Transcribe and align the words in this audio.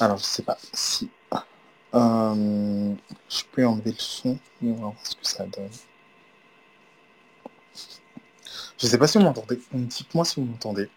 Alors, 0.00 0.18
je 0.18 0.24
sais 0.24 0.42
pas 0.42 0.58
si 0.72 1.10
euh, 1.94 2.94
je 3.28 3.42
peux 3.52 3.66
enlever 3.66 3.92
le 3.92 3.98
son, 3.98 4.38
va 4.60 4.72
voir 4.72 4.94
ce 5.02 5.14
que 5.14 5.26
ça 5.26 5.46
donne. 5.46 5.70
Je 8.78 8.86
sais 8.86 8.98
pas 8.98 9.06
si 9.06 9.18
vous 9.18 9.24
m'entendez. 9.24 9.60
Dites-moi 9.72 10.24
si 10.24 10.40
vous 10.40 10.46
m'entendez. 10.46 10.90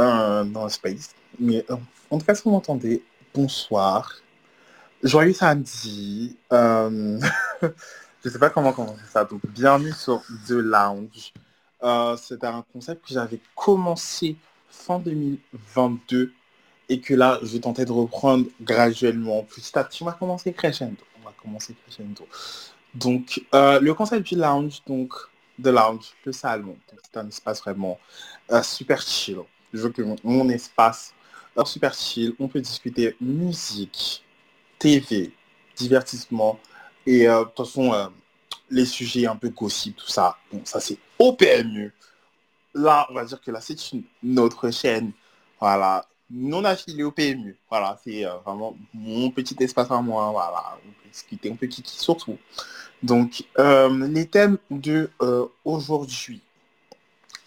Euh, 0.00 0.44
dans 0.44 0.68
Space. 0.68 1.14
Mais 1.38 1.64
euh, 1.70 1.76
en 2.10 2.18
tout 2.18 2.24
cas, 2.24 2.34
si 2.34 2.42
vous 2.44 2.50
m'entendez, 2.50 3.02
bonsoir. 3.34 4.14
Joyeux 5.02 5.32
samedi. 5.32 6.36
Euh, 6.52 7.20
je 8.24 8.28
sais 8.28 8.38
pas 8.38 8.50
comment 8.50 8.72
commencer 8.72 9.02
ça. 9.10 9.24
Donc, 9.24 9.40
bienvenue 9.46 9.92
sur 9.92 10.22
The 10.46 10.52
Lounge. 10.52 11.32
C'est 12.18 12.44
un 12.44 12.64
concept 12.72 13.06
que 13.06 13.12
j'avais 13.12 13.40
commencé 13.56 14.36
fin 14.68 14.98
2022 15.00 16.32
et 16.92 17.00
que 17.00 17.14
là, 17.14 17.38
je 17.42 17.46
vais 17.54 17.60
tenter 17.60 17.86
de 17.86 17.92
reprendre 17.92 18.44
graduellement. 18.60 19.44
Petit 19.44 19.78
à 19.78 19.84
petit, 19.84 20.02
on 20.02 20.06
va 20.06 20.12
commencer 20.12 20.52
crescendo. 20.52 21.02
On 21.20 21.24
va 21.24 21.32
commencer 21.42 21.74
crescendo. 21.82 22.28
Donc, 22.94 23.42
euh, 23.54 23.80
le 23.80 23.94
concept 23.94 24.26
du 24.26 24.36
lounge, 24.36 24.82
donc, 24.86 25.14
de 25.58 25.70
lounge, 25.70 26.12
le 26.26 26.32
salon, 26.32 26.76
c'est 27.02 27.18
un 27.18 27.26
espace 27.28 27.62
vraiment 27.62 27.98
euh, 28.50 28.62
super 28.62 29.00
chill. 29.00 29.38
Je 29.72 29.80
veux 29.80 29.88
que 29.88 30.02
mon, 30.22 30.48
espace 30.50 31.14
euh, 31.56 31.64
super 31.64 31.94
chill, 31.94 32.34
on 32.38 32.46
peut 32.46 32.60
discuter 32.60 33.16
musique, 33.22 34.22
TV, 34.78 35.32
divertissement 35.74 36.60
et 37.06 37.26
euh, 37.26 37.40
de 37.40 37.44
toute 37.44 37.66
façon, 37.66 38.10
les 38.68 38.84
sujets 38.84 39.26
un 39.26 39.36
peu 39.36 39.48
gossip, 39.48 39.96
tout 39.96 40.08
ça, 40.08 40.36
bon, 40.52 40.60
ça 40.66 40.78
c'est 40.78 40.98
au 41.18 41.32
PMU. 41.32 41.94
Là, 42.74 43.06
on 43.10 43.14
va 43.14 43.24
dire 43.24 43.40
que 43.40 43.50
là, 43.50 43.62
c'est 43.62 43.92
une, 43.92 44.02
notre 44.22 44.70
chaîne. 44.70 45.12
Voilà, 45.58 46.04
non 46.32 46.64
affilié 46.64 47.04
au 47.04 47.10
PMU. 47.12 47.56
Voilà, 47.68 47.98
c'est 48.02 48.24
euh, 48.24 48.36
vraiment 48.44 48.76
mon 48.94 49.30
petit 49.30 49.56
espace 49.60 49.90
à 49.90 50.00
moi. 50.00 50.30
Voilà, 50.32 50.78
on 50.84 50.88
peut 50.88 51.08
discuter, 51.10 51.50
on 51.50 51.56
peut 51.56 51.66
kiki 51.66 51.98
surtout. 51.98 52.38
Donc, 53.02 53.44
euh, 53.58 54.08
les 54.08 54.26
thèmes 54.26 54.58
de 54.70 55.10
euh, 55.20 55.46
aujourd'hui. 55.64 56.40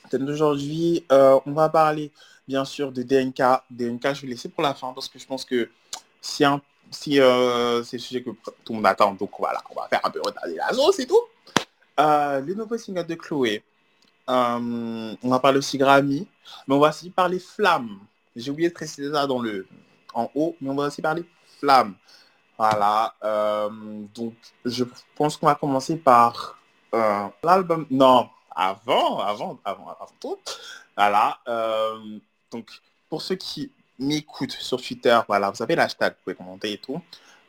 Thème 0.09 0.25
d'aujourd'hui, 0.25 1.03
on 1.09 1.51
va 1.51 1.69
parler 1.69 2.11
bien 2.47 2.63
sûr 2.63 2.91
de 2.91 3.01
DNK. 3.01 3.41
DNK, 3.71 4.13
je 4.13 4.21
vais 4.21 4.27
laisser 4.27 4.49
pour 4.49 4.63
la 4.63 4.75
fin 4.75 4.93
parce 4.93 5.09
que 5.09 5.17
je 5.17 5.25
pense 5.25 5.43
que 5.43 5.69
si, 6.21 6.45
un, 6.45 6.61
c'est 6.91 7.17
le 7.17 7.83
sujet 7.83 8.21
que 8.21 8.29
tout 8.29 8.73
le 8.73 8.75
monde 8.75 8.85
attend, 8.85 9.13
donc 9.13 9.31
voilà, 9.39 9.63
on 9.71 9.79
va 9.79 9.87
faire 9.87 10.01
un 10.03 10.11
peu 10.11 10.21
retarder 10.23 10.55
la 10.55 10.71
sauce 10.73 10.99
et 10.99 11.07
tout. 11.07 11.21
Le 11.97 12.53
nouveau 12.53 12.77
single 12.77 13.07
de 13.07 13.15
Chloé. 13.15 13.63
On 14.27 15.15
va 15.23 15.39
parler 15.39 15.57
aussi 15.57 15.79
Grammy, 15.79 16.27
mais 16.67 16.75
on 16.75 16.79
va 16.79 16.89
aussi 16.89 17.09
parler 17.09 17.39
Flamme. 17.39 17.99
J'ai 18.35 18.51
oublié 18.51 18.69
de 18.69 18.73
préciser 18.73 19.11
ça 19.11 19.27
dans 19.27 19.39
le 19.39 19.65
en 20.13 20.29
haut, 20.35 20.55
mais 20.61 20.69
on 20.69 20.75
va 20.75 20.87
aussi 20.87 21.01
parler 21.01 21.25
Flamme. 21.59 21.95
Voilà. 22.57 23.13
euh, 23.23 23.69
donc, 24.13 24.33
je 24.63 24.85
pense 25.15 25.35
qu'on 25.37 25.47
va 25.47 25.55
commencer 25.55 25.97
par 25.97 26.57
euh, 26.93 27.27
l'album. 27.43 27.85
Non, 27.89 28.29
avant, 28.55 29.19
avant, 29.19 29.59
avant, 29.63 29.89
avant 29.89 30.07
tout. 30.19 30.37
Voilà. 30.95 31.37
euh, 31.47 32.19
donc, 32.51 32.69
pour 33.09 33.21
ceux 33.21 33.35
qui 33.35 33.71
m'écoutent 33.99 34.51
sur 34.51 34.81
Twitter, 34.81 35.19
voilà, 35.27 35.49
vous 35.49 35.55
savez 35.55 35.75
l'hashtag, 35.75 36.13
vous 36.13 36.23
pouvez 36.23 36.35
commenter 36.35 36.73
et 36.73 36.77
tout. 36.77 37.01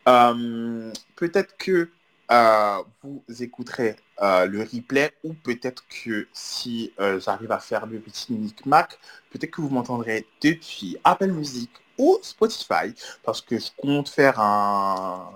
Peut-être 0.04 1.56
que 1.56 1.90
euh, 2.30 2.82
vous 3.02 3.22
écouterez 3.40 3.96
euh, 4.20 4.46
le 4.46 4.62
replay 4.62 5.12
ou 5.22 5.34
peut-être 5.34 5.84
que 5.88 6.26
si 6.32 6.92
euh, 6.98 7.20
j'arrive 7.20 7.52
à 7.52 7.60
faire 7.60 7.86
le 7.86 8.00
petit 8.00 8.32
micmac, 8.32 8.98
peut-être 9.30 9.52
que 9.52 9.60
vous 9.60 9.68
m'entendrez 9.68 10.26
depuis 10.42 10.96
Apple 11.04 11.30
Music 11.30 11.70
ou 11.98 12.18
Spotify 12.22 12.94
parce 13.22 13.40
que 13.40 13.58
je 13.58 13.68
compte 13.76 14.08
faire 14.08 14.40
un... 14.40 15.30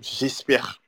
J'espère, 0.00 0.80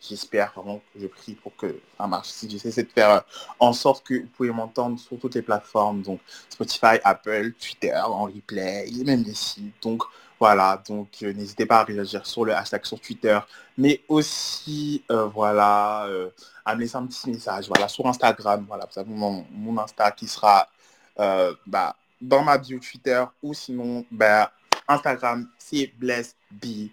j'espère 0.00 0.52
vraiment 0.56 0.80
que 0.92 1.00
je 1.00 1.06
prie 1.06 1.34
pour 1.34 1.54
que 1.54 1.78
ça 1.98 2.06
marche. 2.06 2.28
Si 2.28 2.48
j'essaie 2.48 2.82
de 2.82 2.88
faire 2.88 3.24
en 3.60 3.72
sorte 3.72 4.04
que 4.04 4.14
vous 4.14 4.28
pouvez 4.28 4.50
m'entendre 4.50 4.98
sur 4.98 5.18
toutes 5.18 5.34
les 5.34 5.42
plateformes, 5.42 6.02
donc 6.02 6.20
Spotify, 6.48 6.98
Apple, 7.04 7.52
Twitter, 7.52 7.94
en 7.94 8.24
replay, 8.24 8.88
et 8.88 9.04
même 9.04 9.22
les 9.22 9.34
sites. 9.34 9.74
Donc 9.82 10.02
voilà, 10.42 10.82
donc 10.88 11.08
euh, 11.22 11.32
n'hésitez 11.32 11.66
pas 11.66 11.78
à 11.78 11.84
réagir 11.84 12.26
sur 12.26 12.44
le 12.44 12.52
hashtag 12.52 12.84
sur 12.84 12.98
Twitter, 12.98 13.38
mais 13.78 14.00
aussi 14.08 15.04
euh, 15.08 15.26
voilà, 15.26 16.06
euh, 16.06 16.30
à 16.64 16.74
me 16.74 16.80
laisser 16.80 16.96
un 16.96 17.06
petit 17.06 17.30
message, 17.30 17.68
voilà, 17.68 17.86
sur 17.86 18.04
Instagram, 18.08 18.64
voilà, 18.66 18.88
vous 18.92 18.98
avez 18.98 19.08
mon, 19.08 19.46
mon 19.52 19.78
Insta 19.80 20.10
qui 20.10 20.26
sera 20.26 20.66
euh, 21.20 21.54
bah, 21.64 21.94
dans 22.20 22.42
ma 22.42 22.58
bio 22.58 22.80
Twitter 22.80 23.22
ou 23.40 23.54
sinon 23.54 24.04
bah, 24.10 24.50
Instagram, 24.88 25.46
c'est 25.58 25.92
BlessB. 25.96 26.90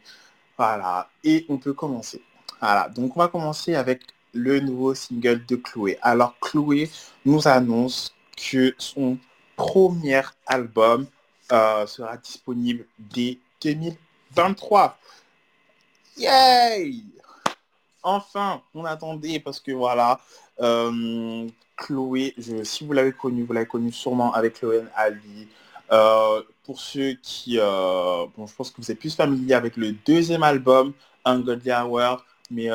Voilà, 0.56 1.10
et 1.24 1.48
on 1.50 1.58
peut 1.58 1.74
commencer. 1.74 2.22
Voilà, 2.62 2.88
donc 2.88 3.18
on 3.18 3.20
va 3.20 3.30
commencer 3.30 3.74
avec 3.74 4.04
le 4.32 4.60
nouveau 4.60 4.94
single 4.94 5.44
de 5.48 5.56
Chloé. 5.56 5.98
Alors 6.04 6.36
Chloé 6.40 6.88
nous 7.26 7.48
annonce 7.48 8.14
que 8.38 8.76
son 8.78 9.18
premier 9.56 10.22
album 10.46 11.08
euh, 11.52 11.86
sera 11.88 12.18
disponible 12.18 12.86
dès 12.98 13.38
2023. 13.62 14.98
Yay! 16.18 17.04
Enfin, 18.04 18.62
on 18.74 18.86
attendait 18.86 19.40
parce 19.40 19.60
que 19.60 19.72
voilà, 19.72 20.20
euh, 20.62 21.48
Chloé, 21.76 22.34
je, 22.38 22.64
si 22.64 22.86
vous 22.86 22.94
l'avez 22.94 23.12
connue, 23.12 23.44
vous 23.44 23.54
l'avez 23.54 23.66
connue 23.66 23.92
sûrement 23.92 24.34
avec 24.34 24.60
Chloé 24.60 24.84
Ali. 24.96 25.48
Euh, 25.92 26.42
pour 26.64 26.80
ceux 26.80 27.14
qui, 27.22 27.58
bon, 27.58 28.46
je 28.46 28.56
pense 28.56 28.70
que 28.70 28.82
vous 28.82 28.92
êtes 28.92 29.00
plus 29.00 29.16
familier 29.16 29.56
avec 29.56 29.76
le 29.76 29.92
deuxième 29.92 30.44
album, 30.44 30.94
Ungodly 31.26 31.72
Hour, 31.72 32.24
mais 32.52 32.70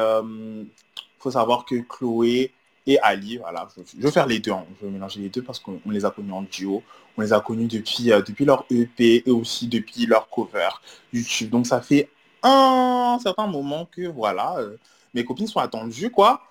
faut 1.18 1.30
savoir 1.30 1.64
que 1.64 1.76
Chloé 1.76 2.52
et 2.86 2.98
Ali, 3.00 3.38
voilà, 3.38 3.66
je, 3.76 3.82
je 3.96 4.02
vais 4.02 4.10
faire 4.10 4.26
les 4.26 4.38
deux, 4.40 4.52
hein, 4.52 4.64
je 4.80 4.86
vais 4.86 4.92
mélanger 4.92 5.20
les 5.20 5.28
deux 5.28 5.42
parce 5.42 5.58
qu'on 5.58 5.80
on 5.86 5.90
les 5.90 6.04
a 6.04 6.10
connus 6.10 6.32
en 6.32 6.42
duo, 6.42 6.82
on 7.16 7.22
les 7.22 7.32
a 7.32 7.40
connus 7.40 7.66
depuis, 7.66 8.12
euh, 8.12 8.20
depuis 8.22 8.44
leur 8.44 8.66
EP 8.70 9.22
et 9.26 9.30
aussi 9.30 9.68
depuis 9.68 10.06
leur 10.06 10.28
cover 10.28 10.68
YouTube. 11.12 11.50
Donc 11.50 11.66
ça 11.66 11.80
fait 11.80 12.10
un 12.42 13.18
certain 13.22 13.46
moment 13.46 13.86
que 13.90 14.06
voilà, 14.08 14.56
euh, 14.58 14.76
mes 15.14 15.24
copines 15.24 15.46
sont 15.46 15.60
attendues 15.60 16.10
quoi. 16.10 16.42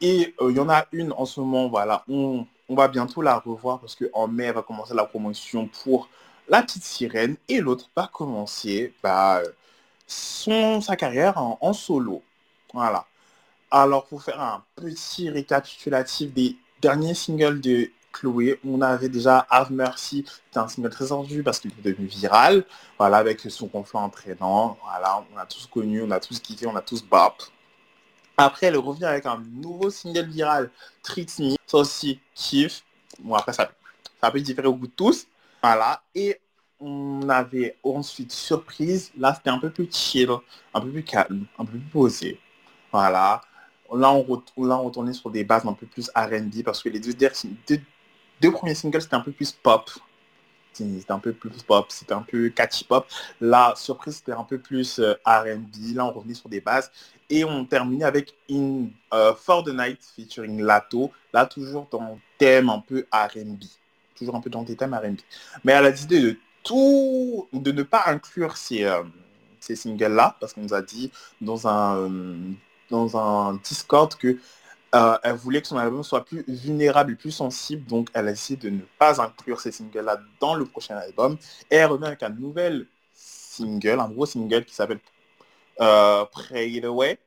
Et 0.00 0.34
euh, 0.40 0.50
il 0.50 0.56
y 0.56 0.60
en 0.60 0.68
a 0.68 0.86
une 0.92 1.12
en 1.12 1.24
ce 1.26 1.40
moment, 1.40 1.68
voilà, 1.68 2.04
on, 2.08 2.46
on 2.68 2.74
va 2.74 2.88
bientôt 2.88 3.22
la 3.22 3.38
revoir 3.38 3.80
parce 3.80 3.96
qu'en 3.96 4.28
mai, 4.28 4.44
elle 4.44 4.54
va 4.54 4.62
commencer 4.62 4.94
la 4.94 5.04
promotion 5.04 5.68
pour 5.68 6.08
La 6.48 6.62
Petite 6.62 6.84
Sirène 6.84 7.36
et 7.48 7.60
l'autre 7.60 7.88
va 7.96 8.08
commencer 8.12 8.94
bah, 9.02 9.42
son, 10.06 10.80
sa 10.80 10.96
carrière 10.96 11.38
en, 11.38 11.58
en 11.60 11.72
solo. 11.72 12.22
Voilà. 12.74 13.06
Alors, 13.74 14.04
pour 14.04 14.22
faire 14.22 14.38
un 14.38 14.62
petit 14.76 15.30
récapitulatif 15.30 16.30
des 16.34 16.58
derniers 16.82 17.14
singles 17.14 17.58
de 17.62 17.90
Chloé, 18.12 18.60
on 18.66 18.82
avait 18.82 19.08
déjà 19.08 19.46
Have 19.48 19.72
Mercy, 19.72 20.26
c'était 20.26 20.58
un 20.58 20.68
single 20.68 20.90
très 20.90 21.10
entendu 21.10 21.42
parce 21.42 21.58
qu'il 21.58 21.70
est 21.70 21.82
devenu 21.82 22.06
viral, 22.06 22.66
voilà, 22.98 23.16
avec 23.16 23.40
son 23.40 23.68
conflit 23.68 23.98
entraînant, 23.98 24.76
voilà, 24.82 25.24
on 25.32 25.38
a 25.38 25.46
tous 25.46 25.66
connu, 25.66 26.02
on 26.02 26.10
a 26.10 26.20
tous 26.20 26.38
kiffé, 26.38 26.66
on 26.66 26.76
a 26.76 26.82
tous 26.82 27.02
bop. 27.02 27.42
Après, 28.36 28.66
elle 28.66 28.76
revient 28.76 29.06
avec 29.06 29.24
un 29.24 29.38
nouveau 29.38 29.88
single 29.88 30.28
viral, 30.28 30.70
Treat 31.02 31.38
Me, 31.38 31.56
ça 31.66 31.78
aussi, 31.78 32.20
kiff. 32.34 32.84
Bon, 33.20 33.36
après, 33.36 33.54
ça, 33.54 33.70
ça 34.20 34.30
peut 34.30 34.40
différer 34.42 34.68
au 34.68 34.74
goût 34.74 34.86
de 34.86 34.92
tous, 34.92 35.26
voilà, 35.62 36.02
et 36.14 36.38
on 36.78 37.26
avait 37.30 37.78
ensuite 37.82 38.32
Surprise, 38.32 39.10
là, 39.16 39.32
c'était 39.34 39.48
un 39.48 39.58
peu 39.58 39.70
plus 39.70 39.88
chill, 39.90 40.28
un 40.74 40.80
peu 40.82 40.90
plus 40.90 41.04
calme, 41.04 41.46
un 41.58 41.64
peu 41.64 41.78
plus 41.78 41.88
posé, 41.90 42.38
voilà. 42.92 43.40
Là 43.94 44.12
on, 44.12 44.22
ret- 44.22 44.42
là, 44.66 44.78
on 44.78 44.84
retournait 44.84 45.12
sur 45.12 45.30
des 45.30 45.44
bases 45.44 45.66
un 45.66 45.72
peu 45.74 45.86
plus 45.86 46.10
R&B 46.14 46.62
parce 46.64 46.82
que 46.82 46.88
les 46.88 47.00
deux, 47.00 48.52
premiers 48.52 48.74
singles, 48.74 49.02
c'était 49.02 49.14
un 49.16 49.20
peu 49.20 49.32
plus 49.32 49.52
pop. 49.52 49.90
C'était 50.72 51.12
un 51.12 51.18
peu 51.18 51.34
plus 51.34 51.62
pop, 51.62 51.86
c'était 51.90 52.14
un 52.14 52.22
peu 52.22 52.48
catchy 52.48 52.84
pop. 52.84 53.06
La 53.40 53.74
surprise, 53.76 54.16
c'était 54.16 54.32
un 54.32 54.44
peu 54.44 54.58
plus 54.58 54.98
euh, 55.00 55.14
R&B. 55.26 55.94
Là, 55.94 56.06
on 56.06 56.12
revenait 56.12 56.32
sur 56.34 56.48
des 56.48 56.62
bases. 56.62 56.90
Et 57.28 57.44
on 57.44 57.64
terminait 57.66 58.04
avec 58.06 58.34
In 58.50 58.86
euh, 59.12 59.34
For 59.34 59.62
the 59.64 59.68
Night 59.68 60.00
featuring 60.16 60.62
Lato. 60.62 61.12
Là, 61.32 61.44
toujours 61.44 61.88
dans 61.90 62.18
thème 62.38 62.70
un 62.70 62.78
peu 62.80 63.06
R&B. 63.12 63.64
Toujours 64.16 64.34
un 64.34 64.40
peu 64.40 64.48
dans 64.48 64.62
des 64.62 64.74
thèmes 64.76 64.94
R&B. 64.94 65.18
Mais 65.64 65.72
elle 65.72 65.86
a 65.86 65.90
décidé 65.90 66.20
de 66.20 66.38
tout, 66.62 67.48
de 67.52 67.70
ne 67.72 67.82
pas 67.82 68.04
inclure 68.06 68.56
ces, 68.56 68.84
euh, 68.84 69.02
ces 69.60 69.76
singles-là 69.76 70.36
parce 70.40 70.54
qu'on 70.54 70.62
nous 70.62 70.74
a 70.74 70.80
dit 70.82 71.10
dans 71.40 71.68
un, 71.68 71.96
euh, 71.98 72.36
dans 72.92 73.16
un 73.16 73.54
Discord 73.54 74.14
que 74.14 74.38
euh, 74.94 75.16
elle 75.22 75.36
voulait 75.36 75.62
que 75.62 75.68
son 75.68 75.78
album 75.78 76.04
soit 76.04 76.24
plus 76.24 76.44
vulnérable 76.46 77.16
plus 77.16 77.30
sensible, 77.30 77.86
donc 77.86 78.10
elle 78.12 78.28
a 78.28 78.32
essayé 78.32 78.58
de 78.58 78.68
ne 78.68 78.82
pas 78.98 79.22
inclure 79.22 79.58
ces 79.58 79.72
singles-là 79.72 80.20
dans 80.38 80.54
le 80.54 80.66
prochain 80.66 80.96
album. 80.96 81.38
Et 81.70 81.76
elle 81.76 81.86
revient 81.86 82.04
avec 82.04 82.22
un 82.22 82.28
nouvel 82.28 82.86
single, 83.14 83.98
un 84.00 84.10
gros 84.10 84.26
single 84.26 84.66
qui 84.66 84.74
s'appelle 84.74 85.00
euh, 85.80 86.26
Pray 86.26 86.72
It 86.72 86.84
Away, 86.84 87.18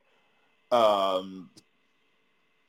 euh, 0.72 1.22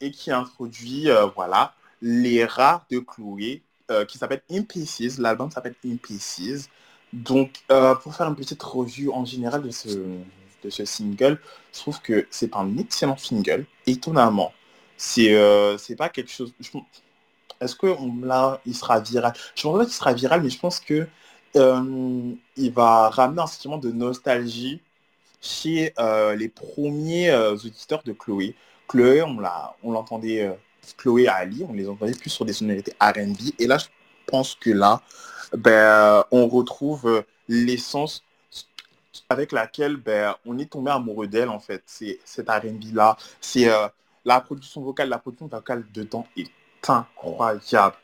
et 0.01 0.09
qui 0.11 0.31
introduit, 0.31 1.09
voilà, 1.35 1.75
les 2.01 2.45
rats 2.45 2.85
de 2.89 2.99
Chloé, 2.99 3.63
qui 4.07 4.17
s'appelle 4.17 4.41
In 4.51 4.63
Pieces. 4.63 5.17
L'album 5.17 5.49
s'appelle 5.49 5.75
In 5.85 5.97
Pieces. 5.97 6.69
Donc, 7.13 7.63
pour 8.01 8.13
faire 8.15 8.27
une 8.27 8.35
petite 8.35 8.61
revue 8.61 9.09
en 9.09 9.25
général 9.25 9.63
de 9.63 9.71
ce, 9.71 10.19
de 10.63 10.69
ce 10.69 10.85
single, 10.85 11.39
je 11.73 11.79
trouve 11.79 12.01
que 12.01 12.27
c'est 12.29 12.55
un 12.55 12.77
excellent 12.77 13.17
single, 13.17 13.65
étonnamment. 13.85 14.53
C'est 14.97 15.35
euh, 15.35 15.77
c'est 15.77 15.95
pas 15.95 16.09
quelque 16.09 16.31
chose... 16.31 16.53
Est-ce 17.59 17.75
que 17.75 17.95
là, 18.23 18.61
il 18.65 18.75
sera 18.75 18.99
viral? 18.99 19.33
Je 19.55 19.63
pense 19.63 19.77
pas 19.77 19.85
qu'il 19.85 19.93
sera 19.93 20.13
viral, 20.13 20.41
mais 20.43 20.49
je 20.49 20.59
pense 20.59 20.79
que 20.79 21.07
euh, 21.55 22.31
il 22.55 22.71
va 22.71 23.09
ramener 23.09 23.41
un 23.41 23.47
sentiment 23.47 23.77
de 23.77 23.91
nostalgie 23.91 24.81
chez 25.41 25.93
les 26.37 26.49
premiers 26.49 27.33
auditeurs 27.35 28.03
de 28.03 28.13
Chloé. 28.13 28.55
Chloé, 28.87 29.23
on 29.23 29.91
l'entendait, 29.91 30.55
Chloé 30.97 31.23
et 31.23 31.27
Ali, 31.27 31.65
on 31.67 31.73
les 31.73 31.87
entendait 31.87 32.13
plus 32.13 32.29
sur 32.29 32.45
des 32.45 32.53
sonorités 32.53 32.93
R&B. 33.01 33.53
Et 33.59 33.67
là, 33.67 33.77
je 33.77 33.87
pense 34.27 34.55
que 34.55 34.69
là, 34.69 35.01
ben, 35.53 36.23
on 36.31 36.47
retrouve 36.47 37.07
euh, 37.07 37.21
l'essence 37.47 38.23
avec 39.29 39.51
laquelle 39.51 39.97
ben, 39.97 40.35
on 40.45 40.57
est 40.57 40.71
tombé 40.71 40.91
amoureux 40.91 41.27
d'elle 41.27 41.49
en 41.49 41.59
fait. 41.59 41.83
C'est 41.85 42.19
cet 42.23 42.49
R&B 42.49 42.93
là. 42.93 43.17
C'est 43.41 43.69
euh, 43.69 43.87
la 44.25 44.41
production 44.41 44.81
vocale, 44.81 45.09
la 45.09 45.19
production 45.19 45.47
vocale 45.47 45.85
dedans 45.93 46.27
est 46.35 46.51
incroyable. 46.87 47.95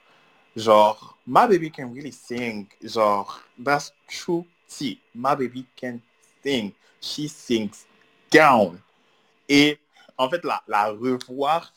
Genre, 0.55 1.17
my 1.25 1.47
baby 1.47 1.71
can 1.71 1.91
really 1.91 2.11
sing. 2.11 2.67
Genre, 2.81 3.41
that's 3.63 3.91
true. 4.07 4.45
Si, 4.67 4.99
my 5.15 5.35
baby 5.35 5.65
can 5.75 5.99
sing. 6.43 6.73
She 7.01 7.27
sings 7.27 7.85
down. 8.31 8.79
Et 9.49 9.79
en 10.17 10.29
fait, 10.29 10.43
la, 10.45 10.61
la 10.67 10.89
revoir, 10.89 11.73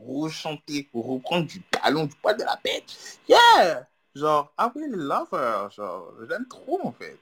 rechanter, 0.00 0.88
reprendre 0.94 1.46
du 1.46 1.60
talon, 1.62 2.06
du 2.06 2.14
poids 2.16 2.34
de 2.34 2.44
la 2.44 2.58
bête. 2.62 3.18
Yeah! 3.28 3.86
Genre, 4.14 4.52
I 4.58 4.68
really 4.74 4.96
love 4.96 5.28
her. 5.32 5.70
Genre, 5.70 6.12
j'aime 6.28 6.46
trop 6.48 6.80
en 6.84 6.92
fait. 6.92 7.18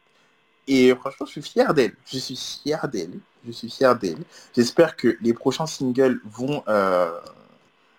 Et 0.67 0.95
franchement, 0.95 1.27
je 1.27 1.33
suis 1.33 1.43
fier 1.43 1.73
d'elle. 1.75 1.95
Je 2.07 2.19
suis 2.19 2.37
fier 2.37 2.89
d'elle. 2.89 3.19
Je 3.47 3.53
suis 3.53 3.71
fier 3.71 3.99
d'elle. 3.99 4.23
J'espère 4.55 4.97
que 4.97 5.17
les 5.21 5.33
prochains 5.33 5.67
singles 5.67 6.21
vont, 6.25 6.63
euh, 6.69 7.19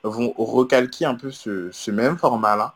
vont 0.04 0.34
recalquer 0.38 1.06
un 1.06 1.16
peu 1.16 1.32
ce, 1.32 1.92
même 1.92 2.18
format-là. 2.18 2.76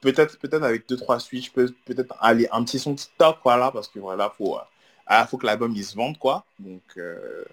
Peut-être 0.00 0.38
peut-être 0.38 0.62
avec 0.62 0.88
deux 0.88 0.96
trois 0.96 1.18
switches, 1.18 1.52
peut-être 1.52 2.14
aller 2.20 2.46
un 2.52 2.62
petit 2.62 2.78
son 2.78 2.94
TikTok, 2.94 3.38
voilà, 3.42 3.70
parce 3.70 3.88
que 3.88 3.98
voilà, 3.98 4.32
faut, 4.36 4.56
euh, 4.56 5.24
faut 5.26 5.38
que 5.38 5.46
l'album 5.46 5.72
il 5.74 5.84
se 5.84 5.96
vende, 5.96 6.18
quoi. 6.18 6.44
Donc, 6.58 6.82
euh, 6.98 7.44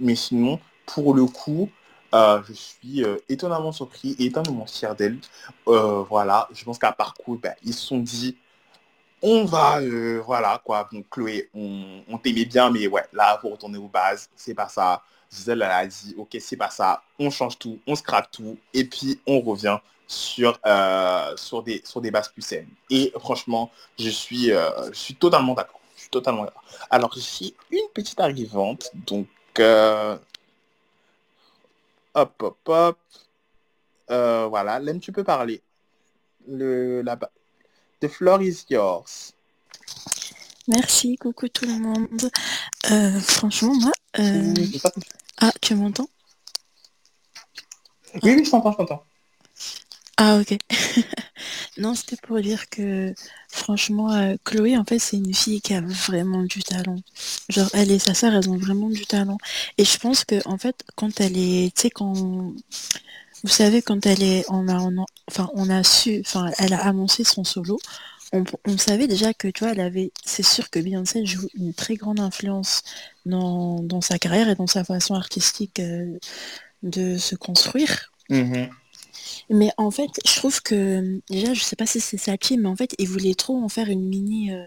mais 0.00 0.16
sinon, 0.16 0.58
pour 0.86 1.14
le 1.14 1.26
coup, 1.26 1.70
je 2.12 2.52
suis 2.54 3.04
étonnamment 3.28 3.72
surpris 3.72 4.16
étonnamment 4.18 4.66
fier 4.66 4.94
d'elle. 4.96 5.18
Voilà, 5.66 6.48
je 6.52 6.64
pense 6.64 6.78
qu'à 6.78 6.92
parcours, 6.92 7.36
ben, 7.36 7.54
ils 7.62 7.74
se 7.74 7.86
sont 7.86 7.98
dit, 7.98 8.36
on 9.22 9.44
va, 9.44 9.80
voilà, 10.24 10.60
quoi. 10.64 10.88
Donc 10.92 11.06
Chloé, 11.10 11.48
on, 11.54 12.18
t'aimait 12.18 12.44
bien, 12.44 12.70
mais 12.70 12.86
ouais, 12.86 13.04
là, 13.12 13.38
faut 13.40 13.50
retourner 13.50 13.78
aux 13.78 13.88
bases, 13.88 14.28
c'est 14.36 14.54
pas 14.54 14.68
ça. 14.68 15.02
Gisèle, 15.30 15.62
elle 15.62 15.70
a 15.70 15.86
dit, 15.86 16.14
ok, 16.16 16.36
c'est 16.40 16.56
pas 16.56 16.70
ça, 16.70 17.02
on 17.18 17.30
change 17.30 17.58
tout, 17.58 17.78
on 17.86 17.96
scrape 17.96 18.30
tout, 18.30 18.56
et 18.72 18.84
puis 18.84 19.20
on 19.26 19.40
revient 19.40 19.78
sur, 20.06 20.58
sur, 21.36 21.62
des, 21.62 21.82
sur 21.84 22.00
des 22.00 22.10
bases 22.10 22.28
plus 22.28 22.42
saines. 22.42 22.68
Et 22.90 23.12
franchement, 23.18 23.70
je 23.98 24.08
suis, 24.08 24.50
je 24.50 24.90
suis 24.92 25.14
totalement 25.16 25.54
d'accord. 25.54 25.80
Je 25.96 26.02
suis 26.02 26.10
totalement 26.10 26.44
d'accord. 26.44 26.62
Alors, 26.90 27.12
j'ai 27.16 27.54
une 27.70 27.88
petite 27.92 28.20
arrivante, 28.20 28.90
donc 28.94 29.26
Hop, 32.16 32.42
hop, 32.42 32.56
hop. 32.68 32.98
Euh, 34.10 34.46
voilà, 34.46 34.78
Lem, 34.80 35.00
tu 35.00 35.12
peux 35.12 35.22
parler. 35.22 35.62
Le, 36.48 37.02
la, 37.02 37.18
the 38.00 38.08
floor 38.08 38.42
is 38.42 38.64
yours. 38.68 39.32
Merci, 40.68 41.16
coucou 41.16 41.48
tout 41.48 41.64
le 41.64 41.78
monde. 41.78 42.30
Euh, 42.90 43.20
franchement, 43.20 43.74
moi... 43.74 43.92
Euh, 44.18 44.54
ah, 45.38 45.52
tu 45.60 45.74
m'entends? 45.76 46.08
Oui, 48.22 48.34
oui, 48.34 48.44
je 48.44 48.50
t'entends, 48.50 48.72
je 48.72 48.76
t'entends. 48.78 49.04
Ah, 50.16 50.38
ok. 50.40 50.56
non, 51.78 51.94
c'était 51.94 52.16
pour 52.16 52.40
dire 52.40 52.68
que, 52.68 53.14
franchement, 53.48 54.36
Chloé, 54.44 54.76
en 54.76 54.84
fait, 54.84 54.98
c'est 54.98 55.18
une 55.18 55.34
fille 55.34 55.60
qui 55.60 55.74
a 55.74 55.82
vraiment 55.82 56.42
du 56.42 56.62
talent. 56.62 56.96
Genre, 57.48 57.68
elle 57.74 57.92
et 57.92 57.98
sa 57.98 58.14
sœur, 58.14 58.34
elles 58.34 58.48
ont 58.50 58.56
vraiment 58.56 58.88
du 58.88 59.06
talent. 59.06 59.38
Et 59.78 59.84
je 59.84 59.98
pense 59.98 60.24
que, 60.24 60.40
en 60.48 60.58
fait, 60.58 60.84
quand 60.96 61.20
elle 61.20 61.36
est, 61.36 61.74
tu 61.76 61.82
sais, 61.82 61.90
quand, 61.90 62.54
vous 63.44 63.50
savez, 63.50 63.82
quand 63.82 64.06
elle 64.06 64.22
est, 64.22 64.44
on 64.48 64.68
a, 64.68 65.04
enfin, 65.28 65.50
on 65.54 65.70
a 65.70 65.82
su, 65.82 66.20
enfin, 66.20 66.50
elle 66.58 66.72
a 66.72 66.84
annoncé 66.86 67.24
son 67.24 67.44
solo, 67.44 67.78
on, 68.32 68.78
savait 68.78 69.06
déjà 69.06 69.32
que, 69.34 69.48
tu 69.48 69.64
vois, 69.64 69.72
elle 69.72 69.80
avait, 69.80 70.10
c'est 70.24 70.42
sûr 70.42 70.70
que 70.70 70.78
Beyoncé 70.78 71.24
joue 71.24 71.48
une 71.54 71.72
très 71.74 71.94
grande 71.94 72.20
influence 72.20 72.82
dans, 73.24 74.00
sa 74.00 74.18
carrière 74.18 74.48
et 74.48 74.54
dans 74.54 74.66
sa 74.66 74.84
façon 74.84 75.14
artistique 75.14 75.80
euh, 75.80 76.18
de 76.82 77.16
se 77.18 77.34
construire. 77.34 78.12
Mm-hmm. 78.30 78.70
Mais 79.50 79.70
en 79.76 79.90
fait, 79.90 80.10
je 80.26 80.34
trouve 80.36 80.60
que, 80.62 81.20
déjà, 81.30 81.54
je 81.54 81.62
sais 81.62 81.76
pas 81.76 81.86
si 81.86 82.00
c'est 82.00 82.16
sa 82.16 82.36
team, 82.36 82.62
mais 82.62 82.68
en 82.68 82.76
fait, 82.76 82.94
il 82.98 83.08
voulait 83.08 83.34
trop 83.34 83.62
en 83.62 83.68
faire 83.68 83.88
une 83.88 84.06
mini, 84.06 84.52
euh, 84.52 84.66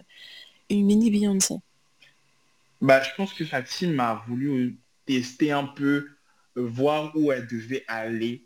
une 0.70 0.86
mini 0.86 1.10
Beyoncé. 1.10 1.56
Bah, 2.80 3.02
je 3.02 3.10
pense 3.16 3.34
que 3.34 3.44
sa 3.44 3.62
team 3.62 4.00
a 4.00 4.24
voulu 4.26 4.78
tester 5.04 5.52
un 5.52 5.64
peu, 5.64 6.08
euh, 6.56 6.66
voir 6.66 7.12
où 7.14 7.30
elle 7.30 7.46
devait 7.46 7.84
aller. 7.88 8.44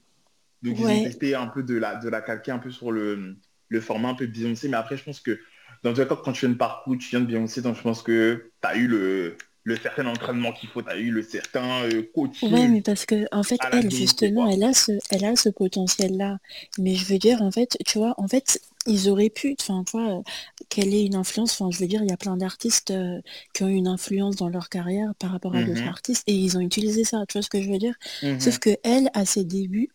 Donc, 0.64 0.78
ils 0.78 0.86
ont 0.86 1.04
testé 1.04 1.34
un 1.34 1.46
peu 1.46 1.62
de 1.62 1.74
la, 1.76 1.96
de 1.96 2.08
la 2.08 2.22
calquer 2.22 2.50
un 2.50 2.58
peu 2.58 2.70
sur 2.70 2.90
le, 2.90 3.36
le 3.68 3.80
format 3.80 4.08
un 4.10 4.14
peu 4.14 4.26
Beyoncé. 4.26 4.68
Mais 4.68 4.76
après, 4.76 4.96
je 4.96 5.04
pense 5.04 5.20
que, 5.20 5.38
dans 5.82 5.92
les 5.92 6.06
cas, 6.06 6.16
quand 6.16 6.32
tu 6.32 6.46
viens 6.46 6.54
de 6.54 6.58
parcours, 6.58 6.96
tu 6.98 7.10
viens 7.10 7.20
de 7.20 7.26
Beyoncé, 7.26 7.60
donc 7.60 7.76
je 7.76 7.82
pense 7.82 8.02
que 8.02 8.50
tu 8.62 8.68
as 8.68 8.76
eu 8.76 8.86
le, 8.86 9.36
le 9.64 9.76
certain 9.76 10.06
entraînement 10.06 10.52
qu'il 10.52 10.68
faut, 10.68 10.82
tu 10.82 10.90
as 10.90 10.96
eu 10.96 11.10
le 11.10 11.22
certain 11.22 11.84
euh, 11.84 12.02
coaching. 12.14 12.52
Ouais, 12.52 12.68
mais 12.68 12.82
parce 12.82 13.06
que 13.06 13.26
en 13.32 13.42
fait, 13.42 13.58
elle, 13.72 13.90
justement, 13.90 14.48
elle 14.48 14.62
a 14.62 14.74
ce, 14.74 14.92
elle 15.10 15.24
a 15.24 15.36
ce 15.36 15.48
potentiel-là. 15.48 16.38
Mais 16.78 16.94
je 16.94 17.04
veux 17.06 17.18
dire, 17.18 17.42
en 17.42 17.50
fait, 17.50 17.76
tu 17.86 17.98
vois, 17.98 18.14
en 18.18 18.28
fait, 18.28 18.60
ils 18.86 19.08
auraient 19.08 19.30
pu, 19.30 19.56
enfin, 19.60 19.82
tu 19.84 19.98
vois, 19.98 20.22
qu'elle 20.68 20.94
ait 20.94 21.04
une 21.04 21.14
influence, 21.14 21.60
enfin, 21.60 21.70
je 21.70 21.78
veux 21.78 21.86
dire, 21.86 22.02
il 22.02 22.10
y 22.10 22.12
a 22.12 22.16
plein 22.18 22.36
d'artistes 22.36 22.90
euh, 22.90 23.20
qui 23.54 23.64
ont 23.64 23.68
une 23.68 23.88
influence 23.88 24.36
dans 24.36 24.48
leur 24.48 24.68
carrière 24.68 25.14
par 25.18 25.30
rapport 25.30 25.54
à 25.54 25.62
d'autres 25.62 25.82
mhm. 25.82 25.88
artistes, 25.88 26.24
et 26.26 26.34
ils 26.34 26.58
ont 26.58 26.60
utilisé 26.60 27.04
ça, 27.04 27.24
tu 27.26 27.38
vois 27.38 27.42
ce 27.42 27.48
que 27.48 27.62
je 27.62 27.70
veux 27.70 27.78
dire? 27.78 27.94
Mhm. 28.22 28.40
Sauf 28.40 28.58
que 28.58 28.70
elle, 28.82 29.10
à 29.14 29.24
ses 29.24 29.44
débuts, 29.44 29.88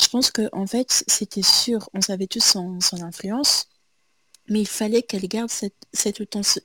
je 0.00 0.08
pense 0.08 0.30
que 0.30 0.48
en 0.52 0.66
fait, 0.66 1.04
c'était 1.08 1.42
sûr, 1.42 1.88
on 1.94 2.00
savait 2.00 2.26
tous 2.26 2.44
son, 2.44 2.80
son 2.80 3.02
influence, 3.02 3.68
mais 4.48 4.60
il 4.60 4.68
fallait 4.68 5.02
qu'elle 5.02 5.28
garde 5.28 5.50
cette, 5.50 5.76
cette 5.92 6.20
authenticité, 6.20 6.64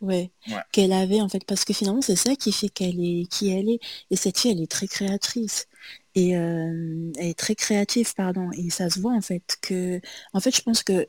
ouais. 0.00 0.30
qu'elle 0.72 0.92
avait 0.92 1.20
en 1.20 1.28
fait, 1.28 1.44
parce 1.46 1.64
que 1.64 1.72
finalement 1.72 2.02
c'est 2.02 2.16
ça 2.16 2.36
qui 2.36 2.52
fait 2.52 2.68
qu'elle 2.68 3.00
est 3.00 3.26
qui 3.30 3.50
elle 3.50 3.68
est. 3.68 3.80
Et 4.10 4.16
cette 4.16 4.38
fille, 4.38 4.52
elle 4.52 4.62
est 4.62 4.70
très 4.70 4.86
créatrice 4.86 5.66
et 6.14 6.36
euh, 6.36 7.10
elle 7.18 7.28
est 7.28 7.38
très 7.38 7.54
créative, 7.54 8.14
pardon. 8.14 8.50
Et 8.52 8.70
ça 8.70 8.88
se 8.90 9.00
voit 9.00 9.12
en 9.14 9.20
fait 9.20 9.56
que, 9.62 10.00
en 10.32 10.40
fait, 10.40 10.54
je 10.56 10.62
pense 10.62 10.82
que 10.84 11.08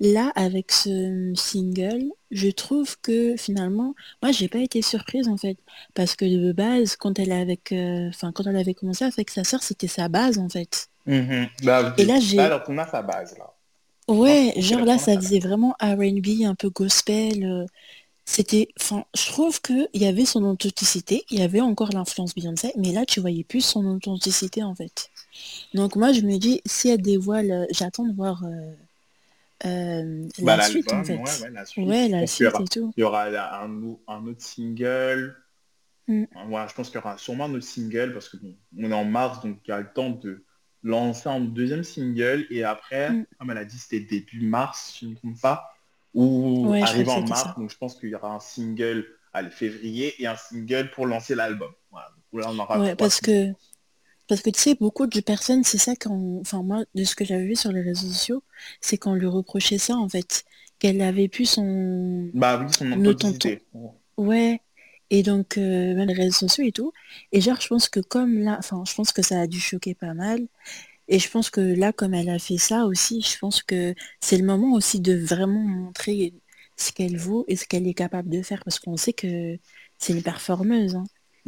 là 0.00 0.32
avec 0.34 0.72
ce 0.72 1.32
single, 1.34 2.04
je 2.30 2.48
trouve 2.48 2.96
que 3.00 3.36
finalement, 3.36 3.94
moi 4.22 4.32
j'ai 4.32 4.48
pas 4.48 4.58
été 4.58 4.82
surprise 4.82 5.28
en 5.28 5.36
fait, 5.36 5.56
parce 5.94 6.16
que 6.16 6.24
de 6.24 6.52
base, 6.52 6.96
quand 6.96 7.18
elle 7.18 7.32
avec, 7.32 7.72
euh, 7.72 8.08
enfin 8.08 8.32
quand 8.32 8.46
elle 8.46 8.56
avait 8.56 8.74
commencé 8.74 9.04
avec 9.04 9.30
sa 9.30 9.44
sœur, 9.44 9.62
c'était 9.62 9.88
sa 9.88 10.08
base 10.08 10.38
en 10.38 10.48
fait. 10.48 10.88
Mm-hmm. 11.06 11.48
Bah, 11.64 11.94
et 11.98 12.04
là 12.04 12.20
j'ai. 12.20 12.38
Alors 12.38 12.64
qu'on 12.64 12.78
a 12.78 12.86
sa 12.86 13.02
base 13.02 13.36
là? 13.38 13.52
Ouais, 14.08 14.54
genre 14.58 14.84
là, 14.84 14.98
ça 14.98 15.16
faisait 15.16 15.40
vraiment 15.40 15.74
R&B, 15.80 16.44
un 16.44 16.54
peu 16.54 16.70
gospel. 16.70 17.44
Euh, 17.44 17.66
c'était, 18.24 18.68
enfin, 18.80 19.04
je 19.16 19.26
trouve 19.26 19.60
qu'il 19.60 19.88
y 19.94 20.06
avait 20.06 20.24
son 20.24 20.44
authenticité, 20.44 21.24
il 21.30 21.40
y 21.40 21.42
avait 21.42 21.60
encore 21.60 21.90
l'influence 21.92 22.34
Beyoncé, 22.34 22.72
mais 22.76 22.92
là, 22.92 23.04
tu 23.04 23.20
voyais 23.20 23.44
plus 23.44 23.62
son 23.62 23.84
authenticité 23.86 24.62
en 24.62 24.74
fait. 24.74 25.10
Donc 25.74 25.96
moi, 25.96 26.12
je 26.12 26.20
me 26.22 26.38
dis, 26.38 26.60
si 26.66 26.88
elle 26.88 27.02
dévoile, 27.02 27.50
euh, 27.50 27.66
j'attends 27.70 28.04
de 28.04 28.14
voir 28.14 28.44
euh, 28.44 28.74
bah, 29.62 30.56
la 30.56 30.62
suite 30.62 30.92
en 30.92 31.04
fait. 31.04 31.16
Ouais, 31.16 31.50
la 31.50 31.64
suite, 31.64 31.88
ouais, 31.88 32.08
la 32.08 32.26
suite 32.26 32.48
et 32.60 32.64
tout. 32.68 32.92
Il 32.96 33.00
y 33.00 33.04
aura 33.04 33.24
un, 33.24 33.96
un 34.08 34.26
autre 34.26 34.42
single. 34.42 35.36
Mm. 36.08 36.24
je 36.34 36.74
pense 36.74 36.88
qu'il 36.88 36.96
y 36.96 36.98
aura 36.98 37.18
sûrement 37.18 37.46
un 37.46 37.54
autre 37.54 37.64
single 37.64 38.12
parce 38.12 38.28
que 38.28 38.36
bon, 38.36 38.54
on 38.78 38.90
est 38.90 38.94
en 38.94 39.04
mars, 39.04 39.42
donc 39.42 39.58
il 39.66 39.70
y 39.70 39.72
a 39.72 39.80
le 39.80 39.92
temps 39.92 40.10
de 40.10 40.44
lancer 40.84 41.28
un 41.28 41.40
deuxième 41.40 41.82
single 41.82 42.46
et 42.50 42.62
après, 42.62 43.10
mm. 43.10 43.26
comme 43.38 43.50
elle 43.50 43.58
a 43.58 43.64
dit, 43.64 43.78
c'était 43.78 44.00
début 44.00 44.40
mars, 44.40 44.92
si 44.92 45.00
je 45.00 45.04
ne 45.06 45.10
me 45.12 45.16
trompe 45.16 45.40
pas, 45.40 45.74
ou 46.14 46.72
arrivé 46.80 47.10
en 47.10 47.26
mars. 47.26 47.56
Donc 47.56 47.70
je 47.70 47.76
pense 47.76 47.98
qu'il 47.98 48.10
y 48.10 48.14
aura 48.14 48.34
un 48.34 48.40
single 48.40 49.06
à 49.32 49.48
février 49.50 50.14
et 50.18 50.26
un 50.26 50.36
single 50.36 50.90
pour 50.90 51.06
lancer 51.06 51.34
l'album. 51.34 51.72
parce 52.96 53.20
que 53.20 53.52
parce 54.28 54.42
que 54.42 54.50
tu 54.50 54.60
sais, 54.60 54.74
beaucoup 54.74 55.06
de 55.06 55.20
personnes, 55.20 55.64
c'est 55.64 55.78
ça 55.78 55.94
quand, 55.96 56.38
enfin 56.40 56.62
moi, 56.62 56.84
de 56.94 57.04
ce 57.04 57.14
que 57.16 57.24
j'avais 57.24 57.46
vu 57.46 57.56
sur 57.56 57.72
les 57.72 57.82
réseaux 57.82 58.08
sociaux, 58.08 58.42
c'est 58.80 58.98
qu'on 58.98 59.14
lui 59.14 59.26
reprochait 59.26 59.78
ça 59.78 59.96
en 59.96 60.08
fait, 60.08 60.44
qu'elle 60.78 61.00
avait 61.02 61.28
pu 61.28 61.46
son, 61.46 62.32
bah 62.32 62.56
oui, 62.58 62.72
son 62.72 63.04
authenticité. 63.04 63.66
Ouais, 64.16 64.60
et 65.10 65.22
donc, 65.22 65.56
même 65.58 66.08
les 66.08 66.14
réseaux 66.14 66.32
sociaux 66.48 66.64
et 66.64 66.72
tout. 66.72 66.92
Et 67.32 67.40
genre, 67.40 67.60
je 67.60 67.68
pense 67.68 67.88
que 67.88 68.00
comme 68.00 68.38
là, 68.38 68.56
enfin, 68.58 68.82
je 68.86 68.94
pense 68.94 69.12
que 69.12 69.22
ça 69.22 69.40
a 69.40 69.46
dû 69.46 69.60
choquer 69.60 69.94
pas 69.94 70.14
mal. 70.14 70.46
Et 71.08 71.18
je 71.20 71.30
pense 71.30 71.50
que 71.50 71.60
là, 71.60 71.92
comme 71.92 72.14
elle 72.14 72.30
a 72.30 72.38
fait 72.38 72.58
ça 72.58 72.86
aussi, 72.86 73.22
je 73.22 73.38
pense 73.38 73.62
que 73.62 73.94
c'est 74.20 74.38
le 74.38 74.44
moment 74.46 74.74
aussi 74.74 75.00
de 75.00 75.14
vraiment 75.16 75.60
montrer 75.60 76.34
ce 76.76 76.92
qu'elle 76.92 77.16
vaut 77.18 77.44
et 77.48 77.56
ce 77.56 77.66
qu'elle 77.66 77.86
est 77.88 77.94
capable 77.94 78.30
de 78.30 78.42
faire. 78.42 78.64
Parce 78.64 78.80
qu'on 78.80 78.96
sait 78.96 79.12
que 79.14 79.58
c'est 79.98 80.12
une 80.14 80.22
performeuse. 80.22 80.96
hein. 80.96 81.04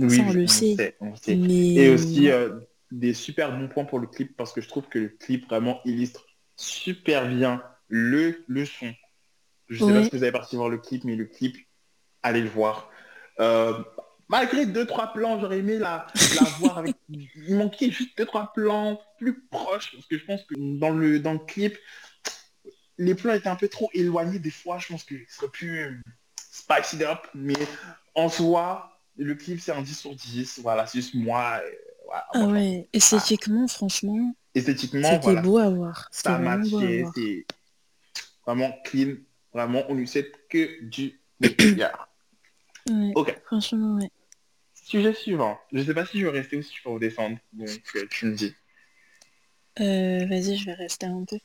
Ça, 0.09 0.23
Oui, 0.23 0.25
on 0.25 0.33
oui, 0.33 0.35
le 0.35 0.47
on 0.47 0.63
sait. 0.63 0.79
sait, 0.79 0.97
on 1.01 1.15
sait. 1.17 1.43
Et 1.75 1.89
aussi 1.91 2.31
euh, 2.31 2.61
des 2.91 3.15
super 3.15 3.57
bons 3.57 3.69
points 3.69 3.85
pour 3.85 3.99
le 3.99 4.07
clip 4.07 4.37
parce 4.37 4.53
que 4.53 4.61
je 4.61 4.69
trouve 4.69 4.89
que 4.89 4.99
le 4.99 5.09
clip 5.09 5.47
vraiment 5.47 5.81
illustre 5.85 6.27
super 6.57 7.29
bien 7.29 7.63
le, 7.89 8.45
le 8.49 8.67
son. 8.67 8.93
Je 9.69 9.85
sais 9.85 9.93
pas 9.93 10.05
si 10.05 10.11
vous 10.11 10.23
avez 10.23 10.33
parti 10.33 10.57
voir 10.57 10.69
le 10.69 10.79
clip, 10.79 11.05
mais 11.05 11.17
le 11.17 11.27
clip, 11.27 11.57
allez 12.23 12.41
le 12.41 12.49
voir. 12.49 12.91
Euh, 13.41 13.83
malgré 14.29 14.67
deux, 14.67 14.87
trois 14.87 15.13
plans, 15.13 15.41
j'aurais 15.41 15.59
aimé 15.59 15.79
la, 15.79 16.07
la 16.15 16.47
voir 16.59 16.79
avec... 16.79 16.97
Il 17.09 17.57
manquait 17.57 17.91
juste 17.91 18.17
deux, 18.17 18.27
trois 18.27 18.53
plans 18.53 19.01
plus 19.19 19.43
proches 19.51 19.93
parce 19.93 20.07
que 20.07 20.19
je 20.19 20.25
pense 20.25 20.43
que 20.45 20.55
dans 20.79 20.91
le, 20.91 21.21
dans 21.21 21.35
le 21.35 21.39
clip, 21.39 21.77
les 22.97 23.15
plans 23.15 23.35
étaient 23.35 23.49
un 23.49 23.57
peu 23.57 23.69
trop 23.69 23.91
éloignés 23.93 24.39
des 24.39 24.51
fois. 24.51 24.79
Je 24.79 24.89
pense 24.89 25.05
que 25.05 25.15
ce 25.29 25.37
serait 25.37 25.51
plus 25.51 25.81
euh, 25.81 26.01
spicy 26.51 27.05
up, 27.05 27.27
mais 27.35 27.55
en 28.15 28.29
soi, 28.29 29.01
le 29.17 29.35
clip 29.35 29.61
c'est 29.61 29.73
un 29.73 29.83
10 29.83 29.99
sur 29.99 30.15
10. 30.15 30.61
Voilà, 30.63 30.87
c'est 30.87 30.99
juste 30.99 31.15
moi. 31.15 31.61
Ah 32.13 32.29
moi, 32.35 32.53
ouais, 32.53 32.85
ah, 32.85 32.89
esthétiquement, 32.93 33.67
franchement, 33.69 34.35
esthétiquement, 34.55 35.03
c'était 35.03 35.19
voilà, 35.19 35.43
beau 35.43 35.59
à 35.59 35.71
voir. 35.71 36.09
Ça 36.11 36.39
matchait, 36.39 37.05
c'est 37.15 37.47
vraiment 38.47 38.73
clean. 38.85 39.17
Vraiment, 39.53 39.85
on 39.89 39.95
lui 39.95 40.07
souhaite 40.07 40.33
que 40.49 40.83
du 40.85 41.21
meilleur. 41.41 42.09
Ouais, 42.89 43.13
Ok, 43.15 43.39
franchement, 43.47 43.97
ouais. 43.97 44.11
sujet 44.75 45.13
suivant. 45.15 45.59
Je 45.73 45.83
sais 45.83 45.95
pas 45.95 46.07
si 46.07 46.21
je 46.21 46.27
vais 46.27 46.39
rester 46.39 46.57
aussi 46.57 46.75
pour 46.83 46.93
vous 46.95 46.99
défendre, 46.99 47.39
donc 47.53 47.83
euh, 47.97 48.07
tu 48.11 48.27
me 48.27 48.35
dis. 48.35 48.55
Euh, 49.81 50.27
vas-y, 50.27 50.57
je 50.57 50.67
vais 50.67 50.75
rester 50.75 51.07
un 51.07 51.25
peu. 51.25 51.39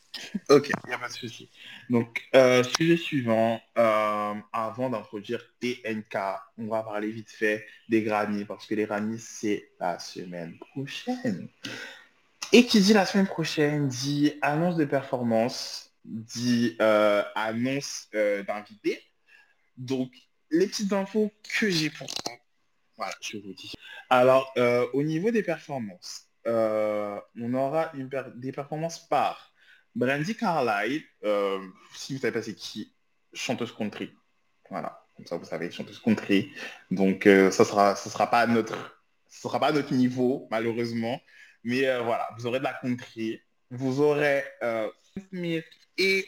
Ok, 0.50 0.70
il 0.70 0.88
n'y 0.88 0.94
a 0.94 0.98
pas 0.98 1.08
de 1.08 1.13
souci. 1.13 1.50
Donc, 1.90 2.28
euh, 2.36 2.63
sujet 2.63 2.98
suivant, 2.98 3.62
euh, 3.78 4.34
avant 4.52 4.90
d'introduire 4.90 5.44
TNK, 5.60 6.18
on 6.58 6.68
va 6.68 6.84
parler 6.84 7.12
vite 7.12 7.30
fait 7.30 7.66
des 7.90 8.02
Grammys, 8.02 8.46
parce 8.46 8.66
que 8.66 8.75
les 8.75 8.86
Grammys, 8.86 9.20
c'est 9.20 9.70
la 9.80 10.00
semaine 10.00 10.58
prochaine. 10.72 11.48
Et 12.52 12.66
qui 12.66 12.82
dit 12.82 12.94
la 12.94 13.06
semaine 13.06 13.28
prochaine, 13.28 13.88
dit 13.88 14.34
annonce 14.42 14.78
de 14.78 14.86
performance, 14.86 15.92
dit 16.06 16.75
euh, 16.82 17.24
annonce 17.36 18.08
euh, 18.16 18.44
d'invité. 18.44 19.00
Donc, 19.78 20.12
les 20.50 20.68
petites 20.68 20.94
infos 20.94 21.32
que 21.60 21.70
j'ai 21.70 21.90
pour 21.90 22.08
vous, 22.08 22.34
voilà, 22.98 23.13
je 23.22 23.38
vous 23.38 23.54
dis. 23.54 23.74
Alors, 24.10 24.54
au 24.94 25.02
niveau 25.02 25.32
des 25.32 25.42
performances, 25.42 26.28
euh, 26.47 27.19
on 27.39 27.53
aura 27.53 27.91
des 28.35 28.51
performances 28.51 29.07
par 29.07 29.53
Brandy 29.95 30.35
Carlile, 30.35 31.03
euh, 31.23 31.59
si 31.95 32.13
vous 32.13 32.19
savez 32.19 32.33
pas 32.33 32.41
c'est 32.41 32.55
qui, 32.55 32.93
chanteuse 33.33 33.71
country. 33.71 34.12
Voilà, 34.69 35.05
comme 35.15 35.25
ça 35.25 35.38
vous 35.38 35.45
savez, 35.45 35.71
chanteuse 35.71 36.00
country. 36.00 36.51
Donc 36.91 37.27
euh, 37.27 37.51
ça 37.51 37.65
sera, 37.65 37.95
ça 37.95 38.09
sera 38.09 38.29
pas 38.29 38.47
notre, 38.47 38.75
ça 39.27 39.43
sera 39.43 39.59
pas 39.59 39.71
notre 39.71 39.93
niveau 39.93 40.47
malheureusement, 40.51 41.21
mais 41.63 41.81
voilà, 42.00 42.29
vous 42.38 42.45
aurez 42.45 42.59
de 42.59 42.63
la 42.63 42.73
country, 42.73 43.41
vous 43.69 44.01
aurez 44.01 44.43
Smith 45.29 45.65
et 45.97 46.25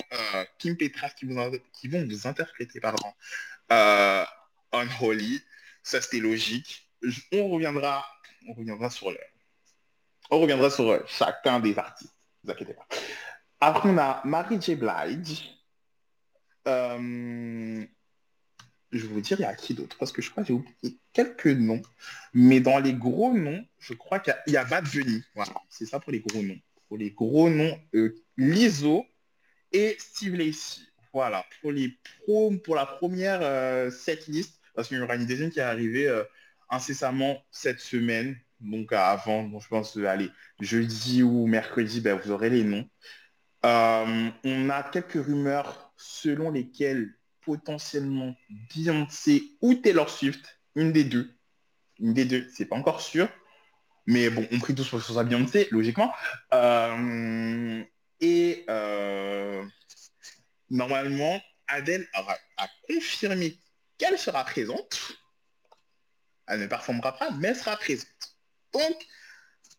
Kim 0.60 0.78
Petras 0.78 1.10
qui, 1.10 1.26
vont 1.26 2.06
vous 2.06 2.28
interpréter, 2.28 2.80
pardon, 2.80 3.14
Unholy. 4.72 5.42
Ça 5.84 6.02
c'était 6.02 6.20
logique. 6.20 6.90
On 7.32 7.50
reviendra, 7.50 8.06
on 8.48 8.54
reviendra 8.54 8.90
sur 8.90 9.12
le, 9.12 9.18
on 10.32 10.40
reviendra 10.40 10.70
sur 10.70 10.90
euh, 10.90 11.00
chacun 11.08 11.60
des 11.60 11.78
artistes. 11.78 12.16
Ne 12.44 12.48
vous 12.48 12.54
inquiétez 12.54 12.74
pas. 12.74 12.88
Après 13.60 13.90
on 13.90 13.98
a 13.98 14.22
Mary 14.26 14.62
J. 14.62 14.76
Blige. 14.76 15.52
Euh, 16.68 17.86
je 18.92 19.08
vais 19.08 19.14
vous 19.14 19.22
dire, 19.22 19.40
il 19.40 19.44
y 19.44 19.46
a 19.46 19.54
qui 19.54 19.74
d'autre? 19.74 19.98
Parce 19.98 20.12
que 20.12 20.22
je 20.22 20.32
crois 20.32 20.44
que 20.44 20.48
j'ai 20.48 20.54
oublié 20.54 21.00
quelques 21.14 21.48
noms. 21.48 21.82
Mais 22.34 22.60
dans 22.60 22.80
les 22.80 22.94
gros 22.94 23.34
noms, 23.34 23.66
je 23.80 23.94
crois 23.94 24.20
qu'il 24.20 24.34
y 24.48 24.58
a, 24.58 24.64
Bad 24.64 24.86
Bunny. 24.90 25.24
Voilà, 25.36 25.54
c'est 25.70 25.86
ça 25.86 26.00
pour 26.00 26.12
les 26.12 26.20
gros 26.20 26.42
noms. 26.42 26.60
Pour 26.88 26.98
les 26.98 27.12
gros 27.12 27.50
noms, 27.50 27.78
euh, 27.94 28.16
Lizzo 28.38 29.06
et 29.72 29.98
Steve 30.00 30.36
Lacy. 30.36 30.88
Voilà, 31.14 31.46
pour 31.62 31.72
les 31.72 31.98
pros, 32.24 32.52
pour 32.64 32.76
la 32.76 32.86
première 32.86 33.40
euh, 33.42 33.90
setlist, 33.90 34.60
parce 34.76 34.90
qu'il 34.90 34.98
y 34.98 35.02
aura 35.02 35.16
une 35.16 35.26
deuxième 35.26 35.50
qui 35.50 35.60
est 35.60 35.64
arrivée 35.64 36.08
euh, 36.08 36.24
incessamment 36.70 37.42
cette 37.52 37.80
semaine. 37.80 38.38
Donc 38.60 38.92
euh, 38.92 38.98
avant, 38.98 39.60
je 39.60 39.68
pense, 39.68 39.98
euh, 39.98 40.08
allez, 40.08 40.32
jeudi 40.60 41.24
ou 41.24 41.46
mercredi, 41.48 42.02
ben, 42.02 42.18
vous 42.18 42.32
aurez 42.32 42.50
les 42.50 42.64
noms. 42.64 42.88
Euh, 43.66 44.30
on 44.44 44.70
a 44.70 44.84
quelques 44.84 45.26
rumeurs 45.26 45.94
selon 45.98 46.52
lesquelles 46.52 47.16
potentiellement 47.42 48.36
Beyoncé 48.74 49.44
ou 49.62 49.76
Taylor 49.76 50.10
Swift, 50.10 50.60
une 50.76 50.92
des 50.92 51.04
deux, 51.04 51.36
une 52.00 52.14
des 52.14 52.26
deux, 52.26 52.48
c'est 52.54 52.66
pas 52.66 52.76
encore 52.76 53.02
sûr, 53.02 53.28
mais 54.08 54.30
bon, 54.30 54.48
on 54.52 54.60
prie 54.60 54.76
tous 54.76 54.84
sur 54.84 55.02
sa 55.04 55.24
Beyoncé, 55.24 55.68
logiquement. 55.72 56.14
Et 58.22 58.66
normalement, 60.70 61.42
Adèle 61.68 62.08
aura, 62.18 62.38
a 62.58 62.68
confirmé 62.88 63.58
qu'elle 63.98 64.18
sera 64.18 64.44
présente. 64.44 65.18
Elle 66.48 66.60
ne 66.60 66.68
performera 66.68 67.18
pas, 67.18 67.32
mais 67.32 67.50
elle 67.50 67.56
sera 67.56 67.76
présente. 67.76 68.35
Donc, 68.76 69.08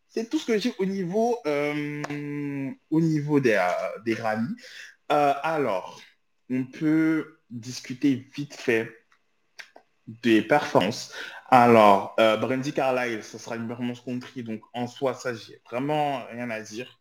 c'est 0.09 0.31
tout 0.31 0.39
ce 0.39 0.47
que 0.47 0.59
j'ai 0.59 0.75
au 0.79 0.87
niveau, 0.87 1.39
euh, 1.47 2.73
au 2.91 3.01
niveau 3.01 3.41
des, 3.41 3.53
euh, 3.53 3.99
des 4.05 4.15
Grammys. 4.15 4.57
Euh, 5.13 5.35
alors, 5.43 6.01
on 6.49 6.65
peut 6.65 7.41
discuter 7.51 8.27
vite 8.35 8.55
fait 8.55 8.91
des 10.07 10.41
performances. 10.41 11.13
Alors, 11.49 12.15
Brandy 12.17 12.73
Carlile, 12.73 13.23
ce 13.23 13.37
sera 13.39 13.57
une 13.57 13.69
performance 13.69 14.01
country, 14.01 14.43
donc 14.43 14.63
en 14.73 14.87
soi, 14.87 15.13
ça, 15.15 15.35
j'ai 15.35 15.61
vraiment 15.71 16.25
rien 16.27 16.49
à 16.51 16.61
dire. 16.61 17.01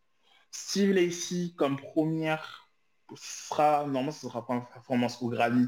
Steve 0.52 0.92
Lacy, 0.92 1.56
comme 1.58 1.78
première, 1.78 2.70
ce 3.16 3.48
sera, 3.48 3.86
normalement, 3.86 4.12
ce 4.12 4.28
sera 4.28 4.46
pas 4.46 4.56
une 4.56 4.66
performance 4.66 5.22
au 5.22 5.30
Grammy. 5.30 5.68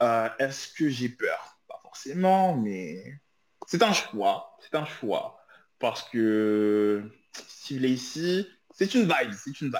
Est-ce 0.00 0.72
que 0.72 0.88
j'ai 0.88 1.10
peur? 1.10 1.58
Pas 1.68 1.78
forcément, 1.82 2.56
mais 2.56 3.20
c'est 3.66 3.82
un 3.82 3.92
choix. 3.92 4.56
C'est 4.60 4.74
un 4.74 4.86
choix. 4.86 5.35
Parce 5.78 6.08
que 6.08 7.10
Steve 7.32 7.82
Lacy, 7.82 8.48
c'est 8.74 8.94
une 8.94 9.02
vibe, 9.02 9.32
c'est 9.32 9.60
une 9.60 9.68
vibe. 9.68 9.76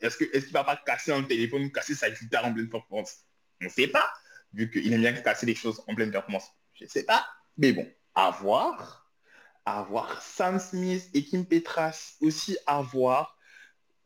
Est-ce 0.00 0.16
que 0.16 0.24
est-ce 0.36 0.46
qu'il 0.46 0.52
va 0.52 0.64
pas 0.64 0.76
casser 0.76 1.12
un 1.12 1.22
téléphone 1.22 1.64
ou 1.64 1.70
casser 1.70 1.94
sa 1.94 2.10
guitare 2.10 2.44
en 2.44 2.52
pleine 2.52 2.68
performance? 2.68 3.24
On 3.60 3.64
ne 3.64 3.70
sait 3.70 3.88
pas, 3.88 4.12
vu 4.52 4.70
qu'il 4.70 4.92
aime 4.92 5.00
bien 5.00 5.12
casser 5.12 5.46
les 5.46 5.54
choses 5.54 5.82
en 5.86 5.94
pleine 5.94 6.10
performance. 6.10 6.50
Je 6.74 6.84
ne 6.84 6.88
sais 6.88 7.04
pas. 7.04 7.26
Mais 7.56 7.72
bon, 7.72 7.90
à 8.14 8.30
voir. 8.30 9.10
À 9.64 9.82
voir. 9.82 10.22
Sam 10.22 10.58
Smith 10.58 11.08
et 11.14 11.24
Kim 11.24 11.46
Petras 11.46 12.16
aussi 12.20 12.58
à 12.66 12.82
voir. 12.82 13.38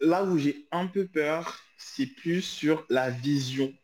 Là 0.00 0.24
où 0.24 0.38
j'ai 0.38 0.66
un 0.70 0.86
peu 0.86 1.06
peur, 1.06 1.60
c'est 1.76 2.06
plus 2.06 2.40
sur 2.42 2.86
la 2.88 3.10
vision, 3.10 3.74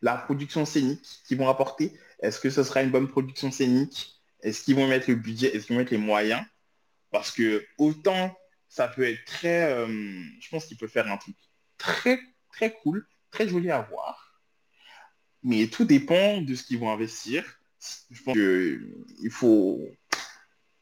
la 0.00 0.16
production 0.16 0.64
scénique 0.64 1.20
qu'ils 1.26 1.36
vont 1.36 1.48
apporter. 1.48 1.98
Est-ce 2.20 2.40
que 2.40 2.48
ce 2.48 2.62
sera 2.62 2.82
une 2.82 2.90
bonne 2.90 3.08
production 3.08 3.50
scénique? 3.50 4.19
Est-ce 4.42 4.64
qu'ils 4.64 4.76
vont 4.76 4.88
mettre 4.88 5.10
le 5.10 5.16
budget? 5.16 5.54
Est-ce 5.54 5.66
qu'ils 5.66 5.74
vont 5.76 5.80
mettre 5.80 5.92
les 5.92 5.98
moyens? 5.98 6.44
Parce 7.10 7.30
que 7.30 7.64
autant 7.78 8.36
ça 8.68 8.86
peut 8.86 9.02
être 9.02 9.24
très... 9.24 9.72
euh, 9.72 10.22
je 10.40 10.48
pense 10.48 10.66
qu'il 10.66 10.76
peut 10.76 10.86
faire 10.86 11.10
un 11.10 11.16
truc 11.16 11.34
très, 11.76 12.20
très 12.52 12.72
cool, 12.72 13.06
très 13.30 13.48
joli 13.48 13.70
à 13.70 13.80
voir. 13.80 14.42
Mais 15.42 15.66
tout 15.66 15.84
dépend 15.84 16.40
de 16.40 16.54
ce 16.54 16.62
qu'ils 16.62 16.78
vont 16.78 16.90
investir. 16.90 17.44
Je 18.10 18.22
pense 18.22 18.34
qu'il 18.34 19.30
faut, 19.30 19.80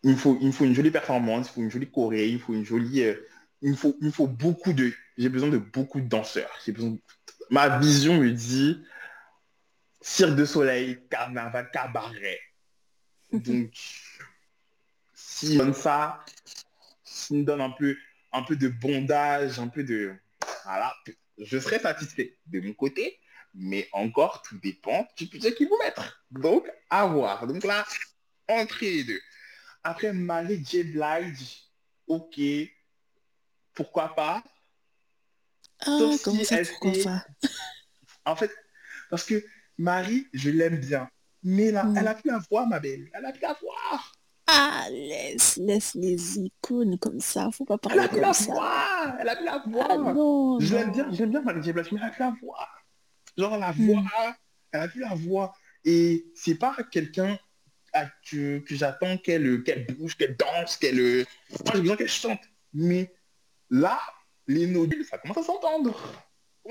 il 0.02 0.16
faut, 0.16 0.38
il 0.42 0.52
faut 0.52 0.64
une 0.64 0.74
jolie 0.74 0.90
performance, 0.90 1.48
il 1.48 1.52
faut 1.54 1.60
une 1.62 1.70
jolie 1.70 1.90
choré, 1.90 2.28
il 2.28 2.40
faut 2.40 2.52
une 2.52 2.64
jolie... 2.64 3.02
euh, 3.02 3.26
il, 3.62 3.70
me 3.70 3.76
faut, 3.76 3.96
il 4.02 4.12
faut 4.12 4.26
beaucoup 4.26 4.72
de... 4.72 4.92
J'ai 5.16 5.28
besoin 5.28 5.48
de 5.48 5.58
beaucoup 5.58 6.00
de 6.00 6.08
danseurs. 6.08 6.50
J'ai 6.64 6.72
besoin 6.72 6.96
Ma 7.50 7.78
vision 7.78 8.18
me 8.18 8.30
dit 8.30 8.82
cirque 10.00 10.36
de 10.36 10.44
soleil, 10.44 10.98
carnaval, 11.08 11.70
cabaret. 11.70 12.40
Donc, 13.32 13.74
s'il 15.14 15.58
donne 15.58 15.74
ça, 15.74 16.24
s'il 17.04 17.38
me 17.38 17.44
donne 17.44 17.60
un 17.60 17.70
peu, 17.70 17.96
un 18.32 18.42
peu 18.42 18.56
de 18.56 18.68
bondage, 18.68 19.58
un 19.58 19.68
peu 19.68 19.84
de... 19.84 20.14
Voilà, 20.64 20.94
je 21.38 21.58
serai 21.58 21.78
satisfait 21.78 22.38
de 22.46 22.60
mon 22.60 22.72
côté, 22.72 23.20
mais 23.54 23.88
encore, 23.92 24.42
tout 24.42 24.58
dépend 24.58 25.06
du 25.16 25.26
budget 25.26 25.54
qu'ils 25.54 25.68
vont 25.68 25.78
mettre. 25.78 26.24
Donc, 26.30 26.70
à 26.90 27.06
voir. 27.06 27.46
Donc 27.46 27.64
là, 27.64 27.86
entre 28.48 28.78
les 28.80 29.04
deux. 29.04 29.20
Après, 29.82 30.12
Mary 30.12 30.62
J. 30.64 30.84
Blige, 30.84 31.64
ok, 32.06 32.40
pourquoi 33.74 34.14
pas? 34.14 34.42
Ah, 35.80 35.84
Sauf 35.98 36.22
comment 36.22 36.38
si 36.38 36.44
ça, 36.44 36.58
pourquoi 36.64 36.92
fait... 36.94 37.04
pas? 37.04 37.26
En 38.24 38.36
fait, 38.36 38.50
parce 39.08 39.24
que 39.24 39.42
Marie, 39.78 40.26
je 40.32 40.50
l'aime 40.50 40.80
bien. 40.80 41.08
Mais 41.48 41.70
là, 41.70 41.86
elle 41.96 42.06
a 42.06 42.14
plus 42.14 42.30
la 42.30 42.38
voix, 42.50 42.66
ma 42.66 42.78
belle. 42.78 43.08
Elle 43.14 43.24
a 43.24 43.32
plus 43.32 43.40
la 43.42 43.56
voix. 43.60 44.00
Ah, 44.46 44.86
laisse, 44.90 45.56
laisse 45.56 45.94
les 45.94 46.38
icônes 46.38 46.98
comme 46.98 47.20
ça, 47.20 47.50
faut 47.50 47.64
pas 47.64 47.74
Elle 47.74 47.80
parler 47.80 48.00
a 48.00 48.08
plus 48.08 48.16
comme 48.16 48.22
la 48.22 48.32
ça. 48.32 48.52
voix 48.52 49.16
Elle 49.20 49.28
a 49.28 49.36
plus 49.36 49.44
la 49.44 49.62
voix 49.66 49.86
Ah 49.90 49.96
non. 49.98 50.58
bien, 50.58 51.10
j'aime 51.12 51.30
bien 51.30 51.42
Marie 51.42 51.72
Blanche, 51.72 51.92
mais 51.92 51.98
elle 52.02 52.06
a 52.08 52.10
plus 52.10 52.20
la 52.22 52.34
voix. 52.40 52.68
Genre 53.36 53.58
la 53.58 53.72
Hmm. 53.72 53.86
voix, 53.86 54.36
elle 54.72 54.80
a 54.80 54.88
plus 54.88 55.00
la 55.00 55.14
voix. 55.14 55.52
Et 55.84 56.26
c'est 56.34 56.54
pas 56.56 56.76
quelqu'un 56.90 57.38
à- 57.92 58.06
que, 58.30 58.58
que 58.58 58.74
j'attends 58.74 59.16
qu'elle 59.18 59.62
qu'elle 59.64 59.86
bouge, 59.86 60.16
qu'elle 60.16 60.36
danse, 60.36 60.76
qu'elle... 60.76 60.96
Moi 61.64 61.72
j'ai 61.74 61.80
besoin 61.80 61.96
qu'elle 61.96 62.08
chante. 62.08 62.40
Mais 62.74 63.12
là, 63.70 63.98
les 64.46 64.66
nodules, 64.66 65.04
ça 65.04 65.18
commence 65.18 65.38
à 65.38 65.42
s'entendre. 65.42 65.94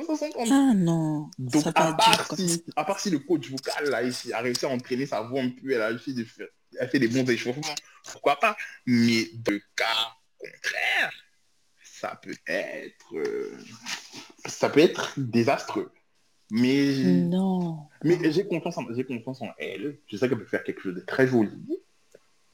S'entendre. 0.05 0.51
Ah 0.51 0.73
non, 0.75 1.29
Donc 1.39 1.63
ça 1.63 1.69
à 1.75 1.93
part, 1.93 2.35
si, 2.35 2.63
à 2.75 2.85
part 2.85 2.99
si 2.99 3.09
le 3.09 3.19
coach 3.19 3.49
vocal 3.49 3.89
là, 3.89 4.03
il 4.03 4.33
a 4.33 4.39
réussi 4.41 4.65
à 4.65 4.69
entraîner 4.69 5.05
sa 5.05 5.21
voix 5.21 5.41
un 5.41 5.49
peu, 5.49 5.71
elle 5.71 5.81
a 5.81 5.87
réussi 5.87 6.13
de 6.13 6.23
faire, 6.23 6.47
elle 6.79 6.89
fait 6.89 6.99
des 6.99 7.07
bons 7.07 7.27
échauffements, 7.29 7.75
pourquoi 8.11 8.39
pas? 8.39 8.55
Mais 8.85 9.25
de 9.33 9.61
cas 9.75 9.85
contraire, 10.37 11.11
ça 11.83 12.19
peut 12.21 12.35
être 12.47 13.15
euh, 13.15 13.57
ça 14.45 14.69
peut 14.69 14.81
être 14.81 15.13
désastreux. 15.17 15.91
Mais, 16.51 17.03
Non. 17.03 17.87
mais 18.03 18.31
j'ai 18.31 18.47
confiance 18.47 18.77
en 18.77 18.85
confiance 18.85 19.41
en 19.41 19.49
elle. 19.57 19.99
Je 20.09 20.15
sais 20.15 20.29
qu'elle 20.29 20.37
peut 20.37 20.45
faire 20.45 20.63
quelque 20.63 20.81
chose 20.81 20.95
de 20.95 21.01
très 21.01 21.27
joli. 21.27 21.51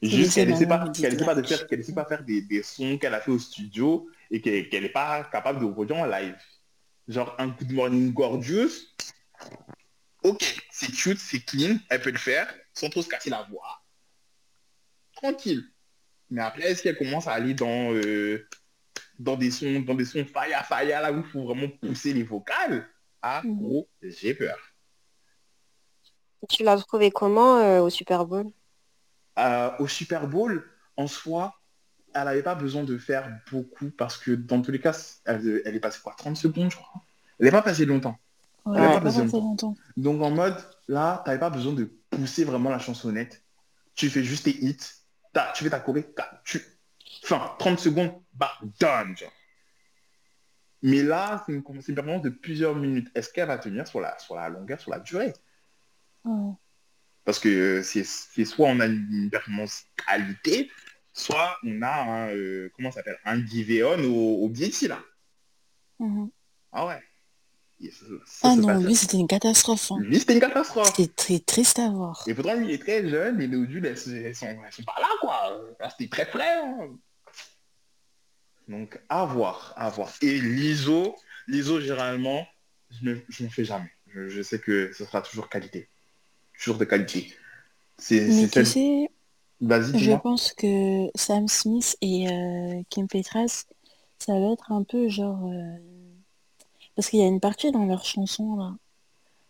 Juste 0.02 0.34
qu'elle 0.34 0.48
les 0.48 0.54
essaie 0.54 0.66
pas, 0.66 0.88
qu'elle 0.90 1.16
pas 1.24 1.34
de 1.34 1.46
faire, 1.46 1.66
qu'elle 1.66 1.84
pas 1.94 2.04
faire 2.04 2.24
des, 2.24 2.42
des 2.42 2.62
sons 2.62 2.98
qu'elle 2.98 3.14
a 3.14 3.20
fait 3.20 3.30
au 3.30 3.38
studio 3.38 4.08
et 4.30 4.40
qu'elle 4.40 4.68
qu'elle 4.68 4.84
est 4.84 4.92
pas 4.92 5.24
capable 5.24 5.60
de 5.60 5.64
reproduire 5.64 5.98
en 6.00 6.06
live. 6.06 6.36
Genre 7.08 7.34
un 7.38 7.48
Good 7.48 7.72
Morning 7.72 8.12
Gorgeous. 8.12 8.70
Ok, 10.22 10.42
c'est 10.70 10.90
cute, 10.90 11.18
c'est 11.18 11.40
clean, 11.40 11.76
elle 11.90 12.00
peut 12.00 12.10
le 12.10 12.18
faire 12.18 12.52
sans 12.72 12.88
trop 12.88 13.02
se 13.02 13.08
casser 13.08 13.28
la 13.30 13.42
voix. 13.42 13.82
Tranquille. 15.14 15.62
Mais 16.30 16.40
après, 16.40 16.62
est-ce 16.62 16.82
qu'elle 16.82 16.96
commence 16.96 17.26
à 17.28 17.32
aller 17.32 17.52
dans, 17.54 17.92
euh, 17.92 18.48
dans 19.18 19.36
des 19.36 19.50
sons, 19.50 19.80
dans 19.80 19.94
des 19.94 20.06
sons 20.06 20.24
faya 20.24 20.62
faya 20.62 21.02
là 21.02 21.12
où 21.12 21.18
il 21.18 21.24
faut 21.24 21.44
vraiment 21.44 21.68
pousser 21.68 22.14
les 22.14 22.22
vocales? 22.22 22.88
Ah, 23.20 23.42
Mhm. 23.44 23.56
gros, 23.58 23.88
j'ai 24.02 24.34
peur. 24.34 24.58
Tu 26.48 26.62
l'as 26.62 26.76
trouvé 26.78 27.10
comment 27.10 27.58
euh, 27.58 27.80
au 27.82 27.90
Super 27.90 28.26
Bowl? 28.26 28.50
Euh, 29.38 29.70
au 29.78 29.88
Super 29.88 30.26
Bowl, 30.26 30.64
en 30.96 31.06
soi, 31.06 31.54
elle 32.14 32.24
n'avait 32.24 32.42
pas 32.42 32.54
besoin 32.54 32.84
de 32.84 32.96
faire 32.96 33.28
beaucoup 33.50 33.90
parce 33.90 34.16
que 34.16 34.30
dans 34.30 34.62
tous 34.62 34.70
les 34.70 34.80
cas, 34.80 34.96
elle, 35.24 35.62
elle 35.64 35.74
est 35.74 35.80
passée 35.80 36.00
quoi 36.02 36.14
30 36.16 36.36
secondes, 36.36 36.70
je 36.70 36.76
crois. 36.76 37.02
Elle 37.38 37.46
n'est 37.46 37.52
pas 37.52 37.62
passée 37.62 37.84
longtemps. 37.84 38.18
Ouais, 38.64 38.80
Elle 38.80 39.02
pas 39.02 39.10
pas. 39.10 39.74
Donc 39.96 40.22
en 40.22 40.30
mode, 40.30 40.56
là, 40.88 41.20
tu 41.24 41.28
n'avais 41.28 41.40
pas 41.40 41.50
besoin 41.50 41.72
de 41.72 41.90
pousser 42.10 42.44
vraiment 42.44 42.70
la 42.70 42.78
chansonnette. 42.78 43.42
Tu 43.94 44.08
fais 44.08 44.24
juste 44.24 44.44
tes 44.44 44.64
hits, 44.64 44.78
tu 45.54 45.64
fais 45.64 45.70
ta 45.70 45.80
choré, 45.80 46.06
tu... 46.44 46.62
Enfin, 47.24 47.54
30 47.58 47.78
secondes, 47.78 48.12
bah, 48.34 48.52
done. 48.80 49.16
genre. 49.16 49.32
Mais 50.82 51.02
là, 51.02 51.42
c'est 51.46 51.52
une, 51.52 51.62
performance 51.62 52.22
de 52.22 52.28
plusieurs 52.28 52.74
minutes. 52.74 53.10
Est-ce 53.14 53.32
qu'elle 53.32 53.48
va 53.48 53.56
tenir 53.56 53.86
sur 53.88 54.00
la, 54.00 54.18
sur 54.18 54.34
la 54.34 54.48
longueur, 54.50 54.78
sur 54.80 54.90
la 54.90 55.00
durée? 55.00 55.32
Parce 57.24 57.38
que 57.38 57.80
c'est 57.82 58.04
c'est 58.04 58.44
soit 58.44 58.68
on 58.68 58.80
a 58.80 58.86
une 58.86 59.30
performance 59.30 59.84
qualité, 60.06 60.70
soit 61.14 61.56
on 61.64 61.80
a 61.80 62.02
un, 62.02 62.28
euh, 62.34 62.68
comment 62.76 62.90
ça 62.90 62.96
s'appelle, 62.96 63.18
un 63.24 63.42
Giveon 63.46 64.04
au, 64.04 64.44
au 64.44 64.48
BT 64.50 64.88
là. 64.88 65.00
Mhm. 65.98 66.28
Ah 66.72 66.86
ouais. 66.86 67.00
Et 67.80 67.90
ça- 67.90 68.04
ça 68.26 68.48
Ah 68.52 68.56
non, 68.56 68.78
lui 68.80 68.94
c'était 68.94 69.16
une 69.16 69.26
catastrophe. 69.26 69.92
hein. 69.92 69.98
Lui, 70.00 70.18
c'était 70.18 70.34
une 70.34 70.40
catastrophe. 70.40 70.92
C'était 70.94 71.12
très 71.12 71.38
triste 71.38 71.78
à 71.78 71.88
voir. 71.90 72.22
Et 72.26 72.34
pourtant, 72.34 72.54
lui, 72.56 72.66
il 72.66 72.70
est 72.72 72.78
très 72.78 73.08
jeune, 73.08 73.40
et 73.40 73.46
les 73.46 73.56
nodules, 73.56 73.86
elles, 73.86 73.98
elles 74.24 74.34
sont, 74.34 74.46
elles 74.46 74.72
sont 74.72 74.82
pas 74.84 74.94
là, 75.00 75.08
quoi. 75.20 75.60
C'était 75.90 76.08
très 76.08 76.26
frais. 76.26 76.60
hein. 76.62 76.90
Donc, 78.68 78.98
à 79.08 79.24
voir, 79.24 79.74
à 79.76 79.90
voir. 79.90 80.10
Et 80.22 80.40
l'ISO, 80.40 81.14
l'ISO, 81.48 81.80
généralement, 81.80 82.46
je 82.90 83.10
ne 83.10 83.14
n'en 83.40 83.50
fais 83.50 83.64
jamais. 83.64 83.90
Je, 84.08 84.28
je 84.28 84.42
sais 84.42 84.58
que 84.58 84.92
ce 84.94 85.04
sera 85.04 85.20
toujours 85.20 85.48
qualité. 85.48 85.88
Toujours 86.58 86.78
de 86.78 86.84
qualité. 86.84 87.34
C'est 87.98 88.20
Mais 88.20 88.30
c'est 88.42 88.46
tu 88.46 88.52
celle- 88.52 88.66
sais, 88.66 89.08
Vas-y, 89.66 89.98
je 89.98 90.12
pense 90.12 90.52
que 90.52 91.08
Sam 91.14 91.48
Smith 91.48 91.96
et 92.00 92.28
euh, 92.30 92.82
Kim 92.90 93.08
Petras, 93.08 93.64
ça 94.18 94.38
va 94.38 94.52
être 94.52 94.70
un 94.70 94.82
peu 94.82 95.08
genre... 95.08 95.46
euh, 95.50 95.78
Parce 96.94 97.08
qu'il 97.08 97.20
y 97.20 97.22
a 97.22 97.26
une 97.26 97.40
partie 97.40 97.72
dans 97.72 97.86
leur 97.86 98.04
chanson 98.04 98.56
là, 98.56 98.74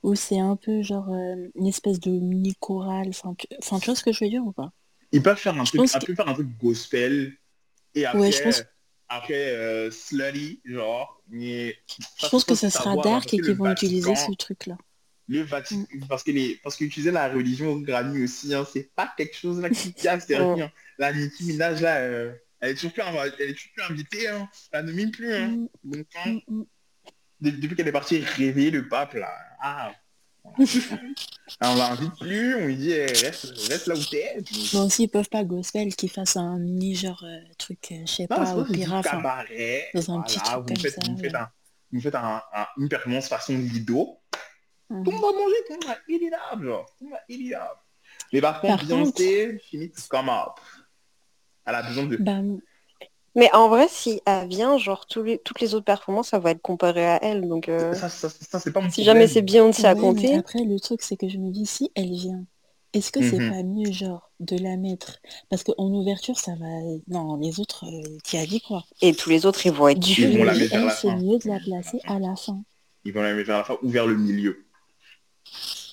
où 0.03 0.15
c'est 0.15 0.39
un 0.39 0.57
peu 0.57 0.83
genre 0.83 1.09
euh, 1.11 1.49
une 1.57 1.67
espèce 1.67 1.99
de 2.01 2.11
mini-chorale. 2.11 3.09
Enfin 3.09 3.35
tu... 3.37 3.47
enfin, 3.59 3.79
tu 3.81 3.87
vois 3.87 3.97
ce 3.97 4.05
que 4.05 4.13
je 4.13 4.25
veux 4.25 4.31
dire 4.31 4.45
ou 4.45 4.53
pas? 4.53 4.73
Ils 5.13 5.23
peuvent 5.23 5.37
faire 5.39 5.59
un 5.59 5.65
truc, 5.65 5.81
pense 5.81 5.95
un 5.97 5.99
que- 5.99 6.15
faire 6.15 6.29
un 6.29 6.35
truc 6.35 6.49
gospel, 6.59 7.33
et 7.95 8.07
après, 8.07 8.21
Ouais, 8.21 8.33
je 8.33 8.43
pense- 8.43 8.63
après 9.09 9.91
slutty, 9.91 10.61
genre, 10.65 11.21
mais... 11.29 11.77
Je 12.21 12.29
pense 12.29 12.45
que 12.45 12.55
ça 12.55 12.71
sera 12.71 12.97
dark 12.97 13.33
et 13.33 13.39
qu'ils 13.39 13.55
vont 13.55 13.71
utiliser 13.71 14.15
ce 14.17 14.33
truc-là. 14.33 14.77
Le 15.27 15.43
Vatican, 15.43 15.85
parce 16.09 16.23
que 16.23 16.31
les, 16.33 16.61
parce 16.63 16.77
qu'utiliser 16.77 17.11
la 17.11 17.29
religion 17.29 17.69
au 17.73 17.81
Grammy 17.81 18.25
aussi, 18.25 18.53
hein, 18.55 18.67
c'est 18.71 18.95
pas 18.95 19.13
quelque 19.17 19.35
chose 19.37 19.59
là 19.61 19.71
qui 19.71 19.95
casse, 19.95 20.27
rien. 20.29 20.71
La 20.99 21.13
Nicki 21.15 21.45
Minaj 21.45 21.81
là, 21.81 21.97
euh, 22.01 22.33
elle 22.61 22.73
est 22.73 22.75
toujours 22.75 22.93
plus, 22.93 23.03
elle 23.03 23.51
est 23.51 23.55
toujours 23.55 23.73
plus 23.75 23.83
invitée, 23.91 24.29
hein. 24.29 24.49
Elle 24.73 24.85
ne 24.85 24.93
mime 24.93 25.11
plus, 25.11 25.33
hein. 25.35 25.49
Mm, 25.49 25.69
Donc, 25.85 26.07
hein, 26.25 26.39
mm, 26.47 26.59
mm. 26.61 26.65
de- 27.41 27.51
depuis 27.51 27.75
qu'elle 27.77 27.89
est 27.89 27.93
partie 27.93 28.19
réveiller 28.21 28.71
le 28.71 28.87
pape 28.89 29.15
là, 29.15 29.33
ah, 29.63 29.93
on 31.63 31.75
l'invite 31.75 32.15
plus, 32.21 32.55
on 32.57 32.67
lui 32.67 32.77
dit 32.77 32.91
eh, 32.93 33.07
reste, 33.07 33.47
reste 33.69 33.87
là 33.87 33.95
où 33.95 34.05
t'es. 34.05 34.43
Puis- 34.45 34.71
Bon, 34.75 34.89
s'ils 34.91 35.09
peuvent 35.09 35.29
pas 35.31 35.43
gospel, 35.45 35.95
qu'ils 35.95 36.11
fassent 36.11 36.37
un 36.37 36.59
mini 36.59 36.95
genre 36.95 37.25
euh, 37.25 37.39
truc, 37.59 37.79
euh, 37.93 37.97
je 38.07 38.13
sais 38.13 38.27
pas, 38.27 38.37
pas 38.37 38.57
opéra. 38.57 38.99
enfin, 38.99 39.11
cabaret. 39.11 39.89
dans 39.95 40.11
un 40.19 40.23
petit 40.23 40.39
truc 40.39 40.55
vous 40.59 40.65
comme 40.65 40.77
faites, 40.77 40.95
ça, 40.95 41.01
Vous 41.11 41.17
faites, 41.19 41.33
ouais. 41.33 41.39
un, 41.39 41.49
vous 41.93 42.01
faites 42.03 42.15
un- 42.15 42.43
un- 42.55 42.67
une 42.79 42.89
performance 42.91 43.29
façon 43.29 43.57
Lido. 43.57 44.19
Tout 44.89 45.11
le 45.11 45.13
monde 45.21 45.35
va 45.35 45.41
manger, 45.41 45.57
tout 45.69 45.75
le 46.09 46.13
monde 46.13 46.35
up, 46.53 46.63
genre. 46.63 46.87
Tout 46.99 47.05
le 47.05 47.11
monde 47.11 47.53
up. 47.55 47.79
Mais 48.33 48.41
par 48.41 48.61
contre, 48.61 48.77
Par 48.77 48.85
Beyoncé, 48.87 49.59
she 49.65 49.75
needs 49.75 49.93
to 49.93 50.03
come 50.09 50.29
up. 50.29 50.61
Elle 51.67 51.75
a 51.75 51.83
besoin 51.83 52.05
de... 52.07 52.17
Bah, 52.17 52.41
Mais 53.37 53.51
en 53.53 53.69
vrai, 53.69 53.87
si 53.89 54.21
elle 54.27 54.49
vient, 54.49 54.79
genre 54.79 55.07
tous 55.07 55.23
les- 55.23 55.39
toutes 55.39 55.61
les 55.61 55.75
autres 55.75 55.85
performances, 55.85 56.29
ça 56.29 56.39
va 56.39 56.53
être 56.53 56.63
comparé 56.63 57.05
à 57.05 57.19
elle. 57.23 57.49
Donc 57.49 57.69
euh, 57.69 57.93
Ça, 57.95 58.09
ça, 58.09 58.29
ça, 58.29 58.61
c'est 58.61 58.73
pas 58.73 58.81
mon 58.81 58.89
si 58.89 59.03
problème. 59.03 59.17
jamais 59.17 59.27
c'est 59.27 59.43
Beyoncé 59.43 59.87
à 59.87 59.95
ouais, 59.95 60.01
compter, 60.01 60.29
mais 60.33 60.39
après, 60.39 60.65
le 60.65 60.79
truc, 60.79 61.03
c'est 61.03 61.17
que 61.17 61.29
je 61.29 61.39
me 61.39 61.51
dis, 61.51 61.67
si 61.67 61.91
elle 61.97 62.13
vient, 62.13 62.45
est-ce 62.93 63.11
que 63.11 63.21
c'est 63.23 63.41
Mhm. 63.41 63.51
pas 63.51 63.63
mieux, 63.65 63.91
genre, 63.91 64.31
de 64.39 64.57
la 64.57 64.77
mettre? 64.77 65.19
Parce 65.51 65.65
qu'en 65.65 65.89
ouverture, 65.93 66.39
ça 66.39 66.55
va... 66.55 66.67
Non, 67.09 67.37
les 67.39 67.59
autres, 67.59 67.85
euh, 67.87 68.19
t'y 68.23 68.37
as 68.39 68.47
dit 68.47 68.61
quoi? 68.61 68.85
Et 69.01 69.15
tous 69.17 69.31
les 69.31 69.47
autres, 69.47 69.67
ils 69.67 69.73
vont 69.73 69.89
être 69.89 69.99
Du 69.99 70.13
Ils 70.13 70.15
coup, 70.15 70.15
tués. 70.15 70.33
vont 70.39 70.45
je 70.45 70.47
la 70.47 70.53
me 70.53 70.55
dis, 70.55 70.61
mettre 70.61 70.73
vers 70.75 70.81
elle, 70.83 70.87
la 70.87 70.95
c'est 70.95 71.11
mieux 71.11 71.39
de 71.39 71.49
la 71.49 71.59
placer 71.59 72.01
à 72.07 72.19
la 72.21 72.37
fin. 72.37 72.63
Ils 73.05 73.13
vont 73.13 73.23
la 73.23 73.35
mettre 73.35 73.47
vers 73.47 73.59
la 73.59 73.65
fin 73.65 73.79
ou 73.83 73.89
vers 73.89 74.07
le 74.07 74.17
milieu. 74.17 74.65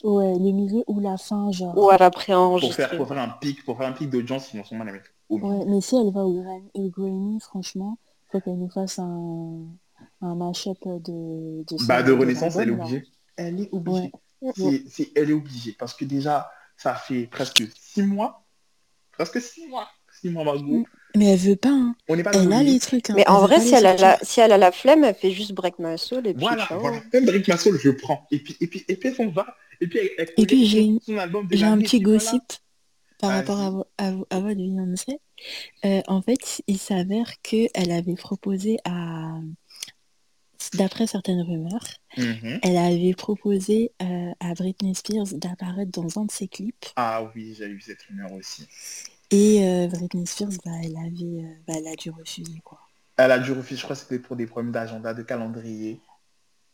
Ouais, 0.04 0.34
le 0.34 0.52
milieu 0.52 0.84
ou 0.88 1.00
la 1.00 1.18
fin, 1.18 1.52
genre. 1.52 1.78
Ou 1.78 1.90
à 1.90 1.98
la 1.98 2.10
Pour 2.10 2.74
faire, 2.74 2.98
pour 2.98 3.08
faire 3.08 3.20
un 3.20 3.30
pic, 3.30 3.64
pour 3.64 3.78
faire 3.78 3.88
un 3.88 3.92
pic 3.92 4.10
d'audience, 4.10 4.54
ils 4.54 4.66
sûrement 4.66 4.84
la 4.84 4.94
mettre 4.94 5.12
au 5.30 5.38
milieu. 5.38 5.60
Ouais, 5.60 5.66
mais 5.66 5.82
si 5.82 5.96
elle 5.96 6.12
va 6.12 6.26
au 6.26 6.90
Grammy, 6.90 7.40
franchement, 7.40 7.98
faut 8.32 8.40
qu'elle 8.42 8.58
nous 8.58 8.70
fasse 8.70 9.00
un, 9.00 9.66
un 10.22 10.36
mash-up 10.36 10.78
de, 10.84 11.64
de, 11.64 11.88
Bah, 11.88 12.02
de 12.02 12.08
de 12.08 12.18
Renaissance, 12.18 12.56
elle 12.56 12.70
est 12.70 12.72
obligée. 12.72 13.04
Elle 13.38 13.62
est 13.62 13.70
obligée. 13.72 14.12
Ouais. 14.42 14.52
C'est, 14.56 14.84
c'est- 14.90 15.12
elle 15.16 15.30
est 15.30 15.34
obligée. 15.34 15.76
Parce 15.78 15.94
que 15.94 16.06
déjà, 16.06 16.50
ça 16.76 16.96
fait 16.96 17.28
presque 17.28 17.64
six 17.76 18.02
mois. 18.02 18.44
Presque 19.12 19.40
six 19.40 19.68
mois. 19.68 19.88
Six 20.20 20.30
mois, 20.30 20.44
Margot. 20.44 20.80
Mm. 20.80 20.86
Mais 21.16 21.26
elle 21.34 21.40
veut 21.40 21.56
pas, 21.56 21.70
hein. 21.70 21.96
On 22.08 22.16
n'est 22.16 22.24
pas 22.24 22.32
Elle 22.34 22.46
le 22.48 22.54
a 22.54 22.64
les 22.64 22.80
trucs, 22.80 23.10
hein. 23.10 23.14
Mais 23.16 23.24
Elle 23.28 23.34
en 23.34 23.42
vrai, 23.42 23.60
si 23.60 23.74
elle, 23.74 23.86
a 23.86 23.96
la, 23.96 24.18
si 24.22 24.40
elle 24.40 24.52
a 24.52 24.58
la 24.58 24.72
flemme, 24.72 25.04
elle 25.04 25.16
fait 25.16 25.32
juste 25.32 25.52
Break 25.54 25.76
My 25.80 25.98
Soul 25.98 26.26
et 26.28 26.34
puis 26.34 26.42
Voilà. 26.46 26.68
Même 27.14 27.26
Drake 27.26 27.48
Massol, 27.48 27.78
je 27.82 27.90
prends. 27.90 28.26
Et 28.32 28.40
puis, 28.40 28.56
et 28.62 28.68
puis, 28.68 28.86
et 28.88 28.96
puis, 28.96 29.14
on 29.20 29.30
va. 29.30 29.56
Et 29.82 29.88
puis, 29.88 30.00
elle, 30.00 30.10
elle 30.18 30.30
Et 30.38 30.46
puis, 30.46 30.46
collecte 30.46 30.66
j'ai 30.70 30.80
son- 30.82 30.86
une- 30.88 31.00
son 31.02 31.18
album 31.18 31.48
de 31.48 31.56
J'ai 31.58 31.66
un 31.66 31.78
petit 31.80 32.00
gossip 32.00 32.44
par 33.20 33.32
rapport 33.32 33.60
à, 33.60 33.70
vo- 33.72 33.86
à, 33.98 34.12
vo- 34.12 34.28
à 34.30 34.40
votre 34.40 34.56
Beyoncé. 34.56 35.20
Euh, 35.86 36.02
en 36.08 36.22
fait, 36.22 36.62
il 36.68 36.78
s'avère 36.78 37.30
qu'elle 37.42 37.92
avait 37.92 38.16
proposé 38.16 38.78
à, 38.86 39.32
d'après 40.76 41.08
certaines 41.08 41.42
rumeurs, 41.42 41.88
Mhm. 42.18 42.60
elle 42.64 42.78
avait 42.78 43.14
proposé 43.14 43.92
euh, 44.02 44.32
à 44.40 44.54
Britney 44.54 44.94
Spears 44.96 45.28
d'apparaître 45.34 45.92
dans 45.92 46.20
un 46.22 46.26
de 46.26 46.32
ses 46.32 46.48
clips. 46.48 46.86
Ah 46.96 47.30
oui, 47.36 47.56
j'ai 47.58 47.66
eu 47.66 47.82
cette 47.82 48.02
rumeur 48.04 48.32
aussi. 48.34 48.68
Et 49.32 49.66
euh, 49.68 49.88
Britney 49.88 50.28
Spears, 50.28 50.52
bah, 50.66 50.72
elle 50.84 50.96
avait, 50.98 51.44
euh, 51.44 51.56
bah, 51.68 51.74
elle 51.78 51.88
a 51.88 51.96
dû 51.96 52.12
refuser, 52.12 52.60
quoi. 52.64 52.80
Elle 53.18 53.32
a 53.32 53.40
dû 53.40 53.52
refuser, 53.54 53.78
je 53.78 53.84
crois 53.84 53.96
que 53.96 54.02
c'était 54.02 54.20
pour 54.20 54.36
des 54.36 54.48
problèmes 54.48 54.72
d'agenda, 54.72 55.14
de 55.14 55.24
calendrier. 55.24 56.02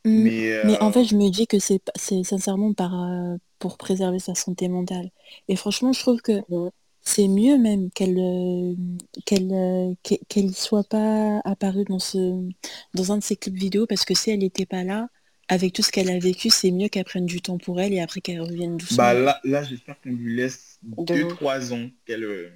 Mm. 0.05 0.23
Mais, 0.23 0.51
euh, 0.53 0.63
Mais 0.63 0.79
en 0.81 0.91
fait, 0.91 1.03
je 1.05 1.15
me 1.15 1.29
dis 1.29 1.47
que 1.47 1.59
c'est 1.59 1.81
sincèrement 2.23 2.73
par, 2.73 2.93
euh, 3.03 3.37
pour 3.59 3.77
préserver 3.77 4.19
sa 4.19 4.35
santé 4.35 4.67
mentale. 4.69 5.09
Et 5.47 5.55
franchement, 5.55 5.93
je 5.93 5.99
trouve 5.99 6.21
que 6.21 6.41
c'est 7.01 7.27
mieux 7.27 7.57
même 7.57 7.89
qu'elle 7.91 8.17
euh, 8.19 8.73
qu'elle 9.25 9.51
euh, 9.53 9.93
qu'e- 10.03 10.19
qu'elle 10.27 10.53
soit 10.53 10.83
pas 10.83 11.39
apparue 11.45 11.85
dans 11.85 11.99
ce 11.99 12.17
dans 12.93 13.11
un 13.11 13.17
de 13.17 13.23
ses 13.23 13.35
clips 13.37 13.55
vidéo 13.55 13.85
parce 13.87 14.03
que 14.05 14.13
si 14.13 14.29
elle 14.31 14.39
n'était 14.39 14.65
pas 14.65 14.83
là, 14.83 15.07
avec 15.47 15.73
tout 15.73 15.81
ce 15.81 15.91
qu'elle 15.91 16.09
a 16.09 16.19
vécu, 16.19 16.49
c'est 16.49 16.71
mieux 16.71 16.89
qu'elle 16.89 17.05
prenne 17.05 17.25
du 17.25 17.41
temps 17.41 17.57
pour 17.57 17.79
elle 17.79 17.93
et 17.93 18.01
après 18.01 18.19
qu'elle 18.21 18.41
revienne 18.41 18.75
doucement. 18.77 18.97
bah 18.97 19.13
là, 19.13 19.39
là 19.43 19.63
j'espère 19.63 19.99
qu'on 20.01 20.09
lui 20.09 20.35
laisse 20.35 20.76
De 20.83 21.23
ouf. 21.23 21.33
2-3 21.33 21.73
ans 21.73 21.89
qu'elle 22.05 22.23
euh, 22.23 22.49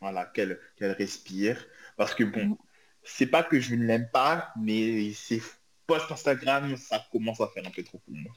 voilà, 0.00 0.24
qu'elle 0.26 0.58
qu'elle 0.76 0.92
respire. 0.92 1.64
Parce 1.96 2.14
que 2.14 2.24
bon, 2.24 2.56
c'est 3.02 3.26
pas 3.26 3.42
que 3.42 3.58
je 3.60 3.74
ne 3.74 3.84
l'aime 3.84 4.08
pas, 4.12 4.52
mais 4.60 5.12
ses 5.12 5.42
posts 5.86 6.10
Instagram, 6.12 6.76
ça 6.76 7.04
commence 7.10 7.40
à 7.40 7.48
faire 7.48 7.66
un 7.66 7.70
peu 7.70 7.82
trop 7.82 7.98
pour 7.98 8.14
moi. 8.14 8.32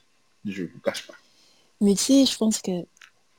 Je 0.45 0.63
vous 0.63 0.79
cache 0.79 1.05
pas. 1.07 1.13
Mais 1.81 1.93
tu 1.95 2.03
sais, 2.03 2.25
je 2.25 2.37
pense 2.37 2.61
que, 2.61 2.71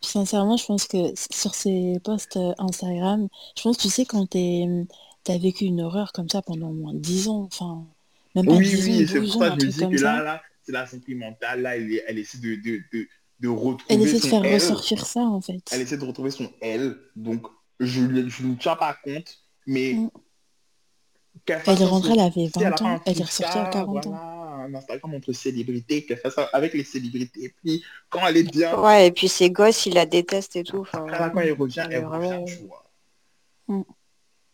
sincèrement, 0.01 0.57
je 0.57 0.67
pense 0.67 0.87
que 0.87 1.13
sur 1.33 1.55
ces 1.55 1.99
posts 2.05 2.37
euh, 2.37 2.53
Instagram, 2.59 3.29
je 3.57 3.63
pense, 3.63 3.79
tu 3.79 3.89
sais, 3.89 4.05
quand 4.05 4.27
t'es, 4.27 4.67
t'as 5.25 5.39
vécu 5.39 5.65
une 5.65 5.81
horreur 5.81 6.13
comme 6.13 6.29
ça 6.29 6.43
pendant 6.43 6.71
au 6.71 6.75
moins 6.75 6.95
10 6.95 7.29
ans, 7.29 7.43
enfin, 7.53 7.85
même 8.35 8.47
pas 8.47 8.53
Oui, 8.53 8.65
10 8.65 8.89
ans, 8.89 8.93
oui, 8.93 9.01
et 9.03 9.07
c'est 9.07 9.19
12 9.21 9.33
pour 9.33 9.43
ans, 9.43 9.47
ça 9.47 9.57
que 9.57 9.61
je 9.61 9.67
me 9.67 9.73
dis 9.73 9.79
que 9.97 10.03
là, 10.03 10.23
là, 10.23 10.43
c'est 10.63 10.73
la 10.73 10.87
santé 10.87 11.15
mentale, 11.15 11.63
là, 11.63 11.77
elle, 11.77 11.93
est- 11.93 12.05
elle 12.07 12.19
essaie 12.19 12.39
de, 12.39 12.55
de, 12.57 12.83
de, 12.93 13.09
de 13.43 13.49
Elle 13.49 13.55
retrouver 13.55 14.03
essaie 14.05 14.21
de 14.21 14.27
faire 14.31 14.43
ressortir 14.55 15.05
ça, 15.07 15.21
en 15.21 15.41
fait. 15.41 15.61
Elle 15.73 15.81
essaie 15.83 15.99
de 15.99 16.05
retrouver 16.05 16.31
son 16.31 16.51
elle. 16.61 16.97
Donc, 17.17 17.47
je 17.81 18.01
ne 18.01 18.29
je 18.29 18.45
ne 18.45 18.55
tiens 18.55 18.77
pas 18.77 18.95
compte, 19.05 19.39
mais 19.67 19.95
Mm. 19.95 20.11
qu'elle 21.45 21.63
Elle 21.67 21.83
est 21.83 21.85
rentrée, 21.85 22.13
elle 22.13 22.21
avait 22.21 22.47
Si 22.47 22.53
elle 22.57 22.67
a 22.67 22.71
20 22.71 22.77
pas 22.77 22.85
un 22.85 22.95
ans, 22.97 23.01
elle 23.07 23.21
est 23.21 23.25
ressortie 23.25 23.59
à 23.59 23.63
Insta, 23.63 23.71
40 23.73 24.07
ans. 24.07 24.11
voilà, 24.11 24.65
un 24.65 24.75
Instagram 24.75 25.15
entre 25.15 25.33
célébrités, 25.33 26.05
qu'elle 26.07 26.19
fasse 26.19 26.35
ça 26.35 26.49
avec 26.53 26.73
les 26.75 26.85
célébrités. 26.85 27.45
Et 27.45 27.49
puis, 27.63 27.83
quand 28.09 28.25
elle 28.27 28.37
est 28.37 28.43
bien, 28.51 28.79
Ouais, 28.81 29.09
et 29.09 29.11
puis 29.13 29.27
ses 29.29 29.51
gosses, 29.51 29.87
ils 29.87 29.95
la 29.95 30.07
détestent 30.07 30.55
et 30.57 30.63
tout. 30.63 30.87
après, 30.93 31.11
là, 31.11 31.17
Enfin, 31.19 31.31
quand 31.31 31.41
elle 31.41 31.53
revient, 31.55 31.87
elle 31.91 32.05
revient, 32.07 32.45
tu 32.47 32.65
vois. 32.67 32.91
Mm. 33.67 33.83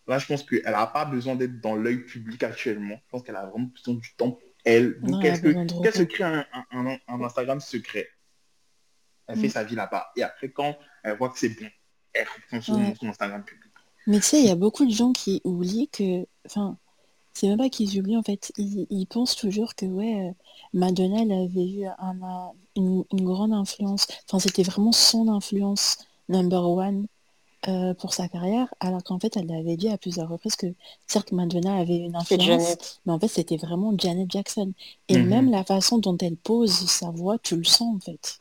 Là, 0.07 0.19
je 0.19 0.27
pense 0.27 0.43
qu'elle 0.45 0.63
n'a 0.65 0.87
pas 0.87 1.05
besoin 1.05 1.35
d'être 1.37 1.61
dans 1.61 1.75
l'œil 1.77 1.99
public 1.99 2.43
actuellement. 2.43 2.95
Je 3.05 3.11
pense 3.11 3.23
qu'elle 3.23 3.37
a 3.37 3.45
vraiment 3.45 3.67
besoin 3.75 3.95
du 3.95 4.15
temps 4.17 4.31
pour 4.31 4.41
elle. 4.65 4.99
Donc, 5.03 5.21
qu'est-ce 5.21 5.43
que, 5.43 5.83
qu'elle 5.83 5.93
se 5.95 6.03
crée 6.05 6.25
un, 6.25 6.47
un- 6.73 6.87
un- 6.87 6.99
un 7.09 7.21
Instagram 7.23 7.61
secret? 7.61 8.09
Elle 9.29 9.39
fait 9.39 9.47
Mm. 9.49 9.51
sa 9.51 9.65
vie 9.65 9.75
là-bas. 9.75 10.11
Et 10.17 10.23
après, 10.23 10.51
quand 10.51 10.77
elle 11.03 11.17
voit 11.17 11.29
que 11.29 11.39
c'est 11.39 11.51
bon, 11.51 11.67
elle 12.15 12.27
reprend 12.35 12.61
son, 12.61 12.75
Ouais. 12.81 12.95
son 12.99 13.09
Instagram 13.09 13.45
public. 13.45 13.71
Mais 14.07 14.17
tu 14.19 14.23
sais, 14.25 14.41
il 14.41 14.47
y 14.47 14.51
a 14.51 14.55
beaucoup 14.57 14.87
de 14.87 14.91
gens 14.91 15.13
qui 15.13 15.41
oublient 15.45 15.89
que, 15.89 16.27
enfin, 16.47 16.77
c'est 17.35 17.47
même 17.47 17.59
pas 17.59 17.69
qu'ils 17.69 17.99
oublient 18.01 18.17
en 18.17 18.23
fait, 18.23 18.51
ils, 18.57 18.87
ils 18.91 19.07
pensent 19.07 19.37
toujours 19.37 19.75
que 19.75 19.85
ouais, 19.87 20.29
euh, 20.29 20.33
Madonna 20.73 21.23
elle 21.23 21.31
avait 21.33 21.69
eu 21.69 21.85
un, 21.87 21.95
un- 22.23 22.53
une, 22.75 23.05
une 23.13 23.25
grande 23.25 23.53
influence, 23.53 24.07
enfin 24.27 24.39
c'était 24.41 24.63
vraiment 24.65 24.91
son 24.93 25.29
influence 25.29 25.99
number 26.29 26.69
one 26.69 27.07
euh, 27.69 27.93
pour 27.95 28.13
sa 28.15 28.29
carrière, 28.29 28.73
alors 28.81 29.05
qu'en 29.05 29.21
fait 29.21 29.37
elle 29.37 29.47
l'avait 29.47 29.77
dit 29.77 29.89
à 29.89 29.99
plusieurs 29.99 30.29
reprises 30.29 30.57
que 30.57 30.67
certes 31.07 31.31
Madonna 31.33 31.77
avait 31.77 31.99
une 31.99 32.17
influence, 32.17 33.01
mais 33.07 33.13
en 33.13 33.21
fait 33.21 33.29
c'était 33.29 33.57
vraiment 33.59 33.93
Janet 33.97 34.29
Jackson. 34.33 34.73
Et 35.09 35.19
Mhm. 35.19 35.29
même 35.29 35.51
la 35.51 35.63
façon 35.65 35.99
dont 35.99 36.17
elle 36.19 36.37
pose 36.37 36.73
sa 36.73 37.11
voix, 37.11 37.39
tu 37.39 37.57
le 37.57 37.65
sens 37.65 37.95
en 37.97 38.01
fait. 38.01 38.41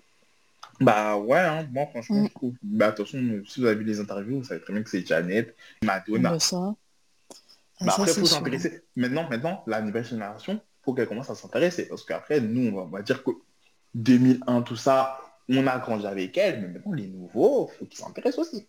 Bah 0.79 1.17
ouais, 1.17 1.39
hein, 1.39 1.67
moi 1.71 1.87
franchement, 1.87 2.21
Mm. 2.23 2.27
je 2.27 2.33
trouve. 2.33 2.53
Bah 2.63 2.87
attention, 2.87 3.19
si 3.47 3.59
vous 3.61 3.65
avez 3.65 3.75
vu 3.77 3.83
les 3.83 3.99
interviews, 3.99 4.37
vous 4.39 4.43
savez 4.43 4.61
très 4.61 4.73
bien 4.73 4.83
que 4.83 4.89
c'est 4.89 5.05
Janet, 5.05 5.55
On 5.83 5.85
Madonna. 5.87 6.29
Ah, 6.33 6.35
Bah 7.85 7.91
ça, 7.91 8.01
après, 8.01 8.13
faut 8.13 8.25
sûr. 8.25 8.37
s'intéresser. 8.37 8.81
Maintenant, 8.95 9.27
maintenant, 9.29 9.63
la 9.67 9.81
nouvelle 9.81 10.05
génération, 10.05 10.59
faut 10.83 10.93
qu'elle 10.93 11.07
commence 11.07 11.29
à 11.29 11.35
s'intéresser. 11.35 11.87
Parce 11.87 12.03
qu'après, 12.05 12.41
nous, 12.41 12.69
on 12.71 12.75
va, 12.75 12.81
on 12.83 12.87
va 12.87 13.01
dire 13.01 13.23
que 13.23 13.31
2001, 13.95 14.61
tout 14.63 14.75
ça, 14.75 15.19
on 15.49 15.65
a 15.67 15.77
grandi 15.79 16.05
avec 16.05 16.37
elle, 16.37 16.61
mais 16.61 16.67
maintenant, 16.69 16.91
les 16.93 17.07
nouveaux, 17.07 17.67
faut 17.77 17.85
qu'ils 17.85 17.99
s'intéressent 17.99 18.47
aussi. 18.47 18.67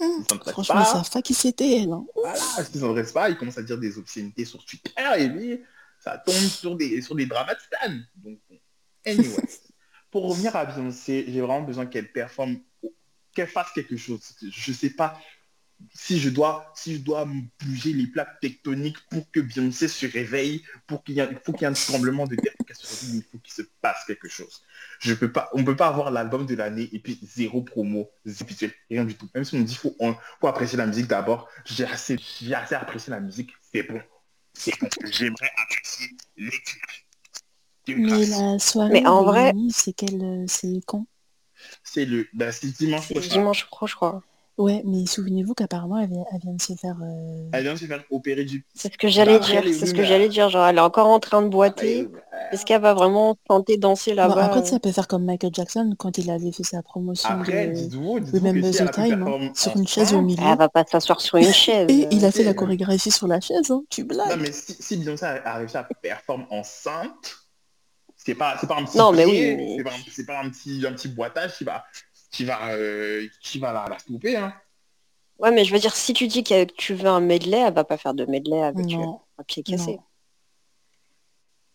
Ils 0.00 0.24
s'intéressent 0.28 0.52
Franchement, 0.52 0.74
ils 0.80 0.84
pas. 0.84 0.92
savent 0.92 1.10
pas 1.10 1.22
qui 1.22 1.34
c'était 1.34 1.82
elle. 1.82 1.92
hein. 1.92 2.04
Voilà, 2.14 2.36
s'ils 2.38 2.80
s'intéressent 2.80 3.12
pas, 3.12 3.30
ils 3.30 3.36
commencent 3.36 3.58
à 3.58 3.62
dire 3.62 3.78
des 3.78 3.98
obscénités 3.98 4.44
sur 4.44 4.64
Twitter 4.64 4.90
et 5.18 5.26
lui, 5.28 5.60
ça 6.00 6.18
tombe 6.18 6.34
sur 6.34 6.76
des, 6.76 7.00
sur 7.02 7.14
des 7.14 7.26
dramas 7.26 7.54
de 7.54 7.60
stan. 7.60 7.92
Donc, 8.16 8.38
anyway. 9.04 9.36
Pour 10.10 10.28
revenir 10.28 10.56
à 10.56 10.64
Beyoncé, 10.64 11.24
j'ai 11.28 11.40
vraiment 11.40 11.62
besoin 11.62 11.86
qu'elle 11.86 12.10
performe, 12.10 12.58
qu'elle 13.34 13.48
fasse 13.48 13.72
quelque 13.72 13.96
chose. 13.96 14.20
Je 14.42 14.72
sais 14.72 14.90
pas 14.90 15.20
si 15.94 16.18
je 16.18 16.30
dois, 16.30 16.72
si 16.74 16.94
je 16.94 17.00
dois 17.00 17.28
bouger 17.60 17.92
les 17.92 18.06
plaques 18.06 18.40
tectoniques 18.40 18.98
pour 19.10 19.30
que 19.30 19.40
Beyoncé 19.40 19.88
se 19.88 20.06
réveille, 20.06 20.64
pour 20.86 21.04
qu'il 21.04 21.16
y 21.16 21.20
ait, 21.20 21.28
faut 21.44 21.52
qu'il 21.52 21.62
y 21.62 21.64
ait 21.64 21.68
un 21.68 21.72
tremblement 21.72 22.26
de 22.26 22.36
terre 22.36 22.52
pour 22.56 22.66
qu'elle 22.66 22.76
se 22.76 22.86
réveille, 22.86 23.18
il 23.18 23.30
faut 23.30 23.38
qu'il 23.38 23.52
se 23.52 23.62
passe 23.80 24.04
quelque 24.06 24.28
chose. 24.28 24.62
Je 25.00 25.12
peux 25.14 25.30
pas, 25.30 25.50
on 25.52 25.64
peut 25.64 25.76
pas 25.76 25.88
avoir 25.88 26.10
l'album 26.10 26.46
de 26.46 26.54
l'année 26.54 26.88
et 26.92 26.98
puis 26.98 27.18
zéro 27.22 27.62
promo, 27.62 28.10
zéro 28.24 28.50
rien 28.90 29.04
du 29.04 29.14
tout. 29.14 29.28
Même 29.34 29.44
si 29.44 29.54
on 29.56 29.60
dit 29.60 29.74
faut, 29.74 29.94
faut 30.40 30.48
apprécier 30.48 30.78
la 30.78 30.86
musique 30.86 31.08
d'abord, 31.08 31.48
j'ai 31.64 31.84
assez, 31.84 32.16
j'ai 32.40 32.54
assez 32.54 32.74
apprécié 32.74 33.10
la 33.10 33.20
musique, 33.20 33.52
c'est 33.72 33.82
bon. 33.82 34.00
C'est 34.54 34.72
bon. 34.80 34.88
J'aimerais 35.10 35.50
apprécier 35.62 36.08
clips. 36.36 36.80
Mais 37.88 38.26
la 38.26 38.58
soirée 38.58 38.90
Mais 38.92 39.06
en 39.06 39.24
vrai- 39.24 39.52
c'est 39.70 39.92
quel, 39.92 40.22
euh, 40.22 40.44
c'est 40.48 40.80
quand? 40.86 41.06
C'est 41.82 42.04
le, 42.04 42.26
bah, 42.34 42.52
c'est 42.52 42.66
dimanche 42.76 43.08
prochain. 43.10 43.28
dimanche 43.28 43.66
pro, 43.66 43.86
je 43.86 43.94
crois. 43.94 44.22
Ouais, 44.58 44.82
mais 44.86 45.04
souvenez-vous 45.04 45.52
qu'apparemment 45.52 45.98
elle, 45.98 46.08
vient- 46.08 46.24
elle 46.32 46.40
vient 46.40 46.54
de 46.54 46.62
se 46.62 46.72
faire. 46.74 46.96
euh, 47.02 47.48
Elle 47.52 47.62
vient 47.64 47.74
de 47.74 47.78
se 47.78 47.84
faire 47.84 48.02
opérer 48.10 48.44
du 48.46 48.64
C'est 48.74 48.90
ce 48.90 48.96
que 48.96 49.06
j'allais 49.08 49.34
Après, 49.34 49.60
dire. 49.60 49.74
C'est 49.74 49.84
ce 49.84 49.92
que 49.92 50.02
j'allais 50.02 50.30
dire. 50.30 50.48
Genre, 50.48 50.66
elle 50.66 50.78
est 50.78 50.80
encore 50.80 51.08
en 51.08 51.20
train 51.20 51.42
de 51.42 51.48
boiter. 51.48 52.08
Est-ce 52.52 52.64
qu'elle 52.64 52.80
va 52.80 52.94
vraiment 52.94 53.36
tenter 53.48 53.76
danser 53.76 54.12
Bon, 54.12 54.16
là-bas 54.16 54.44
après, 54.46 54.60
euh 54.60 54.64
ça 54.64 54.78
peut 54.80 54.92
faire 54.92 55.08
comme 55.08 55.24
Michael 55.24 55.50
Jackson 55.52 55.94
quand 55.98 56.16
il 56.16 56.30
avait 56.30 56.52
fait 56.52 56.62
sa 56.62 56.82
promotion 56.82 57.28
Après, 57.28 57.66
de 57.68 57.74
si 57.74 58.82
elle 58.82 58.88
the 58.88 58.92
Time 58.92 59.24
hein, 59.28 59.50
sur 59.54 59.76
une 59.76 59.86
chaise 59.86 60.12
au 60.14 60.16
France, 60.16 60.24
milieu. 60.24 60.42
Elle 60.52 60.56
va 60.58 60.68
pas 60.70 60.84
s'asseoir 60.90 61.20
sur 61.20 61.36
une 61.36 61.52
chaise. 61.52 61.90
Et 61.90 62.08
il 62.10 62.24
a 62.24 62.32
fait 62.32 62.44
la 62.44 62.50
euh, 62.50 62.54
chorégraphie 62.54 63.10
sur 63.10 63.26
la 63.26 63.40
chaise, 63.40 63.70
hein, 63.70 63.82
tu 63.90 64.02
Non, 64.04 64.08
blagues. 64.08 64.40
mais 64.40 64.52
si, 64.52 64.74
si 64.80 64.96
Beyoncé 64.96 65.26
a 65.26 65.56
réussi 65.56 65.76
à 65.76 65.86
performer 66.02 66.46
enceinte, 66.50 67.45
c'est 68.26 68.34
pas, 68.34 68.58
c'est 68.60 68.66
pas 68.66 68.76
un 68.76 68.84
petit 68.84 68.98
Non, 68.98 69.12
mais 69.12 69.24
oui, 69.24 69.54
mais- 69.56 69.76
c'est 69.78 69.84
pas, 69.84 69.90
un- 69.94 70.10
c'est 70.10 70.26
pas 70.26 70.40
un 70.40 70.50
petit, 70.50 70.84
un 70.86 70.92
petit 70.92 71.08
boitage 71.08 71.56
qui 71.56 71.64
va, 71.64 71.84
qui 72.30 72.44
va, 72.44 72.72
euh, 72.72 73.26
qui 73.40 73.58
va 73.58 73.72
la, 73.72 73.86
la 73.88 73.98
stopper, 73.98 74.36
hein. 74.36 74.52
Ouais, 75.38 75.50
mais 75.52 75.64
je 75.64 75.72
veux 75.72 75.78
dire, 75.78 75.94
si 75.94 76.12
tu 76.14 76.26
dis 76.28 76.42
que 76.44 76.64
tu 76.64 76.94
veux 76.94 77.06
un 77.08 77.20
medley, 77.20 77.58
elle 77.58 77.72
va 77.74 77.84
pas 77.84 77.96
faire 77.98 78.14
de 78.14 78.24
medley 78.26 78.62
avec 78.62 78.86
euh, 78.86 78.96
Non, 78.96 79.20
un 79.38 79.42
pied 79.44 79.62
cassé. 79.62 79.92
non. 79.96 80.02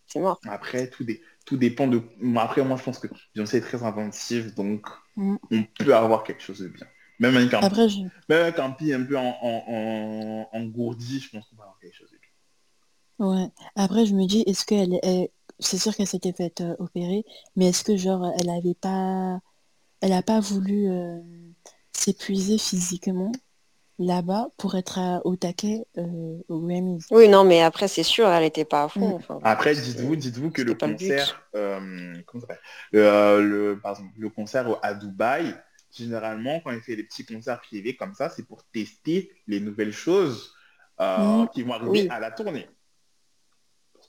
C'est 0.06 0.18
mort. 0.20 0.40
Après, 0.48 0.90
tout, 0.90 1.04
dé- 1.04 1.22
tout 1.46 1.56
dépend 1.56 1.86
de... 1.86 2.02
Après, 2.36 2.62
moi, 2.64 2.76
je 2.76 2.82
pense 2.82 2.98
que 2.98 3.06
Beyoncé 3.34 3.58
est 3.58 3.60
très 3.62 3.82
inventive, 3.82 4.54
donc 4.54 4.86
Mm. 5.16 5.36
on 5.50 5.62
peut 5.64 5.94
avoir 5.94 6.24
quelque 6.24 6.42
chose 6.42 6.58
de 6.60 6.68
bien. 6.68 6.86
Même 7.18 7.36
avec 7.36 7.52
un, 7.54 7.60
Après, 7.60 7.88
je... 7.88 7.98
même 8.28 8.42
avec 8.42 8.58
un 8.58 8.70
pied 8.72 8.94
un 8.94 9.04
peu 9.04 9.16
en, 9.18 9.36
en, 9.42 9.64
en- 9.68 10.48
engourdi, 10.58 11.20
je 11.20 11.30
pense 11.30 11.46
qu'on 11.48 11.56
va 11.56 11.64
avoir 11.64 11.78
quelque 11.78 11.94
chose 11.96 12.10
de 12.10 12.16
bien. 12.18 13.26
Ouais. 13.28 13.48
Après, 13.76 14.06
je 14.06 14.14
me 14.14 14.26
dis, 14.26 14.42
est-ce 14.46 14.64
qu'elle 14.64 14.94
est... 15.02 15.30
C'est 15.58 15.78
sûr 15.78 15.94
qu'elle 15.94 16.06
s'était 16.06 16.32
faite 16.32 16.60
euh, 16.60 16.74
opérer, 16.78 17.24
mais 17.56 17.66
est-ce 17.70 17.84
que, 17.84 17.96
genre, 17.96 18.30
elle 18.40 18.50
avait 18.50 18.74
pas... 18.74 19.40
Elle 20.00 20.12
a 20.12 20.22
pas 20.22 20.40
voulu 20.40 20.88
euh, 20.90 21.18
s'épuiser 21.92 22.58
physiquement 22.58 23.30
là-bas 23.98 24.48
pour 24.56 24.74
être 24.74 24.98
à- 24.98 25.24
au 25.24 25.36
taquet 25.36 25.84
euh, 25.98 26.38
au 26.48 26.58
Grammys 26.60 27.04
Oui, 27.12 27.28
non, 27.28 27.44
mais 27.44 27.62
après, 27.62 27.86
c'est 27.86 28.02
sûr, 28.02 28.26
elle 28.28 28.42
était 28.42 28.64
pas 28.64 28.84
à 28.84 28.88
fond. 28.88 29.10
Mm. 29.10 29.14
Enfin, 29.14 29.38
Après, 29.44 29.74
dites-vous, 29.74 30.16
dites-vous 30.16 30.50
que 30.50 30.62
le 30.62 30.74
concert, 30.74 31.40
euh, 31.54 31.78
le, 32.92 32.98
euh, 32.98 33.40
le, 33.42 33.80
pardon, 33.80 34.02
le 34.18 34.28
concert 34.28 34.66
à 34.82 34.94
Dubaï, 34.94 35.54
généralement, 35.92 36.58
quand 36.60 36.72
il 36.72 36.80
fait 36.80 36.96
des 36.96 37.04
petits 37.04 37.24
concerts 37.24 37.60
privés 37.60 37.94
comme 37.94 38.14
ça, 38.14 38.28
c'est 38.28 38.46
pour 38.46 38.64
tester 38.72 39.30
les 39.46 39.60
nouvelles 39.60 39.92
choses 39.92 40.52
euh, 41.00 41.42
Mm. 41.44 41.48
qui 41.54 41.62
vont 41.62 41.74
arriver 41.74 41.90
Oui. 41.90 42.08
à 42.10 42.18
la 42.18 42.30
tournée. 42.32 42.68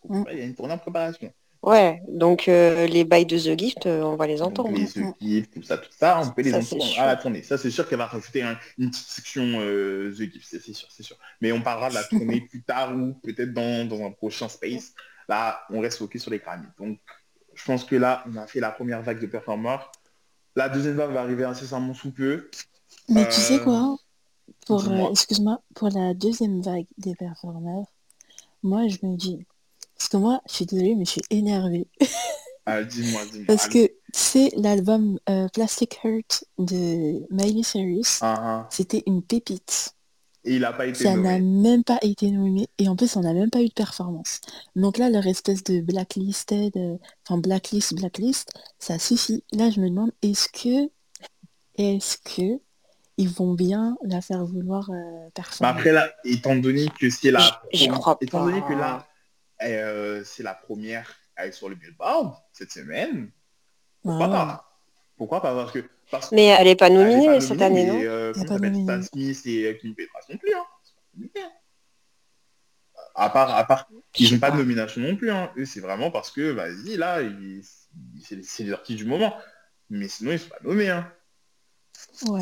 Mm. 0.10 0.24
Il 0.32 0.38
y 0.38 0.42
a 0.42 0.46
une 0.46 0.56
tournée 0.56 0.74
en 0.74 0.78
préparation. 0.78 1.32
Ouais, 1.62 2.02
donc 2.10 2.50
euh, 2.50 2.88
les 2.88 3.06
bails 3.06 3.26
de 3.26 3.38
The 3.38 3.58
Gift, 3.58 3.86
euh, 3.86 4.02
on 4.04 4.18
va 4.18 4.28
les 4.28 4.40
Donc, 4.40 4.48
entendre. 4.60 4.72
les 4.78 4.86
The 4.86 5.00
Gift, 5.22 5.54
tout 5.54 5.64
ça, 5.64 5.78
tout 5.78 5.90
ça, 5.98 6.20
on 6.22 6.30
peut 6.32 6.42
les 6.42 6.52
Ça, 6.52 6.58
entendre 6.58 6.84
sûr. 6.84 7.02
à 7.02 7.06
la 7.06 7.16
tournée. 7.16 7.42
Ça, 7.42 7.58
c'est 7.58 7.72
sûr 7.72 7.88
qu'elle 7.88 8.00
va 8.00 8.08
rajouter 8.08 8.42
un- 8.42 8.58
une 8.78 8.90
petite 8.90 9.08
section 9.08 9.44
euh, 9.62 10.12
The 10.12 10.24
Gift, 10.34 10.46
c'est 10.46 10.60
sûr, 10.74 10.90
c'est 10.92 11.04
sûr. 11.04 11.18
Mais 11.40 11.54
on 11.54 11.62
parlera 11.62 11.90
de 11.90 11.94
la 11.96 12.04
tournée 12.04 12.42
plus 12.42 12.64
tard 12.64 12.94
ou 12.94 13.14
peut-être 13.24 13.54
dans, 13.54 13.88
dans 13.88 14.06
un 14.06 14.12
prochain 14.12 14.50
space. 14.50 14.94
Là, 15.30 15.62
on 15.70 15.80
reste 15.80 16.00
focus 16.00 16.24
sur 16.24 16.32
les 16.32 16.40
Grammys. 16.40 16.68
Donc, 16.78 17.00
je 17.54 17.64
pense 17.64 17.86
que 17.86 17.96
là, 17.96 18.26
on 18.28 18.36
a 18.36 18.46
fait 18.46 18.60
la 18.60 18.72
première 18.72 19.02
vague 19.02 19.22
de 19.22 19.28
performeurs. 19.28 19.90
La 20.58 20.68
deuxième 20.68 20.96
vague 20.96 21.12
va 21.12 21.22
arriver 21.22 21.46
incessamment 21.46 21.94
sous 21.94 22.12
peu. 22.12 22.50
Mais 23.08 23.24
tu 23.30 23.40
sais 23.40 23.60
quoi? 23.62 23.96
Pour, 24.68 24.86
euh, 24.90 25.12
excuse-moi, 25.12 25.62
pour 25.76 25.90
la 25.90 26.14
deuxième 26.14 26.62
vague 26.62 26.88
des 26.98 27.16
performeurs, 27.16 27.86
moi, 28.64 28.88
je 28.90 28.98
me 29.04 29.16
dis... 29.16 29.46
Parce 29.98 30.10
que 30.10 30.18
moi, 30.18 30.42
je 30.48 30.54
suis 30.54 30.66
désolée, 30.66 30.96
mais 30.96 31.06
je 31.06 31.12
suis 31.12 31.22
énervée. 31.30 31.88
Ah, 32.66 32.82
dis-moi, 32.82 33.20
dis-moi. 33.30 33.46
Parce 33.48 33.68
que 33.68 33.92
c'est 34.14 34.50
l'album 34.56 35.20
euh, 35.30 35.50
Plastic 35.50 36.00
Heart 36.02 36.46
de 36.60 37.22
Miley 37.30 37.62
Cyrus. 37.62 38.20
Ah. 38.22 38.70
C'était 38.72 39.04
une 39.06 39.22
pépite. 39.22 39.96
Et 40.46 40.56
il 40.56 40.62
n'a 40.62 40.72
pas 40.72 40.86
été 40.86 41.04
Ça 41.04 41.18
n'a 41.18 41.40
même 41.40 41.84
pas 41.84 42.00
été 42.02 42.32
nommé 42.32 42.70
et 42.78 42.88
en 42.88 42.96
plus 42.96 43.18
on 43.18 43.20
n'a 43.20 43.34
même 43.34 43.50
pas 43.50 43.62
eu 43.62 43.68
de 43.68 43.74
performance. 43.74 44.40
Donc 44.78 44.98
là 44.98 45.10
leur 45.10 45.28
espèce 45.28 45.62
de 45.66 45.82
blacklisted, 45.82 46.72
euh, 46.78 46.96
enfin 47.28 47.38
blacklist, 47.38 47.96
blacklist, 47.96 48.50
ça 48.80 48.98
suffit. 48.98 49.44
Là 49.52 49.70
je 49.70 49.82
me 49.82 49.90
demande 49.90 50.12
est-ce 50.22 50.48
que 50.48 50.90
est-ce 51.78 52.18
que 52.18 52.62
ils 53.18 53.30
vont 53.30 53.54
bien 53.54 53.98
la 54.04 54.22
faire 54.22 54.46
vouloir 54.46 54.90
euh, 54.90 54.94
Mais 55.26 55.32
performer? 55.34 55.72
après, 55.72 55.92
là, 55.92 56.10
étant 56.24 56.56
donné 56.56 56.88
que 57.00 57.10
c'est 57.10 57.30
la... 57.30 57.62
J'y- 57.74 57.80
j'y 57.84 57.88
crois 57.90 58.18
étant 58.22 58.40
pas. 58.40 58.46
donné 58.46 58.62
que 58.68 58.74
là, 58.74 59.06
euh, 59.62 60.24
c'est 60.24 60.44
la 60.44 60.54
première 60.54 61.14
à 61.36 61.48
être 61.48 61.54
sur 61.54 61.70
le 61.70 61.76
Billboard 61.76 62.36
cette 62.52 62.72
semaine, 62.72 63.32
pourquoi 64.04 64.26
Ah. 64.26 64.30
pas? 64.30 64.70
Pourquoi 65.18 65.42
pas? 65.42 65.54
Parce 65.56 65.72
que... 65.72 65.84
Parce 66.12 66.32
Mais 66.32 66.46
elle 66.48 66.68
est 66.68 66.76
pas 66.76 66.90
nominée 66.90 67.26
pas 67.28 67.42
cette 67.42 67.60
nominée, 67.60 67.82
année, 67.82 67.86
mais, 67.86 68.04
non? 68.06 68.12
euh, 68.12 68.34
Elle 68.36 68.46
pas 68.46 68.60
nominée. 68.60 68.84
Stan 68.84 69.02
Smith 69.02 69.42
et 69.46 69.78
Kim 69.80 69.96
Petras 69.96 70.20
non 70.30 70.38
plus. 70.38 70.54
Hein. 70.54 70.66
Hein. 71.38 71.50
À 73.16 73.30
part, 73.30 73.56
à 73.56 73.64
part, 73.66 73.88
ils 74.18 74.34
n'ont 74.34 74.40
pas 74.40 74.48
de 74.50 74.56
pas. 74.56 74.58
nomination 74.60 75.02
non 75.02 75.16
plus. 75.16 75.32
Hein. 75.32 75.52
Eux, 75.58 75.66
c'est 75.66 75.80
vraiment 75.80 76.10
parce 76.12 76.32
que, 76.32 76.52
vas-y, 76.52 76.98
là, 76.98 77.20
c'est 78.22 78.44
c'est 78.44 78.64
les 78.64 78.74
artistes 78.74 78.98
du 78.98 79.06
moment. 79.06 79.36
Mais 79.90 80.08
sinon, 80.08 80.32
ils 80.32 80.40
sont 80.40 80.50
pas 80.50 80.58
nommés. 80.64 80.90
Hein. 80.90 81.12
Ouais. 82.28 82.42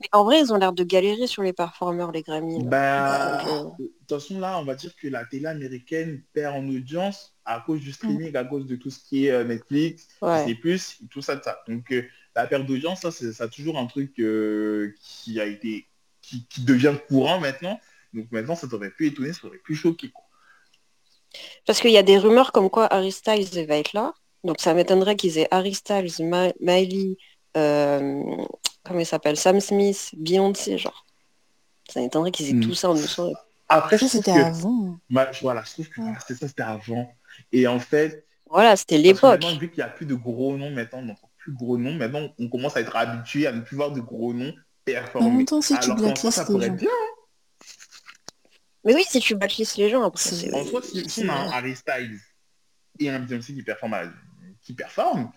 Mais 0.00 0.08
en 0.12 0.24
vrai, 0.24 0.40
ils 0.40 0.52
ont 0.52 0.56
l'air 0.56 0.72
de 0.72 0.84
galérer 0.84 1.26
sur 1.26 1.42
les 1.42 1.52
performeurs, 1.52 2.12
les 2.12 2.22
Grammy. 2.22 2.64
Bah, 2.64 3.42
Donc, 3.44 3.78
de 3.78 3.86
toute 3.86 4.08
façon, 4.08 4.40
là, 4.40 4.58
on 4.58 4.64
va 4.64 4.74
dire 4.74 4.94
que 4.96 5.08
la 5.08 5.24
télé 5.24 5.46
américaine 5.46 6.22
perd 6.32 6.56
en 6.56 6.68
audience 6.68 7.34
à 7.44 7.60
cause 7.64 7.80
du 7.80 7.92
streaming, 7.92 8.34
à 8.36 8.44
cause 8.44 8.66
de 8.66 8.76
tout 8.76 8.90
ce 8.90 8.98
qui 8.98 9.26
est 9.26 9.30
euh, 9.30 9.44
Netflix, 9.44 10.08
Ouais. 10.22 10.44
Disney+, 10.44 10.54
Plus, 10.56 10.98
et 11.02 11.06
tout 11.08 11.22
ça, 11.22 11.40
ça. 11.42 11.58
Donc, 11.68 11.92
euh, 11.92 12.02
la 12.34 12.46
perte 12.46 12.66
d'audience, 12.66 13.00
ça, 13.02 13.10
c'est 13.10 13.32
ça 13.32 13.48
toujours 13.48 13.78
un 13.78 13.86
truc 13.86 14.18
euh, 14.18 14.94
qui 15.00 15.40
a 15.40 15.46
été, 15.46 15.86
qui, 16.22 16.46
qui 16.48 16.62
devient 16.64 16.94
courant 17.08 17.40
maintenant. 17.40 17.80
Donc 18.12 18.26
maintenant, 18.32 18.56
ça 18.56 18.66
t'aurait 18.68 18.90
pu 18.90 19.06
étonner, 19.06 19.32
ça 19.32 19.40
t'aurait 19.42 19.58
pu 19.58 19.74
choquer. 19.76 20.10
quoi. 20.10 20.24
Parce 21.66 21.80
qu'il 21.80 21.90
y 21.90 21.98
a 21.98 22.02
des 22.02 22.18
rumeurs 22.18 22.52
comme 22.52 22.70
quoi 22.70 22.86
Harry 22.92 23.12
Styles 23.12 23.66
va 23.66 23.76
être 23.76 23.92
là. 23.92 24.14
Donc 24.44 24.60
ça 24.60 24.74
m'étonnerait 24.74 25.16
qu'ils 25.16 25.38
aient 25.38 25.48
Harry 25.50 25.74
Styles, 25.74 26.10
Ma- 26.26 26.52
Miley, 26.60 27.16
comment 27.54 28.98
il 29.00 29.06
s'appelle, 29.06 29.36
Sam 29.36 29.60
Smith, 29.60 30.10
Beyoncé, 30.16 30.78
genre. 30.78 31.04
Ça 31.88 32.00
m'étonnerait 32.00 32.30
qu'ils 32.30 32.48
aient 32.50 32.54
Mm. 32.54 32.60
tout 32.60 32.74
ça 32.74 32.90
en 32.90 32.96
une 32.96 33.02
soirée. 33.06 33.34
Après, 33.68 33.98
Ça, 33.98 34.08
c'était 34.08 34.32
que, 34.32 34.38
avant. 34.38 34.98
bah, 35.10 35.30
je- 35.32 35.40
voilà, 35.42 35.62
je 35.64 35.72
trouve 35.72 35.88
que 35.88 36.00
Ouais. 36.00 36.12
c'était 36.20 36.34
ça, 36.40 36.48
c'était 36.48 36.62
avant. 36.62 37.12
Et 37.52 37.66
en 37.66 37.78
fait, 37.78 38.26
Voilà, 38.48 38.76
c'était 38.76 38.98
l'époque. 38.98 39.42
maintenant, 39.42 39.56
vu 39.58 39.70
qu'il 39.70 39.78
n'y 39.78 39.88
a 39.88 39.92
plus 39.92 40.06
de 40.06 40.14
gros 40.14 40.56
noms 40.56 40.70
maintenant, 40.70 40.98
on 41.08 41.14
plus 41.38 41.52
gros 41.52 41.78
noms, 41.78 41.94
maintenant, 41.94 42.28
on 42.38 42.48
commence 42.48 42.76
à 42.76 42.80
être 42.80 42.94
habitué 42.96 43.46
à 43.46 43.52
ne 43.52 43.60
plus 43.60 43.74
voir 43.76 43.92
de 43.92 44.00
gros 44.00 44.34
noms 44.34 44.50
En 44.50 44.54
performer. 44.84 45.30
même 45.30 45.44
temps, 45.46 45.60
si 45.62 45.68
tu 45.78 45.84
Alors 45.90 45.98
ça 45.98 46.04
blacklistes 46.04 46.44
pourrait 46.46 46.66
gens. 46.68 46.74
bien. 46.74 46.88
Mais 48.84 48.94
oui, 48.94 49.04
si 49.08 49.20
tu 49.20 49.34
battlistes 49.34 49.76
les 49.76 49.88
gens, 49.90 50.02
après. 50.02 50.52
En 50.52 50.64
soi, 50.64 50.80
si, 50.82 51.08
si 51.08 51.24
on 51.24 51.28
a 51.28 51.32
un 51.34 51.50
Harry 51.50 51.76
Styles 51.76 52.18
et 52.98 53.10
un 53.10 53.20
Beyoncé 53.20 53.54
qui 53.54 53.62
performe, 53.62 53.94
à- 53.94 54.04
qui 54.62 54.72
performe, 54.74 55.30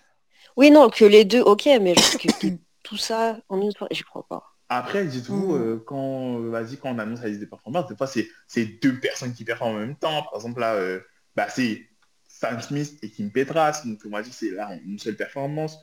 Oui, 0.56 0.70
non, 0.70 0.88
que 0.90 1.04
les 1.04 1.24
deux, 1.24 1.40
ok, 1.40 1.66
mais 1.80 1.94
genre 1.94 2.20
que 2.20 2.28
que 2.40 2.46
tout 2.82 2.96
ça 2.96 3.38
en 3.48 3.60
une 3.60 3.72
soirée, 3.72 3.94
j'y 3.94 4.02
crois 4.02 4.26
pas. 4.28 4.44
Après, 4.68 5.04
dites-vous, 5.06 5.54
Mm. 5.56 5.62
euh, 5.62 5.84
quand, 5.86 6.40
euh, 6.40 6.50
vas-y, 6.50 6.76
quand 6.78 6.90
on 6.90 6.98
annonce 6.98 7.20
la 7.20 7.28
liste 7.28 7.40
des 7.40 7.46
performeurs, 7.46 7.86
des 7.86 7.96
fois, 7.96 8.06
c'est 8.06 8.64
deux 8.82 8.98
personnes 8.98 9.34
qui 9.34 9.44
performent 9.44 9.76
en 9.76 9.80
même 9.80 9.96
temps. 9.96 10.22
Par 10.22 10.34
exemple, 10.36 10.60
là, 10.60 10.74
euh, 10.74 11.00
bah, 11.36 11.48
c'est 11.48 11.86
Sam 12.26 12.60
Smith 12.60 12.98
et 13.02 13.10
Kim 13.10 13.30
Petras. 13.30 13.82
Donc, 13.84 14.00
on 14.06 14.10
va 14.10 14.22
dire 14.22 14.30
que 14.32 14.36
c'est 14.36 14.50
là 14.50 14.70
une 14.84 14.98
seule 14.98 15.16
performance. 15.16 15.78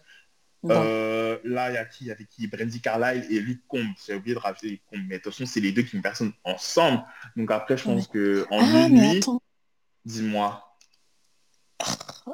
Euh, 0.65 1.39
là, 1.43 1.71
il 1.71 1.73
y 1.73 1.77
a 1.77 1.85
qui? 1.85 2.11
Avec 2.11 2.29
qui? 2.29 2.47
Brandy 2.47 2.81
Carlyle 2.81 3.25
et 3.31 3.39
Luc 3.39 3.65
Combe. 3.67 3.87
J'ai 4.05 4.15
oublié 4.15 4.35
de 4.35 4.39
rajouter 4.39 4.69
Luc 4.69 4.81
Combe. 4.85 5.01
Mais 5.07 5.17
de 5.17 5.23
toute 5.23 5.33
façon, 5.33 5.45
c'est 5.45 5.59
les 5.59 5.71
deux 5.71 5.81
qui 5.83 5.97
me 5.97 6.01
personne 6.01 6.33
ensemble. 6.43 7.03
Donc 7.35 7.49
après, 7.51 7.77
je 7.77 7.83
pense 7.83 8.07
que 8.07 8.45
en 8.51 8.59
Ah, 8.59 8.87
une 8.87 8.93
mais 8.93 9.09
nuit, 9.09 9.17
attends. 9.19 9.41
dis-moi. 10.05 10.77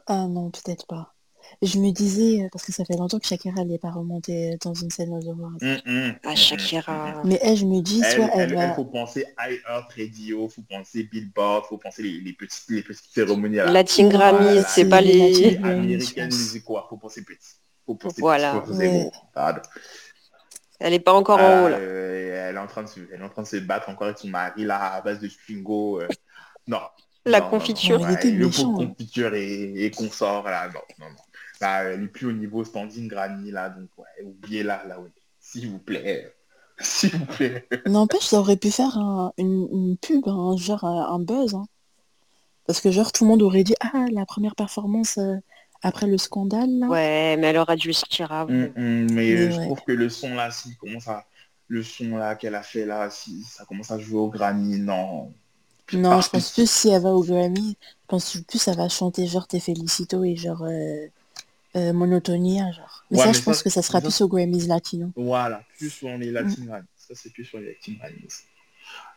Ah 0.08 0.28
non, 0.28 0.52
peut-être 0.52 0.86
pas. 0.88 1.16
Je 1.62 1.80
me 1.80 1.92
disais, 1.92 2.44
euh, 2.44 2.50
parce 2.52 2.64
que 2.66 2.72
ça 2.72 2.86
fait 2.86 2.96
longtemps 2.96 3.18
que 3.20 3.26
Shakira 3.26 3.64
n'est 3.66 3.80
pas 3.80 3.90
remontée 3.90 4.58
dans 4.64 4.74
une 4.76 4.92
scène 4.92 5.12
Awards. 5.14 5.58
Hum, 5.62 5.78
hum, 5.88 6.16
Ah, 6.24 6.30
hum, 6.30 6.36
Shakira. 6.36 7.22
hum. 7.22 7.30
Mais 7.30 7.40
elle, 7.42 7.58
je 7.58 7.66
me 7.66 7.82
dis, 7.82 8.02
Elle, 8.06 8.12
soit 8.16 8.30
elle, 8.34 8.42
elle, 8.42 8.56
va... 8.56 8.64
elle, 8.66 8.74
faut 8.76 8.86
penser 8.86 9.26
iHeart 9.40 9.92
Radio, 9.98 10.50
faut 10.50 10.62
penser 10.62 11.04
Billboard, 11.04 11.66
faut 11.66 11.78
penser 11.78 12.04
les, 12.04 12.20
les 12.22 12.34
petites, 12.34 12.70
les 12.70 12.84
petites 12.84 13.12
cérémonies 13.12 13.60
à 13.60 13.66
la 13.66 13.72
Latin 13.72 14.08
Grammy, 14.08 14.44
Voilà, 14.46 14.64
c'est 14.68 14.88
pas 14.88 15.02
les 15.02 15.56
pense. 15.58 16.26
Music 16.28 16.64
Award, 16.68 16.90
faut 16.90 16.98
penser 16.98 17.24
petit. 17.24 17.38
Faut 17.86 17.96
penser 17.96 18.22
Voilà. 18.22 18.52
petit, 18.52 18.68
faut 18.68 18.74
penser. 18.74 19.10
Elle 20.80 20.94
est 20.94 21.00
pas 21.00 21.14
encore 21.14 21.40
en 21.40 21.66
haut, 21.66 21.70
là. 21.70 21.78
euh, 21.78 22.50
elle, 22.50 22.56
est 22.56 22.60
en 22.60 22.68
train 22.68 22.84
de 22.84 22.88
se, 22.88 23.00
elle 23.12 23.20
est 23.20 23.24
en 23.24 23.30
train 23.30 23.42
de 23.42 23.48
se 23.48 23.56
battre 23.58 23.90
encore 23.90 24.06
avec 24.08 24.20
son 24.20 24.28
mari 24.28 24.64
là 24.64 24.94
à 24.94 25.02
base 25.02 25.20
de 25.20 25.28
Twingo. 25.28 26.02
euh, 26.02 26.08
non. 26.68 26.80
La 27.26 27.40
Non, 27.40 27.46
non, 27.46 27.52
confiture. 27.52 27.98
Oh, 28.00 28.04
il 28.04 28.08
Ouais, 28.10 28.14
était 28.14 28.32
le 28.32 28.46
méchant, 28.46 28.74
pot 28.74 28.78
de 28.80 28.84
hein. 28.84 28.88
confiture 28.90 29.34
et, 29.34 29.86
et 29.86 29.92
consort 29.92 30.44
là, 30.44 30.68
non, 30.68 30.80
non, 31.00 31.10
non. 31.10 31.16
Là, 31.62 31.84
elle 31.84 32.04
est 32.04 32.08
plus 32.08 32.28
au 32.28 32.32
niveau 32.34 32.64
standing 32.64 33.08
Grammy 33.08 33.52
là, 33.52 33.70
donc 33.70 33.90
ouais, 33.98 34.24
oubliez 34.26 34.64
là, 34.64 34.84
là, 34.88 35.00
oui. 35.00 35.10
S'il 35.40 35.70
vous 35.72 35.80
plaît. 35.80 36.34
S'il 36.80 37.12
vous 37.18 37.26
plaît. 37.26 37.68
N'empêche, 37.88 38.26
ça 38.28 38.40
aurait 38.40 38.56
pu 38.58 38.70
faire 38.70 39.00
un- 39.00 39.34
une, 39.40 39.68
une 39.72 39.98
pub, 39.98 40.28
hein, 40.28 40.56
genre 40.58 40.84
un, 40.84 41.12
un 41.16 41.20
buzz. 41.20 41.56
hein. 41.56 41.66
Parce 42.68 42.82
que 42.82 42.92
genre 42.92 43.12
tout 43.12 43.24
le 43.24 43.30
monde 43.30 43.42
aurait 43.42 43.64
dit, 43.64 43.76
ah, 43.80 44.06
la 44.12 44.26
première 44.26 44.56
performance 44.56 45.18
euh, 45.18 45.38
après 45.82 46.08
le 46.08 46.18
scandale, 46.20 46.70
là. 46.80 46.88
Ouais, 46.88 47.38
mais 47.38 47.48
elle 47.48 47.58
aura 47.58 47.76
dû 47.76 47.94
sortir 47.94 48.32
avant. 48.32 48.54
Hum, 48.54 48.74
hum, 48.78 49.12
mais 49.12 49.34
Mais 49.34 49.48
euh, 49.48 49.50
je 49.52 49.60
ouais. 49.60 49.66
trouve 49.66 49.82
que 49.84 49.92
le 49.92 50.10
son 50.10 50.36
là, 50.36 50.52
s'il 50.52 50.76
commence 50.78 51.08
à. 51.08 51.28
Le 51.70 51.84
son 51.84 52.16
là 52.18 52.36
qu'elle 52.36 52.56
a 52.56 52.64
fait 52.64 52.86
là, 52.86 53.10
si 53.10 53.44
ça 53.44 53.66
commence 53.66 53.92
à 53.92 54.00
jouer 54.00 54.20
au 54.20 54.30
Grammy, 54.30 54.80
non. 54.80 55.34
Non, 55.92 56.22
je 56.22 56.30
pense 56.30 56.52
plus 56.54 56.70
si 56.70 56.90
elle 56.90 57.02
va 57.02 57.14
au 57.14 57.24
Grammy, 57.24 57.78
je 57.82 58.06
pense 58.08 58.38
plus 58.48 58.68
elle 58.68 58.78
va 58.78 58.90
chanter 58.90 59.26
genre 59.28 59.48
Te 59.48 59.60
Felicito 59.60 60.24
et 60.24 60.36
genre 60.36 60.64
euh, 60.64 61.08
euh, 61.76 61.94
Monotonia, 61.94 62.72
genre. 62.72 63.06
Mais 63.12 63.18
Ouais, 63.18 63.24
ça, 63.24 63.28
mais 63.28 63.34
je 63.34 63.40
ça, 63.40 63.46
pense 63.46 63.64
que 63.64 63.70
ça 63.70 63.82
sera 63.82 64.02
plus 64.02 64.22
au 64.22 64.28
Grammys 64.28 64.68
latino. 64.68 65.12
Voilà, 65.16 65.64
plus 65.78 65.90
sur 65.90 66.10
Mm. 66.10 66.22
les 66.22 66.32
Latin 66.32 66.66
Grammys. 66.66 66.88
Ça, 66.96 67.14
c'est 67.16 67.32
plus 67.32 67.46
sur 67.46 67.60
les 67.60 67.68
Latin 67.74 67.94
Grammys. 68.00 68.44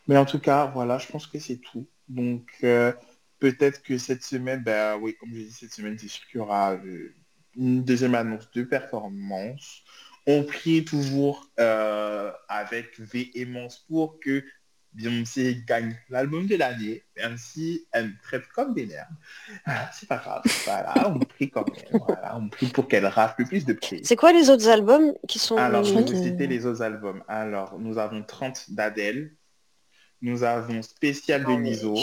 Mais 0.08 0.16
en 0.16 0.24
tout 0.24 0.38
cas, 0.40 0.66
voilà, 0.66 0.98
je 0.98 1.06
pense 1.06 1.26
que 1.26 1.38
c'est 1.38 1.58
tout. 1.58 1.86
Donc, 2.08 2.48
euh, 2.64 2.92
peut-être 3.38 3.82
que 3.82 3.98
cette 3.98 4.22
semaine, 4.24 4.62
ben 4.62 4.98
oui, 5.00 5.16
comme 5.18 5.30
je 5.34 5.42
dis, 5.42 5.52
cette 5.52 5.72
semaine, 5.72 5.98
c'est 5.98 6.08
sûr 6.08 6.26
qu'il 6.26 6.38
y 6.38 6.40
aura 6.42 6.72
euh, 6.74 7.14
une 7.56 7.84
deuxième 7.84 8.14
annonce 8.14 8.50
de 8.52 8.62
performance. 8.64 9.82
On 10.26 10.44
prie 10.44 10.84
toujours 10.84 11.50
avec 12.48 12.98
véhémence 13.00 13.78
pour 13.88 14.20
que 14.20 14.44
Beyoncé 14.92 15.62
gagne 15.66 15.96
l'album 16.08 16.46
de 16.46 16.56
l'année, 16.56 17.04
même 17.16 17.36
si 17.38 17.86
elle 17.92 18.08
me 18.08 18.22
traite 18.22 18.46
comme 18.48 18.74
des 18.74 18.86
nerfs. 18.86 19.08
Ah, 19.64 19.88
c'est 19.92 20.08
pas 20.08 20.16
grave, 20.16 20.42
voilà, 20.64 21.08
on 21.08 21.18
prie 21.20 21.48
quand 21.50 21.64
même, 21.70 22.00
voilà, 22.06 22.36
on 22.36 22.48
prie 22.48 22.66
pour 22.66 22.88
qu'elle 22.88 23.06
rafle 23.06 23.36
le 23.42 23.44
plus 23.46 23.64
de 23.64 23.72
prix. 23.72 24.00
C'est 24.04 24.16
quoi 24.16 24.32
les 24.32 24.50
autres 24.50 24.68
albums 24.68 25.12
qui 25.28 25.38
sont 25.38 25.56
Alors, 25.56 25.84
je 25.84 25.94
vais 25.94 26.02
vous 26.02 26.22
citer 26.22 26.46
les 26.46 26.66
autres 26.66 26.82
albums. 26.82 27.22
Alors, 27.28 27.78
nous 27.78 27.98
avons 27.98 28.22
30 28.22 28.72
d'Adèle. 28.72 29.32
Nous 30.22 30.42
avons 30.42 30.82
Spécial 30.82 31.42
de 31.42 31.46
Ah 31.46 31.50
ouais. 31.54 31.60
Niso. 31.60 31.96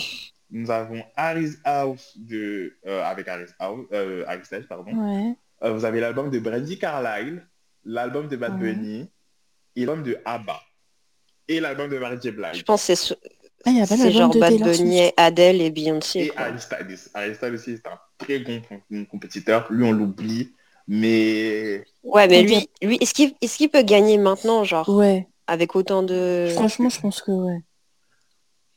Nous 0.49 0.71
avons 0.71 1.03
Harry's 1.17 1.59
House 1.65 2.17
de, 2.17 2.77
euh, 2.85 3.03
avec 3.03 3.27
Harry's 3.27 3.53
House, 3.59 3.85
euh, 3.91 4.23
Harry 4.27 4.45
Styles, 4.45 4.65
pardon. 4.67 4.91
Ouais. 4.93 5.35
Euh, 5.63 5.73
vous 5.73 5.83
avez 5.83 5.99
l'album 5.99 6.29
de 6.29 6.39
Brandy 6.39 6.79
Carlyle, 6.79 7.45
l'album 7.83 8.27
de 8.29 8.37
Bad 8.37 8.53
Ouais. 8.53 8.73
Bunny 8.73 9.09
et 9.75 9.85
l'album 9.85 10.03
de 10.03 10.17
ABBA. 10.23 10.61
Et 11.47 11.59
l'album 11.59 11.89
de 11.89 11.97
Mary 11.97 12.17
J. 12.21 12.31
Je 12.53 12.63
pense 12.63 12.81
que 12.81 12.85
c'est 12.87 12.95
ce- 12.95 13.13
Ah, 13.65 13.85
c'est 13.85 14.11
genre 14.11 14.29
de 14.33 14.39
Bad. 14.39 14.53
Bunny, 14.61 15.11
Adele 15.17 15.61
et 15.61 15.71
Beyoncé. 15.71 16.19
Et. 16.19 16.37
Harry 16.37 16.59
Styles. 16.59 16.97
Harry 17.13 17.35
Styles 17.35 17.53
aussi, 17.53 17.77
c'est 17.77 17.87
un 17.87 17.99
très 18.17 18.39
bon 18.39 18.61
com- 18.89 19.05
compétiteur. 19.07 19.67
Lui, 19.71 19.83
on 19.85 19.91
l'oublie. 19.91 20.53
Mais 20.89 21.83
Ouais, 22.03 22.27
mais 22.29 22.43
lui, 22.43 22.69
lui 22.81 22.97
est-ce 23.01 23.13
qu'il 23.13 23.33
est-ce 23.41 23.57
qu'il 23.57 23.69
peut 23.69 23.81
gagner 23.83 24.17
maintenant, 24.17 24.63
genre, 24.63 24.87
Ouais, 24.87 25.27
avec 25.47 25.75
autant 25.75 26.01
de 26.01 26.47
franchement, 26.53 26.87
je 26.89 27.01
pense 27.01 27.21
que 27.21 27.31
ouais. 27.31 27.61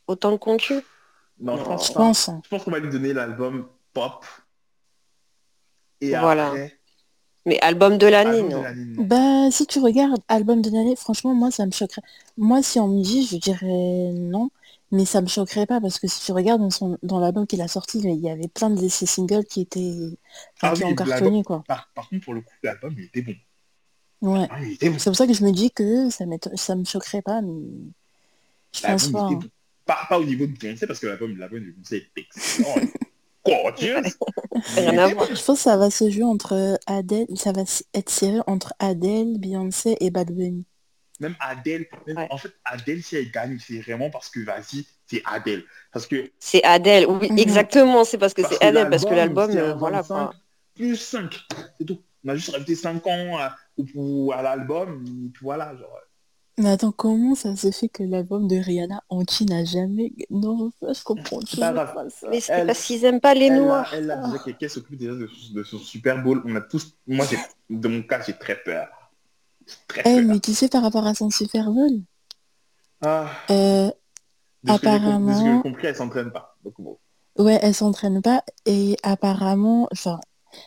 autant 0.09 0.33
de 0.33 0.37
concus 0.37 0.83
non, 1.43 1.57
je 1.57 1.93
pense. 1.93 2.29
hein. 2.29 2.41
Je 2.45 2.49
pense 2.51 2.65
qu'on 2.65 2.71
va 2.73 2.81
lui 2.81 2.91
donner 2.91 3.13
l'album 3.13 3.67
pop. 3.95 4.27
Et 6.01 6.11
Voilà. 6.17 6.49
après, 6.49 6.80
Mais 7.46 7.59
album 7.61 7.96
de 7.98 8.07
l'année, 8.07 8.42
non. 8.42 8.62
Bah, 9.05 9.50
si 9.50 9.66
tu 9.66 9.79
regardes 9.81 10.20
album 10.29 10.61
de 10.61 10.70
l'année, 10.70 10.94
franchement, 10.96 11.35
moi, 11.35 11.50
ça 11.50 11.64
me 11.66 11.70
choquerait. 11.70 12.03
Moi, 12.37 12.62
si 12.62 12.79
on 12.79 12.88
me 12.88 13.03
dit, 13.03 13.26
je 13.26 13.37
dirais 13.37 14.12
non, 14.14 14.50
mais 14.92 15.05
ça 15.07 15.22
me 15.22 15.26
choquerait 15.26 15.66
pas 15.66 15.81
parce 15.81 15.98
que 15.98 16.07
si 16.07 16.20
tu 16.24 16.33
regardes 16.33 16.61
dans, 16.61 16.70
son, 16.70 16.98
dans 17.03 17.18
l'album 17.18 17.46
qu'il 17.46 17.62
a 17.62 17.68
sorti, 17.68 17.98
il 17.98 18.14
y 18.20 18.29
avait 18.29 18.48
plein 18.48 18.68
de 18.70 18.88
ses 18.88 19.07
singles 19.07 19.44
qui 19.44 19.62
étaient, 19.62 19.94
Ah 20.61 20.72
qui 20.74 20.85
oui, 20.85 20.92
ont 20.92 20.94
cartonné, 20.94 21.42
quoi. 21.42 21.64
Par, 21.66 21.90
par 21.94 22.09
contre, 22.11 22.24
pour 22.24 22.35
le 22.35 22.42
coup, 22.42 22.53
l'album, 22.62 22.94
il 22.98 23.05
était 23.05 23.22
bon. 23.22 23.35
Ouais. 24.20 24.46
Ah, 24.50 24.59
bon. 24.61 24.98
C'est 24.98 25.05
pour 25.11 25.16
ça 25.16 25.26
que 25.26 25.33
je 25.33 25.42
me 25.44 25.50
dis 25.50 25.70
que 25.70 26.11
ça, 26.11 26.26
ça 26.57 26.76
me 26.76 26.85
choquerait 26.85 27.22
pas, 27.22 27.40
mais 27.40 27.62
je 28.74 28.83
pense 28.83 29.09
pas. 29.09 29.20
hein. 29.22 29.33
bon. 29.33 29.40
Pas, 29.87 29.98
pas 30.09 30.18
au 30.20 30.24
niveau 30.24 30.46
de 30.46 30.53
Beyoncé, 30.53 30.87
parce 30.87 31.00
que 31.00 31.07
l'album 31.07 31.37
l'album 31.38 31.61
de 31.61 31.70
Beyoncé 31.70 31.96
est 32.14 32.20
excellent. 32.20 32.74
Gorgeous. 33.44 34.16
Rien 34.76 34.98
à 34.98 35.09
voir. 35.14 35.26
Je 35.26 35.33
pense 35.44 35.59
que 35.59 35.62
ça 35.62 35.76
va 35.76 35.90
se 35.90 36.11
jouer 36.11 36.24
entre 36.24 36.79
Adele, 36.87 37.26
ça 37.37 37.53
va 37.53 37.62
être 37.94 38.11
serré 38.11 38.38
entre 38.46 38.74
Adele, 38.79 39.38
Beyoncé 39.38 39.96
et 40.00 40.11
Bad 40.11 40.31
Bunny. 40.31 40.66
Même 41.20 41.37
Adèle, 41.38 41.87
même- 42.07 42.16
Ouais. 42.16 42.29
en 42.31 42.38
fait, 42.38 42.50
Adèle, 42.64 43.03
si 43.03 43.16
elle 43.16 43.31
gagne, 43.31 43.59
c'est 43.59 43.81
vraiment 43.81 44.09
parce 44.11 44.31
que, 44.31 44.40
vas-y, 44.40 44.87
c'est 45.07 45.22
Adèle. 45.26 45.64
Parce 45.92 46.07
que, 46.07 46.31
C'est 46.38 46.62
Adele, 46.64 47.07
oui, 47.09 47.31
Mhm. 47.31 47.38
exactement, 47.38 48.05
c'est 48.05 48.16
parce 48.18 48.33
que 48.33 48.42
c'est 48.46 48.62
Adele, 48.64 48.88
parce 48.88 49.05
que 49.05 49.14
l'album, 49.14 49.50
euh, 49.55 49.74
voilà 49.74 49.98
25 50.00 50.14
quoi. 50.14 50.35
plus 50.74 50.96
5, 50.96 51.38
c'est 51.79 51.85
tout. 51.87 52.00
On 52.24 52.29
a 52.31 52.37
juste 52.37 52.50
rajouté 52.50 52.74
5 52.74 53.07
ans 53.07 53.38
au- 53.94 54.33
à 54.33 54.40
l'album, 54.42 55.05
voilà, 55.42 55.74
genre. 55.76 55.98
Mais 56.61 56.68
attends, 56.70 56.92
comment 56.92 57.35
ça 57.35 57.57
se 57.57 57.70
fait 57.70 57.88
que 57.88 58.03
l'album 58.03 58.46
de 58.46 58.57
Rihanna 58.57 59.03
anti 59.09 59.46
n'a 59.46 59.64
jamais... 59.64 60.12
Non, 60.31 60.70
ça, 60.81 60.92
je 60.92 61.03
comprends 61.03 61.38
pas 61.40 61.46
toujours 61.46 61.64
grave. 61.73 61.94
pas 61.94 62.11
ça. 62.11 62.29
Mais 62.31 62.40
c'est 62.40 62.53
Elle- 62.53 62.66
parce 62.66 62.83
qu'ils 62.85 63.05
aiment 63.05 63.20
pas 63.20 63.35
les 63.35 63.46
Elle, 63.46 63.53
a- 63.53 63.57
noirs. 63.61 63.94
elle 63.94 64.11
a 64.11 64.16
déjà 64.27 64.38
quelqu'un 64.44 64.68
s'occupe 64.68 64.99
déjà 64.99 65.12
de, 65.12 65.29
de 65.55 65.62
son 65.62 65.79
Super 65.79 66.23
Bowl. 66.23 66.42
On 66.44 66.55
a 66.57 66.61
tous, 66.61 66.94
moi, 67.07 67.25
j'ai, 67.31 67.38
de 67.70 67.88
mon 67.88 68.03
cas, 68.03 68.20
j'ai 68.27 68.37
très 68.37 68.57
peur. 68.57 68.88
J'ai 69.66 69.75
Très 69.88 70.01
Eh, 70.03 70.16
peur. 70.16 70.25
mais 70.27 70.40
tu 70.40 70.53
sais, 70.55 70.68
par 70.68 70.83
rapport 70.83 71.07
à 71.07 71.14
son 71.14 71.31
Super 71.31 71.70
Bowl, 71.70 71.90
Ah, 73.03 73.29
euh, 73.51 73.90
de, 73.90 73.92
ce 73.92 73.92
que 73.92 73.92
j'ai 73.92 73.94
com- 74.64 74.66
de 74.66 74.73
ce 74.73 74.81
que 74.81 74.83
j'ai 74.83 74.88
apparemment- 74.96 75.62
compris, 75.62 75.87
elle 75.87 75.96
s'entraîne 75.96 76.31
pas. 76.31 76.57
Donc 76.64 76.75
bon. 76.79 76.99
ouais, 77.38 77.59
elle 77.62 77.75
s'entraîne 77.75 78.20
pas 78.20 78.44
et 78.66 78.96
apparemment, 79.03 79.88
enfin, 79.92 80.20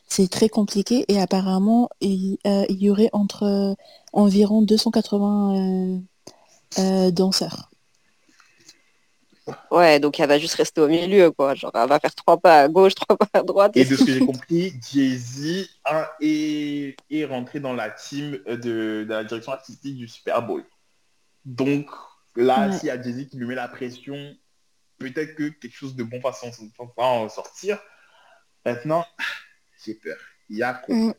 c'est 0.08 0.29
très 0.29 0.49
compliqué 0.49 1.06
et 1.08 1.21
apparemment, 1.21 1.89
il, 2.01 2.38
euh, 2.47 2.65
il 2.69 2.82
y 2.82 2.89
aurait 2.89 3.10
entre 3.13 3.43
euh, 3.43 3.75
environ 4.13 4.62
280 4.62 5.56
euh, 5.56 5.99
euh, 6.80 7.12
danseurs. 7.12 7.69
Ouais, 9.71 9.99
donc 9.99 10.17
elle 10.21 10.30
va 10.30 10.39
juste 10.39 10.56
rester 10.56 10.80
au 10.80 10.88
milieu, 10.88 11.30
quoi. 11.32 11.54
Genre, 11.54 11.71
elle 11.76 11.89
va 11.89 11.99
faire 11.99 12.15
trois 12.15 12.39
pas 12.39 12.62
à 12.62 12.67
gauche, 12.69 12.95
trois 12.95 13.17
pas 13.17 13.28
à 13.34 13.43
droite. 13.43 13.76
Et 13.76 13.84
de 13.84 13.95
ce 13.95 14.04
que 14.06 14.13
j'ai 14.13 14.26
compris, 14.26 14.73
Jay-Z 14.89 15.67
hein, 15.86 16.08
est, 16.21 16.95
est 17.10 17.26
rentré 17.26 17.60
dans 17.60 17.73
la 17.73 17.89
team 17.91 18.39
de, 18.47 18.56
de 18.56 19.06
la 19.10 19.26
direction 19.26 19.52
artistique 19.52 19.97
du 19.97 20.08
Super 20.08 20.41
Bowl. 20.45 20.63
Donc 21.43 21.89
là, 22.38 22.69
Ouais. 22.69 22.78
s'il 22.78 22.88
y 22.88 22.91
a 22.91 23.02
Jay-Z 23.02 23.28
qui 23.30 23.38
lui 23.38 23.45
met 23.45 23.56
la 23.56 23.67
pression, 23.67 24.15
peut-être 24.97 25.36
que 25.36 25.49
quelque 25.49 25.76
chose 25.76 25.95
de 25.95 26.04
bon 26.04 26.21
va 26.23 26.32
s'en 26.32 26.47
va 26.97 27.04
en 27.04 27.28
sortir. 27.28 27.80
Maintenant, 28.65 29.06
j'ai 29.84 29.95
peur. 29.95 30.15
Il 30.49 30.58
y 30.58 30.63
a 30.63 30.73
quoi? 30.73 30.95
Mm. 30.95 31.13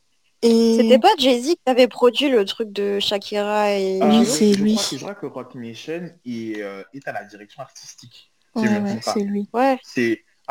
Et 0.47 0.77
C'était 0.79 0.99
pas 0.99 1.09
Jay-Z 1.19 1.47
qui 1.55 1.59
avait 1.67 1.89
produit 1.89 2.29
le 2.29 2.45
truc 2.45 2.71
de 2.71 3.01
Shakira 3.01 3.71
et 3.73 3.99
Ah, 4.03 4.09
Oui, 4.09 4.27
c'est 4.27 4.53
je 4.53 4.63
lui. 4.63 4.75
Crois 4.75 4.85
que, 4.91 4.97
je 4.97 5.01
crois 5.01 5.15
que 5.15 5.27
Rock 5.27 5.55
Nation 5.55 6.11
est, 6.27 6.61
euh, 6.63 6.83
est 6.93 7.09
à 7.09 7.13
la 7.13 7.25
direction 7.25 7.63
artistique. 7.63 8.31
si 8.57 8.63
ouais, 8.63 8.79
ouais, 8.81 8.99
c'est 9.03 9.21
lui. 9.21 9.49
Ouais. 9.53 9.79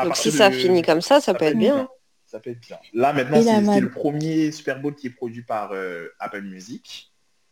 Donc 0.03 0.15
si 0.17 0.31
ça 0.31 0.49
de- 0.49 0.55
finit 0.55 0.81
comme 0.81 1.01
ça, 1.01 1.21
ça 1.21 1.33
peut 1.35 1.45
être 1.45 1.57
bien. 1.57 1.87
Ça 2.25 2.39
peut 2.39 2.49
être 2.49 2.59
bien. 2.61 2.79
Là 2.93 3.13
maintenant, 3.13 3.37
Et 3.37 3.43
c'est 3.43 3.61
mal- 3.61 3.79
le 3.81 3.91
premier 3.91 4.51
Super 4.51 4.79
Bowl 4.81 4.95
qui 4.95 5.07
est 5.07 5.11
produit 5.11 5.43
par 5.43 5.71
euh, 5.73 6.07
Apple 6.19 6.41
Music. 6.41 7.11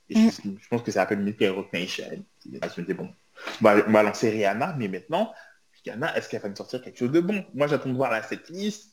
Et 0.09 0.17
Mm. 0.17 0.31
je, 0.31 0.49
je 0.61 0.67
pense 0.67 0.81
que 0.81 0.91
c'est 0.91 0.99
Apple 0.99 1.17
Music 1.17 1.41
et 1.43 1.49
Rock 1.49 1.71
Nation. 1.71 2.05
Nationalités, 2.47 2.95
bon. 2.95 3.09
On 3.61 3.63
va, 3.63 3.75
on 3.87 3.91
va 3.91 4.01
lancer 4.03 4.29
Rihanna, 4.31 4.75
mais 4.79 4.87
maintenant, 4.87 5.31
Rihanna, 5.85 6.17
est-ce 6.17 6.27
qu'elle 6.27 6.41
va 6.41 6.49
nous 6.49 6.55
sortir 6.55 6.81
quelque 6.81 6.97
chose 6.97 7.11
de 7.11 7.19
bon? 7.21 7.45
Moi, 7.53 7.67
j'attends 7.67 7.89
de 7.89 7.95
voir 7.95 8.09
la 8.11 8.23
setlist. 8.23 8.89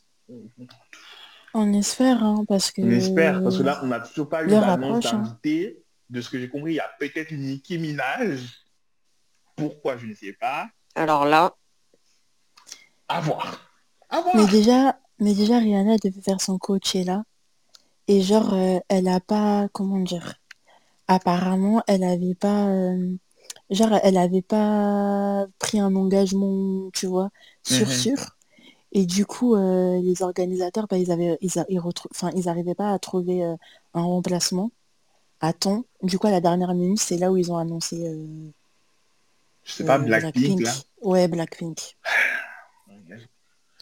On, 1.58 1.72
espère, 1.72 2.22
hein, 2.22 2.44
parce 2.46 2.70
que... 2.70 2.82
on 2.82 2.90
espère, 2.90 3.42
parce 3.42 3.58
que 3.58 3.62
là, 3.62 3.80
on 3.82 3.86
n'a 3.88 4.00
toujours 4.00 4.28
pas 4.28 4.44
eu 4.44 4.48
d'annonce 4.48 5.06
approche, 5.06 5.12
hein. 5.12 5.22
d'invité. 5.22 5.82
De 6.08 6.20
ce 6.22 6.30
que 6.30 6.38
j'ai 6.38 6.48
compris, 6.48 6.72
il 6.72 6.76
y 6.76 6.80
a 6.80 6.90
peut-être 6.98 7.32
Nicki 7.32 7.76
Minaj. 7.78 8.40
Pourquoi, 9.56 9.96
je 9.98 10.06
ne 10.06 10.14
sais 10.14 10.32
pas. 10.32 10.68
Alors 10.94 11.26
là, 11.26 11.54
À 13.08 13.20
voir. 13.20 13.60
À 14.08 14.20
voir. 14.22 14.34
Mais 14.36 14.46
déjà, 14.46 14.98
mais 15.18 15.34
déjà 15.34 15.58
Rihanna 15.58 15.96
devait 15.98 16.20
faire 16.22 16.40
son 16.40 16.58
Coachella 16.58 17.24
et 18.06 18.22
genre 18.22 18.54
euh, 18.54 18.78
elle 18.88 19.08
a 19.08 19.20
pas 19.20 19.68
comment 19.72 19.98
dire 19.98 20.34
apparemment 21.08 21.82
elle 21.86 22.04
avait 22.04 22.34
pas 22.34 22.68
euh, 22.68 23.16
genre 23.70 23.98
elle 24.02 24.16
avait 24.16 24.42
pas 24.42 25.46
pris 25.58 25.78
un 25.80 25.94
engagement 25.94 26.88
tu 26.92 27.06
vois 27.06 27.30
sûr 27.62 27.86
Mhm. 27.86 27.92
sûr 27.92 28.18
et 28.92 29.06
du 29.06 29.26
coup 29.26 29.54
euh, 29.54 30.00
les 30.00 30.22
organisateurs 30.22 30.86
bah, 30.88 30.98
ils 30.98 31.10
avaient 31.10 31.38
ils, 31.40 31.58
a- 31.58 31.66
ils 31.68 31.80
ils 32.34 32.48
arrivaient 32.48 32.74
pas 32.74 32.92
à 32.92 32.98
trouver 32.98 33.44
euh, 33.44 33.54
un 33.94 34.02
remplacement 34.02 34.70
à 35.40 35.52
temps 35.52 35.84
du 36.02 36.18
coup 36.18 36.26
à 36.26 36.30
la 36.30 36.40
dernière 36.40 36.74
minute 36.74 37.00
c'est 37.00 37.18
là 37.18 37.30
où 37.30 37.36
ils 37.36 37.52
ont 37.52 37.58
annoncé 37.58 38.08
euh, 38.08 38.26
Je 39.64 39.72
sais 39.72 39.84
pas, 39.84 39.98
Blackpink, 39.98 40.60
là. 40.60 40.72
ouais 41.02 41.28
Blackpink 41.28 41.96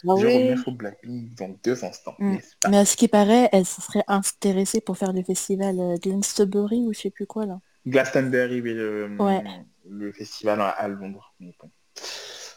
ah 0.09 0.13
je 0.17 0.27
oui. 0.27 0.33
reviens 0.35 0.57
sur 0.57 0.71
Blackpink 0.73 1.35
dans 1.35 1.49
deux 1.63 1.83
instants. 1.83 2.15
Mm. 2.19 2.37
pas? 2.61 2.69
Mais 2.69 2.77
à 2.77 2.85
ce 2.85 2.95
qui 2.95 3.07
paraît, 3.07 3.49
elle 3.51 3.65
se 3.65 3.81
serait 3.81 4.03
intéressée 4.07 4.79
pour 4.79 4.97
faire 4.97 5.11
le 5.11 5.23
festival 5.23 5.97
Glastonbury 5.99 6.81
ou 6.85 6.93
je 6.93 6.99
sais 6.99 7.09
plus 7.09 7.25
quoi 7.25 7.45
là. 7.45 7.59
Glastonbury, 7.85 8.61
oui, 8.61 8.73
le, 8.73 9.17
Ouais. 9.19 9.43
le 9.89 10.11
festival 10.11 10.61
à, 10.61 10.69
à 10.69 10.87
Londres. 10.87 11.33
Mais 11.39 11.53
bon. 11.59 11.69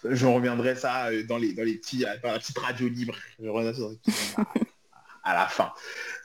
Je 0.09 0.27
reviendrai 0.27 0.75
ça 0.75 1.07
euh, 1.07 1.25
dans 1.25 1.39
les, 1.39 1.53
dans 1.53 1.63
les 1.65 1.75
petits, 1.75 2.05
euh, 2.05 2.17
dans 2.23 2.33
la 2.33 2.39
petite 2.39 2.59
radio 2.59 2.89
libre. 2.89 3.15
Je 3.39 3.49
à, 3.49 4.45
à 5.25 5.35
la 5.35 5.47
fin. 5.47 5.73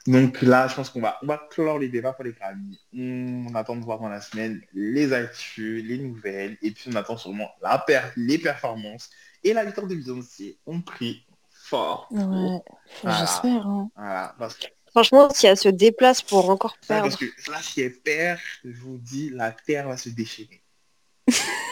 Donc 0.07 0.41
là, 0.41 0.67
je 0.67 0.75
pense 0.75 0.89
qu'on 0.89 1.01
va, 1.01 1.17
on 1.23 1.27
va 1.27 1.47
clore 1.49 1.79
les 1.79 1.89
débats 1.89 2.13
pour 2.13 2.23
les 2.23 2.33
Grammy. 2.33 2.79
On 2.93 3.53
attend 3.55 3.75
de 3.75 3.83
voir 3.83 3.99
dans 3.99 4.09
la 4.09 4.21
semaine 4.21 4.61
les 4.73 5.13
actus, 5.13 5.83
les 5.83 5.97
nouvelles, 5.97 6.57
et 6.61 6.71
puis 6.71 6.89
on 6.91 6.95
attend 6.95 7.17
sûrement 7.17 7.49
la 7.61 7.77
per 7.79 8.01
les 8.15 8.37
performances 8.37 9.09
et 9.43 9.53
la 9.53 9.65
victoire 9.65 9.87
de 9.87 9.95
Beyoncé. 9.95 10.57
On 10.65 10.81
prie 10.81 11.25
fort. 11.51 12.07
Ouais, 12.11 12.59
Voilà. 13.01 13.17
j'espère. 13.19 13.67
Hein. 13.67 13.89
Voilà, 13.95 14.35
parce 14.37 14.55
que 14.55 14.67
Franchement, 14.91 15.29
si 15.29 15.45
elle 15.45 15.57
se 15.57 15.67
déplace 15.67 16.21
pour 16.21 16.49
encore 16.49 16.77
perdre, 16.87 17.09
parce 17.09 17.17
que 17.17 17.25
là, 17.51 17.57
si 17.61 17.81
elle 17.81 17.95
perd, 17.99 18.39
je 18.63 18.79
vous 18.79 18.97
dis, 18.97 19.29
la 19.29 19.51
terre 19.51 19.89
va 19.89 19.97
se 19.97 20.07
déchirer. 20.07 20.63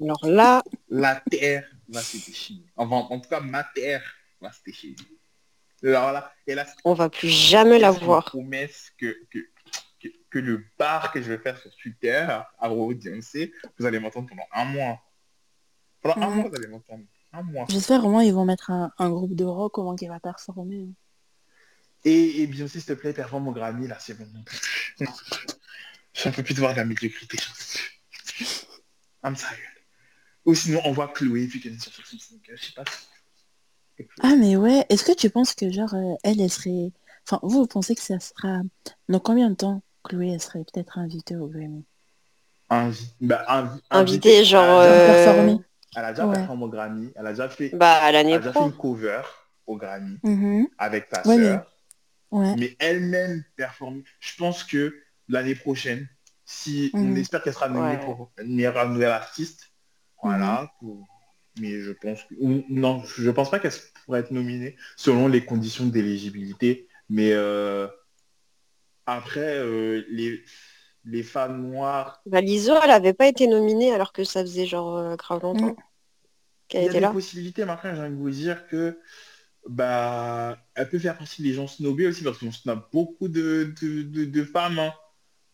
alors 0.00 0.26
là, 0.26 0.62
La 0.88 1.16
terre 1.30 1.68
va 1.88 2.00
se 2.02 2.16
déchirer. 2.16 2.64
Enfin, 2.76 2.96
en 2.96 3.20
tout 3.20 3.28
cas, 3.28 3.40
ma 3.40 3.64
terre 3.64 4.02
va 4.40 4.52
se 4.52 4.60
déchirer. 4.64 4.96
Alors 5.84 6.12
là, 6.12 6.32
et 6.46 6.54
là, 6.54 6.66
on 6.84 6.94
va 6.94 7.08
plus 7.10 7.28
jamais 7.28 7.78
la 7.78 7.90
voir. 7.90 8.24
promesse 8.24 8.90
que, 8.98 9.16
que, 9.30 9.38
que, 10.00 10.08
que 10.30 10.38
le 10.38 10.64
bar 10.78 11.12
que 11.12 11.20
je 11.22 11.30
vais 11.32 11.38
faire 11.38 11.58
sur 11.58 11.70
Twitter, 11.76 12.26
à 12.58 12.68
Beyoncé, 12.68 13.52
vous 13.78 13.86
allez 13.86 13.98
m'entendre 13.98 14.28
pendant 14.28 14.46
un 14.52 14.64
mois. 14.64 15.00
Pendant 16.00 16.22
un 16.22 16.30
Mhm. 16.30 16.36
mois, 16.40 16.48
vous 16.48 16.56
allez 16.56 16.68
m'entendre. 16.68 17.04
Un 17.32 17.42
mois. 17.42 17.66
J'espère 17.68 18.00
vraiment 18.00 18.20
ils 18.22 18.32
vont 18.32 18.44
mettre 18.46 18.70
un, 18.70 18.90
un 18.98 19.10
groupe 19.10 19.34
de 19.34 19.44
rock 19.44 19.76
au 19.78 19.82
moins 19.84 19.96
qui 19.96 20.06
va 20.08 20.18
performer. 20.18 20.86
Et, 22.04 22.42
et 22.42 22.46
Beyoncé, 22.46 22.78
s'il 22.80 22.86
te 22.86 22.92
plaît, 22.94 23.12
performe 23.12 23.48
au 23.48 23.52
Grammy, 23.52 23.86
là, 23.86 23.98
c'est 24.00 24.14
bon. 24.14 24.26
J'en 26.14 26.32
peux 26.32 26.42
plus 26.42 26.54
de 26.54 26.60
voir 26.60 26.72
de 26.72 26.78
la 26.78 26.84
médiocrité. 26.86 27.36
I'm 29.22 29.34
tired. 29.34 29.58
Ou 30.46 30.54
sinon, 30.54 30.80
on 30.84 30.92
voit 30.92 31.08
Chloé, 31.08 31.46
puis 31.48 31.60
qu'elle 31.60 31.74
est 31.74 31.80
sur 31.80 31.92
je 31.92 32.56
sais 32.56 32.72
pas. 32.74 32.84
Ah 34.22 34.34
mais 34.38 34.56
ouais, 34.56 34.84
est-ce 34.88 35.04
que 35.04 35.12
tu 35.14 35.30
penses 35.30 35.54
que 35.54 35.70
genre 35.70 35.94
euh, 35.94 36.14
elle, 36.22 36.40
elle 36.40 36.50
serait... 36.50 36.92
Enfin, 37.26 37.40
vous, 37.42 37.60
vous 37.60 37.66
pensez 37.66 37.94
que 37.94 38.02
ça 38.02 38.20
sera... 38.20 38.60
Dans 39.08 39.20
combien 39.20 39.50
de 39.50 39.54
temps 39.56 39.82
Chloé, 40.04 40.30
elle 40.32 40.40
serait 40.40 40.64
peut-être 40.64 40.98
invitée 40.98 41.36
au 41.36 41.48
Grammy? 41.48 41.84
Invi- 42.70 43.14
bah, 43.20 43.44
invi- 43.48 43.80
Invité, 43.90 44.44
genre, 44.44 44.80
Elle 44.82 44.90
a 44.90 44.98
déjà, 44.98 45.02
euh, 45.02 45.24
Performer 45.24 45.58
elle 45.96 46.04
a 46.04 46.12
déjà 46.12 46.26
ouais. 46.26 46.34
performé 46.36 46.64
au 46.64 46.68
Grammy. 46.68 47.12
Elle 47.16 47.26
a 47.26 47.30
déjà 47.30 47.48
fait, 47.48 47.70
Bah, 47.70 47.94
à 48.02 48.08
elle 48.08 48.14
l'année 48.14 48.34
a 48.34 48.38
déjà 48.38 48.52
fait 48.52 48.58
pro. 48.58 48.66
une 48.68 48.76
cover 48.76 49.22
au 49.66 49.76
Grammy 49.76 50.18
Mhm, 50.22 50.68
avec 50.78 51.08
ta 51.08 51.26
Ouais, 51.26 51.36
sœur. 51.36 51.72
Ouais. 52.30 52.54
Mais 52.56 52.76
elle-même 52.78 53.44
performe. 53.56 54.02
Je 54.20 54.36
pense 54.36 54.62
que 54.62 54.94
l'année 55.28 55.54
prochaine, 55.54 56.06
si 56.44 56.90
on 56.94 56.98
Mhm. 56.98 57.16
espère 57.16 57.42
qu'elle 57.42 57.54
sera 57.54 57.68
nommée 57.70 57.96
Ouais. 57.96 58.04
pour 58.04 58.30
meilleure 58.44 58.88
nouvelle 58.90 59.10
artiste, 59.10 59.70
voilà. 60.22 60.70
pour- 60.80 61.04
Mais 61.58 61.80
je 61.80 61.92
pense 61.92 62.22
que 62.24 62.34
non, 62.68 63.02
je 63.04 63.30
pense 63.30 63.50
pas 63.50 63.58
qu'elle 63.58 63.72
pourrait 64.04 64.20
être 64.20 64.30
nominée 64.30 64.76
selon 64.96 65.26
les 65.28 65.44
conditions 65.44 65.86
d'éligibilité. 65.86 66.88
Mais 67.08 67.32
euh, 67.32 67.86
après, 69.06 69.58
euh, 69.58 70.04
les 70.10 70.42
les 71.04 71.22
femmes 71.22 71.70
noires, 71.70 72.20
Bah, 72.26 72.40
Lizzo, 72.40 72.74
elle 72.82 72.90
avait 72.90 73.14
pas 73.14 73.28
été 73.28 73.46
nominée 73.46 73.92
alors 73.92 74.12
que 74.12 74.24
ça 74.24 74.40
faisait 74.40 74.66
genre 74.66 74.96
euh, 74.96 75.14
grave 75.14 75.40
longtemps 75.42 75.68
Mm. 75.68 75.74
il 75.76 75.82
qu'elle 76.68 76.82
y 76.82 76.84
a 76.86 76.88
était 76.88 76.94
des 77.00 77.06
là. 77.06 77.12
possibilités. 77.12 77.64
Mais 77.64 77.70
après, 77.70 77.94
j'ai 77.94 78.00
envie 78.02 78.10
de 78.10 78.16
vous 78.16 78.30
dire 78.30 78.66
que 78.66 78.98
bah, 79.68 80.58
elle 80.74 80.88
peut 80.88 80.98
faire 80.98 81.16
partie 81.16 81.42
des 81.42 81.52
gens 81.54 81.68
snobés 81.68 82.08
aussi 82.08 82.24
parce 82.24 82.38
qu'on 82.38 82.50
snob 82.52 82.82
beaucoup 82.92 83.28
de, 83.28 83.72
de, 83.80 84.02
de, 84.02 84.24
de 84.24 84.44
femmes. 84.44 84.80
hein. 84.80 84.92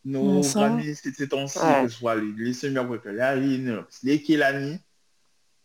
Grammys 0.05 0.95
ces 0.95 1.13
ces 1.13 1.29
temps-ci, 1.29 1.59
Ouais. 1.59 1.83
que 1.85 1.89
ce 1.89 1.99
soit 1.99 2.15
les, 2.17 2.33
les 2.37 2.53
Summer 2.53 2.89
Walker, 2.89 3.13
les 3.13 3.21
Aline, 3.21 3.85
les 4.03 4.23
Kelani, 4.23 4.79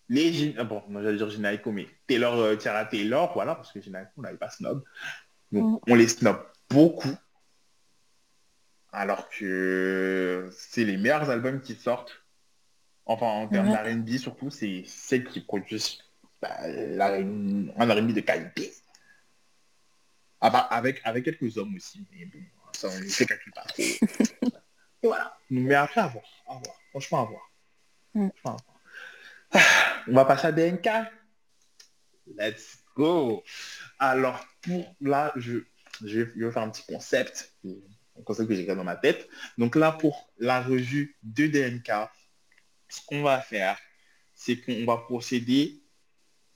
les 0.09 0.31
Gin- 0.31 0.55
ah 0.57 0.63
bon, 0.63 0.83
j'allais 0.93 1.17
dire 1.17 1.29
Ginaiko, 1.29 1.71
mais 1.71 1.88
Taylor, 2.07 2.35
euh, 2.35 2.55
Tiara 2.55 2.85
Taylor, 2.85 3.33
voilà, 3.33 3.55
parce 3.55 3.71
que 3.71 3.81
Ginaiko, 3.81 4.11
on 4.17 4.21
n'avait 4.21 4.38
pas 4.38 4.49
snob. 4.49 4.83
Donc, 5.51 5.81
on 5.89 5.95
les 5.95 6.07
snob 6.07 6.38
beaucoup. 6.69 7.13
Alors 8.91 9.29
que 9.29 10.49
c'est 10.53 10.83
les 10.85 10.97
meilleurs 10.97 11.29
albums 11.29 11.61
qui 11.61 11.75
sortent. 11.75 12.23
Enfin, 13.05 13.25
en 13.27 13.47
termes 13.47 13.69
Ouais. 13.69 13.95
d'R&B, 13.95 14.17
surtout, 14.17 14.49
c'est 14.49 14.83
celles 14.85 15.25
qui 15.25 15.39
produisent 15.41 15.99
bah, 16.41 16.57
un 16.63 17.85
R&B 17.95 18.11
de 18.13 18.19
qualité. 18.21 18.71
Ah 20.41 20.49
bah, 20.49 20.59
avec, 20.59 21.01
avec 21.03 21.25
quelques 21.25 21.57
hommes 21.57 21.75
aussi, 21.75 22.05
mais 22.11 22.25
bon, 22.25 22.39
ça 22.78 22.89
on 22.89 23.09
sait 23.09 23.25
trop. 23.25 23.71
Et 23.78 23.99
voilà. 25.03 25.38
Mais 25.49 25.75
après, 25.75 26.01
à 26.01 26.07
voir, 26.07 26.25
à 26.47 26.53
voir. 26.53 26.75
Franchement, 26.91 27.21
à 27.21 27.25
voir. 27.25 27.51
Mm. 28.13 28.30
Franchement, 28.38 28.57
à 28.57 28.63
voir. 28.63 28.82
Ah, 29.51 30.03
On 30.07 30.13
va 30.13 30.25
passer 30.25 30.47
à 30.47 30.51
DNK. 30.51 30.88
Let's 32.38 32.78
go. 32.95 33.43
Alors, 33.99 34.45
pour 34.61 34.95
là, 35.01 35.34
je, 35.36 35.59
je, 36.03 36.21
vais, 36.21 36.32
je 36.36 36.45
vais 36.45 36.51
faire 36.51 36.63
un 36.63 36.69
petit 36.69 36.86
concept. 36.86 37.53
un 37.65 38.23
concept 38.23 38.49
que 38.49 38.55
j'ai 38.55 38.65
dans 38.65 38.84
ma 38.84 38.95
tête. 38.95 39.28
Donc 39.57 39.75
là, 39.75 39.91
pour 39.91 40.32
la 40.38 40.61
revue 40.61 41.17
de 41.23 41.47
DNK, 41.47 41.91
ce 42.89 43.01
qu'on 43.05 43.23
va 43.23 43.41
faire, 43.41 43.78
c'est 44.34 44.61
qu'on 44.61 44.86
va 44.86 44.97
procéder 44.97 45.82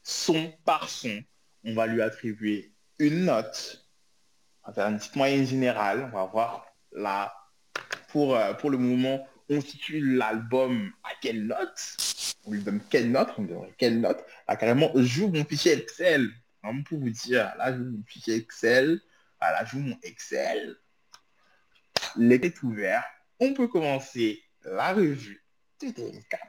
son 0.03 0.51
par 0.65 0.89
son. 0.89 1.23
On 1.63 1.73
va 1.73 1.87
lui 1.87 2.01
attribuer 2.01 2.73
une 2.99 3.25
note. 3.25 3.80
On 4.63 4.67
va 4.67 4.73
faire 4.73 4.87
une 4.87 4.97
petite 4.97 5.15
moyenne 5.15 5.45
générale. 5.45 6.09
On 6.11 6.15
va 6.15 6.25
voir 6.25 6.65
là, 6.91 7.33
pour, 8.09 8.35
euh, 8.35 8.53
pour 8.53 8.69
le 8.69 8.77
moment, 8.77 9.27
on 9.49 9.61
situe 9.61 9.99
l'album 9.99 10.91
à 11.03 11.09
quelle 11.21 11.45
note? 11.45 11.97
On 12.45 12.51
lui 12.51 12.61
donne 12.61 12.81
quelle 12.89 13.11
note? 13.11 13.29
On 13.37 13.43
lui 13.43 13.53
quelle 13.77 13.99
note? 13.99 14.23
Ah, 14.47 14.55
carrément, 14.55 14.91
joue 14.95 15.29
mon 15.29 15.43
fichier 15.45 15.73
Excel. 15.73 16.29
Pour 16.85 16.99
vous 16.99 17.09
dire, 17.09 17.53
là, 17.57 17.73
je 17.73 17.77
joue 17.77 17.89
mon 17.89 18.03
fichier 18.05 18.35
Excel. 18.35 19.01
Voilà, 19.39 19.65
je 19.65 19.71
joue 19.71 19.79
mon 19.79 19.97
Excel. 20.03 20.75
L'été 22.15 22.47
est 22.47 22.63
ouvert. 22.63 23.03
On 23.39 23.53
peut 23.53 23.67
commencer 23.67 24.43
la 24.63 24.93
revue 24.93 25.43
de 25.81 25.89
DNK. 25.89 26.39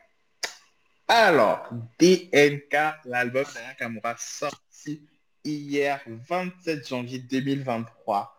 Alors, 1.08 1.68
DNK, 1.98 2.74
l'album 3.04 3.44
d'Aya 3.54 3.74
Kamura 3.74 4.14
sorti 4.18 5.06
hier 5.44 6.00
27 6.06 6.88
janvier 6.88 7.18
2023. 7.18 8.38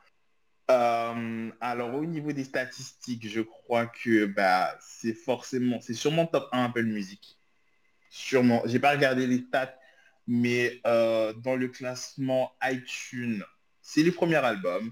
Euh, 0.71 1.51
alors 1.59 1.93
au 1.95 2.05
niveau 2.05 2.31
des 2.31 2.43
statistiques, 2.43 3.27
je 3.27 3.41
crois 3.41 3.87
que 3.87 4.25
bah, 4.25 4.77
c'est 4.79 5.13
forcément, 5.13 5.81
c'est 5.81 5.93
sûrement 5.93 6.25
top 6.25 6.47
1 6.51 6.65
Apple 6.65 6.83
Music. 6.83 7.37
Sûrement. 8.09 8.61
J'ai 8.65 8.79
pas 8.79 8.91
regardé 8.91 9.27
les 9.27 9.39
stats, 9.39 9.75
mais 10.27 10.79
euh, 10.87 11.33
dans 11.33 11.55
le 11.55 11.67
classement 11.67 12.53
iTunes, 12.63 13.43
c'est 13.81 14.03
le 14.03 14.11
premier 14.11 14.35
album. 14.35 14.91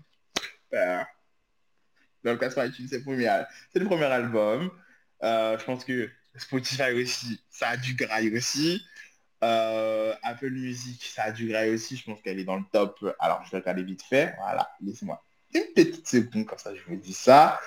dans 0.71 1.05
le 2.23 2.37
classement 2.37 2.63
iTunes, 2.63 2.87
c'est 2.89 2.97
le 2.97 3.03
premier, 3.85 4.05
album. 4.05 4.71
Euh, 5.23 5.57
je 5.57 5.63
pense 5.65 5.85
que 5.85 6.09
Spotify 6.35 6.91
aussi, 6.93 7.41
ça 7.49 7.69
a 7.69 7.77
du 7.77 7.93
graille 7.93 8.35
aussi. 8.35 8.83
Apple 9.41 10.51
Music, 10.51 11.03
ça 11.03 11.23
a 11.23 11.31
du 11.31 11.47
graille 11.47 11.71
aussi. 11.71 11.97
Je 11.97 12.05
pense 12.05 12.21
qu'elle 12.21 12.39
est 12.39 12.43
dans 12.43 12.57
le 12.57 12.65
top. 12.71 13.03
Alors, 13.19 13.43
je 13.45 13.51
vais 13.51 13.57
regarder 13.57 13.83
vite 13.83 14.03
fait. 14.03 14.35
Voilà, 14.37 14.69
laissez-moi 14.81 15.21
une 15.53 15.73
petite 15.73 16.07
seconde, 16.07 16.45
comme 16.45 16.57
ça 16.57 16.73
je 16.75 16.81
vous 16.87 16.95
dis 16.95 17.13
ça. 17.13 17.59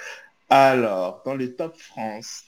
Alors, 0.48 1.22
dans 1.24 1.34
le 1.34 1.54
top 1.54 1.76
France, 1.76 2.44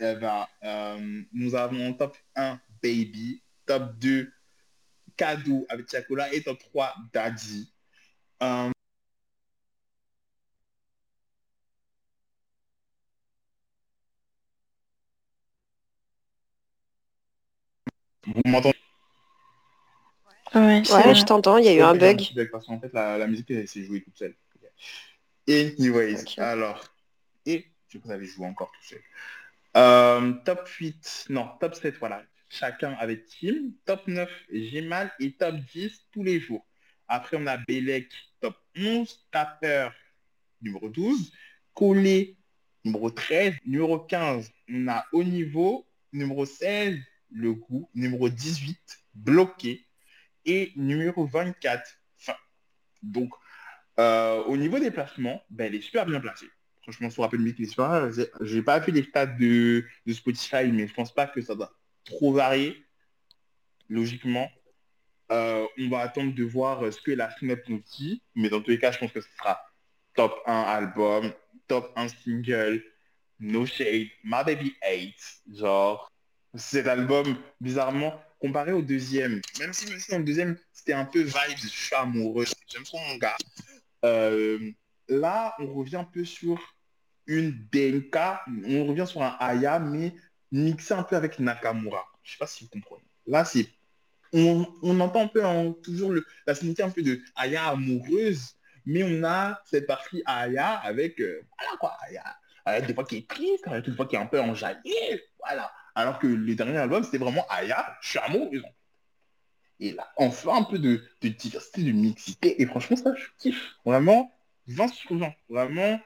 eh 0.00 0.14
ben, 0.14 0.46
euh, 0.64 1.22
nous 1.32 1.54
avons 1.54 1.92
top 1.94 2.16
1 2.34 2.60
Baby, 2.82 3.42
top 3.66 3.94
2 3.98 4.32
Cadeau 5.16 5.66
avec 5.68 5.90
Chacola 5.90 6.32
et 6.32 6.42
top 6.42 6.58
3 6.58 6.94
Daddy. 7.12 7.72
Euh, 8.42 8.70
vous 18.34 18.50
m'entendez 18.50 18.76
Ouais, 20.54 20.82
je 20.84 21.24
t'entends, 21.24 21.56
il 21.56 21.64
y 21.64 21.68
a 21.68 21.74
eu 21.74 21.80
un 21.80 21.94
bug. 21.94 22.20
Parce 22.50 22.66
qu'en 22.66 22.78
fait, 22.78 22.92
la, 22.92 23.16
la 23.16 23.26
musique 23.26 23.48
s'est 23.66 23.84
jouée 23.84 24.02
toute 24.02 24.18
seule. 24.18 24.34
Anyways, 25.48 26.24
alors, 26.38 26.84
et 27.46 27.66
je 27.88 27.98
vous 27.98 28.10
avais 28.10 28.26
joué 28.26 28.46
encore 28.46 28.70
tout 28.72 28.86
seul. 28.86 29.00
Euh, 29.76 30.32
top 30.44 30.68
8, 30.68 31.26
non, 31.30 31.48
top 31.58 31.74
7, 31.74 31.96
voilà. 31.98 32.22
Chacun 32.48 32.92
avec 33.00 33.26
Team. 33.26 33.72
Top 33.86 34.06
9, 34.06 34.30
j'ai 34.52 34.82
mal. 34.82 35.10
Et 35.18 35.32
top 35.32 35.56
10, 35.72 36.06
tous 36.12 36.22
les 36.22 36.38
jours. 36.38 36.66
Après, 37.08 37.38
on 37.40 37.46
a 37.46 37.56
Belek, 37.56 38.12
top 38.40 38.56
11. 38.76 39.26
Tapper, 39.30 39.88
numéro 40.60 40.88
12. 40.90 41.32
Collé, 41.72 42.36
numéro 42.84 43.10
13. 43.10 43.54
Numéro 43.64 43.98
15, 44.00 44.50
on 44.70 44.88
a 44.88 45.04
Au 45.12 45.24
Niveau. 45.24 45.86
Numéro 46.12 46.44
16, 46.44 46.98
Le 47.32 47.54
Goût. 47.54 47.88
Numéro 47.94 48.28
18, 48.28 48.78
Bloqué. 49.14 49.86
Et 50.44 50.72
numéro 50.76 51.24
24, 51.26 51.82
Fin. 52.18 52.34
Donc, 53.02 53.30
euh, 53.98 54.42
au 54.44 54.56
niveau 54.56 54.78
des 54.78 54.90
placements, 54.90 55.42
ben, 55.50 55.66
elle 55.66 55.76
est 55.76 55.80
super 55.80 56.06
bien 56.06 56.20
placée. 56.20 56.48
Franchement, 56.82 57.10
sur 57.10 57.22
Apple 57.22 57.38
Music, 57.38 57.58
je 57.60 58.56
n'ai 58.56 58.62
pas? 58.62 58.80
Fait 58.80 58.90
les 58.90 59.04
stats 59.04 59.26
de, 59.26 59.84
Spotify, 60.12 60.72
mais 60.72 60.88
je 60.88 60.94
pense 60.94 61.14
pas 61.14 61.26
que 61.26 61.40
ça 61.40 61.54
doit 61.54 61.72
trop 62.04 62.32
varier. 62.32 62.84
Logiquement, 63.88 64.50
euh, 65.30 65.64
on 65.78 65.88
va 65.88 66.00
attendre 66.00 66.34
de 66.34 66.42
voir 66.42 66.92
ce 66.92 67.00
que 67.00 67.12
la 67.12 67.30
Snap 67.38 67.60
nous 67.68 67.82
dit. 67.96 68.22
Mais 68.34 68.48
dans 68.48 68.60
tous 68.60 68.70
les 68.70 68.78
cas, 68.78 68.90
je 68.90 68.98
pense 68.98 69.12
que 69.12 69.20
ce 69.20 69.28
sera 69.38 69.60
top 70.14 70.34
1 70.46 70.52
album, 70.52 71.32
top 71.68 71.92
1 71.94 72.08
single, 72.08 72.82
No 73.38 73.64
Shade, 73.64 74.08
My 74.24 74.42
Baby 74.44 74.74
8. 74.82 75.14
Genre, 75.54 76.10
cet 76.54 76.86
album, 76.86 77.36
bizarrement, 77.60 78.20
comparé 78.40 78.72
au 78.72 78.82
deuxième, 78.82 79.40
même 79.60 79.72
si, 79.72 79.88
même 79.88 79.98
si 79.98 80.10
dans 80.10 80.18
le 80.18 80.24
deuxième, 80.24 80.56
c'était 80.72 80.92
un 80.92 81.04
peu 81.04 81.20
vibes, 81.20 81.56
je 81.56 81.68
suis 81.68 81.94
amoureux, 81.94 82.44
j'aime 82.66 82.82
trop 82.82 82.98
mon 82.98 83.16
gars. 83.16 83.36
Euh, 84.04 84.72
là, 85.08 85.54
on 85.60 85.72
revient 85.72 85.96
un 85.96 86.04
peu 86.04 86.24
sur 86.24 86.60
une 87.26 87.52
DNK, 87.72 88.16
on 88.66 88.86
revient 88.86 89.06
sur 89.06 89.22
un 89.22 89.36
Aya, 89.38 89.78
mais 89.78 90.12
mixé 90.50 90.92
un 90.92 91.04
peu 91.04 91.16
avec 91.16 91.38
Nakamura. 91.38 92.04
Je 92.22 92.32
sais 92.32 92.38
pas 92.38 92.46
si 92.46 92.64
vous 92.64 92.70
comprenez. 92.70 93.04
Là, 93.26 93.44
c'est 93.44 93.68
on, 94.32 95.00
entend 95.00 95.24
un 95.24 95.28
peu 95.28 95.42
toujours 95.82 96.10
le, 96.10 96.24
la 96.46 96.54
sonorité 96.54 96.82
un 96.82 96.90
peu 96.90 97.02
de 97.02 97.20
Aya 97.36 97.68
amoureuse, 97.68 98.56
mais 98.86 99.02
on 99.04 99.22
a 99.24 99.60
cette 99.66 99.86
partie 99.86 100.22
Aya 100.26 100.78
avec 100.78 101.20
euh, 101.20 101.42
voilà 101.58 101.76
quoi, 101.78 101.96
Aya, 102.02 102.80
des 102.80 102.94
fois 102.94 103.04
qui 103.04 103.18
est 103.18 103.28
triste, 103.28 103.68
des 103.68 103.92
fois 103.92 104.06
qui 104.06 104.16
est 104.16 104.18
un 104.18 104.26
peu 104.26 104.40
enjaillée, 104.40 105.22
voilà. 105.38 105.70
Alors 105.94 106.18
que 106.18 106.26
le 106.26 106.54
dernier 106.54 106.78
album, 106.78 107.04
c'était 107.04 107.18
vraiment 107.18 107.46
Aya, 107.48 107.96
je 108.00 108.10
suis 108.10 108.18
amoureuse. 108.18 108.64
Et 109.80 109.92
là, 109.92 110.08
enfin 110.16 110.58
un 110.58 110.62
peu 110.62 110.78
de, 110.78 111.02
diversité, 111.20 111.82
de 111.82 111.92
mixité. 111.92 112.62
Et 112.62 112.66
franchement, 112.66 112.96
ça, 112.96 113.14
je 113.14 113.26
kiffe. 113.38 113.74
Vraiment, 113.84 114.32
20 114.68 114.88
sur 114.88 115.16
20. 115.16 115.32
Vraiment, 115.48 116.00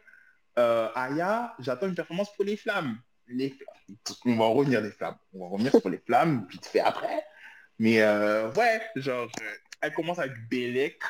euh, 0.58 0.88
Aya, 0.94 1.54
j'attends 1.58 1.86
une 1.86 1.94
performance 1.94 2.34
pour 2.34 2.44
les 2.44 2.56
flammes. 2.56 2.98
Les 3.28 3.54
On 4.24 4.36
va 4.36 4.46
revenir 4.46 4.82
des 4.82 4.90
flammes. 4.90 5.18
On 5.34 5.40
va 5.40 5.48
revenir 5.48 5.72
sur 5.72 5.88
les 5.88 5.98
flammes, 5.98 6.46
vite 6.50 6.66
fait 6.66 6.80
après. 6.80 7.24
Mais 7.78 8.00
euh, 8.00 8.50
ouais, 8.52 8.80
genre, 8.96 9.28
elle 9.82 9.92
commence 9.92 10.18
avec 10.18 10.32
Belek. 10.48 11.02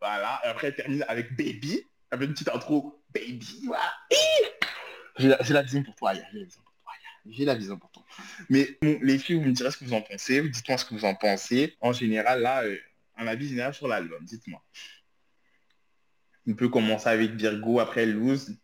Voilà. 0.00 0.40
Après, 0.44 0.68
elle 0.68 0.76
termine 0.76 1.04
avec 1.08 1.34
Baby. 1.34 1.82
Avec 2.10 2.28
une 2.28 2.34
petite 2.34 2.50
intro. 2.50 3.02
Baby. 3.10 3.62
Voilà. 3.66 3.92
J'ai 5.18 5.28
la, 5.28 5.38
la 5.38 5.62
vision 5.62 5.82
pour 5.82 5.94
toi, 5.94 6.10
Aya. 6.10 6.24
J'ai 7.28 7.44
la 7.44 7.54
vision 7.54 7.78
pour 7.78 7.90
toi. 7.90 7.95
Mais 8.48 8.78
les 8.82 9.18
filles, 9.18 9.36
vous 9.36 9.46
me 9.46 9.52
direz 9.52 9.70
ce 9.70 9.78
que 9.78 9.84
vous 9.84 9.94
en 9.94 10.02
pensez. 10.02 10.48
Dites-moi 10.48 10.78
ce 10.78 10.84
que 10.84 10.94
vous 10.94 11.04
en 11.04 11.14
pensez. 11.14 11.76
En 11.80 11.92
général, 11.92 12.42
là, 12.42 12.64
euh, 12.64 12.76
un 13.16 13.26
avis 13.26 13.48
général 13.48 13.74
sur 13.74 13.88
l'album. 13.88 14.24
Dites-moi. 14.24 14.62
On 16.48 16.54
peut 16.54 16.68
commencer 16.68 17.08
avec 17.08 17.32
Virgo, 17.32 17.80
après 17.80 18.06
Lose. 18.06 18.56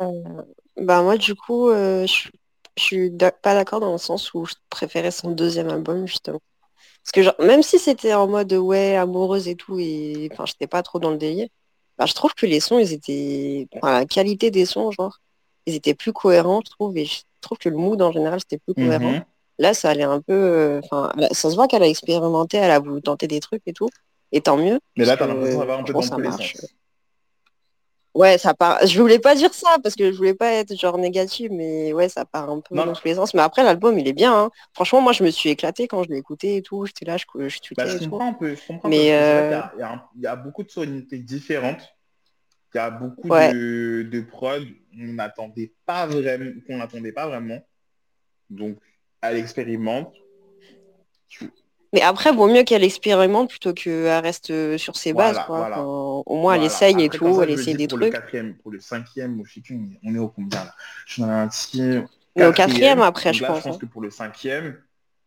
Euh, 0.00 0.42
bah 0.76 1.02
moi, 1.02 1.16
du 1.16 1.34
coup, 1.34 1.68
euh, 1.68 2.06
je, 2.06 2.28
suis 2.76 3.10
pas 3.10 3.54
d'accord 3.54 3.80
dans 3.80 3.92
le 3.92 3.98
sens 3.98 4.32
où 4.34 4.44
je 4.46 4.54
préférais 4.68 5.10
son 5.10 5.30
deuxième 5.30 5.68
album, 5.68 6.06
justement. 6.06 6.40
Parce 7.02 7.12
que 7.12 7.22
genre, 7.22 7.34
même 7.38 7.62
si 7.62 7.78
c'était 7.78 8.14
en 8.14 8.26
mode 8.26 8.52
ouais, 8.52 8.96
amoureuse 8.96 9.48
et 9.48 9.56
tout, 9.56 9.78
et 9.78 10.28
enfin, 10.32 10.46
j'étais 10.46 10.66
pas 10.66 10.82
trop 10.82 10.98
dans 10.98 11.10
le 11.10 11.18
délire, 11.18 11.48
bah, 11.98 12.06
je 12.06 12.14
trouve 12.14 12.34
que 12.34 12.46
les 12.46 12.60
sons, 12.60 12.78
ils 12.78 12.92
étaient. 12.92 13.68
la 13.82 14.04
qualité 14.06 14.50
des 14.50 14.66
sons, 14.66 14.90
genre, 14.90 15.20
ils 15.66 15.74
étaient 15.74 15.94
plus 15.94 16.12
cohérents, 16.12 16.62
je 16.64 16.70
trouve, 16.70 16.94
trouve 17.44 17.58
que 17.58 17.68
le 17.68 17.76
mood 17.76 18.00
en 18.02 18.12
général 18.12 18.40
c'était 18.40 18.58
plus 18.58 18.74
cohérent. 18.74 19.12
Mhm. 19.12 19.24
Là, 19.58 19.72
ça 19.72 19.90
allait 19.90 20.02
un 20.02 20.20
peu. 20.20 20.32
Euh, 20.32 20.80
enfin, 20.82 21.12
ça 21.30 21.50
se 21.50 21.54
voit 21.54 21.68
qu'elle 21.68 21.82
a 21.82 21.88
expérimenté, 21.88 22.56
elle 22.56 22.72
a 22.72 22.80
voulu 22.80 23.00
tenter 23.00 23.28
des 23.28 23.40
trucs 23.40 23.62
et 23.66 23.72
tout. 23.72 23.88
Et 24.32 24.40
tant 24.40 24.56
mieux. 24.56 24.80
Mais 24.96 25.04
là, 25.04 25.16
t'as 25.16 25.28
l'impression 25.28 25.60
d'avoir 25.60 25.78
un 25.78 25.84
peu 25.84 26.02
ça 26.02 26.18
marche. 26.18 26.56
Ouais, 28.14 28.38
ça 28.38 28.54
part. 28.54 28.86
Je 28.86 29.00
voulais 29.00 29.18
pas 29.18 29.34
dire 29.34 29.52
ça 29.52 29.76
parce 29.82 29.96
que 29.96 30.12
je 30.12 30.16
voulais 30.16 30.34
pas 30.34 30.52
être 30.52 30.76
genre 30.78 30.98
négative, 30.98 31.50
mais 31.52 31.92
ouais, 31.92 32.08
ça 32.08 32.24
part 32.24 32.48
un 32.48 32.60
peu 32.60 32.76
dans 32.76 32.92
tous 32.92 33.04
les 33.04 33.16
sens. 33.16 33.34
Mais 33.34 33.42
après, 33.42 33.64
l'album, 33.64 33.98
il 33.98 34.06
est 34.06 34.12
bien. 34.12 34.32
Hein. 34.32 34.50
Franchement, 34.72 35.00
moi, 35.00 35.12
je 35.12 35.24
me 35.24 35.30
suis 35.30 35.50
éclaté 35.50 35.88
quand 35.88 36.04
je 36.04 36.10
l'ai 36.10 36.18
écouté 36.18 36.56
et 36.56 36.62
tout. 36.62 36.86
J'étais 36.86 37.04
là, 37.04 37.16
je, 37.16 37.24
je 37.48 37.74
bah, 37.76 37.86
je 37.86 37.98
comprends 37.98 38.28
un 38.28 38.32
peu. 38.32 38.54
Je 38.54 38.60
comprends 38.68 38.88
mais 38.88 39.12
euh, 39.12 39.60
il, 40.16 40.22
y 40.22 40.26
a, 40.26 40.36
beaucoup 40.36 40.62
de 40.62 40.70
sonorités 40.70 41.18
différentes. 41.18 41.92
Il 42.74 42.78
y 42.78 42.80
a 42.80 42.90
beaucoup 42.90 43.28
de, 43.28 44.02
de 44.10 44.20
prod. 44.20 44.64
On 44.98 45.12
n'attendait 45.12 45.72
pas 45.86 46.06
vraiment, 46.06 46.50
qu'on 46.66 46.78
n'attendait 46.78 47.12
pas 47.12 47.28
vraiment. 47.28 47.64
Donc, 48.50 48.78
elle 49.20 49.36
expérimente. 49.36 50.12
Mais 51.92 52.02
après, 52.02 52.32
vaut 52.32 52.48
mieux 52.48 52.64
qu'elle 52.64 52.82
expérimente 52.82 53.50
plutôt 53.50 53.72
qu'elle 53.72 54.22
reste 54.22 54.50
euh, 54.50 54.76
sur 54.76 54.96
ses 54.96 55.12
bases. 55.12 55.38
au 55.48 56.36
moins, 56.36 56.54
elle 56.54 56.64
essaye 56.64 57.00
et 57.00 57.08
tout, 57.08 57.40
elle 57.40 57.50
essaye 57.50 57.76
des 57.76 57.86
pour 57.86 57.98
trucs. 57.98 58.12
Le 58.12 58.18
quatrième, 58.18 58.54
pour 58.56 58.72
le 58.72 58.80
cinquième, 58.80 59.40
je 59.44 59.54
sais 59.54 59.60
plus, 59.60 59.80
on 60.02 60.14
est 60.14 60.18
au 60.18 60.28
combien 60.28 60.64
là? 60.64 60.74
Je 61.06 61.12
suis 61.12 61.22
dans 61.22 61.28
un 61.28 62.48
au 62.48 62.52
quatrième 62.52 63.00
après, 63.00 63.32
je 63.32 63.44
pense. 63.44 63.58
Je 63.58 63.62
pense 63.62 63.76
hein. 63.76 63.78
que 63.78 63.86
pour 63.86 64.02
le 64.02 64.10
cinquième, 64.10 64.76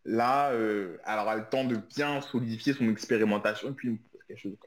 là, 0.03 0.51
euh, 0.51 0.97
alors 1.05 1.31
elle 1.31 1.39
le 1.39 1.45
temps 1.45 1.63
de 1.63 1.77
bien 1.95 2.19
solidifier 2.19 2.73
son 2.73 2.89
expérimentation 2.89 3.69
et 3.69 3.73
puis 3.73 4.01
quelque 4.27 4.37
chose 4.37 4.57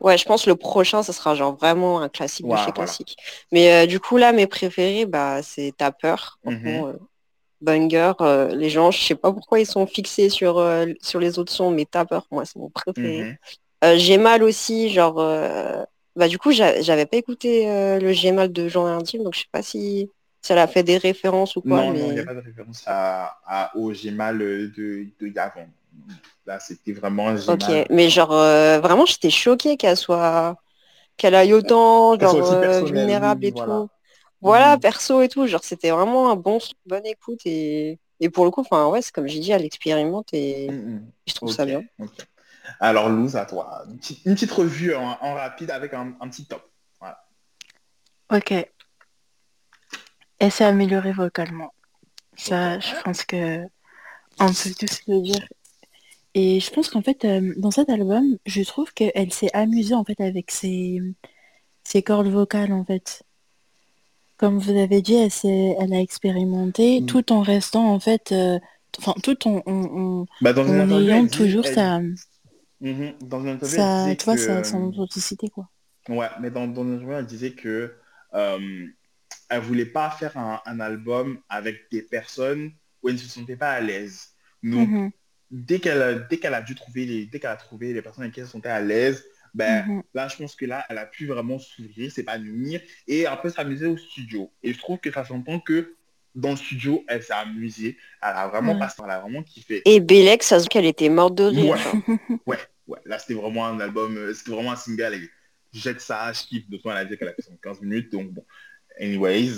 Ouais, 0.00 0.16
je 0.18 0.24
pense 0.24 0.46
le 0.46 0.54
prochain, 0.56 1.02
ce 1.02 1.12
sera 1.12 1.34
genre 1.34 1.56
vraiment 1.56 2.00
un 2.00 2.08
classique 2.08 2.46
de 2.46 2.50
chez 2.56 2.56
voilà. 2.56 2.72
classique. 2.72 3.16
Mais 3.52 3.84
euh, 3.84 3.86
du 3.86 4.00
coup, 4.00 4.16
là, 4.16 4.32
mes 4.32 4.46
préférés, 4.46 5.06
bah, 5.06 5.42
c'est 5.42 5.72
Ta 5.76 5.90
peur. 5.92 6.38
Mhm. 6.44 6.84
Euh, 6.86 6.92
Banger, 7.60 8.12
euh, 8.20 8.54
les 8.54 8.70
gens, 8.70 8.90
je 8.92 9.00
sais 9.02 9.14
pas 9.16 9.32
pourquoi 9.32 9.60
ils 9.60 9.66
sont 9.66 9.86
fixés 9.86 10.28
sur, 10.30 10.58
euh, 10.58 10.86
sur 11.00 11.18
les 11.20 11.38
autres 11.38 11.52
sons, 11.52 11.70
mais 11.72 11.86
Ta 11.86 12.04
peur, 12.04 12.26
moi, 12.30 12.44
c'est 12.44 12.56
mon 12.58 12.70
préféré. 12.70 13.24
Mhm. 13.24 13.36
Euh, 13.84 13.96
J'ai 13.96 14.18
mal 14.18 14.42
aussi, 14.42 14.90
genre... 14.90 15.16
Bah, 16.16 16.26
du 16.28 16.38
coup, 16.38 16.50
j'a- 16.50 16.80
j'avais 16.82 17.06
pas 17.06 17.16
écouté 17.16 17.66
le 18.00 18.12
J'ai 18.12 18.32
mal 18.32 18.52
de 18.52 18.68
Jean 18.68 18.86
Intime, 18.86 19.22
donc 19.22 19.34
je 19.34 19.40
sais 19.40 19.46
pas 19.52 19.62
si 19.62 20.10
ça 20.42 20.54
l'a 20.54 20.66
fait 20.66 20.82
des 20.82 20.96
références 20.98 21.56
ou 21.56 21.60
quoi, 21.62 21.84
Non, 21.84 21.92
mais... 21.92 22.00
non, 22.00 22.10
il 22.10 22.14
n'y 22.14 22.20
a 22.20 22.24
pas 22.24 22.34
de 22.34 22.40
référence 22.40 22.84
à, 22.86 23.38
à- 23.46 23.76
au 23.76 23.92
J'ai 23.92 24.10
mal 24.10 24.38
de, 24.38 24.72
de 25.20 25.26
Yavon. 25.28 25.68
Là, 26.46 26.58
c'était 26.60 26.92
vraiment 26.92 27.36
J'ai 27.36 27.52
Ok, 27.52 27.62
mais 27.90 28.08
genre 28.10 28.32
euh, 28.32 28.80
vraiment 28.80 29.04
j'étais 29.06 29.30
choquée 29.30 29.76
qu'elle 29.76 29.96
soit 29.96 30.56
qu'elle 31.16 31.34
aille 31.34 31.52
autant 31.52 32.18
genre 32.18 32.34
euh, 32.52 32.82
vulnérable 32.82 33.44
et 33.44 33.50
voilà. 33.50 33.80
tout. 33.80 33.90
Voilà, 34.40 34.74
Mhm. 34.74 34.80
perso 34.80 35.20
et 35.22 35.28
tout, 35.28 35.46
genre 35.46 35.64
c'était 35.64 35.90
vraiment 35.90 36.30
un 36.30 36.36
bon 36.36 36.58
bonne 36.86 37.04
écoute 37.06 37.40
et, 37.44 37.98
et 38.20 38.30
pour 38.30 38.44
le 38.44 38.50
coup, 38.50 38.60
enfin 38.60 38.86
ouais, 38.88 39.02
c'est 39.02 39.12
comme 39.12 39.26
j'ai 39.26 39.40
dit, 39.40 39.50
elle 39.50 39.64
expérimente 39.64 40.28
et 40.32 40.68
Mhm. 40.70 41.10
je 41.26 41.34
trouve 41.34 41.52
ça 41.52 41.64
bien. 41.66 41.82
ok. 41.98 42.10
Alors, 42.80 43.08
Luz, 43.08 43.34
à 43.36 43.44
toi. 43.46 43.82
Une 43.88 43.98
petite, 43.98 44.24
une 44.24 44.34
petite 44.34 44.52
revue 44.52 44.94
en, 44.94 45.18
en 45.20 45.34
rapide 45.34 45.70
avec 45.70 45.92
un, 45.94 46.14
un 46.20 46.28
petit 46.28 46.46
top. 46.46 46.62
Voilà. 47.00 47.18
Ok. 48.30 48.52
Elle 50.40 50.52
s'est 50.52 50.64
améliorée 50.64 51.12
vocalement. 51.12 51.72
Ça, 52.36 52.78
je 52.78 52.92
pense 53.04 53.24
que 53.24 53.64
on 54.40 54.46
peut 54.48 54.74
tous 54.78 55.00
le 55.08 55.20
dire. 55.22 55.46
Et 56.40 56.60
je 56.60 56.70
pense 56.70 56.88
qu'en 56.88 57.02
fait, 57.02 57.24
euh, 57.24 57.52
dans 57.56 57.72
cet 57.72 57.88
album, 57.90 58.38
je 58.46 58.62
trouve 58.62 58.92
qu'elle 58.94 59.32
s'est 59.32 59.50
amusée 59.54 59.94
en 59.94 60.04
fait 60.04 60.20
avec 60.20 60.52
ses, 60.52 61.00
ses 61.82 62.02
cordes 62.02 62.28
vocales 62.28 62.72
en 62.72 62.84
fait. 62.84 63.24
Comme 64.36 64.58
vous 64.58 64.70
avez 64.70 65.02
dit, 65.02 65.14
elle, 65.14 65.32
s'est- 65.32 65.74
elle 65.80 65.92
a 65.92 66.00
expérimenté 66.00 67.00
Mm. 67.00 67.06
tout 67.06 67.32
en 67.32 67.40
restant 67.42 67.92
en 67.92 67.98
fait, 67.98 68.30
euh, 68.30 68.58
enfin 68.98 69.14
tout 69.22 69.48
en, 69.48 69.62
en, 69.66 69.82
en- 70.02 70.26
Bah, 70.40 70.52
dans 70.52 70.62
en 70.68 70.90
ayant 71.00 71.24
dit- 71.24 71.30
toujours 71.30 71.66
elle- 71.66 71.74
sa, 71.74 72.00
Mhm. 72.80 73.14
Dans 73.22 73.44
une 73.44 73.58
sa, 73.60 74.14
vois, 74.24 74.36
sa, 74.36 74.62
son 74.62 74.84
authenticité 74.90 75.48
quoi. 75.48 75.68
Ouais, 76.08 76.28
mais 76.40 76.50
dans, 76.52 76.68
dans 76.68 76.84
une 76.84 77.10
elle 77.10 77.26
disait 77.26 77.50
que 77.50 77.96
euh, 78.34 78.86
elle 79.50 79.60
voulait 79.60 79.86
pas 79.86 80.10
faire 80.10 80.36
un, 80.38 80.60
un 80.64 80.78
album 80.78 81.40
avec 81.48 81.90
des 81.90 82.02
personnes 82.02 82.70
où 83.02 83.08
elle 83.08 83.16
ne 83.16 83.18
se 83.18 83.28
sentait 83.28 83.56
pas 83.56 83.70
à 83.72 83.80
l'aise. 83.80 84.28
Donc, 84.62 84.88
Mhm, 84.88 85.10
dès 85.50 85.78
qu'elle 85.78 86.02
a, 86.02 86.14
dès 86.14 86.38
qu'elle 86.38 86.54
a 86.54 86.62
dû 86.62 86.74
trouver 86.74 87.06
les, 87.06 87.26
dès 87.26 87.40
qu'elle 87.40 87.50
a 87.50 87.56
trouvé 87.56 87.92
les 87.92 88.02
personnes 88.02 88.24
avec 88.24 88.34
qui 88.34 88.40
elle 88.40 88.46
se 88.46 88.52
sentait 88.52 88.68
à 88.68 88.80
l'aise, 88.80 89.24
ben 89.54 89.86
mhm. 89.86 90.02
là, 90.14 90.28
je 90.28 90.36
pense 90.36 90.54
que 90.54 90.66
là, 90.66 90.84
elle 90.88 90.98
a 90.98 91.06
pu 91.06 91.26
vraiment 91.26 91.58
s'ouvrir, 91.58 92.12
s'épanouir 92.12 92.80
et 93.06 93.26
un 93.26 93.36
peu 93.36 93.50
s'amuser 93.50 93.86
au 93.86 93.96
studio. 93.96 94.52
Et 94.62 94.72
je 94.72 94.78
trouve 94.78 94.98
que 94.98 95.10
ça 95.10 95.24
s'entend 95.24 95.60
que 95.60 95.94
dans 96.34 96.50
le 96.50 96.56
studio, 96.56 97.04
elle 97.08 97.22
s'est 97.22 97.32
amusée. 97.32 97.96
Elle 98.22 98.28
a 98.28 98.48
vraiment 98.48 98.74
Ouais. 98.74 98.78
passé, 98.78 99.02
elle 99.04 99.10
a 99.10 99.20
vraiment 99.20 99.42
kiffé. 99.42 99.82
Et 99.84 100.00
Bélec, 100.00 100.42
ça 100.42 100.58
se 100.58 100.64
voit 100.64 100.68
qu'elle 100.68 100.86
était 100.86 101.08
morte 101.08 101.34
de 101.34 101.44
rire. 101.44 101.76
Ouais. 101.76 102.16
Ouais, 102.46 102.58
ouais, 102.86 103.00
là 103.04 103.18
c'était 103.18 103.34
vraiment 103.34 103.66
un 103.66 103.80
album, 103.80 104.16
euh, 104.16 104.32
c'était 104.32 104.52
vraiment 104.52 104.72
un 104.72 104.76
single 104.76 105.14
et 105.14 105.30
jette 105.72 106.00
ça, 106.00 106.32
je 106.32 106.42
kiffe. 106.42 106.64
Façon, 106.70 106.90
elle 106.90 106.96
a 106.98 107.04
dit 107.04 107.16
qu'elle 107.18 107.28
a 107.28 107.34
fait 107.34 107.42
son 107.42 107.56
15 107.56 107.80
minutes, 107.80 108.12
donc 108.12 108.30
bon. 108.32 108.44
Anyways. 109.00 109.52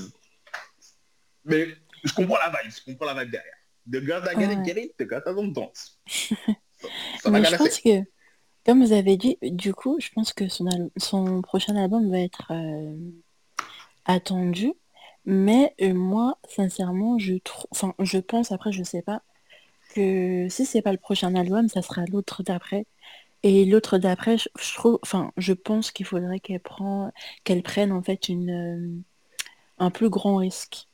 Mais 1.45 1.69
je 2.05 2.13
comprends 2.13 2.39
la 2.39 2.51
vibe, 2.51 2.73
je 2.73 2.93
comprends 2.93 3.13
la 3.13 3.23
vibe 3.23 3.33
derrière. 3.33 3.55
The 3.87 4.01
girls 4.01 4.25
that 4.25 4.37
get 4.37 4.51
it, 4.53 4.63
get 4.65 4.77
it, 4.79 4.97
the 4.99 5.07
girls 5.07 5.25
that 5.25 5.35
don't. 5.35 5.77
Ça, 7.17 7.31
Mais 7.31 7.45
je 7.45 7.55
pense 7.57 7.79
que, 7.81 8.05
comme 8.67 8.85
vous 8.85 8.93
avez 8.93 9.17
dit, 9.17 9.39
du 9.43 9.75
coup, 9.75 9.99
je 10.01 10.11
pense 10.11 10.33
que 10.33 10.49
son, 10.49 10.67
al- 10.69 10.91
son 10.99 11.43
prochain 11.43 11.77
album 11.77 12.11
va 12.11 12.21
être 12.21 12.53
euh, 12.53 12.97
attendu. 14.05 14.73
Mais 15.27 15.75
euh, 15.83 15.95
moi, 15.95 16.39
sincèrement, 16.49 17.19
je 17.19 17.35
trouve, 17.37 17.67
enfin, 17.73 17.95
je 17.99 18.19
pense, 18.19 18.53
après, 18.53 18.73
je 18.73 18.83
sais 18.83 19.03
pas, 19.03 19.23
que 19.95 20.49
si 20.51 20.67
c'est 20.67 20.83
pas 20.83 20.93
le 20.93 20.99
prochain 20.99 21.35
album, 21.37 21.69
ça 21.69 21.83
sera 21.83 22.05
l'autre 22.07 22.43
d'après. 22.45 22.87
Et 23.45 23.65
l'autre 23.67 23.99
d'après, 23.99 24.39
je, 24.39 24.49
je 24.61 24.75
trouve, 24.75 24.99
enfin, 25.03 25.33
je 25.39 25.53
pense 25.55 25.93
qu'il 25.93 26.07
faudrait 26.07 26.41
qu'elle 26.41 26.61
prend, 26.61 27.13
qu'elle 27.45 27.63
prenne 27.63 27.93
en 27.93 28.03
fait 28.03 28.29
une, 28.31 28.51
euh, 28.51 29.03
un 29.79 29.91
plus 29.91 30.11
grand 30.11 30.37
risque. 30.37 30.89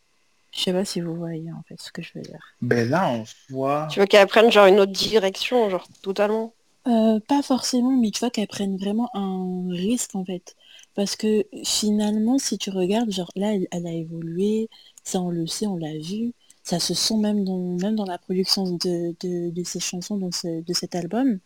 Je 0.57 0.61
sais 0.63 0.73
pas 0.73 0.85
si 0.85 1.01
vous 1.01 1.15
voyez 1.15 1.53
en 1.53 1.63
fait 1.69 1.81
ce 1.81 1.93
que 1.93 2.03
je 2.03 2.13
veux 2.17 2.23
dire. 2.23 2.57
Ben 2.61 2.89
là, 2.91 3.09
en 3.09 3.25
soi, 3.25 3.89
Tu 3.89 3.99
veux 3.99 4.07
qu'elle 4.07 4.29
prenne 4.29 4.53
genre 4.53 4.67
une 4.67 4.79
autre 4.79 4.93
direction, 4.93 5.69
genre 5.71 5.89
totalement? 6.01 6.55
Euh, 6.87 7.19
pas 7.21 7.43
forcément, 7.43 7.91
mais 8.01 8.11
tu 8.13 8.21
vois 8.21 8.31
qu'elle 8.31 8.47
prenne 8.47 8.77
vraiment 8.77 9.11
un 9.15 9.67
risque 9.71 10.15
en 10.15 10.25
fait. 10.25 10.55
Parce 10.95 11.17
que 11.17 11.45
finalement, 11.65 12.39
si 12.39 12.59
tu 12.59 12.71
regardes, 12.71 13.11
genre 13.11 13.31
là, 13.35 13.55
elle, 13.55 13.67
elle 13.73 13.87
a 13.89 13.93
évolué, 13.93 14.69
ça 15.03 15.21
on 15.21 15.31
le 15.31 15.47
sait, 15.49 15.67
on 15.67 15.77
l'a 15.77 15.99
vu, 15.99 16.33
ça 16.63 16.79
se 16.79 16.95
sent 16.95 17.17
même 17.17 17.45
dans, 17.45 17.59
même 17.59 17.97
dans 17.97 18.05
la 18.05 18.19
production 18.19 18.65
de, 18.77 19.17
de, 19.21 19.51
de 19.51 19.65
ces 19.65 19.81
chansons, 19.81 20.17
dans 20.17 20.31
ce- 20.31 20.63
de 20.63 20.73
cet 20.75 20.95
album. 20.95 21.41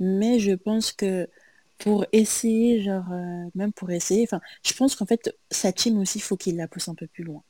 Mais 0.00 0.38
je 0.38 0.52
pense 0.52 0.92
que 0.92 1.28
pour 1.78 2.06
essayer, 2.12 2.82
genre, 2.82 3.04
euh, 3.12 3.50
même 3.54 3.72
pour 3.74 3.90
essayer, 3.90 4.24
enfin, 4.24 4.40
je 4.64 4.72
pense 4.72 4.96
qu'en 4.96 5.04
fait, 5.06 5.36
sa 5.50 5.72
team 5.72 5.98
aussi, 5.98 6.20
faut 6.20 6.36
qu'il 6.38 6.56
la 6.56 6.68
pousse 6.68 6.88
un 6.88 6.94
peu 6.94 7.06
plus 7.06 7.24
loin. 7.24 7.42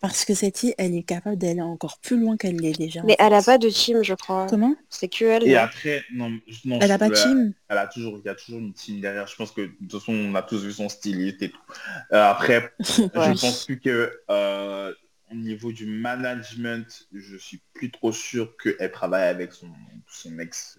Parce 0.00 0.24
que 0.24 0.32
cette 0.34 0.56
fille, 0.58 0.74
elle 0.78 0.94
est 0.94 1.02
capable 1.02 1.36
d'aller 1.36 1.60
encore 1.60 1.98
plus 1.98 2.18
loin 2.18 2.36
qu'elle 2.38 2.56
l'est 2.56 2.72
déjà. 2.78 3.02
Mais 3.04 3.16
elle 3.18 3.34
a 3.34 3.40
fait. 3.40 3.52
pas 3.52 3.58
de 3.58 3.68
team, 3.68 4.02
je 4.02 4.14
crois. 4.14 4.46
Comment? 4.48 4.74
C'est 4.88 5.08
que 5.08 5.24
elle. 5.26 5.46
et 5.46 5.52
non? 5.54 5.58
après, 5.60 6.02
non, 6.12 6.38
je- 6.46 6.68
non, 6.68 6.78
Elle 6.80 6.90
a 6.90 6.94
je- 6.94 6.98
pas 6.98 7.08
de 7.10 7.14
euh, 7.14 7.22
team? 7.22 7.52
Elle 7.68 7.78
a 7.78 7.86
toujours, 7.86 8.18
il 8.18 8.24
y 8.24 8.28
a 8.30 8.34
toujours 8.34 8.60
une 8.60 8.72
team 8.72 9.00
derrière. 9.00 9.26
Je 9.26 9.36
pense 9.36 9.52
que 9.52 9.60
de 9.60 9.72
toute 9.88 9.92
façon, 10.00 10.12
on 10.14 10.34
a 10.34 10.42
tous 10.42 10.64
vu 10.64 10.72
son 10.72 10.88
styliste 10.88 11.42
et 11.42 11.50
tout. 11.50 11.60
Euh, 12.12 12.24
après, 12.24 12.72
Ouais. 12.78 13.34
je 13.34 13.40
pense 13.40 13.66
plus 13.66 13.78
que 13.78 14.10
euh, 14.30 14.92
au 15.30 15.34
niveau 15.34 15.70
du 15.70 15.84
management, 15.86 17.06
je 17.12 17.36
suis 17.36 17.60
plus 17.74 17.90
trop 17.90 18.10
sûr 18.12 18.56
qu'elle 18.56 18.90
travaille 18.92 19.28
avec 19.28 19.52
son, 19.52 19.68
son 20.08 20.38
ex. 20.38 20.78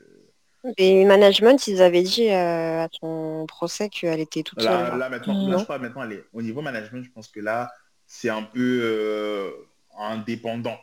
euh, 0.65 0.71
Et 0.77 1.05
management, 1.05 1.67
ils 1.67 1.81
avaient 1.83 2.01
dit 2.03 2.27
euh, 2.29 2.83
à 2.85 2.89
ton 2.89 3.45
procès 3.45 3.87
qu'elle 3.89 4.19
était 4.19 4.41
toute 4.43 4.61
seule. 4.61 4.97
Là, 4.97 5.09
maintenant, 5.09 5.47
là, 5.47 5.57
je 5.59 5.63
crois 5.63 5.77
maintenant, 5.77 6.03
elle 6.03 6.13
est 6.13 6.23
au 6.33 6.41
niveau 6.41 6.61
management, 6.61 7.03
je 7.03 7.11
pense 7.11 7.27
que 7.27 7.39
là, 7.39 7.69
c'est 8.13 8.29
un 8.29 8.43
peu 8.43 8.81
euh, 8.83 9.51
indépendant. 9.97 10.77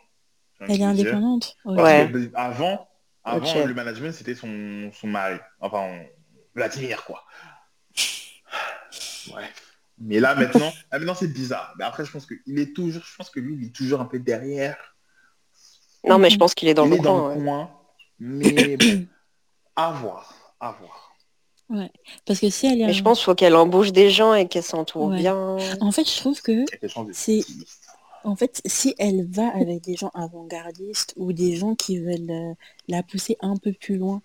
Elle 0.61 0.81
est 0.81 0.83
indépendante 0.83 1.59
Ouais. 1.67 2.09
que 2.11 2.31
avant, 2.35 2.89
avant 3.23 3.67
le 3.67 3.75
management, 3.75 4.13
c'était 4.13 4.35
son, 4.35 4.91
son 4.95 5.09
mari. 5.09 5.37
Enfin, 5.61 5.79
on- 5.81 6.07
Vladimir, 6.55 7.05
quoi. 7.05 7.23
Ouais. 9.35 9.45
Mais 9.99 10.21
là, 10.21 10.35
maintenant, 10.35 10.73
ah, 10.91 10.99
maintenant 10.99 11.15
c'est 11.15 11.29
bizarre. 11.33 11.75
Mais 11.79 11.85
après, 11.85 12.07
je 12.07 12.11
pense 12.11 12.25
qu'il 12.27 12.59
est 12.59 12.75
toujours, 12.75 13.03
je 13.05 13.15
pense 13.17 13.29
que 13.29 13.41
lui, 13.41 13.57
il 13.57 13.67
est 13.67 13.75
toujours 13.77 14.01
un 14.01 14.07
peu 14.07 14.19
derrière. 14.19 14.79
Non, 16.05 16.19
mais 16.19 16.31
je 16.31 16.39
pense 16.39 16.55
qu'il 16.55 16.69
est 16.69 16.75
dans 16.75 16.87
il 16.87 16.93
le 16.93 16.97
est 16.97 17.01
dans 17.01 17.21
coin. 17.21 17.35
le 17.35 17.41
ouais. 17.41 17.45
coin. 17.45 17.71
Mais 18.21 18.77
bon, 18.79 19.07
à 19.77 19.91
voir, 19.93 20.55
à 20.61 20.73
voir. 20.73 21.08
Parce 22.25 22.41
que 22.41 22.49
si 22.51 22.67
elle 22.67 22.81
est... 22.81 22.87
Mais 22.87 22.93
je 22.93 23.03
pense 23.03 23.19
qu'il 23.19 23.25
faut 23.27 23.35
qu'elle 23.35 23.55
embauche 23.57 23.93
des 23.93 24.11
gens 24.11 24.35
et 24.35 24.49
qu'elle 24.49 24.63
s'entoure 24.63 25.09
Ouais. 25.09 25.19
bien. 25.19 25.57
En 25.81 25.93
fait, 25.93 26.09
je 26.09 26.17
trouve 26.17 26.41
que, 26.41 26.65
C'est- 27.13 27.45
en 28.25 28.37
fait, 28.37 28.61
si 28.67 28.95
elle 28.99 29.27
va 29.31 29.49
avec 29.55 29.83
des 29.83 29.95
gens 29.97 30.11
avant-gardistes 30.15 31.15
ou 31.17 31.33
des 31.33 31.57
gens 31.57 31.75
qui 31.75 31.99
veulent 31.99 32.31
euh, 32.31 32.55
la 32.89 33.03
pousser 33.03 33.37
un 33.41 33.57
peu 33.57 33.73
plus 33.73 33.97
loin 33.97 34.23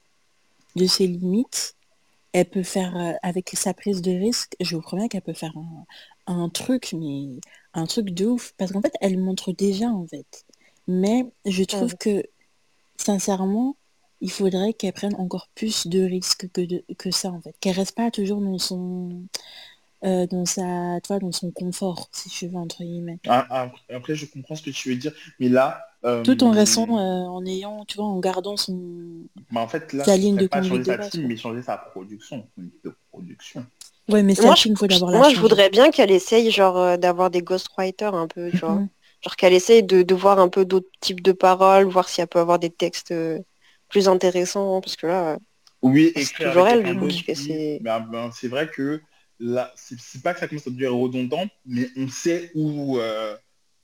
de 0.76 0.86
ses 0.88 1.06
limites, 1.08 1.76
elle 2.32 2.46
peut 2.50 2.64
faire, 2.64 2.98
euh, 2.98 3.14
avec 3.22 3.50
sa 3.50 3.74
prise 3.74 4.02
de 4.02 4.12
risque, 4.12 4.56
je 4.60 4.76
vous 4.76 4.82
promets 4.82 5.08
qu'elle 5.10 5.22
peut 5.22 5.34
faire 5.34 5.54
un, 5.56 5.86
un 6.34 6.50
truc, 6.50 6.94
mais 6.98 7.28
un 7.76 7.86
truc 7.86 8.10
de 8.10 8.26
ouf. 8.26 8.54
Parce 8.58 8.72
qu'en 8.72 8.82
fait, 8.82 8.94
elle 9.02 9.20
montre 9.20 9.52
déjà, 9.52 9.88
en 9.88 10.08
fait. 10.08 10.46
Mais 10.88 11.26
je 11.46 11.64
trouve 11.64 11.96
que, 11.96 12.24
sincèrement, 12.98 13.76
il 14.24 14.32
faudrait 14.32 14.74
qu'elle 14.74 14.94
prenne 14.94 15.16
encore 15.16 15.50
plus 15.54 15.88
de 15.88 16.02
risques 16.02 16.50
que, 16.52 16.62
de- 16.62 16.84
que 16.98 17.12
ça, 17.12 17.30
en 17.30 17.42
fait. 17.42 17.56
Qu'elle 17.60 17.76
reste 17.76 17.96
pas 17.96 18.10
toujours 18.12 18.42
dans 18.42 18.58
son... 18.58 19.10
euh, 20.06 20.28
dans 20.28 20.46
sa, 20.46 21.00
tu 21.04 21.08
vois, 21.10 21.20
dans 21.20 21.32
son 21.32 21.52
confort, 21.52 22.10
si 22.12 22.30
tu 22.30 22.48
veux, 22.48 22.58
entre 22.58 22.84
guillemets. 22.84 23.20
Ah, 23.28 23.46
ah, 23.50 23.72
Après, 23.94 24.16
je 24.16 24.26
comprends 24.26 24.56
ce 24.56 24.64
que 24.64 24.72
tu 24.72 24.90
veux 24.90 24.96
dire. 24.96 25.14
Mais 25.40 25.50
là... 25.50 25.86
euh, 26.06 26.24
Tout 26.24 26.44
en 26.44 26.52
restant, 26.52 26.98
euh, 26.98 27.28
en 27.28 27.46
ayant, 27.46 27.86
tu 27.86 27.98
vois, 27.98 28.06
en 28.08 28.20
gardant 28.20 28.58
son... 28.58 28.80
Mais 29.52 29.60
en 29.60 29.68
fait, 29.68 29.94
là, 29.94 30.04
sa 30.04 30.18
ligne 30.18 30.38
de 30.38 30.48
pas 30.48 30.58
conduite 30.58 30.70
changer 30.70 30.80
de 30.80 30.86
sa 30.86 30.98
base, 30.98 31.10
team, 31.12 31.22
quoi. 31.22 31.30
mais 31.30 31.38
changer 31.38 31.62
sa 31.62 31.78
production. 31.78 32.48
son 32.58 32.64
de 32.84 32.96
production. 33.12 33.66
Ouais, 34.10 34.24
mais 34.24 34.36
Moi, 34.42 34.56
ça, 34.56 34.62
il 34.66 34.78
faut 34.78 34.88
d'abord 34.88 35.12
la 35.12 35.18
Moi, 35.20 35.30
je 35.30 35.40
voudrais 35.40 35.70
bien 35.70 35.92
qu'elle 35.92 36.12
essaye 36.12 36.52
genre 36.52 36.78
euh, 36.78 36.98
d'avoir 36.98 37.30
des 37.30 37.42
ghostwriters 37.42 38.14
un 38.14 38.28
peu, 38.28 38.52
tu 38.52 38.60
vois. 38.60 38.76
Mhm. 38.76 38.90
Genre 39.22 39.36
qu'elle 39.38 39.54
essaye 39.54 39.84
de, 39.84 40.02
de 40.02 40.16
voir 40.16 40.40
un 40.40 40.50
peu 40.50 40.66
d'autres 40.66 40.90
types 41.00 41.22
de 41.22 41.32
paroles, 41.32 41.86
voir 41.88 42.10
si 42.10 42.20
elle 42.20 42.28
peut 42.28 42.40
avoir 42.40 42.60
des 42.60 42.70
textes 42.70 43.12
euh, 43.12 43.40
plus 43.94 44.08
intéressants, 44.10 44.82
parce 44.82 44.96
que 44.98 45.08
là, 45.08 45.38
Oui, 45.82 46.12
C'est 46.16 46.34
toujours 46.34 46.68
elle, 46.68 46.80
quelqu'un 46.80 46.94
du 46.94 47.00
coup, 47.00 47.06
d'autre, 47.08 47.18
qui 47.18 47.24
fait 47.24 47.36
oui. 47.36 47.48
ses- 47.48 47.80
Mais, 47.82 47.90
ah, 47.90 48.00
ben, 48.00 48.32
c'est 48.32 48.48
vrai 48.48 48.70
que 48.70 49.02
là, 49.40 49.72
c'est 49.76 50.22
pas 50.24 50.34
que 50.34 50.40
ça 50.40 50.48
commence 50.48 50.68
à 50.68 50.70
devenir 50.70 50.94
redondant, 50.96 51.46
mais 51.66 51.88
on 51.98 52.08
sait 52.08 52.52
où, 52.56 52.98
euh, 53.00 53.38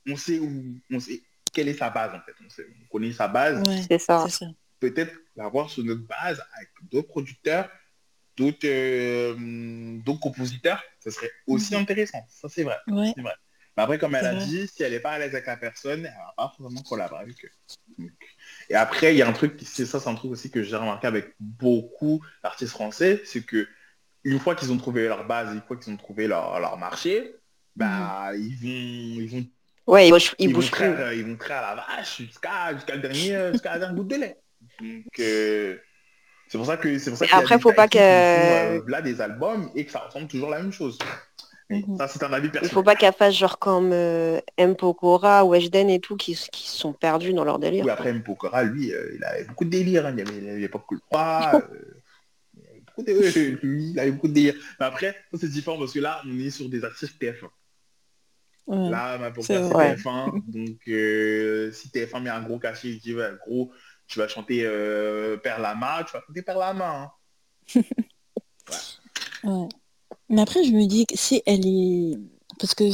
on 0.07 0.15
sait 0.15 0.39
où, 0.39 0.49
on 0.91 0.99
sait 0.99 1.21
quelle 1.53 1.67
est 1.67 1.73
sa 1.73 1.89
base 1.89 2.13
en 2.13 2.21
fait. 2.21 2.33
On, 2.45 2.49
sait- 2.49 2.67
on 2.83 2.87
connaît 2.87 3.11
sa 3.11 3.27
base. 3.27 3.67
Ouais, 3.67 3.81
c'est 3.89 3.99
ça. 3.99 4.25
Peut-être 4.79 5.13
l'avoir 5.35 5.69
sur 5.69 5.83
notre 5.83 6.05
base 6.07 6.41
avec 6.55 6.69
d'autres 6.91 7.09
producteurs 7.09 7.69
d'autres 8.37 8.65
euh, 8.67 9.35
d'autres 10.05 10.19
compositeurs, 10.21 10.81
ce 11.03 11.11
serait 11.11 11.31
aussi 11.47 11.75
Mhm. 11.75 11.81
intéressant. 11.81 12.25
Ça, 12.29 12.47
c'est 12.49 12.63
vrai. 12.63 12.77
Ouais, 12.87 13.11
C'est 13.15 13.21
vrai. 13.21 13.33
Mais 13.75 13.83
après, 13.83 13.99
comme 13.99 14.15
elle 14.15 14.25
a 14.25 14.33
vrai. 14.35 14.45
dit, 14.45 14.67
si 14.67 14.83
elle 14.83 14.93
n'est 14.93 14.99
pas 15.01 15.11
à 15.11 15.19
l'aise 15.19 15.33
avec 15.33 15.45
la 15.45 15.57
personne, 15.57 16.05
elle 16.05 16.13
va 16.13 16.33
pas 16.37 16.53
forcément 16.57 16.81
collaborer 16.83 17.23
avec 17.23 17.43
eux. 17.45 17.49
Donc, 17.97 18.11
Et 18.69 18.75
après, 18.75 19.13
il 19.13 19.17
y 19.17 19.21
a 19.21 19.27
un 19.27 19.33
truc, 19.33 19.57
qui- 19.57 19.65
c'est 19.65 19.85
ça, 19.85 19.99
c'est 19.99 20.09
un 20.09 20.15
truc 20.15 20.31
aussi 20.31 20.51
que 20.51 20.61
j'ai 20.63 20.75
remarqué 20.75 21.07
avec 21.07 21.33
beaucoup 21.39 22.21
d'artistes 22.43 22.71
français, 22.71 23.21
c'est 23.25 23.41
que 23.41 23.67
une 24.23 24.39
fois 24.39 24.53
qu'ils 24.55 24.71
ont 24.71 24.77
trouvé 24.77 25.07
leur 25.07 25.25
base, 25.25 25.53
une 25.53 25.61
fois 25.61 25.77
qu'ils 25.77 25.91
ont 25.93 25.97
trouvé 25.97 26.27
leur, 26.27 26.59
leur 26.59 26.77
marché, 26.77 27.35
bah, 27.75 28.31
ils 28.35 28.55
vont, 28.55 29.23
ils 29.23 29.27
vont, 29.29 29.45
Ouais, 29.87 30.07
il 30.07 30.11
bouge, 30.11 30.35
il 30.37 30.49
ils 30.49 30.53
vont 30.53 30.61
traire, 30.61 30.99
euh, 30.99 31.15
ils 31.15 31.25
vont 31.25 31.35
traire 31.37 31.63
à 31.63 31.75
la 31.75 31.85
vache 31.97 32.17
jusqu'à 32.21 32.73
jusqu'à 32.75 32.95
le 32.95 33.01
dernier, 33.01 33.35
euh, 33.35 33.51
jusqu'à 33.53 33.71
la 33.73 33.79
dernière 33.79 33.95
goutte 33.97 34.07
de 34.09 34.15
lait. 34.17 34.37
Donc, 34.79 35.05
euh, 35.19 35.77
c'est 36.47 36.57
pour 36.59 36.67
ça 36.67 36.77
que 36.77 36.97
c'est 36.99 37.09
pour 37.09 37.17
ça 37.17 37.25
qu'il 37.25 37.35
après, 37.35 37.59
faut 37.59 37.71
pas 37.71 37.87
que- 37.87 37.97
font, 37.97 38.03
euh, 38.03 38.81
là 38.87 39.01
des 39.01 39.19
albums 39.19 39.71
et 39.73 39.85
que 39.85 39.91
ça 39.91 39.99
ressemble 39.99 40.27
toujours 40.27 40.49
à 40.53 40.57
la 40.57 40.61
même 40.61 40.71
chose. 40.73 40.99
Mhm. 41.69 41.97
Ça, 41.97 42.07
c'est 42.07 42.23
un 42.23 42.33
avis 42.33 42.49
Il 42.63 42.69
faut 42.69 42.81
pas 42.81 42.95
qu'elle 42.95 43.13
fasse 43.13 43.35
genre 43.35 43.59
comme 43.59 43.91
euh, 43.93 44.39
M. 44.57 44.75
Pokora, 44.75 45.45
Weshden 45.45 45.89
et 45.89 45.99
tout, 45.99 46.17
qui, 46.17 46.33
qui 46.51 46.67
sont 46.67 46.93
perdus 46.93 47.31
dans 47.33 47.43
leur 47.43 47.59
délire. 47.59 47.85
Oui, 47.85 47.91
après, 47.91 48.11
Mpokora, 48.11 48.63
lui, 48.63 48.91
euh, 48.91 49.11
il 49.15 49.23
avait 49.23 49.43
beaucoup 49.45 49.65
de 49.65 49.69
délire. 49.69 50.05
hein. 50.07 50.15
Il 50.17 50.21
avait, 50.27 50.37
il 50.37 50.49
avait 50.49 50.67
pas 50.69 50.79
que 50.79 50.95
le 50.95 51.01
roi. 51.11 51.61
euh, 51.71 52.01
il 52.57 52.67
avait 52.69 52.81
beaucoup 52.81 53.03
de... 53.03 53.59
Lui, 53.61 53.91
il 53.91 53.99
avait 53.99 54.11
beaucoup 54.11 54.27
de 54.29 54.33
délire. 54.33 54.55
Mais 54.79 54.85
après, 54.87 55.11
ça, 55.31 55.37
c'est 55.41 55.49
différent 55.49 55.77
parce 55.77 55.93
que 55.93 55.99
là, 55.99 56.21
on 56.25 56.39
est 56.39 56.49
sur 56.49 56.67
des 56.69 56.83
artistes 56.83 57.21
TF1. 57.21 57.49
Ouais. 58.65 58.89
Là, 58.89 59.17
Mpokora, 59.19 59.41
C'est 59.45 59.53
c'est 59.53 59.69
vrai. 59.73 59.95
TF1. 59.95 60.41
Donc, 60.47 60.79
euh, 60.87 61.71
si 61.71 61.89
TF1 61.89 62.19
met 62.21 62.29
un 62.31 62.41
gros 62.41 62.57
cachet, 62.57 62.87
il 62.89 62.99
dit, 62.99 63.13
ouais, 63.13 63.29
gros, 63.45 63.71
tu 64.07 64.17
vas 64.17 64.27
chanter 64.27 64.61
euh, 64.65 65.37
Père 65.37 65.59
Lama, 65.59 66.03
tu 66.03 66.13
vas 66.13 66.23
chanter 66.25 66.41
Père 66.41 66.57
Lama. 66.57 67.11
hein. 67.75 67.81
Ouais. 69.43 69.67
Mais 70.29 70.41
après, 70.41 70.63
je 70.63 70.71
me 70.71 70.85
dis 70.85 71.05
que 71.05 71.17
si 71.17 71.41
elle 71.45 71.65
est... 71.65 72.17
Parce 72.59 72.75
que 72.75 72.85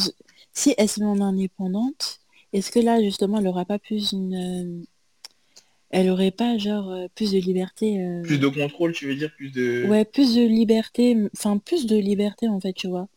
si 0.53 0.73
elle 0.77 0.89
se 0.89 0.99
met 0.99 1.05
en 1.05 1.21
indépendante, 1.21 2.19
est-ce 2.53 2.71
que 2.71 2.79
là, 2.79 3.01
justement, 3.01 3.39
elle 3.39 3.47
aura 3.47 3.65
pas 3.65 3.79
plus 3.79 4.11
une... 4.13 4.33
euh, 4.35 4.83
Elle 5.89 6.09
aurait 6.09 6.31
pas, 6.31 6.57
genre, 6.57 6.91
euh, 6.91 7.07
plus 7.15 7.31
de 7.31 7.39
liberté 7.39 8.03
euh, 8.03 8.21
Plus 8.23 8.39
de 8.39 8.47
contrôle, 8.47 8.91
tu 8.93 9.07
veux 9.07 9.15
dire, 9.15 9.33
plus 9.35 9.51
de... 9.51 9.85
Ouais, 9.87 10.03
plus 10.05 10.35
de 10.35 10.41
liberté, 10.41 11.17
enfin, 11.35 11.57
plus 11.57 11.85
de 11.85 11.95
liberté, 11.97 12.47
en 12.47 12.59
fait, 12.59 12.73
tu 12.73 12.87
vois. 12.87 13.07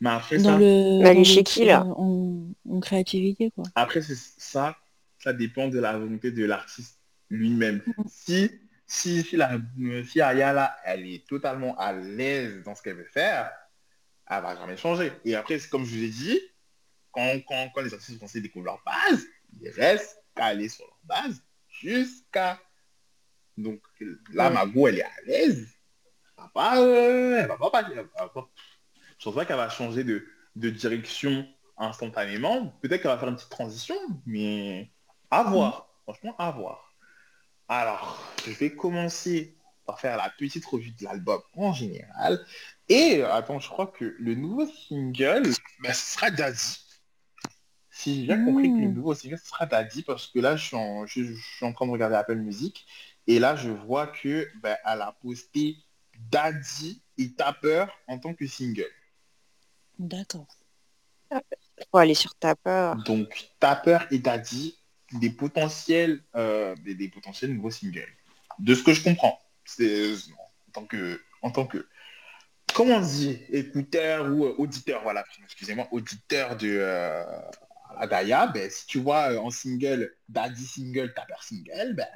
Mais 0.00 0.10
après, 0.10 0.38
Dans 0.38 0.50
ça, 0.50 0.58
le... 0.58 0.98
Mais 1.02 1.08
elle 1.08 1.14
dans 1.14 1.20
est 1.20 1.24
le- 1.24 1.24
chez 1.24 1.42
qui, 1.44 1.64
là? 1.64 1.82
euh, 1.86 1.92
en, 1.96 2.46
en 2.70 2.80
créativité, 2.80 3.50
quoi. 3.50 3.64
Après, 3.74 4.00
c'est 4.02 4.16
ça, 4.16 4.76
ça 5.18 5.32
dépend 5.32 5.68
de 5.68 5.78
la 5.78 5.98
volonté 5.98 6.30
de 6.30 6.44
l'artiste 6.44 6.98
lui-même. 7.30 7.82
Si, 8.08 8.50
si, 8.86 9.22
si, 9.22 9.36
la, 9.36 9.58
si 10.04 10.20
Ayala, 10.20 10.74
elle 10.84 11.06
est 11.06 11.26
totalement 11.26 11.76
à 11.78 11.92
l'aise 11.92 12.62
dans 12.64 12.74
ce 12.74 12.82
qu'elle 12.82 12.96
veut 12.96 13.04
faire, 13.04 13.50
elle 14.30 14.42
va 14.42 14.56
jamais 14.56 14.76
changer. 14.76 15.12
Et 15.24 15.34
après, 15.34 15.58
c'est 15.58 15.68
comme 15.68 15.84
je 15.84 15.96
vous 15.96 16.04
ai 16.04 16.08
dit, 16.08 16.40
quand, 17.10 17.28
quand, 17.46 17.70
quand 17.74 17.82
les 17.82 17.92
artistes 17.92 18.16
français 18.18 18.40
découvrent 18.40 18.66
leur 18.66 18.82
base, 18.84 19.24
ils 19.60 19.68
restent 19.70 20.22
calés 20.34 20.68
sur 20.68 20.86
leur 20.86 20.98
base 21.04 21.42
jusqu'à... 21.68 22.60
Donc 23.56 23.82
là, 24.32 24.48
Ouais. 24.48 24.54
Mago, 24.54 24.88
elle 24.88 24.98
est 24.98 25.02
à 25.02 25.10
l'aise. 25.26 25.68
Elle 26.38 26.42
va 26.44 26.50
pas... 26.54 26.80
euh, 26.80 27.38
elle 27.40 27.48
va 27.48 27.56
pas, 27.58 27.70
pas- 27.70 27.88
elle 27.90 27.96
va 28.18 28.28
pas- 28.28 28.48
Je 29.18 29.24
pense 29.24 29.34
pas 29.34 29.44
qu'elle 29.44 29.56
va 29.56 29.68
changer 29.68 30.04
de, 30.04 30.24
de 30.56 30.70
direction 30.70 31.46
instantanément. 31.76 32.68
Peut-être 32.80 33.02
qu'elle 33.02 33.10
va 33.10 33.18
faire 33.18 33.28
une 33.28 33.36
petite 33.36 33.50
transition, 33.50 33.96
mais 34.26 34.90
à 35.30 35.42
voir. 35.42 35.88
Franchement, 36.04 36.34
à 36.38 36.50
voir. 36.52 36.94
Alors, 37.68 38.18
je 38.46 38.50
vais 38.52 38.74
commencer 38.74 39.56
par 39.86 40.00
faire 40.00 40.16
la 40.16 40.30
petite 40.30 40.64
revue 40.64 40.90
de 40.92 41.04
l'album 41.04 41.40
en 41.54 41.72
général. 41.72 42.44
Et 42.90 43.22
attends, 43.22 43.58
je 43.58 43.68
crois 43.70 43.86
que 43.86 44.14
le 44.18 44.34
nouveau 44.34 44.66
single, 44.66 45.56
bah, 45.78 45.94
ce 45.94 46.12
sera 46.14 46.30
Daddy. 46.30 46.78
Si 47.90 48.16
j'ai 48.16 48.26
bien 48.26 48.38
compris 48.38 48.72
que 48.72 48.80
le 48.82 48.88
Mmh. 48.88 48.94
nouveau 48.94 49.14
single 49.14 49.38
ce 49.38 49.46
sera 49.48 49.66
Daddy, 49.66 50.02
parce 50.02 50.26
que 50.28 50.38
là, 50.40 50.56
je 50.56 50.64
suis 50.66 50.76
en, 50.76 51.06
je, 51.06 51.22
je 51.24 51.34
suis 51.56 51.66
en 51.66 51.72
train 51.72 51.86
de 51.86 51.92
regarder 51.92 52.16
Apple 52.16 52.36
Music. 52.36 52.86
Et 53.26 53.38
là, 53.38 53.56
je 53.56 53.70
vois 53.70 54.08
que 54.08 54.48
bah, 54.62 54.78
elle 54.84 55.02
a 55.02 55.12
posté 55.22 55.78
Daddy 56.18 57.02
et 57.18 57.34
Tapper 57.34 57.86
en 58.08 58.18
tant 58.18 58.34
que 58.34 58.46
single. 58.46 58.90
D'accord. 59.98 60.48
Faut 61.90 61.98
aller 61.98 62.14
sur 62.14 62.34
ta 62.34 62.54
peur. 62.56 62.96
Donc, 63.06 63.50
Tapper 63.60 63.98
et 64.10 64.18
Daddy, 64.18 64.76
des 65.12 65.30
potentiels, 65.30 66.22
euh, 66.36 66.74
des, 66.76 66.94
des 66.94 67.08
potentiels 67.08 67.54
nouveaux 67.54 67.70
singles. 67.70 68.08
De 68.58 68.74
ce 68.74 68.82
que 68.82 68.92
je 68.92 69.02
comprends. 69.02 69.40
C'est 69.64 70.14
en 70.68 70.72
tant 70.72 70.86
que, 70.86 71.20
en 71.42 71.50
tant 71.50 71.66
que, 71.66 71.88
comment 72.74 72.96
on 72.96 73.00
dit, 73.00 73.40
écouteur 73.50 74.26
ou 74.30 74.46
euh, 74.46 74.54
auditeur, 74.58 75.02
voilà, 75.02 75.24
excusez-moi, 75.44 75.88
auditeur 75.90 76.56
de 76.56 76.78
euh, 76.80 77.24
ben, 78.06 78.70
si 78.70 78.86
tu 78.86 78.98
vois 78.98 79.32
euh, 79.32 79.38
en 79.38 79.50
single, 79.50 80.14
Daddy 80.28 80.64
single, 80.64 81.12
Tapper 81.14 81.34
single, 81.42 81.94
ben, 81.94 82.08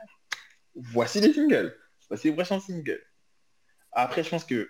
voici 0.75 1.21
les 1.21 1.33
singles. 1.33 1.77
Voici 2.09 2.29
les 2.29 2.35
prochains 2.35 2.61
singles. 2.61 3.03
Après, 3.93 4.23
je 4.23 4.29
pense 4.29 4.45
que 4.45 4.69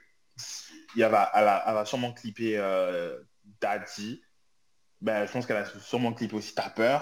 il 0.97 1.05
va, 1.05 1.30
elle, 1.35 1.45
va, 1.45 1.64
elle 1.66 1.74
va 1.74 1.85
sûrement 1.85 2.12
clipper 2.12 2.57
euh, 2.57 3.18
Daddy. 3.61 4.22
Ben, 5.01 5.26
je 5.26 5.32
pense 5.32 5.47
qu'elle 5.47 5.57
a 5.57 5.66
sûrement 5.80 6.12
clippé 6.12 6.35
aussi 6.37 6.55
Tapper, 6.55 6.99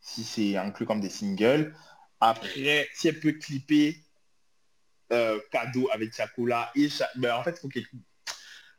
si 0.00 0.24
c'est 0.24 0.56
inclus 0.56 0.86
comme 0.86 1.00
des 1.00 1.10
singles. 1.10 1.74
Après, 2.20 2.88
si 2.94 3.08
elle 3.08 3.20
peut 3.20 3.32
clipper 3.32 3.96
euh, 5.12 5.38
Cadeau 5.50 5.88
avec 5.92 6.14
Chakula 6.14 6.70
et 6.74 6.88
Cha- 6.88 7.10
ben, 7.16 7.34
en 7.34 7.42
fait, 7.42 7.52
il 7.52 7.60
faut 7.60 7.68
qu'elle... 7.68 7.86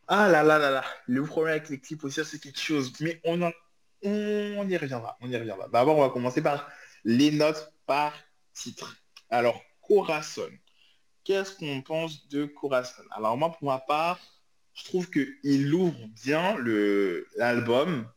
Ah 0.07 0.27
là 0.27 0.43
là 0.43 0.59
là 0.59 0.71
là, 0.71 0.83
le 1.07 1.23
problème 1.23 1.55
avec 1.55 1.69
les 1.69 1.79
clips 1.79 2.03
aussi, 2.03 2.23
c'est 2.25 2.39
quelque 2.39 2.59
chose. 2.59 2.91
Mais 2.99 3.21
on, 3.23 3.41
en- 3.41 3.51
on 4.03 4.67
y 4.69 4.77
reviendra, 4.77 5.17
on 5.21 5.29
y 5.29 5.37
reviendra. 5.37 5.67
D'abord, 5.69 5.97
on 5.97 6.01
va 6.01 6.09
commencer 6.09 6.41
par 6.41 6.69
les 7.05 7.31
notes 7.31 7.73
par 7.85 8.13
titre. 8.53 8.97
Alors, 9.29 9.61
Corazon. 9.81 10.49
Qu'est-ce 11.23 11.55
qu'on 11.55 11.81
pense 11.81 12.27
de 12.29 12.45
Corazon? 12.45 13.03
Alors 13.11 13.37
moi, 13.37 13.51
pour 13.51 13.63
ma 13.69 13.79
part, 13.79 14.19
je 14.73 14.83
trouve 14.85 15.09
qu'il 15.09 15.73
ouvre 15.73 16.07
bien 16.23 16.55
le 16.57 17.27
l'album, 17.37 18.07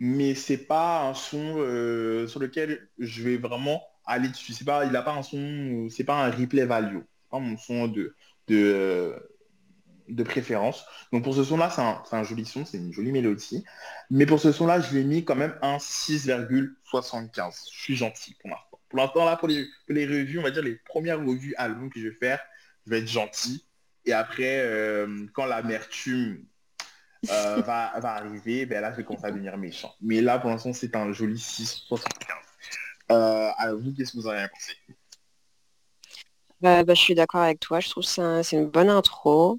mais 0.00 0.34
c'est 0.34 0.58
pas 0.66 1.02
un 1.08 1.14
son 1.14 1.56
euh, 1.58 2.26
sur 2.26 2.40
lequel 2.40 2.90
je 2.98 3.22
vais 3.22 3.36
vraiment 3.36 3.82
aller 4.04 4.28
dessus. 4.28 4.52
C'est 4.52 4.64
pas, 4.64 4.84
il 4.84 4.96
a 4.96 5.02
pas 5.02 5.12
un 5.14 5.22
son, 5.22 5.88
c'est 5.90 6.04
pas 6.04 6.24
un 6.24 6.30
replay 6.30 6.66
value. 6.66 7.00
Pas 7.30 7.38
mon 7.38 7.56
son 7.56 7.88
de, 7.88 8.14
de, 8.48 8.56
euh, 8.56 9.18
de 10.08 10.22
préférence. 10.22 10.84
Donc 11.12 11.24
pour 11.24 11.34
ce 11.34 11.44
son-là, 11.44 11.70
c'est 11.70 11.80
un, 11.80 12.02
c'est 12.08 12.16
un 12.16 12.24
joli 12.24 12.44
son, 12.44 12.64
c'est 12.64 12.78
une 12.78 12.92
jolie 12.92 13.12
mélodie. 13.12 13.64
Mais 14.10 14.26
pour 14.26 14.40
ce 14.40 14.52
son-là, 14.52 14.80
je 14.80 14.94
l'ai 14.94 15.04
mis 15.04 15.24
quand 15.24 15.36
même 15.36 15.56
un 15.62 15.78
6,75. 15.78 17.70
Je 17.72 17.80
suis 17.80 17.96
gentil 17.96 18.34
pour 18.34 18.50
l'instant. 18.50 18.80
Pour 18.88 18.98
l'instant, 18.98 19.24
là, 19.24 19.36
pour 19.36 19.48
les, 19.48 19.64
pour 19.86 19.94
les 19.94 20.06
revues, 20.06 20.38
on 20.38 20.42
va 20.42 20.50
dire 20.50 20.62
les 20.62 20.74
premières 20.74 21.20
revues 21.20 21.54
albums 21.56 21.90
que 21.90 22.00
je 22.00 22.08
vais 22.08 22.14
faire, 22.16 22.40
je 22.86 22.90
vais 22.90 22.98
être 23.00 23.08
gentil. 23.08 23.64
Et 24.04 24.12
après, 24.12 24.60
euh, 24.60 25.26
quand 25.32 25.46
l'amertume 25.46 26.44
euh, 27.30 27.60
va, 27.62 27.98
va 28.00 28.14
arriver, 28.14 28.66
ben 28.66 28.80
là, 28.80 28.92
je 28.92 28.98
vais 28.98 29.04
commencer 29.04 29.26
à 29.26 29.30
devenir 29.30 29.56
méchant. 29.58 29.94
Mais 30.00 30.20
là, 30.20 30.38
pour 30.38 30.50
l'instant, 30.50 30.72
c'est 30.72 30.96
un 30.96 31.12
joli 31.12 31.36
6,75. 31.36 32.00
Euh, 33.12 33.50
alors, 33.58 33.78
vous, 33.80 33.92
qu'est-ce 33.94 34.12
que 34.12 34.16
vous 34.18 34.26
en 34.26 34.30
avez 34.30 34.48
pensé? 34.48 34.74
Bah, 36.60 36.84
bah, 36.84 36.94
je 36.94 37.00
suis 37.00 37.14
d'accord 37.14 37.40
avec 37.42 37.60
toi. 37.60 37.80
Je 37.80 37.88
trouve 37.88 38.04
que 38.04 38.10
c'est 38.10 38.20
un- 38.22 38.42
c'est 38.42 38.56
une 38.56 38.66
bonne 38.68 38.90
intro. 38.90 39.58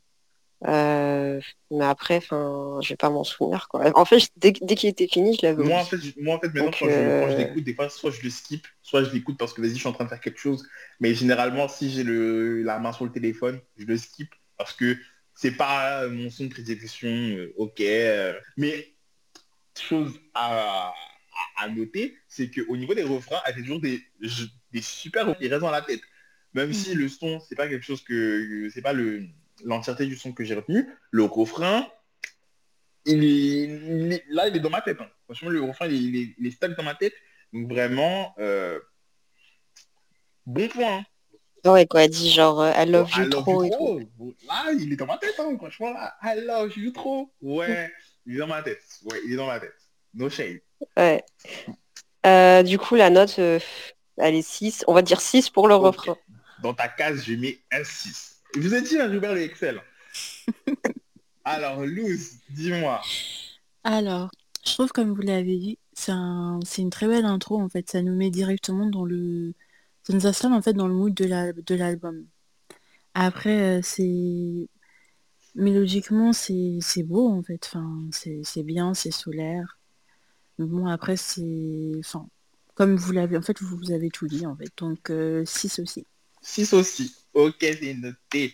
Euh, 0.67 1.41
mais 1.71 1.85
après, 1.85 2.17
enfin, 2.17 2.79
je 2.83 2.89
vais 2.89 2.97
pas 2.97 3.09
m'en 3.11 3.23
souvenir 3.23 3.67
quoi. 3.69 3.91
En 3.99 4.05
fait, 4.05 4.19
je- 4.19 4.27
dès, 4.37 4.53
dès 4.61 4.75
qu'il 4.75 4.89
était 4.89 5.07
fini, 5.07 5.35
je 5.35 5.45
l'avais 5.47 5.63
Moi, 5.63 5.77
en 5.79 5.85
fait, 5.85 5.99
je- 5.99 6.11
moi, 6.19 6.35
en 6.35 6.39
fait 6.39 6.47
maintenant, 6.47 6.65
Donc, 6.65 6.79
quand 6.79 6.89
je, 6.89 7.09
quand 7.19 7.29
je 7.29 7.35
euh, 7.35 7.37
l'écoute, 7.37 7.63
des 7.63 7.73
fois, 7.75 7.89
soit 7.89 8.11
je 8.11 8.21
le 8.23 8.29
skip, 8.29 8.67
soit 8.81 9.03
je 9.03 9.11
l'écoute 9.11 9.37
parce 9.37 9.53
que, 9.53 9.61
vas-y, 9.61 9.71
je 9.73 9.79
suis 9.79 9.87
en 9.87 9.93
train 9.93 10.05
de 10.05 10.09
faire 10.09 10.21
quelque 10.21 10.39
chose. 10.39 10.67
Mais 10.99 11.13
généralement, 11.15 11.67
si 11.67 11.91
j'ai 11.91 12.03
le, 12.03 12.63
la 12.63 12.79
main 12.79 12.93
sur 12.93 13.05
le 13.05 13.11
téléphone, 13.11 13.59
je 13.77 13.85
le 13.85 13.97
skip 13.97 14.33
parce 14.57 14.73
que 14.73 14.97
c'est 15.35 15.51
pas 15.57 16.07
mon 16.09 16.29
son 16.29 16.45
de 16.45 16.49
prédilection. 16.49 17.09
euh, 17.09 17.53
ok. 17.57 17.81
euh. 17.81 18.33
Mais, 18.57 18.93
chose 19.77 20.19
à, 20.33 20.89
à- 20.89 20.93
à 21.63 21.69
noter, 21.69 22.17
c'est 22.27 22.49
qu'au 22.51 22.77
niveau 22.77 22.93
des 22.93 23.03
refrains, 23.03 23.41
elle 23.45 23.55
fait 23.55 23.61
toujours 23.61 23.81
des, 23.81 24.01
je- 24.21 24.45
des 24.71 24.81
super 24.81 25.27
refrains 25.27 25.39
qui 25.39 25.47
restent 25.49 25.61
dans 25.61 25.71
la 25.71 25.81
tête. 25.81 26.01
Même 26.53 26.73
si 26.73 26.93
le 26.93 27.07
son, 27.07 27.39
c'est 27.39 27.55
pas 27.55 27.67
quelque 27.67 27.83
chose 27.85 28.03
que... 28.03 28.69
C'est 28.73 28.81
pas 28.81 28.93
le 28.93 29.25
l'entièreté 29.63 30.07
du 30.07 30.15
son 30.15 30.33
que 30.33 30.43
j'ai 30.43 30.55
retenu. 30.55 30.87
Le 31.11 31.23
refrain, 31.23 31.87
il 33.05 33.23
est, 33.23 33.63
il 33.63 34.13
est- 34.13 34.25
là, 34.29 34.47
il 34.47 34.55
est 34.55 34.59
dans 34.59 34.69
ma 34.71 34.81
tête. 34.81 34.99
hein. 34.99 35.07
Franchement, 35.25 35.49
le 35.49 35.61
refrain, 35.61 35.85
il 35.87 36.15
est, 36.15 36.33
il 36.37 36.47
est, 36.47 36.75
dans 36.75 36.83
ma 36.83 36.95
tête. 36.95 37.13
Donc 37.53 37.69
vraiment, 37.69 38.33
euh, 38.39 38.79
bon 40.45 40.67
point. 40.67 40.97
hein. 41.63 41.71
Ouais, 41.71 41.85
quoi, 41.85 42.03
elle 42.05 42.09
dit 42.09 42.31
genre 42.31 42.59
euh, 42.61 42.71
I 42.75 42.87
love 42.87 43.07
Oh, 43.13 43.19
you 43.19 43.23
I 43.23 43.29
love 43.29 43.41
trop 43.43 43.63
you 43.63 43.65
et 43.65 43.69
tout. 43.69 43.75
trop. 43.75 43.99
Bon, 44.17 44.33
Là, 44.47 44.71
il 44.73 44.91
est 44.91 44.95
dans 44.95 45.05
ma 45.05 45.17
tête. 45.19 45.35
hein. 45.39 45.55
Franchement, 45.57 45.93
là, 45.93 46.15
I 46.23 46.39
love 46.41 46.73
you 46.77 46.91
trop. 46.91 47.31
Ouais, 47.41 47.91
il 48.25 48.35
est 48.35 48.39
dans 48.39 48.47
ma 48.47 48.63
tête. 48.63 48.81
Ouais, 49.05 49.19
il 49.25 49.33
est 49.33 49.35
dans 49.35 49.45
ma 49.47 49.59
tête. 49.59 49.75
No 50.15 50.27
shade. 50.29 50.59
Ouais. 50.97 51.23
Euh, 52.25 52.63
du 52.63 52.79
coup, 52.79 52.95
la 52.95 53.11
note, 53.11 53.37
euh, 53.37 53.59
elle 54.17 54.33
est 54.35 54.41
6. 54.41 54.83
On 54.87 54.93
va 54.93 55.03
dire 55.03 55.21
6 55.21 55.49
pour 55.51 55.67
le 55.67 55.75
refrain. 55.75 56.17
Dans 56.61 56.73
ta 56.73 56.87
case, 56.87 57.23
je 57.25 57.33
mets 57.33 57.59
un 57.71 57.83
6. 57.83 58.41
Vous 58.55 58.73
étiez 58.75 59.01
un 59.01 59.11
Hubert 59.13 59.33
le 59.33 59.41
Excel. 59.41 59.81
Alors, 61.43 61.81
Luz, 61.85 62.39
dis-moi. 62.49 63.01
Alors, 63.83 64.31
je 64.65 64.73
trouve, 64.73 64.91
comme 64.91 65.13
vous 65.13 65.21
l'avez 65.21 65.57
dit, 65.57 65.79
c'est 65.93 66.11
un... 66.11 66.59
c'est 66.65 66.81
une 66.81 66.89
très 66.89 67.07
belle 67.07 67.25
intro, 67.25 67.59
en 67.61 67.69
fait. 67.69 67.89
Ça 67.89 68.01
nous 68.01 68.15
met 68.15 68.29
directement 68.31 68.87
dans 68.87 69.05
le... 69.05 69.53
Ça 70.03 70.13
nous 70.13 70.25
installe, 70.27 70.53
en 70.53 70.61
fait, 70.61 70.73
dans 70.73 70.87
le 70.87 70.93
mood 70.95 71.13
de 71.13 71.25
la- 71.25 71.53
de 71.53 71.75
l'album. 71.75 72.27
Après, 73.13 73.79
euh, 73.79 73.81
c'est... 73.83 74.69
Mélodiquement, 75.55 76.33
c'est 76.33 76.79
c'est 76.81 77.03
beau, 77.03 77.29
en 77.29 77.43
fait. 77.43 77.65
Enfin, 77.67 78.07
c'est 78.13 78.41
c'est 78.45 78.63
bien, 78.63 78.93
c'est 78.93 79.11
solaire. 79.11 79.79
Mais 80.59 80.65
Bon, 80.67 80.87
après, 80.87 81.17
c'est... 81.17 81.93
Enfin, 81.99 82.29
comme 82.75 82.95
vous 82.97 83.11
l'avez... 83.13 83.37
En 83.37 83.41
fait, 83.43 83.61
vous, 83.61 83.77
vous 83.77 83.91
avez 83.91 84.09
tout 84.11 84.27
dit, 84.27 84.45
en 84.47 84.55
fait. 84.57 84.71
Donc, 84.77 85.11
6 85.45 85.79
aussi. 85.79 86.05
6 86.41 86.73
aussi. 86.73 87.15
Ok, 87.33 87.57
c'est 87.59 87.93
noté. 87.93 88.53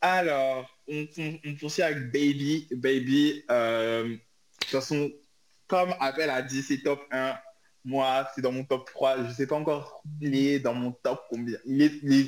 Alors, 0.00 0.68
on, 0.88 1.06
on, 1.18 1.82
avec 1.82 2.12
Baby. 2.12 2.68
Baby, 2.72 3.44
euh, 3.50 4.04
de 4.08 4.18
toute 4.60 4.70
façon, 4.70 5.10
comme 5.66 5.94
Appel 6.00 6.30
a 6.30 6.42
dit, 6.42 6.62
c'est 6.62 6.82
top 6.82 7.00
1. 7.10 7.38
Moi, 7.84 8.28
c'est 8.34 8.42
dans 8.42 8.52
mon 8.52 8.64
top 8.64 8.86
3. 8.86 9.24
Je 9.24 9.32
sais 9.32 9.46
pas 9.46 9.56
encore 9.56 10.02
il 10.20 10.34
est 10.36 10.60
dans 10.60 10.74
mon 10.74 10.92
top 10.92 11.22
combien. 11.30 11.58
Il 11.64 11.82
est, 11.82 12.26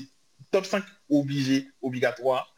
top 0.50 0.64
5 0.64 0.84
obligé, 1.10 1.68
obligatoire. 1.80 2.54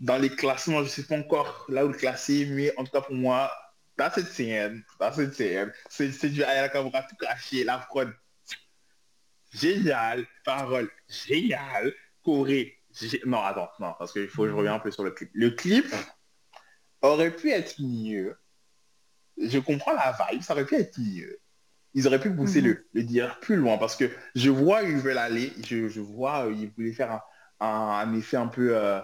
Dans 0.00 0.18
les 0.18 0.30
classements, 0.30 0.82
je 0.82 0.88
sais 0.88 1.04
pas 1.04 1.16
encore 1.16 1.66
là 1.68 1.84
où 1.84 1.88
le 1.88 1.94
classer, 1.94 2.46
mais 2.46 2.76
en 2.76 2.84
tout 2.84 2.90
cas 2.90 3.00
pour 3.00 3.14
moi, 3.14 3.50
that's 3.96 4.16
it, 4.18 4.26
CN. 4.28 4.82
That's 4.98 5.18
it, 5.18 5.32
CN. 5.32 5.72
C'est 5.88 6.28
du 6.28 6.42
Kamura 6.72 7.02
tout 7.02 7.16
craché, 7.16 7.64
la 7.64 7.80
fraude. 7.80 8.12
Génial. 9.54 10.24
Parole. 10.44 10.90
Génial. 11.08 11.92
Corée. 12.24 12.78
Gé- 12.92 13.24
Non, 13.26 13.40
attends, 13.42 13.70
non, 13.80 13.94
parce 13.98 14.12
qu'il 14.12 14.28
faut 14.28 14.42
que 14.44 14.48
je 14.50 14.54
revienne 14.54 14.74
un 14.74 14.78
peu 14.78 14.90
sur 14.90 15.04
le 15.04 15.10
clip. 15.10 15.30
Le 15.34 15.50
clip 15.50 15.86
aurait 17.02 17.34
pu 17.34 17.50
être 17.50 17.74
mieux. 17.80 18.36
Je 19.36 19.58
comprends 19.58 19.92
la 19.92 20.16
vibe, 20.30 20.42
ça 20.42 20.54
aurait 20.54 20.64
pu 20.64 20.76
être 20.76 20.98
mieux. 20.98 21.38
Ils 21.94 22.06
auraient 22.06 22.20
pu 22.20 22.30
pousser 22.34 22.60
Mhm. 22.60 22.68
le, 22.68 22.86
le 22.92 23.02
dire 23.02 23.38
plus 23.40 23.56
loin 23.56 23.78
parce 23.78 23.96
que 23.96 24.10
je 24.34 24.50
vois 24.50 24.82
où 24.82 24.86
ils 24.86 24.96
veulent 24.96 25.18
aller. 25.18 25.52
Je, 25.66 25.88
je 25.88 26.00
vois, 26.00 26.46
euh, 26.46 26.52
ils 26.52 26.70
voulaient 26.70 26.92
faire 26.92 27.10
un, 27.12 27.22
un- 27.60 28.08
un 28.08 28.14
effet 28.14 28.36
un 28.36 28.46
peu 28.48 28.76
euh, 28.76 29.00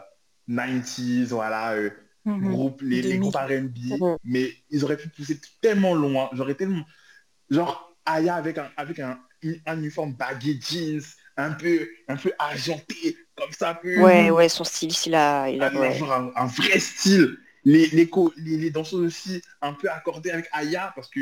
90s, 0.49 1.29
voilà, 1.31 1.73
euh, 1.75 1.91
Mhm. 2.25 2.53
groupe, 2.53 2.83
les, 2.83 2.97
les 3.03 3.03
2000. 3.03 3.21
groupes 3.21 3.35
R&B, 3.37 3.79
Mhm. 4.01 4.17
mais 4.25 4.53
ils 4.71 4.85
auraient 4.85 4.97
pu 4.97 5.09
pousser 5.09 5.41
tellement 5.63 5.95
loin. 5.95 6.29
J'aurais 6.33 6.55
tellement... 6.55 6.85
Genre, 7.49 7.97
Aya 8.05 8.35
avec 8.37 8.59
un, 8.59 8.71
avec 8.77 8.99
un, 9.01 9.21
un 9.67 9.79
uniforme 9.79 10.15
baggy 10.15 10.61
jeans, 10.61 11.03
un 11.37 11.53
peu, 11.53 11.89
un 12.09 12.17
peu 12.17 12.33
argenté, 12.39 13.17
comme 13.37 13.53
ça, 13.53 13.75
peu... 13.75 13.91
Ouais, 13.95 14.31
ouais, 14.31 14.49
son 14.49 14.65
style, 14.65 14.93
il 15.07 15.15
a, 15.15 15.49
il 15.51 15.63
a, 15.63 15.71
un, 15.75 15.75
ouais. 15.79 15.93
genre 15.93 16.13
un, 16.13 16.33
un 16.37 16.47
vrai 16.47 16.79
style. 16.79 17.39
Les, 17.65 17.87
les, 17.89 18.09
co- 18.09 18.33
les, 18.39 18.57
les 18.57 18.71
danseuses 18.71 19.01
aussi 19.07 19.43
un 19.61 19.75
peu 19.75 19.91
accordées 19.91 20.31
avec 20.31 20.49
Aya, 20.53 20.93
parce 20.95 21.09
que 21.11 21.21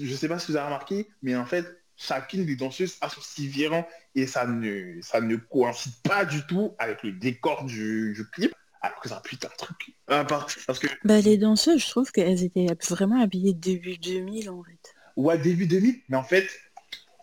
je 0.00 0.14
sais 0.14 0.28
pas 0.28 0.38
si 0.38 0.50
vous 0.50 0.56
avez 0.56 0.66
remarqué, 0.66 1.08
mais 1.22 1.36
en 1.36 1.46
fait, 1.46 1.66
chacune 1.96 2.44
des 2.44 2.56
danseuses 2.56 2.96
a 3.00 3.08
son 3.08 3.20
style 3.20 3.50
différent 3.50 3.86
et 4.14 4.26
ça 4.26 4.46
ne, 4.46 5.00
ça 5.02 5.20
ne 5.20 5.36
coïncide 5.36 5.92
pas 6.02 6.24
du 6.24 6.44
tout 6.46 6.74
avec 6.78 7.02
le 7.04 7.12
décor 7.12 7.64
du, 7.64 8.12
du 8.14 8.28
clip, 8.30 8.52
alors 8.80 8.98
que 9.00 9.08
c'est 9.08 9.14
un 9.14 9.20
putain 9.20 9.48
de 9.48 9.54
truc. 9.56 9.94
Ah, 10.08 10.24
par- 10.24 10.48
parce 10.66 10.78
que, 10.80 10.88
Bah, 11.04 11.20
les 11.20 11.38
danseuses, 11.38 11.80
je 11.84 11.88
trouve 11.90 12.10
qu'elles 12.10 12.42
étaient 12.42 12.66
vraiment 12.90 13.20
habillées 13.20 13.54
début 13.54 13.98
2000, 13.98 14.50
en 14.50 14.64
fait. 14.64 14.96
ouais, 15.16 15.38
début 15.38 15.66
2000, 15.66 16.00
mais 16.08 16.16
en 16.16 16.22
fait, 16.24 16.48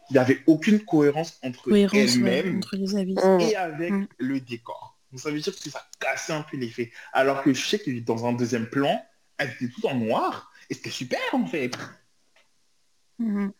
il 0.10 0.14
n'y 0.14 0.20
avait 0.20 0.40
aucune 0.48 0.80
cohérence 0.86 1.38
entre 1.44 1.72
ouais, 1.72 1.86
entre 1.86 1.96
habits. 2.96 3.16
Mm. 3.24 3.40
et 3.42 3.56
avec 3.56 3.92
Mm. 3.92 4.08
le 4.18 4.40
décor. 4.40 4.98
Donc 5.12 5.20
ça 5.22 5.32
veut 5.32 5.40
dire 5.40 5.56
que 5.56 5.70
ça 5.70 5.84
cassait 6.00 6.34
un 6.34 6.44
peu 6.44 6.58
l'effet. 6.58 6.92
Alors 7.14 7.42
que 7.44 7.54
je 7.54 7.66
sais 7.68 7.80
que 7.80 7.92
dans 8.02 8.26
un 8.26 8.34
deuxième 8.34 8.68
plan, 8.70 9.04
elles 9.38 9.52
étaient 9.60 9.70
toutes 9.74 9.86
en 9.86 9.96
noir 9.96 10.52
et 10.70 10.74
c'était 10.74 10.90
super 10.90 11.20
en 11.34 11.46
fait. 11.48 11.72
Mhm. 13.20 13.52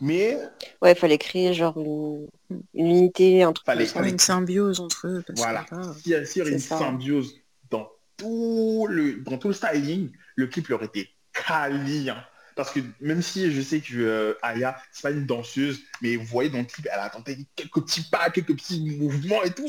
Mais 0.00 0.38
Ouais, 0.80 0.94
fallait 0.94 1.18
créer 1.18 1.52
genre 1.54 1.76
une, 1.78 2.28
une 2.74 2.86
unité, 2.86 3.42
un 3.42 3.52
truc 3.52 3.66
Fallait- 3.66 3.86
fallait- 3.86 4.10
Une 4.10 4.18
symbiose 4.18 4.78
entre 4.80 5.08
eux. 5.08 5.24
Parce 5.26 5.40
voilà, 5.40 5.64
que 5.64 5.74
là, 5.74 5.94
s'il 6.00 6.12
y 6.12 6.14
a, 6.14 6.20
y 6.48 6.52
une 6.52 6.58
ça. 6.60 6.78
symbiose 6.78 7.34
dans 7.70 7.90
tout 8.16 8.86
le 8.88 9.16
dans 9.22 9.38
tout 9.38 9.48
le 9.48 9.54
styling, 9.54 10.12
le 10.36 10.46
clip 10.46 10.68
leur 10.68 10.82
était 10.84 11.08
quali. 11.32 12.10
hein. 12.10 12.22
Parce 12.58 12.72
que 12.72 12.80
même 12.98 13.22
si 13.22 13.52
je 13.52 13.60
sais 13.60 13.80
que 13.80 13.94
euh, 13.94 14.34
Aya, 14.42 14.82
c'est 14.90 15.02
pas 15.02 15.12
une 15.12 15.26
danseuse, 15.26 15.80
mais 16.02 16.16
vous 16.16 16.24
voyez 16.24 16.50
dans 16.50 16.58
le 16.58 16.64
clip, 16.64 16.88
elle 16.92 16.98
a 16.98 17.08
tenté 17.08 17.46
quelques 17.54 17.84
petits 17.84 18.02
pas, 18.10 18.30
quelques 18.30 18.56
petits 18.56 18.80
mouvements 18.98 19.44
et 19.44 19.54
tout. 19.54 19.68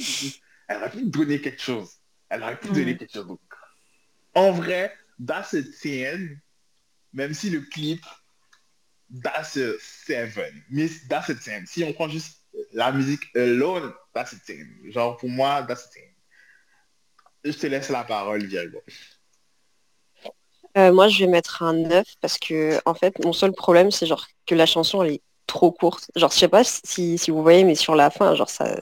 Elle 0.68 0.78
aurait 0.78 0.90
pu 0.90 1.04
donner 1.04 1.40
quelque 1.40 1.62
chose. 1.62 1.98
Elle 2.30 2.42
aurait 2.42 2.60
pu 2.60 2.70
donner 2.70 2.98
quelque 2.98 3.14
chose. 3.14 3.28
Donc, 3.28 3.40
en 4.34 4.52
vrai, 4.54 4.92
dans 5.20 5.44
cette 5.44 5.72
scène, 5.72 6.42
même 7.14 7.36
si 7.36 7.52
le 7.52 7.62
clip, 7.62 8.04
that's 9.22 9.56
a 9.56 9.74
seven. 9.80 10.52
Mais 10.72 10.90
dans 11.10 11.22
cette 11.22 11.44
scène, 11.44 11.68
si 11.68 11.84
on 11.84 11.94
prend 11.94 12.10
juste 12.10 12.42
la 12.74 12.92
musique 12.92 13.22
alone, 13.36 13.94
that's 14.16 14.34
a 14.34 14.38
ten. 14.48 14.68
Genre 14.90 15.16
pour 15.16 15.30
moi, 15.30 15.62
that's 15.62 15.86
a 15.86 15.90
ten. 15.90 16.10
Je 17.44 17.52
te 17.52 17.68
laisse 17.68 17.90
la 17.90 18.04
parole, 18.04 18.44
Virgo. 18.48 18.82
Euh, 20.78 20.92
moi, 20.94 21.08
je 21.08 21.20
vais 21.20 21.28
mettre 21.28 21.64
un 21.64 21.74
9 21.74 22.06
parce 22.22 22.38
que, 22.38 22.80
en 22.86 22.94
fait, 22.94 23.24
mon 23.26 23.34
seul 23.34 23.52
problème, 23.54 23.92
c'est 23.92 24.06
genre 24.06 24.28
que 24.46 24.56
la 24.56 24.66
chanson, 24.66 25.04
elle 25.04 25.14
est 25.14 25.22
trop 25.48 25.72
courte. 25.72 26.12
Genre, 26.16 26.32
je 26.32 26.38
sais 26.38 26.48
pas 26.48 26.64
si, 26.64 27.18
si 27.18 27.32
vous 27.32 27.42
voyez, 27.42 27.64
mais 27.64 27.76
sur 27.76 27.96
la 27.96 28.10
fin, 28.10 28.36
genre, 28.36 28.50
ça... 28.50 28.80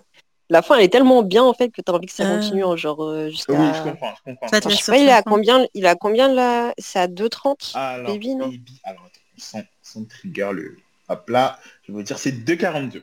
La 0.50 0.62
fin, 0.62 0.76
elle 0.76 0.84
est 0.86 0.90
tellement 0.90 1.24
bien, 1.24 1.44
en 1.44 1.54
fait, 1.54 1.70
que 1.70 1.82
t'as 1.82 1.92
envie 1.92 2.08
que 2.08 2.14
ça 2.14 2.24
Ah. 2.26 2.36
continue, 2.38 2.64
hein, 2.64 2.76
genre, 2.78 3.04
euh, 3.04 3.30
jusqu'à... 3.30 3.54
Oui, 3.54 3.68
je 3.76 3.84
comprends, 3.84 4.14
je 4.26 4.32
comprends. 4.32 4.48
Ça 4.48 4.62
te 4.62 4.68
Enfin, 4.68 4.76
je 4.78 4.82
sais 4.82 4.92
pas, 4.92 4.98
il 4.98 5.08
est 5.08 5.12
à 5.12 5.22
combien, 5.24 5.66
il 5.74 5.86
a 5.86 5.96
combien 5.96 6.34
là? 6.34 6.74
C'est 6.78 7.00
à 7.00 7.08
2,30 7.08 7.72
Alors, 7.76 8.12
Baby, 8.12 8.36
non 8.36 8.48
Baby, 8.48 8.80
alors 8.84 9.02
attends, 9.04 9.20
sans, 9.38 9.62
sans 9.82 10.06
trigger 10.06 10.50
le... 10.54 10.78
Hop 11.10 11.30
là, 11.30 11.58
je 11.84 11.92
vais 11.92 11.98
vous 11.98 12.04
dire, 12.04 12.18
c'est 12.18 12.32
2,42. 12.32 13.02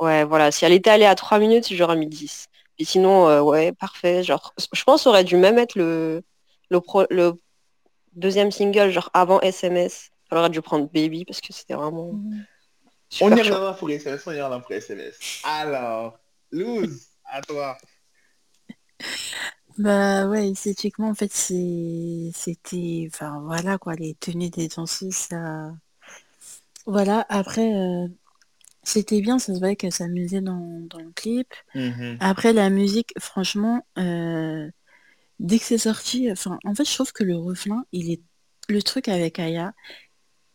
Ouais, 0.00 0.24
voilà. 0.24 0.50
Si 0.50 0.64
elle 0.64 0.72
était 0.72 0.90
allée 0.90 1.04
à 1.06 1.14
3 1.14 1.38
minutes, 1.38 1.72
j'aurais 1.72 1.96
mis 1.96 2.06
10. 2.08 2.48
Et 2.78 2.84
sinon, 2.84 3.28
euh, 3.28 3.40
ouais, 3.40 3.72
parfait. 3.72 4.22
Genre, 4.22 4.52
je 4.72 4.82
pense 4.84 5.04
qu'on 5.04 5.10
aurait 5.10 5.24
dû 5.24 5.36
même 5.36 5.54
mettre 5.54 5.78
le, 5.78 6.22
le, 6.70 6.80
pro- 6.80 7.06
le 7.10 7.34
deuxième 8.14 8.50
single, 8.50 8.90
genre 8.90 9.10
avant 9.14 9.40
SMS. 9.40 10.10
Elle 10.30 10.38
aurait 10.38 10.50
dû 10.50 10.62
prendre 10.62 10.86
Baby 10.92 11.24
parce 11.24 11.40
que 11.40 11.52
c'était 11.52 11.74
vraiment 11.74 12.12
Mhm. 12.12 12.44
On 13.20 13.30
y 13.30 13.40
reviendra 13.40 13.74
pour 13.76 13.90
SMS, 13.90 14.26
on 14.26 14.30
y 14.30 14.34
reviendra 14.34 14.60
pour 14.60 14.72
SMS. 14.72 15.40
Alors, 15.44 16.18
Luz, 16.52 17.08
à 17.24 17.40
toi. 17.42 17.78
Bah 19.78 20.26
ouais, 20.26 20.50
esthétiquement, 20.50 21.10
en 21.10 21.14
fait, 21.14 21.30
c'est... 21.32 22.30
c'était... 22.34 23.08
Enfin, 23.12 23.40
voilà, 23.44 23.76
quoi, 23.76 23.94
les 23.94 24.14
tenues 24.14 24.48
des 24.50 24.68
danseuses, 24.68 25.14
ça... 25.14 25.72
Voilà, 26.86 27.26
après, 27.28 27.74
euh, 27.74 28.06
c'était 28.82 29.20
bien, 29.20 29.38
ça 29.38 29.54
se 29.54 29.58
voyait 29.58 29.76
qu'elles 29.76 29.92
s'amusaient 29.92 30.40
dans, 30.40 30.80
dans 30.88 31.00
le 31.00 31.10
clip. 31.12 31.52
Mhm. 31.74 32.18
Après, 32.20 32.52
la 32.52 32.70
musique, 32.70 33.12
franchement, 33.18 33.86
euh, 33.98 34.70
dès 35.38 35.58
que 35.58 35.64
c'est 35.64 35.78
sorti, 35.78 36.30
enfin, 36.30 36.58
en 36.64 36.74
fait, 36.74 36.84
je 36.84 36.94
trouve 36.94 37.12
que 37.12 37.24
le 37.24 37.36
refrain, 37.36 37.84
il 37.92 38.10
est 38.10 38.22
le 38.68 38.82
truc 38.82 39.08
avec 39.08 39.38
Aya, 39.38 39.72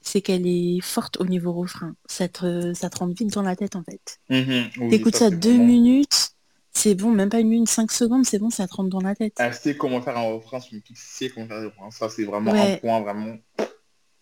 c'est 0.02 0.22
qu'elle 0.22 0.48
est 0.48 0.82
forte 0.82 1.20
au 1.20 1.26
niveau 1.26 1.54
refrain. 1.54 1.96
Ça 2.08 2.28
te, 2.28 2.74
rentre 2.98 3.16
vite 3.16 3.34
dans 3.34 3.44
la 3.44 3.56
tête, 3.56 3.76
en 3.76 3.84
fait. 3.84 4.20
Mmh, 4.30 4.90
T'écoutes 4.90 5.16
ça, 5.16 5.30
deux 5.30 5.58
minutes, 5.58 6.32
c'est 6.72 6.96
bon, 6.96 7.12
même 7.12 7.30
pas 7.30 7.40
une 7.40 7.50
minute, 7.50 7.70
cinq 7.70 7.92
secondes, 7.92 8.26
c'est 8.26 8.40
bon, 8.40 8.50
ça 8.50 8.68
te 8.68 8.74
rentre 8.74 8.90
dans 8.90 9.02
la 9.02 9.16
tête. 9.16 9.34
Ah, 9.38 9.48
elle 9.48 9.54
sait 9.54 9.78
comment 9.78 10.02
faire 10.02 10.18
un 10.18 10.34
refrain, 10.34 10.60
comment 10.60 11.48
faire 11.48 11.58
un 11.58 11.66
refrain. 11.66 11.92
Ça, 11.92 12.10
c'est 12.10 12.24
vraiment 12.24 12.54
un 12.54 12.78
point 12.78 13.02
vraiment 13.02 13.38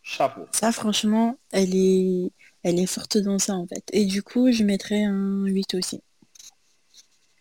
chapeau. 0.02 0.46
Ça, 0.52 0.72
franchement, 0.72 1.38
elle 1.52 1.76
est, 1.76 2.32
elle 2.64 2.80
est 2.80 2.88
forte 2.88 3.18
dans 3.18 3.40
ça, 3.40 3.54
en 3.54 3.68
fait. 3.68 3.84
Et 3.94 4.06
du 4.06 4.24
coup, 4.24 4.52
je 4.52 4.64
mettrais 4.64 5.04
un 5.04 5.46
8 5.46 5.76
aussi. 5.76 6.02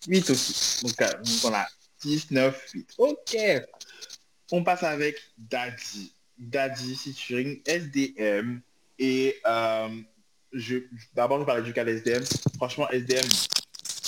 8 0.06 0.30
aussi. 0.30 0.84
Donc, 0.84 1.02
euh, 1.02 1.06
19-8. 2.02 2.94
Ok. 2.98 3.36
On 4.52 4.64
passe 4.64 4.82
avec 4.82 5.20
Daddy. 5.36 6.12
Daddy 6.38 6.94
featuring 6.94 7.60
SDM. 7.66 8.60
Et 8.98 9.36
euh, 9.46 9.88
je, 10.52 10.78
d'abord, 11.14 11.40
je 11.40 11.44
parlais 11.44 11.62
du 11.62 11.72
cas 11.72 11.84
SDM. 11.84 12.24
Franchement, 12.56 12.88
SDM, 12.90 13.26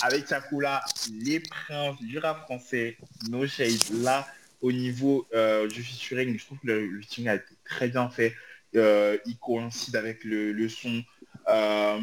avec 0.01 0.27
Chakula, 0.27 0.83
les 1.11 1.39
princes 1.39 2.01
du 2.01 2.17
rap 2.19 2.41
français, 2.41 2.97
No 3.29 3.45
Shade, 3.45 4.01
là, 4.01 4.27
au 4.61 4.71
niveau 4.71 5.27
euh, 5.33 5.67
du 5.67 5.83
featuring, 5.83 6.37
je 6.37 6.45
trouve 6.45 6.59
que 6.59 6.67
le, 6.67 7.01
featuring 7.01 7.29
a 7.29 7.35
été 7.35 7.53
très 7.63 7.87
bien 7.87 8.09
fait. 8.09 8.35
Euh, 8.75 9.17
il 9.25 9.37
coïncide 9.37 9.95
avec 9.95 10.23
le, 10.23 10.51
le 10.53 10.69
son. 10.69 11.03
Euh, 11.49 11.99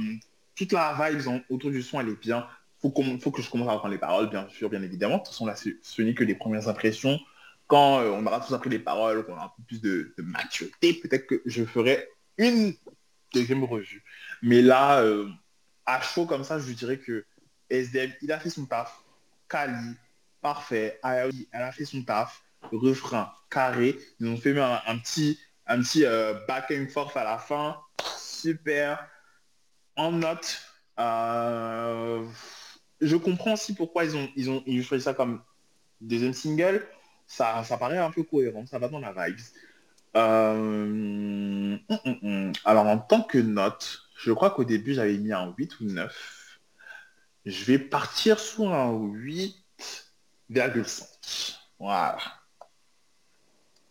toute 0.54 0.72
la 0.72 1.10
vibe 1.10 1.42
autour 1.48 1.70
du 1.70 1.82
son, 1.82 2.00
elle 2.00 2.10
est 2.10 2.20
bien 2.20 2.46
faut, 2.80 2.92
faut 3.20 3.30
que 3.30 3.42
je 3.42 3.50
commence 3.50 3.68
à 3.68 3.72
apprendre 3.72 3.92
les 3.92 3.98
paroles, 3.98 4.30
bien 4.30 4.48
sûr, 4.48 4.70
bien 4.70 4.82
évidemment. 4.82 5.16
De 5.16 5.20
toute 5.20 5.28
façon, 5.28 5.46
là, 5.46 5.54
ce 5.56 6.02
n'est 6.02 6.14
que 6.14 6.24
les 6.24 6.34
premières 6.34 6.68
impressions. 6.68 7.18
Quand 7.66 8.00
euh, 8.00 8.10
on 8.10 8.24
aura 8.24 8.40
tous 8.40 8.54
appris 8.54 8.70
les 8.70 8.78
paroles, 8.78 9.24
qu'on 9.26 9.32
aura 9.32 9.46
un 9.46 9.52
peu 9.56 9.62
plus 9.66 9.80
de, 9.80 10.14
maturité, 10.18 10.94
peut-être 10.94 11.26
que 11.26 11.42
je 11.44 11.64
ferai 11.64 12.08
une 12.38 12.74
deuxième 13.34 13.64
revue. 13.64 14.02
Mais 14.42 14.62
là, 14.62 15.02
euh, 15.02 15.28
à 15.84 16.00
chaud 16.00 16.24
comme 16.24 16.44
ça, 16.44 16.58
je 16.58 16.72
dirais 16.72 16.98
que 16.98 17.26
SDM, 17.68 18.12
il 18.22 18.32
a 18.32 18.40
fait 18.40 18.50
son 18.50 18.64
taf. 18.64 19.02
Kali, 19.48 19.94
parfait. 20.40 20.98
elle 21.02 21.62
a 21.62 21.72
fait 21.72 21.84
son 21.84 22.02
taf. 22.02 22.42
Refrain, 22.72 23.32
carré. 23.50 23.98
Ils 24.18 24.28
ont 24.28 24.36
fait 24.36 24.58
un, 24.58 24.98
petit, 24.98 25.38
un 25.66 25.80
petit 25.80 26.04
euh, 26.04 26.34
back 26.46 26.70
and 26.70 26.86
forth 26.88 27.16
à 27.16 27.24
la 27.24 27.38
fin. 27.38 27.78
Super. 28.16 29.06
En 29.96 30.12
note, 30.12 30.60
je 33.00 33.16
comprends 33.16 33.54
aussi 33.54 33.74
pourquoi 33.74 34.04
ils 34.04 34.16
ont, 34.16 34.28
ils 34.36 34.50
ont, 34.50 34.62
ils 34.66 34.84
choisi 34.84 35.04
ça 35.04 35.14
comme 35.14 35.40
deuxième 36.00 36.32
single. 36.32 36.86
Ça, 37.26 37.62
ça 37.64 37.76
paraît 37.76 37.98
un 37.98 38.10
peu 38.10 38.22
cohérent, 38.22 38.64
ça 38.66 38.78
va 38.78 38.88
dans 38.88 39.00
la 39.00 39.12
vibe. 39.12 39.38
Euh, 40.16 40.54
hum, 40.54 41.78
hum, 41.88 42.18
hum. 42.22 42.52
Alors 42.64 42.86
en 42.86 42.98
tant 42.98 43.22
que 43.22 43.38
note, 43.38 44.02
je 44.16 44.32
crois 44.32 44.50
qu'au 44.50 44.64
début 44.64 44.94
j'avais 44.94 45.18
mis 45.18 45.32
un 45.32 45.54
8 45.56 45.80
ou 45.80 45.84
9. 45.84 46.58
Je 47.44 47.64
vais 47.64 47.78
partir 47.78 48.40
sur 48.40 48.72
un 48.72 48.92
8,5. 48.92 51.56
Voilà. 51.78 52.18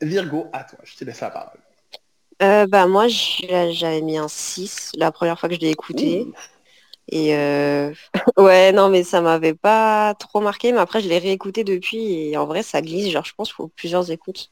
Virgo, 0.02 0.48
à 0.54 0.64
toi, 0.64 0.80
je 0.84 0.96
te 0.96 1.06
laisse 1.06 1.22
la 1.22 1.30
parole. 1.30 1.60
Euh, 2.44 2.68
bah 2.68 2.86
moi 2.86 3.08
j'avais 3.08 4.02
mis 4.02 4.18
un 4.18 4.28
6 4.28 4.92
la 4.96 5.12
première 5.12 5.40
fois 5.40 5.50
que 5.50 5.56
je 5.56 5.62
l'ai 5.62 5.72
écouté. 5.72 6.28
Et 7.10 7.36
euh, 7.36 7.94
ouais 8.38 8.72
non 8.74 8.90
mais 8.90 9.04
ça 9.04 9.22
m'avait 9.22 9.54
pas 9.54 10.14
trop 10.16 10.42
marqué, 10.42 10.72
mais 10.72 10.80
après 10.80 11.02
je 11.02 11.10
l'ai 11.10 11.20
réécouté 11.20 11.64
depuis 11.64 12.14
et 12.14 12.38
en 12.38 12.46
vrai 12.46 12.64
ça 12.64 12.82
glisse, 12.82 13.10
genre 13.12 13.26
je 13.26 13.34
pense 13.34 13.52
faut 13.52 13.70
plusieurs 13.70 14.12
écoutes. 14.12 14.52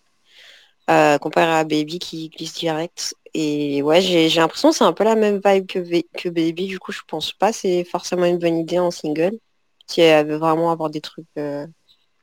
Euh, 0.90 1.18
comparé 1.18 1.52
à 1.52 1.64
Baby 1.64 1.98
qui 1.98 2.30
glisse 2.30 2.54
direct. 2.54 3.16
Et 3.34 3.82
ouais, 3.82 4.02
j'ai 4.02 4.30
l'impression 4.30 4.70
que 4.70 4.76
c'est 4.76 4.84
un 4.84 4.94
peu 4.94 5.04
la 5.04 5.16
même 5.16 5.42
vibe 5.44 5.66
que, 5.66 5.80
que 6.16 6.30
Baby, 6.30 6.68
du 6.68 6.80
coup 6.80 6.92
je 6.92 7.02
pense 7.08 7.34
pas 7.34 7.52
c'est 7.52 7.84
forcément 7.84 8.26
une 8.26 8.38
bonne 8.38 8.58
idée 8.58 8.80
en 8.80 8.92
single. 8.92 9.32
Si 9.88 10.02
elle 10.02 10.28
veut 10.28 10.38
vraiment 10.38 10.72
avoir 10.72 10.90
des 10.90 11.02
trucs 11.02 11.26
euh, 11.38 11.66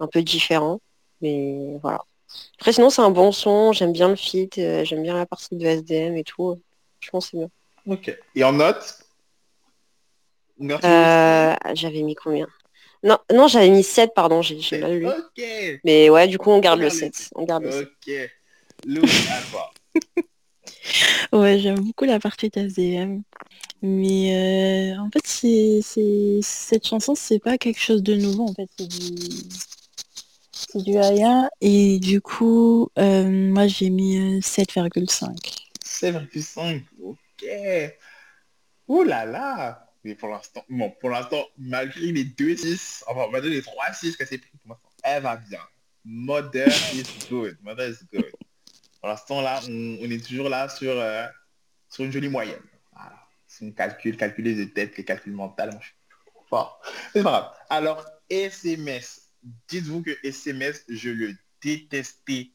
un 0.01 0.07
peu 0.07 0.23
différents. 0.23 0.81
Mais 1.21 1.79
voilà. 1.83 2.05
Après 2.59 2.73
sinon 2.73 2.91
c'est 2.91 3.03
un 3.03 3.11
bon 3.11 3.33
son, 3.33 3.73
j'aime 3.73 3.93
bien 3.93 4.09
le 4.09 4.17
feat, 4.17 4.59
euh, 4.59 4.85
j'aime 4.85 5.03
bien 5.03 5.15
la 5.17 5.27
partie 5.27 5.57
de 5.57 5.67
SDM 5.67 6.17
et 6.17 6.25
tout. 6.25 6.61
Je 7.01 7.11
pense 7.11 7.31
c'est 7.31 7.39
bien. 7.39 7.49
Ok. 7.87 8.17
Et 8.37 8.45
en 8.45 8.53
note 8.53 9.02
J'avais 11.75 12.03
mis 12.03 12.15
combien? 12.15 12.47
Non, 13.05 13.19
non 13.33 13.49
j'avais 13.49 13.71
mis 13.71 13.83
7, 13.83 14.13
pardon, 14.15 14.43
j'ai 14.43 14.79
mal 14.79 14.99
lu. 14.99 15.07
Mais 15.85 16.09
ouais, 16.11 16.29
du 16.29 16.39
coup, 16.39 16.51
on 16.51 16.61
garde 16.61 16.81
le 16.81 16.91
7. 16.91 17.31
On 17.35 17.45
garde 17.45 17.65
le 17.65 17.73
7. 17.73 17.89
Ok 17.89 18.31
ouais, 21.33 21.59
j'aime 21.59 21.81
beaucoup 21.81 22.05
la 22.05 22.19
partie 22.19 22.49
d'AZM. 22.49 23.23
Mais 23.83 24.95
euh, 24.95 25.01
en 25.01 25.11
fait, 25.11 25.27
c'est, 25.27 26.41
cette 26.43 26.87
chanson, 26.87 27.15
c'est 27.15 27.41
pas 27.41 27.59
quelque 27.59 27.81
chose 27.81 28.03
de 28.03 28.15
nouveau. 28.15 28.45
En 28.49 28.55
fait, 28.55 28.69
c'est 28.79 28.89
du, 28.89 29.49
c'est 30.53 30.83
du 30.83 30.97
Aya. 30.97 31.49
Et 31.61 31.99
du 31.99 32.21
coup, 32.21 32.91
euh, 32.99 33.29
moi, 33.29 33.67
j'ai 33.67 33.91
mis 33.91 34.39
7,5. 34.41 35.27
Euh, 36.05 36.21
7,5 36.33 36.83
Ok. 37.03 37.45
Ouh 38.89 39.03
là 39.03 39.25
là 39.25 39.92
Mais 40.05 40.15
pour 40.15 40.29
l'instant, 40.29 40.65
bon, 40.69 40.91
pour 41.01 41.11
l'instant, 41.11 41.45
malgré 41.59 42.13
les 42.13 42.25
2 42.25 42.57
6, 42.57 43.05
enfin, 43.07 43.29
malgré 43.31 43.51
les 43.51 43.63
3 43.63 43.93
6 43.93 44.17
qu'elle 44.17 44.27
s'est 44.27 44.39
pris, 44.39 44.51
pour 44.63 44.71
l'instant, 44.71 44.89
elle 45.05 45.23
va 45.23 45.37
bien. 45.37 45.61
Mother 46.05 46.69
is 46.93 47.29
good. 47.29 47.57
Mother 47.63 47.91
is 47.91 48.05
good. 48.13 48.31
Pour 49.01 49.09
l'instant, 49.09 49.41
là, 49.41 49.61
on, 49.69 50.11
est 50.11 50.25
toujours 50.25 50.49
là 50.49 50.69
sur, 50.69 50.93
euh, 50.93 51.27
sur 51.89 52.05
une 52.05 52.13
jolie 52.13 52.29
moyenne. 52.29 52.63
Voilà. 52.93 53.27
C'est 53.47 53.65
une 53.65 53.75
calcul, 53.75 54.17
calculer 54.17 54.55
de 54.55 54.65
tête, 54.65 54.97
les 54.97 55.05
calculs 55.05 55.33
mentaux. 55.33 55.63
C'est 57.13 57.23
pas 57.23 57.31
grave. 57.31 57.55
Alors, 57.71 58.07
SMS. 58.29 59.31
Dites-vous 59.69 60.03
que 60.03 60.17
SMS, 60.23 60.85
je 60.89 61.11
le 61.11 61.35
détestais 61.63 62.51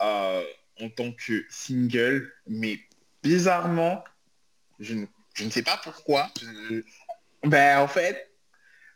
euh, 0.00 0.44
en 0.80 0.88
tant 0.90 1.12
que 1.12 1.44
single, 1.50 2.32
mais 2.46 2.78
bizarrement, 3.22 4.02
je 4.78 4.94
ne, 4.94 5.06
je 5.38 5.44
ne 5.44 5.50
sais 5.50 5.62
pas 5.62 5.80
pourquoi. 5.82 6.28
ben, 7.44 7.80
en 7.80 7.88
fait, 7.88 8.30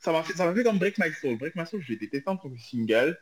ça 0.00 0.10
m'a 0.12 0.22
fait, 0.22 0.32
ça 0.34 0.44
m'a 0.44 0.54
fait 0.54 0.64
comme 0.64 0.78
Break 0.78 0.98
My 0.98 1.12
Soul. 1.12 1.38
Break 1.38 1.54
My 1.54 1.66
Soul, 1.66 1.80
je 1.82 1.92
l'ai 1.92 1.98
détesté 1.98 2.28
en 2.28 2.36
tant 2.36 2.50
que 2.50 2.58
single, 2.58 3.16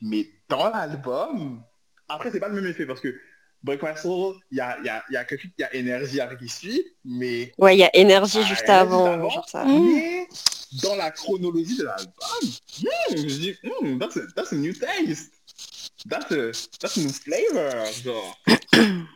mais 0.00 0.26
dans 0.48 0.70
l'album, 0.70 1.62
après, 2.08 2.30
c'est 2.30 2.40
pas 2.40 2.48
le 2.48 2.54
même 2.54 2.66
effet 2.66 2.86
parce 2.86 3.00
que 3.00 3.14
Break 3.62 3.82
My 3.82 3.96
Soul, 3.96 4.36
il 4.50 4.56
y 4.56 4.60
a, 4.60 4.80
y, 4.82 4.88
a, 4.88 5.04
y, 5.10 5.16
a 5.16 5.26
y 5.58 5.62
a 5.62 5.74
énergie 5.74 6.20
avec 6.20 6.38
qui 6.38 6.48
suit, 6.48 6.82
mais... 7.04 7.52
Ouais, 7.58 7.76
il 7.76 7.80
y 7.80 7.84
a 7.84 7.94
énergie 7.94 8.42
juste 8.44 8.68
avant, 8.68 9.28
genre 9.30 9.48
ça. 9.48 9.64
Mais 9.66 10.26
dans 10.82 10.96
la 10.96 11.10
chronologie 11.10 11.76
de 11.76 11.84
l'album, 11.84 12.12
hmm, 12.42 13.16
je 13.16 13.22
dis, 13.22 13.56
hmm, 13.62 13.98
that's, 13.98 14.16
a, 14.16 14.22
that's 14.34 14.52
a 14.52 14.56
new 14.56 14.72
taste. 14.72 15.30
That's 16.08 16.32
a, 16.32 16.50
that's 16.80 16.96
a 16.96 17.00
new 17.00 17.10
flavor, 17.10 17.84
genre. 18.02 18.38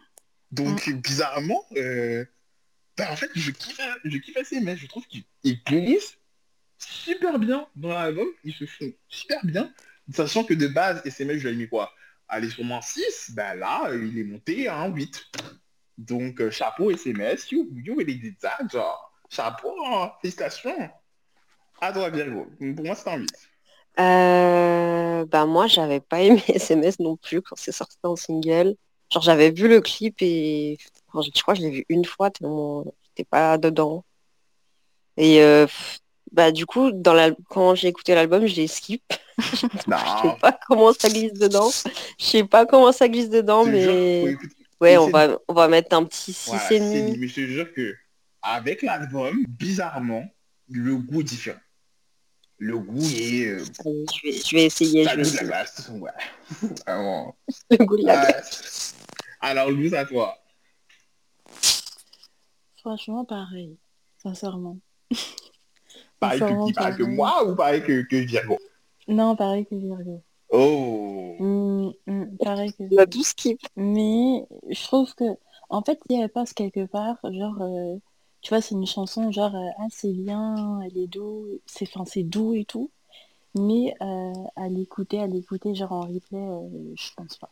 Donc, 0.52 0.88
bizarrement, 1.02 1.64
euh, 1.76 2.24
ben, 2.96 3.10
en 3.10 3.16
fait, 3.16 3.30
je 3.34 3.50
kiffe, 3.50 3.80
je 4.04 4.18
kiffe 4.18 4.36
assez, 4.36 4.60
mais 4.60 4.76
je 4.76 4.86
trouve 4.86 5.06
qu'ils 5.06 5.24
glissent 5.64 6.18
super 6.78 7.38
bien 7.38 7.66
dans 7.76 7.88
l'album. 7.90 8.28
Ils 8.44 8.54
se 8.54 8.66
font 8.66 8.92
super 9.08 9.44
bien, 9.44 9.72
sachant 10.12 10.44
que 10.44 10.54
de 10.54 10.66
base, 10.66 11.02
SMS, 11.04 11.38
je 11.38 11.48
l'ai 11.48 11.56
mis 11.56 11.68
quoi 11.68 11.92
aller 12.28 12.50
sur 12.50 12.64
moins 12.64 12.80
6, 12.80 13.32
ben 13.34 13.54
là, 13.54 13.90
il 13.94 14.18
est 14.18 14.24
monté 14.24 14.68
à 14.68 14.80
un 14.80 14.88
8. 14.88 15.26
Donc, 15.98 16.40
euh, 16.40 16.50
chapeau 16.50 16.90
SMS, 16.90 17.50
you, 17.50 17.68
you 17.74 17.96
really 17.96 18.16
did 18.16 18.38
that, 18.40 18.58
genre. 18.70 19.12
Chapeau, 19.28 19.74
hein, 19.84 20.12
félicitations. 20.20 20.90
À 21.80 21.92
toi, 21.92 22.10
Virgo. 22.10 22.46
Pour 22.76 22.84
moi, 22.84 22.94
c'est 22.94 23.08
un 23.10 23.16
8. 23.18 23.28
Euh, 23.98 25.24
bah 25.24 25.46
moi, 25.46 25.66
j'avais 25.66 26.00
pas 26.00 26.20
aimé 26.20 26.42
SMS 26.48 26.98
non 27.00 27.16
plus 27.16 27.42
quand 27.42 27.56
c'est 27.56 27.72
sorti 27.72 27.96
en 28.02 28.16
single. 28.16 28.74
Genre, 29.10 29.22
j'avais 29.22 29.50
vu 29.50 29.68
le 29.68 29.80
clip 29.80 30.16
et 30.20 30.78
je 31.22 31.42
crois 31.42 31.54
que 31.54 31.60
je 31.60 31.66
l'ai 31.66 31.70
vu 31.70 31.84
une 31.88 32.04
fois 32.04 32.30
tellement 32.30 32.84
j'étais 33.04 33.28
pas 33.28 33.58
dedans. 33.58 34.04
Et 35.16 35.42
euh, 35.42 35.66
bah 36.32 36.52
du 36.52 36.66
coup, 36.66 36.92
dans 36.92 37.14
la... 37.14 37.30
quand 37.48 37.74
j'ai 37.74 37.88
écouté 37.88 38.14
l'album, 38.14 38.46
je 38.46 38.54
l'ai 38.56 38.66
skip. 38.66 39.02
je 39.38 39.56
sais 39.56 40.36
pas 40.40 40.58
comment 40.66 40.92
ça 40.92 41.08
glisse 41.08 41.34
dedans. 41.34 41.70
Je 42.18 42.24
sais 42.24 42.44
pas 42.44 42.66
comment 42.66 42.92
ça 42.92 43.08
glisse 43.08 43.30
dedans, 43.30 43.64
mais 43.64 44.36
ouais, 44.80 44.96
on 44.98 45.08
va, 45.08 45.38
on 45.48 45.54
va 45.54 45.68
mettre 45.68 45.96
un 45.96 46.04
petit 46.04 46.32
6 46.32 46.52
et 46.70 46.80
demi. 46.80 47.18
Mais 47.18 47.28
je 47.28 47.34
te 47.34 47.40
jure 47.40 47.72
que 47.72 47.94
avec 48.42 48.82
l'album, 48.82 49.44
bizarrement, 49.48 50.24
le 50.70 50.96
goût 50.96 51.20
est 51.20 51.24
différent. 51.24 51.58
Le 52.58 52.78
goût 52.78 53.04
est. 53.04 53.48
Euh, 53.48 53.58
je, 53.58 53.82
vais, 53.82 54.32
je, 54.32 54.56
vais, 54.56 54.64
essayer. 54.64 55.04
Je 55.04 55.14
vais 55.14 55.20
essayer. 55.20 55.40
La 55.40 55.46
glace. 55.46 55.90
Ouais. 55.92 56.10
le 57.70 57.84
goût 57.84 57.96
de 57.98 58.06
la 58.06 58.24
glace. 58.24 58.94
Alors, 59.40 59.70
Luz, 59.70 59.92
à 59.94 60.04
toi. 60.06 60.38
Franchement, 62.86 63.24
pareil. 63.24 63.76
Sincèrement. 64.22 64.78
Pareil 66.20 66.38
que, 66.38 66.72
pareil 66.72 66.96
que 66.96 67.02
moi 67.02 67.44
ou 67.44 67.56
pareil 67.56 67.82
que, 67.82 68.02
que 68.02 68.14
Virgo? 68.14 68.58
Non, 69.08 69.34
pareil 69.34 69.66
que 69.66 69.74
Virgo. 69.74 70.22
Oh 70.50 71.36
mmh, 71.40 71.90
mmh, 72.06 72.36
pareil 72.38 72.72
que 72.72 72.84
Virgo. 72.84 73.06
tout 73.06 73.24
skip. 73.24 73.58
Mais 73.74 74.46
je 74.70 74.82
trouve 74.84 75.12
que, 75.16 75.24
en 75.68 75.82
fait, 75.82 75.98
si 76.08 76.16
elle 76.16 76.28
passe 76.28 76.52
quelque 76.52 76.86
part, 76.86 77.16
genre, 77.24 77.60
euh, 77.60 77.96
tu 78.40 78.50
vois, 78.50 78.60
c'est 78.60 78.76
une 78.76 78.86
chanson, 78.86 79.32
genre, 79.32 79.56
euh, 79.56 79.68
ah, 79.78 79.88
c'est 79.90 80.12
bien, 80.12 80.80
elle 80.82 80.96
est 80.96 81.08
doux, 81.08 81.44
c'est 81.66 81.86
fin, 81.86 82.04
c'est 82.04 82.22
doux 82.22 82.54
et 82.54 82.64
tout. 82.64 82.92
Mais 83.56 83.94
euh, 84.00 84.32
à 84.54 84.68
l'écouter, 84.68 85.18
à 85.20 85.26
l'écouter, 85.26 85.74
genre 85.74 85.90
en 85.90 86.02
replay, 86.02 86.38
euh, 86.38 86.94
je 86.94 87.10
pense 87.16 87.36
pas. 87.36 87.50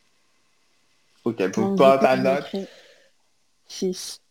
Ok, 1.25 1.51
pour 1.51 1.75
toi, 1.75 1.97
ta 1.97 2.15
note 2.15 2.55
6. 3.67 4.21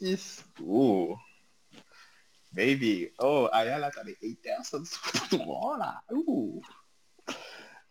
6 0.00 0.44
Oh 0.66 1.18
Baby. 2.52 3.12
Oh, 3.18 3.48
Ayala, 3.52 3.90
là. 5.78 6.02
Ouh. 6.10 6.62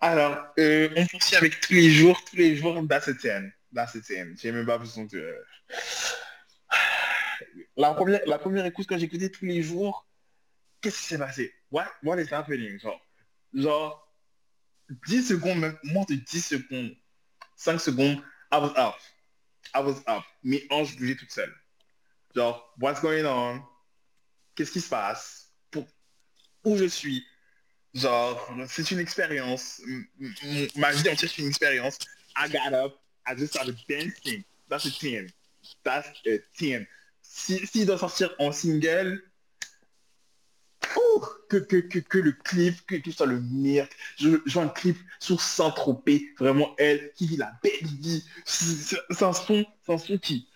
Alors, 0.01 0.47
euh, 0.57 0.89
on 0.97 1.05
poursuit 1.05 1.36
avec 1.38 1.62
tous 1.62 1.74
les 1.74 1.91
jours, 1.91 2.22
tous 2.26 2.36
les 2.36 2.55
jours, 2.55 2.76
that's 2.88 3.07
a 3.07 3.14
10. 3.14 3.53
That's 3.74 3.95
a 3.95 3.99
10. 3.99 4.41
J'ai 4.41 4.51
même 4.51 4.66
pas 4.66 4.78
besoin 4.78 5.05
de... 5.05 5.36
La 7.78 7.93
première, 7.93 8.22
la 8.26 8.38
première 8.38 8.66
écoute, 8.66 8.86
quand 8.89 8.97
j'écoutais 8.97 9.30
tous 9.30 9.45
les 9.45 9.62
jours, 9.62 10.05
qu'est-ce 10.82 10.97
qui 10.97 11.03
s'est 11.05 11.18
passé? 11.18 11.53
What, 11.72 11.88
what 12.03 12.20
is 12.20 12.34
happening? 12.34 12.80
Genre, 12.80 12.99
genre 13.53 14.14
10 15.07 15.24
secondes, 15.28 15.60
même 15.60 15.78
moins 15.84 16.05
de 16.10 16.16
10 16.16 16.41
secondes, 16.41 16.95
5 17.55 17.80
secondes, 17.80 18.22
I 18.51 18.57
was 18.57 18.74
up. 18.76 18.95
I 19.74 19.80
was 19.82 20.01
up. 20.07 20.24
Mes 20.43 20.66
hanches 20.70 20.97
bougeaient 20.97 21.16
toutes 21.16 21.32
seules. 21.32 21.55
Genre, 22.36 22.74
what's 22.80 23.02
going 23.02 23.26
on? 23.26 23.62
Qu'est-ce 24.56 24.72
qui 24.72 24.82
se 24.82 24.90
passe, 24.90 25.52
où 26.64 26.78
je 26.78 26.86
suis? 26.86 27.26
Genre, 27.94 28.54
c'est 28.68 28.92
une 28.92 29.00
expérience. 29.00 29.82
Ma 30.76 30.92
vie 30.92 31.10
entière, 31.10 31.30
c'est 31.30 31.40
une 31.40 31.48
expérience. 31.48 31.98
I 32.36 32.50
got 32.50 32.74
up, 32.74 33.00
I 33.26 33.36
just 33.36 33.54
started 33.54 33.78
dancing. 33.88 34.44
That's 34.70 34.86
a 34.86 34.92
10. 34.92 35.32
That's 35.84 36.10
a 36.28 36.40
10. 36.58 36.88
S'il 37.22 37.68
si, 37.68 37.86
doit 37.86 37.98
sortir 37.98 38.34
en 38.40 38.52
single, 38.52 39.24
que, 41.50 41.58
que, 41.58 41.78
que, 41.78 42.00
que 42.00 42.18
le 42.20 42.32
clip, 42.32 42.86
que, 42.86 42.96
ce 43.04 43.12
soit 43.12 43.26
le 43.26 43.42
meilleur. 43.42 43.88
Je, 44.18 44.30
vois 44.52 44.64
un 44.64 44.70
clip 44.70 44.98
sur 45.20 45.42
Saint-Tropez, 45.42 46.34
vraiment 46.38 46.76
elle, 46.78 47.12
qui 47.16 47.28
vit 47.28 47.38
la 47.38 47.52
belle 47.64 47.88
vie. 48.00 48.24
C'est 48.46 49.24
un 49.24 49.34
son, 49.34 49.66
un 49.88 49.98
son 49.98 50.18
qui, 50.18 50.48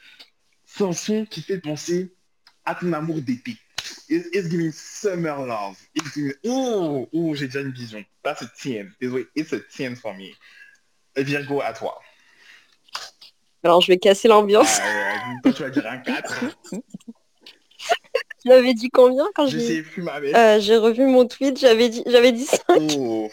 un 0.81 0.93
son 0.93 1.25
qui 1.25 1.41
fait 1.41 1.59
penser 1.59 2.13
à 2.65 2.75
ton 2.75 2.91
amour 2.93 3.21
d'été. 3.21 3.57
It's, 4.09 4.27
it's 4.33 4.49
giving 4.49 4.71
summer 4.71 5.45
love. 5.45 5.77
It's 5.95 6.13
giving... 6.13 6.33
Oh, 6.45 7.07
oh, 7.11 7.35
j'ai 7.35 7.47
déjà 7.47 7.61
une 7.61 7.71
vision. 7.71 8.03
That's 8.23 8.41
a 8.41 8.49
10. 8.61 8.85
Désolé, 9.01 9.27
it's 9.35 9.53
a 9.53 9.59
10 9.59 9.95
for 9.99 10.13
me. 10.13 10.29
Virgo, 11.15 11.61
à 11.61 11.73
toi. 11.73 11.99
Alors, 13.63 13.81
je 13.81 13.87
vais 13.87 13.97
casser 13.97 14.27
l'ambiance. 14.27 14.79
Euh, 14.79 15.41
toi, 15.43 15.53
tu 15.53 15.61
vas 15.63 15.69
dire 15.69 15.85
un 15.87 15.97
4. 15.97 16.45
Tu 18.41 18.49
m'avais 18.49 18.73
dit 18.73 18.89
combien 18.89 19.25
quand 19.35 19.47
Je 19.47 19.57
j'ai 19.57 19.67
sais 19.67 19.83
plus 19.83 20.01
ma 20.01 20.17
euh, 20.17 20.59
j'ai 20.59 20.75
revu 20.75 21.05
mon 21.05 21.25
tweet 21.27 21.57
J'avais 21.57 21.89
dit, 21.89 22.03
j'avais 22.05 22.31
dit 22.33 22.45
5 22.45 22.61
Oh, 22.97 23.29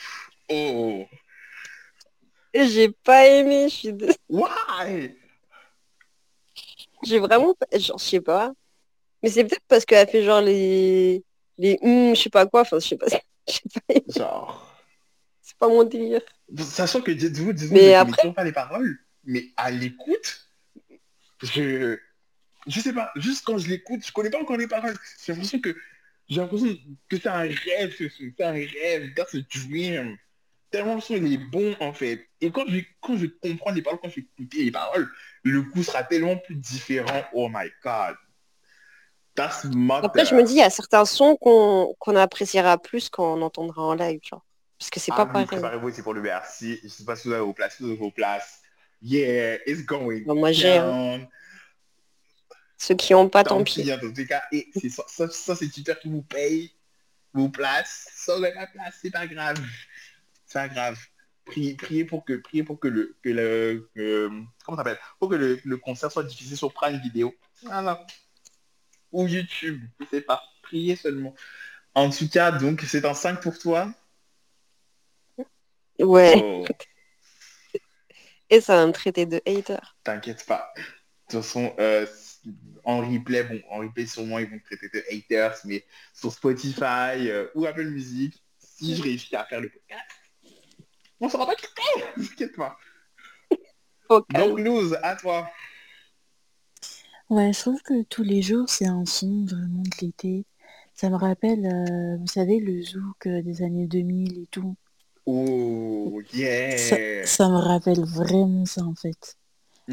oh. 0.50 1.04
et 2.54 2.66
j'ai 2.68 2.90
pas 2.90 3.26
aimé. 3.26 3.68
Je 3.68 3.74
suis 3.74 3.92
dé- 3.92 4.14
Why? 4.28 5.16
J'ai 7.04 7.18
vraiment, 7.18 7.54
pas- 7.54 7.78
genre, 7.78 7.98
je 7.98 8.04
sais 8.04 8.20
pas. 8.20 8.52
Mais 9.22 9.28
c'est 9.30 9.44
peut-être 9.44 9.64
parce 9.68 9.84
qu'elle 9.84 9.98
a 9.98 10.06
fait 10.06 10.22
genre 10.22 10.40
les, 10.40 11.22
les, 11.58 11.78
hum, 11.82 12.14
je 12.14 12.20
sais 12.22 12.30
pas 12.30 12.46
quoi. 12.46 12.62
Enfin, 12.62 12.78
je 12.78 12.88
sais 12.88 12.96
pas. 12.96 13.06
Je 13.48 13.54
sais 13.54 13.80
pas. 13.88 13.94
Genre. 14.20 14.66
C'est 15.42 15.56
pas 15.58 15.66
mon 15.68 15.82
délire. 15.82 16.20
Sachant 16.58 17.00
que 17.00 17.10
dites-vous, 17.10 17.52
dites-vous, 17.52 17.74
Mais 17.74 17.80
je 17.80 17.84
connais 17.84 17.94
après- 17.94 18.16
toujours 18.22 18.34
pas 18.34 18.44
les 18.44 18.52
paroles, 18.52 18.98
mais 19.24 19.46
à 19.56 19.70
l'écoute, 19.72 20.48
je, 21.42 21.98
je 22.66 22.80
sais 22.80 22.92
pas, 22.92 23.10
juste 23.16 23.44
quand 23.44 23.58
je 23.58 23.68
l'écoute, 23.68 24.06
je 24.06 24.12
connais 24.12 24.30
pas 24.30 24.40
encore 24.40 24.56
les 24.56 24.68
paroles. 24.68 24.96
J'ai 25.24 25.32
l'impression 25.32 25.58
que, 25.60 25.74
j'ai 26.28 26.40
l'impression 26.40 26.76
que 27.08 27.16
c'est 27.16 27.26
un 27.28 27.40
rêve, 27.40 27.94
c'est 27.98 28.44
un 28.44 28.52
rêve, 28.52 29.14
that's 29.14 29.34
a 29.34 29.38
dream. 29.52 30.16
Tellement 30.70 30.94
le 30.94 31.00
son 31.00 31.14
il 31.16 31.32
est 31.32 31.38
bon 31.38 31.74
en 31.80 31.92
fait. 31.92 32.28
Et 32.40 32.50
quand 32.52 32.64
je, 32.68 32.78
quand 33.00 33.16
je 33.16 33.26
comprends 33.26 33.72
les 33.72 33.82
paroles, 33.82 33.98
quand 34.00 34.08
je 34.08 34.16
vais 34.16 34.26
écouter 34.38 34.64
les 34.64 34.70
paroles, 34.70 35.08
le 35.42 35.62
coup 35.62 35.82
sera 35.82 36.04
tellement 36.04 36.36
plus 36.36 36.54
différent. 36.54 37.22
Oh 37.32 37.48
my 37.52 37.68
god. 37.82 38.16
That's. 39.34 39.66
Après, 40.02 40.24
je 40.26 40.34
me 40.34 40.42
dis, 40.42 40.54
il 40.54 40.58
y 40.58 40.62
a 40.62 40.70
certains 40.70 41.04
sons 41.04 41.36
qu'on 41.36 42.16
appréciera 42.16 42.78
plus 42.78 43.08
quand 43.08 43.34
on 43.38 43.42
entendra 43.42 43.82
en 43.82 43.94
live, 43.94 44.20
genre. 44.22 44.44
Parce 44.78 44.90
que 44.90 44.98
c'est 45.00 45.12
Ah 45.12 45.16
pas 45.16 45.24
oui, 45.26 45.32
pareil. 45.32 45.46
préparez-vous, 45.46 45.90
c'est 45.92 46.02
pour 46.02 46.14
le 46.14 46.20
merci. 46.22 46.78
Je 46.82 46.88
sais 46.88 47.04
pas 47.04 47.14
si 47.16 47.28
vous 47.28 47.34
avez 47.34 47.44
vos 47.44 47.52
places, 47.52 47.76
vous 47.80 47.88
avez 47.88 47.96
vos 47.96 48.10
places. 48.10 48.60
Yeah, 49.02 49.56
it's 49.66 49.84
going 49.84 50.24
Bon, 50.24 50.34
moi, 50.34 50.52
j'ai, 50.52 50.76
hein. 50.78 51.26
Ceux 52.76 52.94
qui 52.94 53.14
ont 53.14 53.28
pas, 53.28 53.44
Tant 53.44 53.58
tant 53.58 53.64
pis, 53.64 53.82
pis. 53.82 53.92
hein, 53.92 53.98
dans 54.02 54.08
tous 54.10 54.16
les 54.16 54.26
cas. 54.26 54.42
Et 54.52 54.68
ça, 54.88 55.04
ça, 55.06 55.28
ça, 55.30 55.54
c'est 55.54 55.68
Twitter 55.68 55.94
qui 56.00 56.08
vous 56.08 56.22
paye 56.22 56.72
vos 57.34 57.48
places. 57.48 58.08
Sans 58.14 58.38
la 58.38 58.50
place, 58.50 58.98
c'est 59.02 59.10
pas 59.10 59.26
grave. 59.26 59.58
C'est 60.50 60.58
pas 60.58 60.68
grave. 60.68 60.98
Priez, 61.44 61.74
priez 61.76 62.04
pour 62.04 62.24
que, 62.24 62.32
priez 62.34 62.64
pour 62.64 62.80
que 62.80 62.88
le, 62.88 63.16
que 63.22 63.28
le, 63.28 63.88
que- 63.94 64.30
comment 64.64 64.76
s'appelle? 64.76 64.98
Pour 65.20 65.28
que 65.30 65.36
le, 65.36 65.60
le 65.64 65.76
concert 65.76 66.10
soit 66.10 66.24
diffusé 66.24 66.56
sur 66.56 66.72
Prime 66.72 66.98
Video. 67.00 67.32
Voilà. 67.62 68.04
Ou 69.12 69.28
YouTube, 69.28 69.80
je 70.00 70.06
sais 70.06 70.20
pas. 70.22 70.42
Priez 70.62 70.96
seulement. 70.96 71.36
En 71.94 72.10
tout 72.10 72.28
cas, 72.28 72.50
donc, 72.50 72.82
c'est 72.82 73.04
un 73.04 73.14
5 73.14 73.40
pour 73.40 73.58
toi. 73.60 73.92
Ouais. 76.00 76.34
Oh, 76.42 76.66
Et 78.50 78.60
ça 78.60 78.74
va 78.74 78.86
me 78.88 78.92
traiter 78.92 79.26
de 79.26 79.40
hater. 79.46 79.78
T'inquiète 80.02 80.44
pas. 80.46 80.72
De 80.76 80.82
toute 81.30 81.42
façon, 81.44 81.72
euh, 81.78 82.06
en 82.82 82.98
replay, 82.98 83.44
bon, 83.44 83.62
en 83.70 83.78
replay 83.78 84.06
sûrement 84.06 84.40
ils 84.40 84.50
vont 84.50 84.58
te 84.58 84.64
traiter 84.64 84.88
de 84.88 85.04
haters, 85.12 85.56
mais 85.64 85.84
sur 86.12 86.32
Spotify 86.32 87.28
euh, 87.28 87.46
ou 87.54 87.66
Apple 87.66 87.86
Music, 87.86 88.34
si 88.58 88.96
je 88.96 89.02
réussis 89.02 89.36
à 89.36 89.44
faire 89.44 89.60
le 89.60 89.68
podcast, 89.68 90.02
on 91.20 91.28
s'en 91.28 91.46
pas 91.46 91.54
quitter, 91.54 92.04
t'inquiète 92.16 92.56
pas. 92.56 92.76
Calme. 94.28 94.50
Donc 94.50 94.58
Luz, 94.60 94.98
à 95.02 95.16
toi. 95.16 95.48
Ouais, 97.28 97.52
je 97.52 97.60
trouve 97.60 97.80
que 97.82 98.02
tous 98.04 98.22
les 98.22 98.42
jours, 98.42 98.68
c'est 98.68 98.86
un 98.86 99.04
son 99.06 99.44
vraiment 99.44 99.82
de 99.82 99.90
l'été. 100.06 100.44
Ça 100.94 101.08
me 101.10 101.16
rappelle, 101.16 101.64
euh, 101.64 102.16
vous 102.18 102.26
savez, 102.26 102.58
le 102.58 102.82
zouk 102.82 103.26
euh, 103.26 103.42
des 103.42 103.62
années 103.62 103.86
2000 103.86 104.38
et 104.42 104.46
tout. 104.50 104.74
Oh, 105.26 106.20
Ça, 106.76 106.96
yeah. 106.98 107.26
ça 107.26 107.48
me 107.48 107.56
rappelle 107.56 108.00
vraiment 108.04 108.64
ça, 108.66 108.82
en 108.82 108.94
fait. 108.94 109.36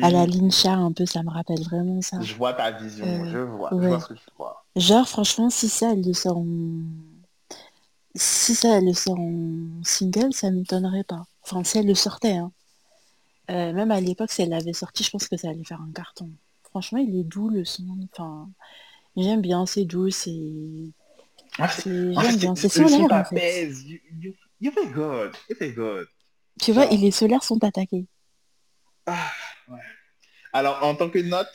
À 0.02 0.10
la 0.12 0.26
Mhm. 0.26 0.42
Lincha, 0.42 0.74
un 0.74 0.92
peu, 0.92 1.06
ça 1.06 1.24
me 1.24 1.30
rappelle 1.30 1.62
vraiment 1.64 2.02
ça. 2.02 2.20
Je 2.22 2.34
vois 2.36 2.54
ta 2.54 2.72
vision, 2.72 3.06
Euh, 3.08 3.32
je 3.32 3.38
vois, 3.40 3.70
je 3.72 3.76
vois 3.88 4.00
ce 4.00 4.08
que 4.08 4.14
tu 4.14 4.26
vois. 4.38 4.66
Genre, 4.76 5.08
franchement, 5.08 5.50
si 5.50 5.70
ça, 5.70 5.94
elle 5.94 6.04
le 6.06 6.14
sort 6.14 6.38
en... 6.38 6.46
Si 8.18 8.56
ça, 8.56 8.78
elle 8.78 8.86
le 8.86 8.94
sort 8.94 9.20
en 9.20 9.84
single, 9.84 10.34
ça 10.34 10.50
m'étonnerait 10.52 11.04
pas. 11.04 11.24
Enfin, 11.44 11.64
si 11.64 11.78
elle 11.78 11.88
le 11.88 11.96
sortait, 11.96 12.38
hein. 12.38 12.52
Euh, 13.50 13.72
même 13.72 13.92
à 13.92 14.02
l'époque, 14.02 14.32
si 14.32 14.42
elle 14.42 14.50
l'avait 14.50 14.74
sorti, 14.74 15.04
je 15.04 15.10
pense 15.12 15.28
que 15.28 15.38
ça 15.38 15.50
allait 15.50 15.64
faire 15.64 15.82
un 15.82 15.92
carton. 15.94 16.30
Franchement, 16.64 16.98
il 16.98 17.16
est 17.18 17.24
doux, 17.24 17.50
le 17.50 17.64
son. 17.64 17.86
Enfin, 18.12 18.50
j'aime 19.16 19.42
bien, 19.42 19.66
c'est 19.66 19.86
doux, 19.86 20.10
c'est... 20.10 20.92
Ah, 21.60 21.70
ah, 21.70 22.24
J'aime 22.24 22.38
bien, 22.38 22.56
c'est 22.56 22.70
solaire, 22.70 23.12
en 23.12 23.24
fait. 23.24 23.36
t'apaise. 23.36 23.84
You, 23.86 24.00
you, 24.20 24.34
you 24.60 24.72
feel 24.72 24.92
good, 24.92 25.32
you 25.50 25.56
feel 25.56 25.74
good. 25.74 26.08
Tu 26.60 26.74
vois, 26.74 26.84
Genre. 26.84 26.94
et 26.94 26.98
les 26.98 27.12
solaires 27.12 27.44
sont 27.44 27.64
attaqués. 27.64 28.06
Ah, 29.06 29.32
ouais. 29.70 29.80
Alors, 30.54 30.84
en 30.84 30.96
tant 30.96 31.10
que 31.10 31.20
note, 31.20 31.48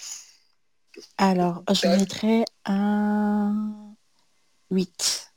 Alors, 1.19 1.63
je 1.73 1.87
mettrais 1.89 2.45
un 2.65 3.95
8. 4.71 5.32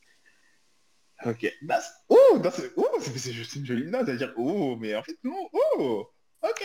Ok. 1.26 1.52
That's... 1.68 1.92
Oh, 2.10 2.40
that's... 2.42 2.62
oh 2.78 2.88
c'est 3.02 3.18
c'est 3.18 3.34
juste 3.34 3.56
une 3.56 3.66
jolie 3.66 3.90
note 3.90 4.08
à 4.10 4.16
dire 4.16 4.34
oh, 4.38 4.76
mais 4.78 4.96
en 4.96 5.04
fait 5.04 5.18
non. 5.24 5.50
Oh, 5.54 6.08
ok. 6.44 6.64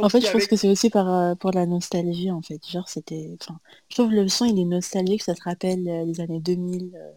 En 0.00 0.08
fait, 0.08 0.20
je 0.20 0.30
pense 0.30 0.46
que 0.46 0.56
c'est 0.56 0.68
aussi 0.68 0.88
par, 0.88 1.12
euh, 1.12 1.34
pour 1.34 1.52
la 1.52 1.66
nostalgie, 1.66 2.30
en 2.30 2.40
fait. 2.40 2.66
Genre, 2.66 2.88
c'était... 2.88 3.36
Enfin, 3.40 3.60
je 3.90 3.96
trouve 3.96 4.10
le 4.10 4.26
son, 4.28 4.46
il 4.46 4.58
est 4.58 4.64
nostalgique, 4.64 5.22
ça 5.22 5.34
te 5.34 5.42
rappelle 5.42 5.86
euh, 5.86 6.04
les 6.04 6.20
années 6.20 6.40
2000, 6.40 6.96
euh, 6.96 7.12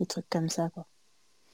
des 0.00 0.06
trucs 0.06 0.28
comme 0.28 0.48
ça, 0.48 0.68
quoi. 0.70 0.86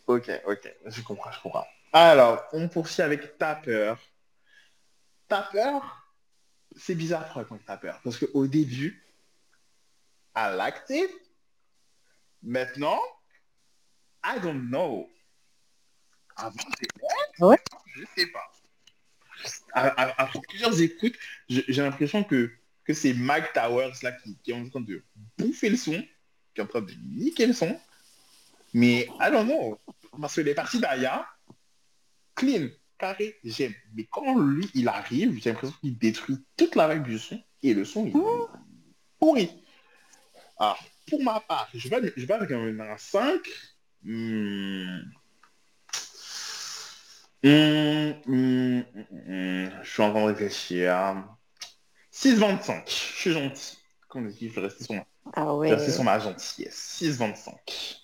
Ok, 0.06 0.30
ok. 0.46 0.74
Je 0.86 1.02
comprends, 1.02 1.30
je 1.30 1.40
comprends. 1.42 1.66
Alors, 1.92 2.42
on 2.52 2.68
poursuit 2.68 3.02
avec 3.02 3.36
Tapper. 3.36 3.92
Tapper, 5.28 5.78
c'est 6.76 6.94
bizarre 6.94 7.26
pour 7.26 7.36
raconter 7.36 7.64
Tapper. 7.64 7.92
Parce 8.02 8.16
qu'au 8.16 8.46
début, 8.46 9.04
liked 10.34 10.84
it. 10.88 11.10
Maintenant, 12.42 13.00
I 14.24 14.38
don't 14.40 14.68
know. 14.70 15.08
Ouais. 17.40 17.58
Je 17.94 18.04
sais 18.16 18.26
pas. 18.28 18.50
À- 19.72 19.88
à- 19.88 20.22
Après 20.22 20.40
plusieurs 20.48 20.80
écoutes, 20.80 21.16
j'ai 21.48 21.82
l'impression 21.82 22.24
que, 22.24 22.50
que 22.84 22.92
c'est 22.94 23.14
Mike 23.14 23.52
Towers 23.52 23.92
là 24.02 24.12
qui, 24.12 24.36
qui 24.38 24.50
est 24.50 24.54
en 24.54 24.68
train 24.68 24.80
de 24.80 25.02
bouffer 25.36 25.68
le 25.70 25.76
son, 25.76 26.00
qui 26.54 26.60
est 26.60 26.62
en 26.62 26.66
train 26.66 26.80
de 26.80 26.92
niquer 27.14 27.46
le 27.46 27.52
son. 27.52 27.78
Mais 28.74 29.08
I 29.20 29.30
don't 29.30 29.46
know. 29.46 29.78
Parce 30.20 30.34
que 30.36 30.40
les 30.42 30.54
parties 30.54 30.80
d'Aya, 30.80 31.26
clean, 32.34 32.68
carré, 32.98 33.38
j'aime. 33.44 33.74
Mais 33.94 34.04
quand 34.10 34.38
lui, 34.38 34.68
il 34.74 34.88
arrive, 34.88 35.40
j'ai 35.40 35.50
l'impression 35.52 35.76
qu'il 35.80 35.96
détruit 35.98 36.38
toute 36.56 36.74
la 36.74 36.92
vibe 36.94 37.04
du 37.04 37.18
son 37.18 37.42
et 37.62 37.74
le 37.74 37.84
son, 37.84 38.06
il 38.06 38.16
est 38.16 38.58
pourri. 39.18 39.50
Alors, 40.58 40.78
pour 41.08 41.22
ma 41.22 41.40
part, 41.40 41.68
je 41.72 41.88
vais, 41.88 42.12
je 42.16 42.26
vais 42.26 42.34
avec 42.34 42.50
un, 42.50 42.80
un 42.80 42.98
5. 42.98 43.40
Hmm. 44.04 45.12
Hmm, 47.42 48.12
hmm. 48.26 48.82
Je 49.82 49.88
suis 49.90 50.02
en 50.02 50.10
train 50.10 50.22
de 50.22 50.26
réfléchir. 50.26 51.24
6,25. 52.10 52.88
Je 52.88 52.92
suis 52.94 53.32
gentil. 53.32 53.78
Comme 54.08 54.26
on 54.26 54.28
dit, 54.28 54.48
je 54.48 54.54
vais 54.54 54.62
rester 54.62 54.84
sur 54.84 54.94
ma, 54.94 55.04
Ah 55.34 55.54
je 55.54 55.58
ouais. 55.58 55.68
vais 55.68 55.74
rester 55.76 55.92
sur 55.92 56.04
ma 56.04 56.18
gentillesse. 56.18 56.94
6,25. 56.98 58.00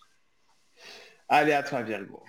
Allez, 1.28 1.52
à 1.52 1.62
toi, 1.62 1.82
Virgo. 1.82 2.22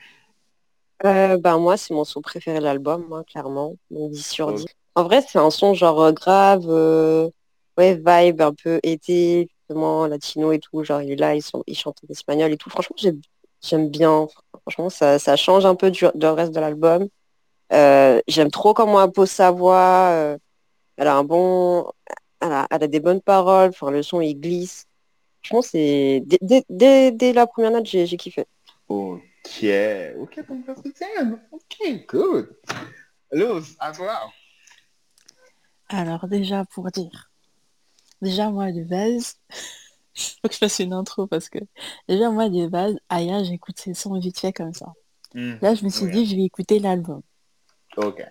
Euh, 1.06 1.38
bah, 1.38 1.58
moi, 1.58 1.78
c'est 1.78 1.94
mon 1.94 2.06
son 2.06 2.22
préféré 2.22 2.60
de 2.60 2.64
l'album, 2.64 3.12
hein, 3.14 3.24
clairement. 3.30 3.76
Donc 3.92 4.12
10 4.12 4.26
sur 4.26 4.48
Ok. 4.50 4.58
10. 4.58 4.66
En 4.96 5.04
vrai, 5.04 5.22
c'est 5.28 5.40
un 5.40 5.50
son 5.50 5.74
genre 5.74 6.02
euh, 6.02 6.12
grave, 6.14 6.66
euh, 6.70 7.30
ouais, 7.78 7.96
vibe 7.96 8.42
un 8.42 8.54
peu 8.54 8.80
été, 8.82 9.50
justement, 9.68 10.08
latino 10.08 10.52
et 10.54 10.60
tout. 10.60 10.84
Genre, 10.84 11.02
il 11.02 11.12
est 11.12 11.16
là, 11.18 11.36
il, 11.36 11.42
sont- 11.42 11.64
il 11.68 11.76
chante 11.78 11.98
en 12.04 12.12
espagnol 12.12 12.52
et 12.54 12.58
tout. 12.58 12.70
Franchement, 12.70 12.96
j'aime 12.98 13.20
j'aime 13.62 13.90
bien. 13.90 14.28
Franchement, 14.62 14.90
ça, 14.90 15.20
ça 15.20 15.36
change 15.36 15.66
un 15.66 15.76
peu 15.76 15.92
du, 15.92 16.06
du 16.16 16.26
reste 16.26 16.54
de 16.54 16.60
l'album. 16.60 17.08
Euh, 17.74 18.22
j'aime 18.28 18.52
trop 18.52 18.74
comment 18.74 19.04
elle 19.04 19.12
pose 19.12 19.30
sa 19.30 19.52
voix. 19.52 20.10
euh, 20.12 20.38
elle 20.98 21.08
a 21.08 21.16
un 21.16 21.24
bon... 21.24 21.92
Elle 22.42 22.52
a, 22.52 22.68
elle 22.70 22.84
a 22.84 22.88
des 22.88 23.00
bonnes 23.00 23.22
paroles. 23.22 23.70
Enfin, 23.70 23.92
le 23.92 24.04
son, 24.04 24.22
il 24.22 24.36
glisse. 24.36 24.86
Franchement, 25.44 25.62
c'est... 25.62 26.24
Dès, 26.26 26.38
dès, 26.42 26.64
dès, 26.70 27.12
dès 27.12 27.34
la 27.34 27.48
première 27.48 27.72
note, 27.72 27.86
j'ai 27.86 28.06
j'ai 28.06 28.18
kiffé. 28.18 28.46
Ok, 28.88 29.66
ok. 30.20 30.40
Ok, 31.52 32.06
good. 32.08 32.56
Luz, 33.32 33.76
à 33.80 33.92
toi. 33.92 34.20
Alors, 35.90 36.28
déjà, 36.28 36.66
pour 36.66 36.90
dire... 36.92 37.32
Déjà, 38.22 38.50
moi, 38.50 38.72
de 38.72 38.84
base, 38.84 39.36
Faut 40.42 40.48
que 40.48 40.54
je 40.54 40.60
fasse 40.60 40.80
une 40.80 40.94
intro 40.94 41.28
parce 41.28 41.50
que 41.50 41.60
déjà 42.08 42.30
moi 42.32 42.50
de 42.50 42.68
base, 42.68 42.96
Aya, 43.10 43.44
j'écoute 43.44 43.80
ses 43.80 43.94
sons 43.94 44.18
vite 44.20 44.40
fait 44.40 44.54
comme 44.54 44.74
ça. 44.74 44.94
Hmm. 45.34 45.56
Là, 45.62 45.76
je 45.76 45.84
me 45.86 45.90
suis 45.90 46.06
Ouais. 46.06 46.12
dit, 46.12 46.26
je 46.26 46.36
vais 46.36 46.44
écouter 46.44 46.80
l'album. 46.80 47.22
Ok. 47.98 48.22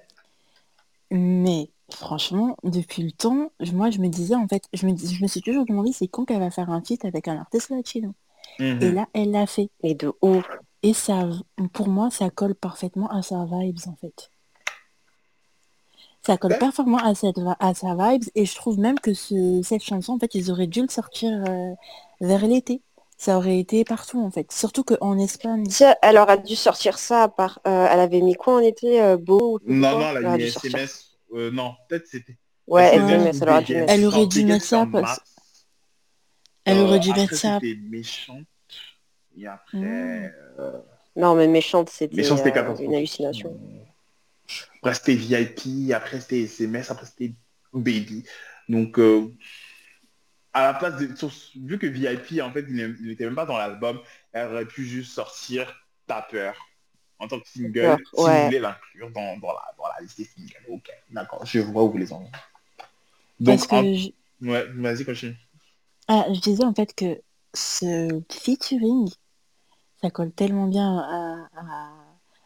Mais 1.11 1.71
franchement, 1.91 2.57
depuis 2.65 3.03
le 3.03 3.13
temps, 3.13 3.51
moi 3.73 3.91
je 3.91 3.99
me 3.99 4.09
disais 4.09 4.35
en 4.35 4.49
fait, 4.49 4.65
je 4.73 4.87
me, 4.87 4.93
dis- 4.93 5.15
je 5.15 5.23
me 5.23 5.29
suis 5.29 5.43
toujours 5.43 5.65
demandé 5.67 5.93
c'est 5.93 6.09
quand 6.09 6.25
qu'elle 6.25 6.41
va 6.41 6.51
faire 6.51 6.71
un 6.71 6.83
feat 6.83 7.05
avec 7.05 7.29
un 7.29 7.37
artiste 7.39 7.71
latino. 7.71 8.15
Mhm. 8.59 8.83
Et 8.83 8.93
là, 8.93 9.07
elle 9.13 9.31
l'a 9.31 9.47
fait. 9.47 9.71
Et 9.83 9.95
de 9.95 10.13
ouf. 10.23 10.47
Et 10.83 10.93
ça, 10.93 11.29
pour 11.73 11.89
moi, 11.89 12.11
ça 12.11 12.31
colle 12.31 12.55
parfaitement 12.55 13.09
à 13.11 13.23
sa 13.23 13.45
vibes 13.45 13.79
en 13.87 13.97
fait. 13.97 14.31
Ça 16.27 16.37
colle 16.39 16.53
Ouais. 16.53 16.59
parfaitement 16.59 16.99
à, 16.99 17.15
cette, 17.15 17.39
va- 17.39 17.57
à 17.61 17.75
sa 17.75 17.95
vibes 17.95 18.25
et 18.35 18.47
je 18.47 18.55
trouve 18.55 18.79
même 18.79 18.99
que 18.99 19.13
ce- 19.13 19.61
cette 19.63 19.83
chanson, 19.83 20.15
en 20.15 20.19
fait, 20.19 20.35
ils 20.35 20.51
auraient 20.51 20.67
dû 20.67 20.81
le 20.83 20.89
sortir 20.89 21.31
euh, 21.49 21.73
vers 22.21 22.47
l'été. 22.47 22.81
Ça 23.17 23.37
aurait 23.37 23.59
été 23.59 23.85
partout 23.85 24.21
en 24.21 24.31
fait. 24.31 24.51
Surtout 24.51 24.83
qu'en 24.85 25.19
Espagne, 25.19 25.65
elle 26.03 26.19
aura 26.19 26.37
dû 26.37 26.57
sortir 26.57 26.99
ça 26.99 27.29
par. 27.29 27.61
euh, 27.67 27.87
elle 27.91 28.01
avait 28.01 28.21
mis 28.21 28.35
quoi 28.35 28.57
en 28.57 28.59
été 28.59 29.01
euh, 29.03 29.17
Beau 29.17 29.61
ou 29.65 29.73
Non, 29.73 29.91
quoi? 29.93 29.99
non, 30.01 30.17
elle 30.19 30.25
a 30.25 30.29
aurait 30.31 30.39
mis 30.39 30.45
dû 30.45 30.51
sortir. 30.51 30.75
SMS. 30.75 31.11
Euh, 31.35 31.51
non, 31.53 31.75
peut-être 31.89 32.07
c'était. 32.07 32.37
Ouais, 32.67 32.95
SMS 32.97 33.11
SMS, 33.13 33.39
elle 33.43 33.49
aura 33.49 33.63
dû 33.63 33.75
mettre. 33.77 33.93
Elle 33.93 34.05
aurait 34.07 34.27
dû 34.27 34.45
mettre 34.45 34.65
ça 34.65 34.79
en 34.81 34.91
parce- 34.91 35.21
elle 36.65 36.79
aurait 36.81 36.99
dû 36.99 37.11
mettre 37.13 37.35
ça. 37.35 37.59
C'était 37.61 37.79
méchante. 37.81 38.39
Et 39.37 39.47
après. 39.47 39.77
Mm. 39.79 40.33
euh, 40.61 40.79
Non, 41.17 41.35
mais 41.35 41.47
méchante, 41.47 41.91
c'était 41.91 42.17
méchante, 42.17 42.39
c'était 42.39 42.51
euh, 42.51 42.55
14 42.63 42.81
une 42.81 42.95
hallucination. 42.95 43.57
Après, 44.79 44.95
c'était 44.95 45.15
VIP. 45.15 45.93
Après, 45.93 46.21
c'était 46.21 46.43
SMS. 46.43 46.91
Après, 46.91 47.07
c'était 47.07 47.35
Baby. 47.73 48.25
Donc, 48.69 48.99
euh, 48.99 49.29
à 50.53 50.67
la 50.73 50.75
place 50.75 50.97
de. 50.99 51.15
sur- 51.17 51.33
Vu 51.57 51.79
que 51.79 51.87
VIP, 51.87 52.41
en 52.41 52.53
fait, 52.53 52.65
il 52.69 52.97
n'était 53.03 53.25
même 53.25 53.35
pas 53.35 53.47
dans 53.47 53.57
l'album, 53.59 54.01
elle 54.33 54.49
aurait 54.53 54.67
pu 54.67 54.85
juste 54.85 55.13
sortir 55.13 55.75
Tapper 56.07 56.53
en 57.19 57.29
tant 57.29 57.41
que 57.41 57.49
single. 57.49 57.97
Si 58.15 58.31
vous 58.31 58.45
voulez 58.45 58.59
l'inclure 58.61 59.11
dans, 59.11 59.37
dans, 59.39 59.53
la, 59.53 59.63
dans 59.79 59.85
la 59.89 60.01
liste 60.03 60.19
des 60.19 60.25
singles. 60.25 60.65
Ok, 60.69 60.91
d'accord. 61.11 61.45
Je 61.47 61.61
vois 61.61 61.85
où 61.85 61.91
vous 61.91 61.99
les. 61.99 62.07
Donc, 63.41 63.73
en- 63.73 63.83
je- 63.83 64.11
ouais, 64.43 64.67
vas-y, 64.75 65.05
continue. 65.05 65.37
Ah, 66.09 66.27
je 66.33 66.41
disais 66.41 66.65
en 66.65 66.75
fait 66.75 66.95
que 66.95 67.21
ce 67.55 68.21
featuring, 68.31 69.11
ça 70.03 70.11
colle 70.11 70.33
tellement 70.33 70.67
bien 70.69 70.99
à, 70.99 71.49
à, 71.57 71.93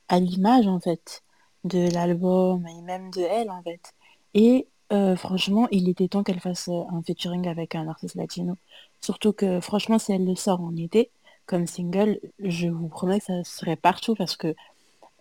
à 0.09 0.21
l'image 0.21 0.67
en 0.67 0.81
fait 0.81 1.23
de 1.65 1.93
l'album 1.93 2.67
et 2.67 2.83
même 2.83 3.11
de 3.11 3.21
elle 3.21 3.51
en 3.51 3.63
fait. 3.63 3.93
Et 4.35 4.67
euh, 4.93 5.17
franchement, 5.17 5.69
il 5.71 5.89
était 5.89 6.09
temps 6.09 6.23
qu'elle 6.23 6.41
fasse 6.41 6.69
euh, 6.69 6.83
un 6.93 7.03
featuring 7.03 7.47
avec 7.49 7.75
un 7.75 7.89
artiste 7.89 8.15
latino. 8.15 8.57
Surtout 9.01 9.33
que 9.33 9.61
franchement, 9.61 9.99
si 9.99 10.13
elle 10.13 10.25
le 10.25 10.35
sort 10.35 10.61
en 10.61 10.75
été 10.77 11.11
comme 11.47 11.67
single, 11.67 12.21
je 12.39 12.69
vous 12.69 12.89
promets 12.89 13.19
que 13.21 13.25
ça 13.27 13.45
serait 13.45 13.77
partout 13.77 14.15
parce 14.15 14.37
que 14.37 14.55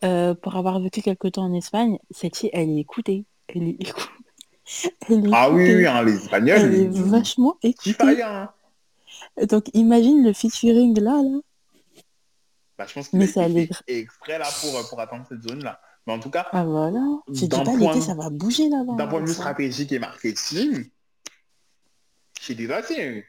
euh, 0.04 0.36
pour 0.36 0.56
avoir 0.56 0.80
vécu 0.80 1.02
quelque 1.02 1.28
temps 1.28 1.44
en 1.46 1.54
Espagne, 1.54 1.98
cette 2.12 2.38
fille, 2.38 2.50
elle 2.54 2.70
est 2.70 2.78
écoutée. 2.80 3.26
Elle 3.48 3.64
est 3.64 3.78
écoutée. 3.82 4.10
Elle 5.10 5.26
est 5.26 5.32
Ah 5.34 5.50
oui, 5.50 5.64
écoutée. 5.64 5.78
oui, 5.78 5.88
hein, 5.88 6.04
les 6.04 6.16
Espagnols. 6.16 6.60
Elle 6.60 6.74
est 6.76 6.90
vachement 6.90 7.56
écoutée. 7.64 8.22
hein. 8.22 8.50
Donc 9.50 9.70
imagine 9.74 10.24
le 10.24 10.34
featuring 10.34 11.00
là, 11.00 11.22
là. 11.24 11.40
Bah, 12.78 12.86
je 12.88 12.94
pense 12.94 13.08
qu'il 13.08 13.26
fait 13.28 13.70
exprès 13.88 14.38
là 14.38 14.48
pour, 14.62 14.90
pour 14.90 15.00
atteindre 15.00 15.26
cette 15.28 15.42
zone-là. 15.42 15.80
Mais 16.08 16.14
en 16.14 16.20
tout 16.20 16.30
cas, 16.30 16.48
Ah 16.54 16.64
voilà. 16.64 17.00
Dis 17.28 17.48
D'un 17.50 17.58
pas 17.60 17.64
point- 17.78 18.00
ça 18.02 18.16
va 18.16 18.30
bouger 18.30 18.70
là-bas. 18.70 18.94
d'un 18.96 19.08
point 19.08 19.22
de 19.22 19.28
vue 19.28 19.34
stratégique 19.34 19.92
et 19.92 20.00
marketing, 20.00 20.90
chez 22.40 22.56
des 22.56 22.66
Latinos, 22.66 23.24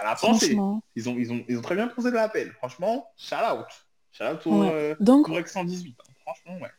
à 0.00 0.04
la 0.04 0.16
pensée, 0.16 0.56
ils 0.96 1.08
ont, 1.08 1.16
ils, 1.18 1.30
ont, 1.32 1.44
ils 1.48 1.58
ont 1.58 1.62
très 1.62 1.74
bien 1.76 1.88
posé 1.88 2.10
de 2.10 2.14
l'appel. 2.16 2.50
Franchement, 2.54 3.06
shout 3.16 3.34
out. 3.36 3.66
Shout 4.10 4.24
out 4.24 4.46
au 4.46 4.60
Ouais. 4.62 4.70
euh, 4.72 4.96
Donc, 5.00 5.26
Correct 5.26 5.48
118. 5.48 5.94
hein. 6.00 6.12
Franchement, 6.24 6.58
ouais. 6.60 6.70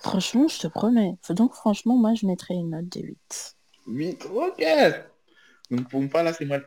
franchement, 0.00 0.46
je 0.48 0.58
te 0.60 0.66
promets. 0.68 1.16
Donc 1.30 1.54
franchement, 1.54 1.96
moi, 1.96 2.14
je 2.14 2.24
mettrais 2.26 2.54
une 2.54 2.70
note 2.70 2.88
de 2.90 3.00
8. 3.00 3.56
8, 3.88 4.26
ok. 4.26 4.64
Donc 5.70 5.88
pour 5.88 6.00
fois, 6.10 6.22
là, 6.22 6.32
c'est 6.32 6.44
moi 6.44 6.58
le. 6.58 6.64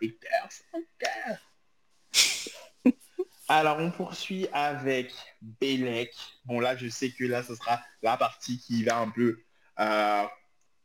Alors, 3.47 3.77
on 3.79 3.91
poursuit 3.91 4.47
avec 4.53 5.13
Belek. 5.61 6.13
Bon, 6.45 6.59
là, 6.59 6.75
je 6.75 6.87
sais 6.87 7.11
que 7.11 7.25
là, 7.25 7.43
ce 7.43 7.55
sera 7.55 7.81
la 8.01 8.17
partie 8.17 8.57
qui 8.57 8.83
va 8.83 8.97
un 8.97 9.09
peu 9.09 9.39
euh, 9.79 10.23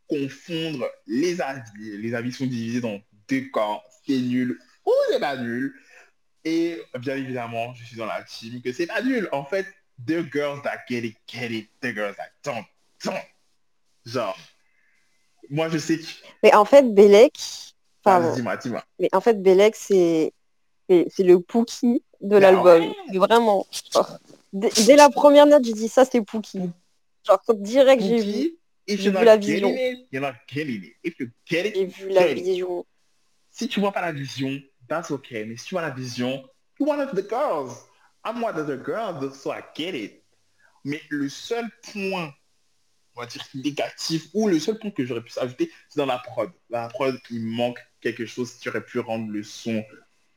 confondre 0.08 0.86
les 1.06 1.40
avis. 1.40 1.96
Les 1.98 2.14
avis 2.14 2.32
sont 2.32 2.46
divisés 2.46 2.80
dans 2.80 3.00
deux 3.28 3.48
camps. 3.50 3.82
C'est 4.06 4.18
nul 4.18 4.58
ou 4.84 4.92
c'est 5.10 5.20
pas 5.20 5.36
nul. 5.36 5.74
Et 6.44 6.82
bien 6.98 7.16
évidemment, 7.16 7.74
je 7.74 7.84
suis 7.84 7.96
dans 7.96 8.06
la 8.06 8.22
team 8.22 8.60
que 8.62 8.72
c'est 8.72 8.86
pas 8.86 9.02
nul. 9.02 9.28
En 9.32 9.44
fait, 9.44 9.66
the 10.06 10.30
girls 10.30 10.62
that 10.62 10.80
get 10.88 11.04
it, 11.04 11.16
get 11.26 11.50
it. 11.50 11.70
The 11.80 11.94
girls 11.94 12.16
that 12.16 12.30
don't, 12.42 12.64
don't. 13.04 13.24
Genre, 14.04 14.36
moi, 15.50 15.68
je 15.68 15.78
sais 15.78 15.98
que... 15.98 16.04
Mais 16.42 16.54
en 16.54 16.64
fait, 16.64 16.82
Belek. 16.94 17.38
Vas-y, 18.04 18.36
dis-moi, 18.36 18.56
dis-moi. 18.56 18.84
Mais 18.98 19.08
en 19.12 19.20
fait, 19.20 19.42
Belek, 19.42 19.76
c'est 19.76 20.32
c'est 20.88 21.06
c'est 21.10 21.22
le 21.22 21.40
Pookie 21.40 22.02
de 22.20 22.36
Ah 22.36 22.40
l'album. 22.40 22.80
ouais. 22.80 23.18
Vraiment. 23.18 23.66
Genre, 23.92 24.18
dès, 24.52 24.96
la 24.96 25.10
première 25.10 25.46
note, 25.46 25.64
j'ai 25.64 25.72
dit 25.72 25.88
ça, 25.88 26.04
c'est 26.04 26.22
Pookie. 26.22 26.70
Genre, 27.26 27.42
direct, 27.56 28.02
j'ai 28.02 28.20
vu, 28.20 28.56
j'ai 28.86 28.96
vu 29.10 29.24
la 29.24 29.36
vision. 29.36 29.68
you 29.70 30.06
j'ai 30.12 31.84
vu 31.86 32.08
la 32.08 32.34
vision. 32.34 32.86
Si 33.50 33.68
tu 33.68 33.80
vois 33.80 33.92
pas 33.92 34.00
la 34.00 34.12
vision, 34.12 34.60
that's 34.88 35.10
okay. 35.10 35.44
Mais 35.44 35.56
si 35.56 35.66
tu 35.66 35.74
vois 35.74 35.82
la 35.82 35.90
vision, 35.90 36.42
you're 36.78 36.88
one 36.88 37.00
of 37.00 37.14
the 37.14 37.28
girls. 37.28 37.84
I'm 38.24 38.42
one 38.42 38.58
of 38.58 38.66
the 38.66 38.76
girls, 38.76 39.34
so 39.34 39.50
I 39.50 39.62
get 39.74 39.94
it. 39.94 40.22
Mais 40.84 41.00
le 41.10 41.28
seul 41.28 41.68
point, 41.92 42.32
on 43.16 43.20
va 43.20 43.26
dire 43.26 43.42
négatif, 43.54 44.28
ou 44.34 44.48
le 44.48 44.58
seul 44.58 44.78
point 44.78 44.90
que 44.90 45.04
j'aurais 45.04 45.22
pu 45.22 45.32
ajouter, 45.38 45.70
c'est 45.88 45.98
dans 45.98 46.06
la 46.06 46.18
prod. 46.18 46.50
Dans 46.70 46.80
la 46.80 46.88
prod, 46.88 47.18
il 47.30 47.42
manque 47.42 47.78
quelque 48.00 48.24
chose 48.26 48.54
qui 48.54 48.68
aurait 48.68 48.84
pu 48.84 48.98
rendre 48.98 49.30
le 49.30 49.42
son 49.42 49.84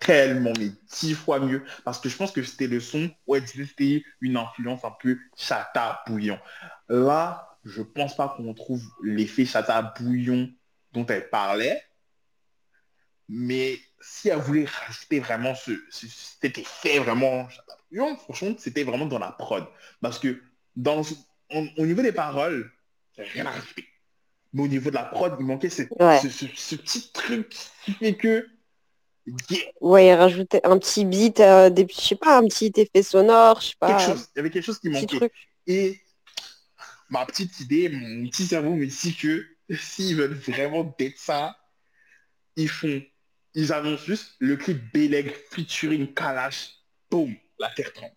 tellement, 0.06 0.54
mais 0.60 0.70
dix 1.00 1.14
fois 1.14 1.40
mieux. 1.40 1.64
Parce 1.84 2.00
que 2.00 2.10
je 2.10 2.16
pense 2.18 2.32
que 2.32 2.44
c'était 2.44 2.68
le 2.68 2.80
son 2.80 3.10
où 3.28 3.36
elle 3.36 3.44
disait 3.44 3.64
que 3.64 3.70
c'était 3.70 4.04
une 4.22 4.38
influence 4.38 4.84
un 4.84 4.92
peu 4.92 5.18
chata 5.38 6.02
bouillon. 6.08 6.40
Là, 6.90 7.58
je 7.66 7.82
pense 7.82 8.16
pas 8.16 8.34
qu'on 8.36 8.54
trouve 8.54 8.82
l'effet 9.04 9.46
chata 9.46 9.82
bouillon 10.00 10.52
dont 10.92 11.06
elle 11.08 11.30
parlait. 11.30 11.82
Mais 13.30 13.80
si 14.02 14.30
elle 14.30 14.40
voulait 14.40 14.66
rajouter 14.66 15.20
vraiment 15.20 15.56
ce, 15.56 15.72
ce- 15.90 16.08
cet 16.08 16.58
effet 16.58 17.00
vraiment 17.00 17.48
chata 17.50 17.78
bouillon, 17.90 18.18
franchement, 18.18 18.54
c'était 18.58 18.84
vraiment 18.84 19.06
dans 19.06 19.20
la 19.20 19.32
prod. 19.32 19.66
Parce 20.02 20.20
que 20.20 20.42
dans, 20.76 21.02
au, 21.02 21.66
au 21.78 21.86
niveau 21.86 22.02
des 22.02 22.12
paroles, 22.12 22.72
rien 23.18 23.46
à 23.46 23.52
rajouter. 23.52 23.88
Mais 24.52 24.64
au 24.64 24.68
niveau 24.68 24.90
de 24.90 24.96
la 24.96 25.04
prod, 25.04 25.36
il 25.40 25.46
manquait 25.46 25.70
ce, 25.70 25.84
Ouais. 26.00 26.20
ce- 26.20 26.30
ce- 26.30 26.46
ce 26.56 26.76
petit 26.76 27.12
truc 27.12 27.50
qui 27.84 27.94
fait 27.94 28.16
que 28.16 28.48
yeah, 29.50 29.62
Ouais, 29.82 30.08
il 30.08 30.14
rajoutait 30.14 30.62
un 30.66 30.78
petit 30.78 31.06
beat, 31.06 31.40
euh, 31.40 31.70
des, 31.70 31.88
je 31.90 31.96
sais 32.02 32.16
pas, 32.16 32.38
un 32.38 32.46
petit 32.48 32.72
effet 32.76 33.04
sonore, 33.04 33.62
je 33.62 33.68
sais 33.68 33.74
pas, 33.80 33.88
quelque 33.98 34.06
chose. 34.12 34.28
Il 34.36 34.38
y 34.38 34.40
avait 34.40 34.50
quelque 34.50 34.66
chose 34.66 34.80
qui 34.80 34.90
manquait. 34.90 35.18
truc. 35.18 35.34
Et 35.68 36.00
ma 37.10 37.26
petite 37.26 37.60
idée, 37.60 37.90
mon 37.90 38.28
petit 38.30 38.46
cerveau 38.46 38.72
me 38.76 38.86
dit 38.86 39.16
que 39.16 39.46
s'ils 39.76 40.16
veulent 40.18 40.34
vraiment 40.34 40.84
d'être 40.98 41.18
ça, 41.18 41.56
ils 42.56 42.70
font, 42.70 43.02
ils 43.54 43.72
annoncent 43.74 44.04
juste 44.06 44.34
le 44.40 44.56
clip 44.58 44.92
Beleg 44.94 45.34
featuring 45.52 46.14
Kalash. 46.14 46.72
Boom, 47.10 47.36
la 47.60 47.70
terre 47.70 47.94
tremble. 47.94 48.14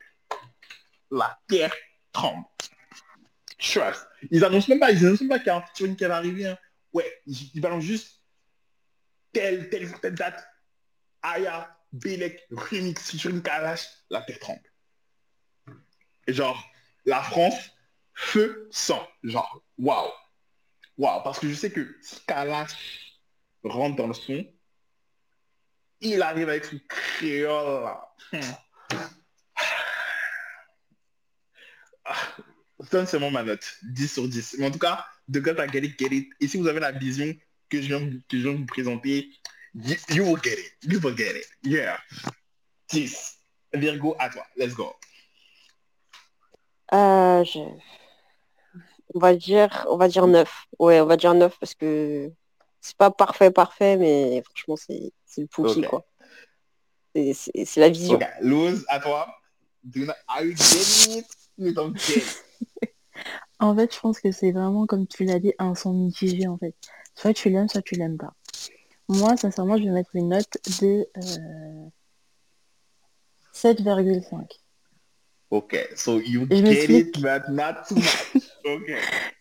La 1.10 1.38
terre 1.46 1.74
tremble. 2.12 2.44
Trust. 3.58 4.06
Ils 4.30 4.44
annoncent 4.44 4.66
même 4.68 4.80
pas, 4.80 4.90
ils 4.90 5.06
annoncent 5.06 5.22
même 5.24 5.30
pas 5.30 5.38
qu'il 5.38 5.46
y 5.46 5.50
a 5.50 5.56
un 5.56 5.62
featuring 5.62 5.96
qui 5.96 6.04
va 6.04 6.16
arriver. 6.16 6.46
hein. 6.46 6.58
Ouais, 6.92 7.10
ils, 7.26 7.50
ils 7.54 7.60
balancent 7.60 7.84
juste 7.84 8.20
telle, 9.32 9.68
telle, 9.70 9.92
telle 10.00 10.14
date. 10.14 10.46
Aya, 11.27 11.77
Beleg, 11.93 12.40
remix 12.51 13.11
featuring 13.11 13.43
Kalash, 13.43 13.86
la 14.11 14.23
terre 14.23 14.39
tremble. 14.39 14.61
Et 16.27 16.32
genre, 16.32 16.65
la 17.05 17.23
France, 17.23 17.73
feu, 18.15 18.69
sang. 18.70 19.07
Genre, 19.24 19.62
waouh. 19.78 20.11
Waouh. 20.98 21.23
Parce 21.23 21.40
que 21.40 21.48
je 21.48 21.55
sais 21.55 21.70
que 21.70 21.97
si 22.01 22.20
Kalash 22.27 23.19
rentre 23.65 23.97
dans 23.97 24.07
le 24.07 24.15
son, 24.15 24.47
il 26.01 26.23
arrive 26.23 26.48
avec 26.48 26.65
son 26.65 26.78
créole. 26.89 27.85
là. 27.85 28.15
Hmm. 28.32 28.40
Ah, 32.05 33.05
seulement 33.07 33.32
ma 33.32 33.43
note. 33.43 33.78
10 33.82 34.12
sur 34.12 34.28
10. 34.28 34.57
Mais 34.59 34.66
en 34.66 34.70
tout 34.70 34.78
cas, 34.78 35.05
de 35.27 35.40
God 35.40 35.59
I 35.59 35.69
get 35.73 36.15
it. 36.15 36.28
Et 36.40 36.47
si 36.47 36.57
vous 36.57 36.69
avez 36.69 36.78
la 36.78 36.93
vision 36.93 37.35
que 37.69 37.82
je 37.82 37.89
viens, 37.89 38.11
que 38.28 38.39
je 38.39 38.43
viens 38.43 38.53
de 38.53 38.59
vous 38.59 38.66
présenter, 38.66 39.28
you, 39.85 39.97
you 40.11 40.23
will 40.24 40.36
get 40.40 40.59
it. 40.59 40.73
You 40.82 40.98
will 41.01 41.15
get 41.15 41.36
it. 41.36 41.47
Yeah. 41.62 41.97
10. 42.89 43.11
Virgo, 43.74 44.15
à 44.19 44.28
toi. 44.31 44.44
Let's 44.57 44.74
go. 44.74 44.93
Euh, 46.94 47.44
je- 47.44 47.59
On 49.15 49.19
va 49.20 49.35
dire, 49.35 49.86
on 49.89 49.97
va 49.97 50.09
dire 50.09 50.27
9. 50.27 50.66
Ouais, 50.78 51.01
on 51.01 51.07
va 51.07 51.16
dire 51.16 51.32
9 51.35 51.57
parce 51.59 51.74
que 51.74 52.31
c'est 52.81 52.97
pas 52.97 53.11
parfait, 53.11 53.51
parfait, 53.51 53.97
mais 53.97 54.43
franchement, 54.44 54.77
c'est 54.77 55.12
c'est 55.24 55.40
le 55.43 55.47
Pookie, 55.47 55.81
Ok. 55.81 55.89
quoi. 55.89 56.07
C'est- 57.15 57.32
C'est 57.35 57.65
c'est 57.65 57.81
la 57.81 57.89
vision. 57.89 58.19
Lose, 58.40 58.85
à 58.89 59.01
toi. 59.01 59.27
Do 59.85 60.05
not, 60.05 60.12
are 60.28 60.43
you 60.43 60.55
getting 60.57 61.19
it? 61.19 61.27
You 61.57 61.73
don't 61.73 61.97
get 61.97 62.16
it. 62.19 62.44
En 63.59 63.74
fait, 63.74 63.94
je 63.94 63.98
pense 64.01 64.20
que 64.20 64.31
c'est 64.32 64.53
vraiment, 64.53 64.85
comme 64.86 65.07
tu 65.07 65.24
l'as 65.24 65.39
dit, 65.39 65.55
un 65.59 65.74
son 65.74 65.94
mitigé, 65.94 66.47
en 66.47 66.59
fait. 66.59 66.74
Soit 67.15 67.32
tu 67.32 67.48
l'aimes, 67.48 67.69
soit 67.69 67.81
tu 67.81 67.94
l'aimes 67.94 68.19
pas. 68.19 68.35
Moi, 69.08 69.36
sincèrement, 69.36 69.76
je 69.76 69.84
vais 69.84 69.90
mettre 69.90 70.10
une 70.14 70.28
note 70.28 70.58
de 70.80 71.06
euh, 71.16 71.88
7,5. 73.54 74.46
Ok, 75.50 75.78
so 75.94 76.20
you 76.20 76.44
get 76.50 76.90
it, 76.90 77.20
but 77.20 77.48
not 77.48 77.84
too 77.88 77.94
much. 77.94 78.42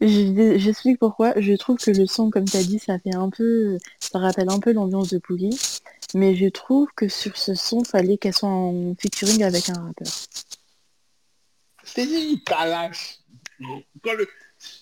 J'explique 0.61 0.99
pourquoi. 0.99 1.33
Je 1.39 1.53
trouve 1.53 1.77
que 1.77 1.89
le 1.89 2.05
son, 2.05 2.29
comme 2.29 2.45
tu 2.45 2.57
as 2.57 2.63
dit, 2.63 2.77
ça 2.77 2.99
fait 2.99 3.15
un 3.15 3.31
peu... 3.31 3.79
Ça 3.99 4.19
rappelle 4.19 4.49
un 4.49 4.59
peu 4.59 4.71
l'ambiance 4.71 5.09
de 5.09 5.17
Pouli. 5.17 5.59
Mais 6.13 6.35
je 6.35 6.47
trouve 6.47 6.87
que 6.95 7.07
sur 7.07 7.35
ce 7.35 7.55
son, 7.55 7.83
fallait 7.83 8.17
qu'elle 8.17 8.35
soit 8.35 8.49
en 8.49 8.93
featuring 8.99 9.43
avec 9.43 9.69
un 9.69 9.81
rappeur. 9.81 10.07
Kalash. 12.45 13.19
Quand 14.03 14.13
le... 14.13 14.27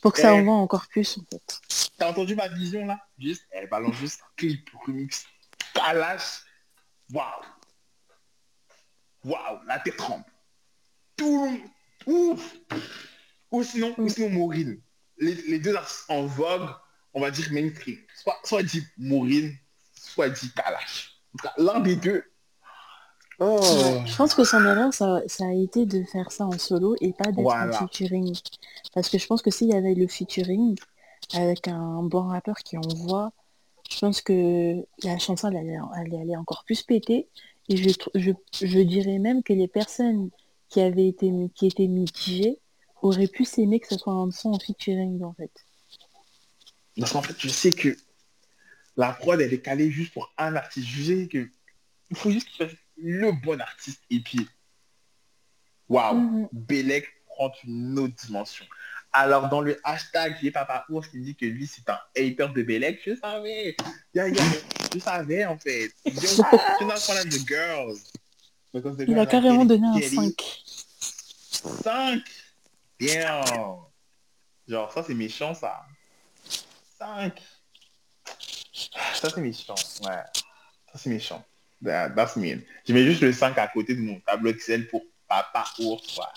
Pour 0.01 0.13
que 0.13 0.19
ça 0.19 0.33
Eh. 0.33 0.39
envoie 0.39 0.55
encore 0.55 0.87
plus, 0.87 1.17
en 1.17 1.23
fait. 1.31 1.59
T'as 1.97 2.09
entendu 2.09 2.35
ma 2.35 2.47
vision 2.49 2.85
là? 2.85 2.99
Juste, 3.17 3.43
elle 3.51 3.67
balance 3.69 3.95
juste 3.95 4.21
clip 4.35 4.69
remix. 4.85 5.25
Kalash. 5.73 6.43
Waouh. 7.13 7.43
Waouh, 9.23 9.59
la 9.67 9.79
tête 9.79 9.97
trempe. 9.97 10.25
Tout. 11.15 11.61
Ouf. 12.05 12.55
Ou 13.51 13.63
sinon, 13.63 13.93
ou 13.97 14.09
sinon 14.09 14.29
Maureen. 14.29 14.81
Les, 15.17 15.35
les 15.35 15.59
deux 15.59 15.75
artistes 15.75 16.05
en 16.09 16.25
vogue, 16.25 16.69
on 17.13 17.21
va 17.21 17.31
dire 17.31 17.47
mainstream. 17.51 17.97
Soit, 18.15 18.39
soit 18.43 18.63
dit 18.63 18.83
Maureen, 18.97 19.55
soit 19.93 20.29
dit 20.29 20.51
Kalash. 20.53 21.21
En 21.33 21.37
tout 21.37 21.47
cas, 21.47 21.53
l'un 21.57 21.79
des 21.79 21.95
deux. 21.95 22.23
Oh. 23.39 23.59
Ouais, 23.59 24.03
Je 24.05 24.15
pense 24.15 24.33
que 24.35 24.43
son 24.43 24.63
erreur, 24.65 24.93
ça, 24.93 25.21
ça 25.27 25.45
a 25.45 25.51
été 25.53 25.85
de 25.85 26.03
faire 26.03 26.31
ça 26.31 26.45
en 26.45 26.57
solo 26.57 26.95
et 27.01 27.13
pas 27.13 27.31
d'être 27.31 27.41
Voilà. 27.41 27.81
en 27.81 27.87
featuring. 27.87 28.33
Parce 28.93 29.09
que 29.09 29.17
je 29.17 29.25
pense 29.27 29.41
que 29.41 29.51
s'il 29.51 29.69
y 29.69 29.73
avait 29.73 29.95
le 29.95 30.07
featuring 30.07 30.77
avec 31.33 31.67
un 31.67 32.03
bon 32.03 32.23
rappeur 32.27 32.57
qui 32.57 32.77
envoie, 32.77 33.31
je 33.89 33.99
pense 33.99 34.21
que 34.21 34.75
la 35.03 35.17
chanson 35.17 35.49
elle 35.49 35.57
allait, 35.57 35.77
elle 36.05 36.15
allait 36.21 36.35
encore 36.37 36.63
plus 36.65 36.83
péter. 36.83 37.27
Et 37.69 37.77
je, 37.77 37.89
tr- 37.89 38.09
je, 38.15 38.31
je 38.65 38.79
dirais 38.79 39.19
même 39.19 39.41
que 39.41 39.53
les 39.53 39.67
personnes 39.67 40.29
qui 40.69 40.81
avaient 40.81 41.07
été 41.07 41.31
qui 41.55 41.67
étaient 41.67 41.87
mitigées 41.87 42.59
auraient 43.01 43.27
pu 43.27 43.45
s'aimer 43.45 43.79
que 43.79 43.87
ce 43.87 43.97
soit 43.97 44.13
un 44.13 44.31
son 44.31 44.51
en 44.53 44.59
featuring 44.59 45.23
en 45.23 45.33
fait. 45.33 45.51
Parce 46.99 47.11
qu'en 47.13 47.21
fait, 47.21 47.35
je 47.37 47.47
sais 47.49 47.71
que 47.71 47.95
la 48.95 49.11
prod, 49.13 49.39
elle 49.41 49.53
est 49.53 49.61
calée 49.61 49.89
juste 49.89 50.13
pour 50.13 50.31
un 50.37 50.55
artiste. 50.55 50.87
Je 50.87 51.03
sais 51.03 51.27
que 51.27 51.49
il 52.11 52.17
faut 52.17 52.29
juste 52.29 52.47
qu'il 52.49 52.65
fasse 52.67 52.77
le 53.03 53.31
bon 53.31 53.59
artiste. 53.59 54.01
Et 54.09 54.19
puis, 54.21 54.47
waouh, 55.89 56.15
Mhm. 56.15 56.49
Belek 56.51 57.05
prend 57.27 57.51
une 57.65 57.99
autre 57.99 58.15
dimension. 58.25 58.65
Alors, 59.11 59.49
dans 59.49 59.61
le 59.61 59.79
hashtag, 59.83 60.37
j'ai 60.41 60.49
papa 60.49 60.85
ours 60.89 61.07
qui 61.07 61.19
dit 61.19 61.35
que 61.35 61.45
lui, 61.45 61.67
c'est 61.67 61.87
un 61.89 61.99
hater 62.15 62.47
de 62.55 62.63
Belek, 62.63 62.99
je 63.05 63.15
savais. 63.15 63.75
Yeah, 64.15 64.27
yeah, 64.29 64.43
je 64.93 64.99
savais, 64.99 65.45
en 65.45 65.57
fait. 65.59 65.91
You're 66.05 66.37
not 66.81 66.97
one 67.07 67.17
of 67.17 67.29
the 67.29 67.47
girls. 67.47 68.11
Because 68.73 68.97
the 68.97 69.05
Il 69.07 69.19
a 69.19 69.25
carrément 69.27 69.65
donné 69.65 69.85
un 69.85 69.99
getting 69.99 70.33
5. 70.35 70.63
5 71.83 72.23
Bien 72.97 73.41
Genre, 74.67 74.91
ça, 74.91 75.03
c'est 75.05 75.13
méchant, 75.13 75.53
ça. 75.53 75.85
5 76.97 77.39
Ça, 79.13 79.29
c'est 79.29 79.41
méchant. 79.41 79.75
Ouais. 80.03 80.23
Ça, 80.91 80.95
c'est 80.95 81.09
méchant. 81.09 81.45
That- 81.83 82.15
that's 82.15 82.35
mean. 82.35 82.61
Je 82.87 82.93
mets 82.93 83.05
juste 83.05 83.21
le 83.21 83.33
5 83.33 83.57
à 83.57 83.67
côté 83.67 83.95
de 83.95 84.01
mon 84.01 84.19
tableau 84.21 84.51
Excel 84.51 84.87
pour 84.87 85.03
papa 85.27 85.65
ours. 85.79 86.15
Voilà. 86.15 86.33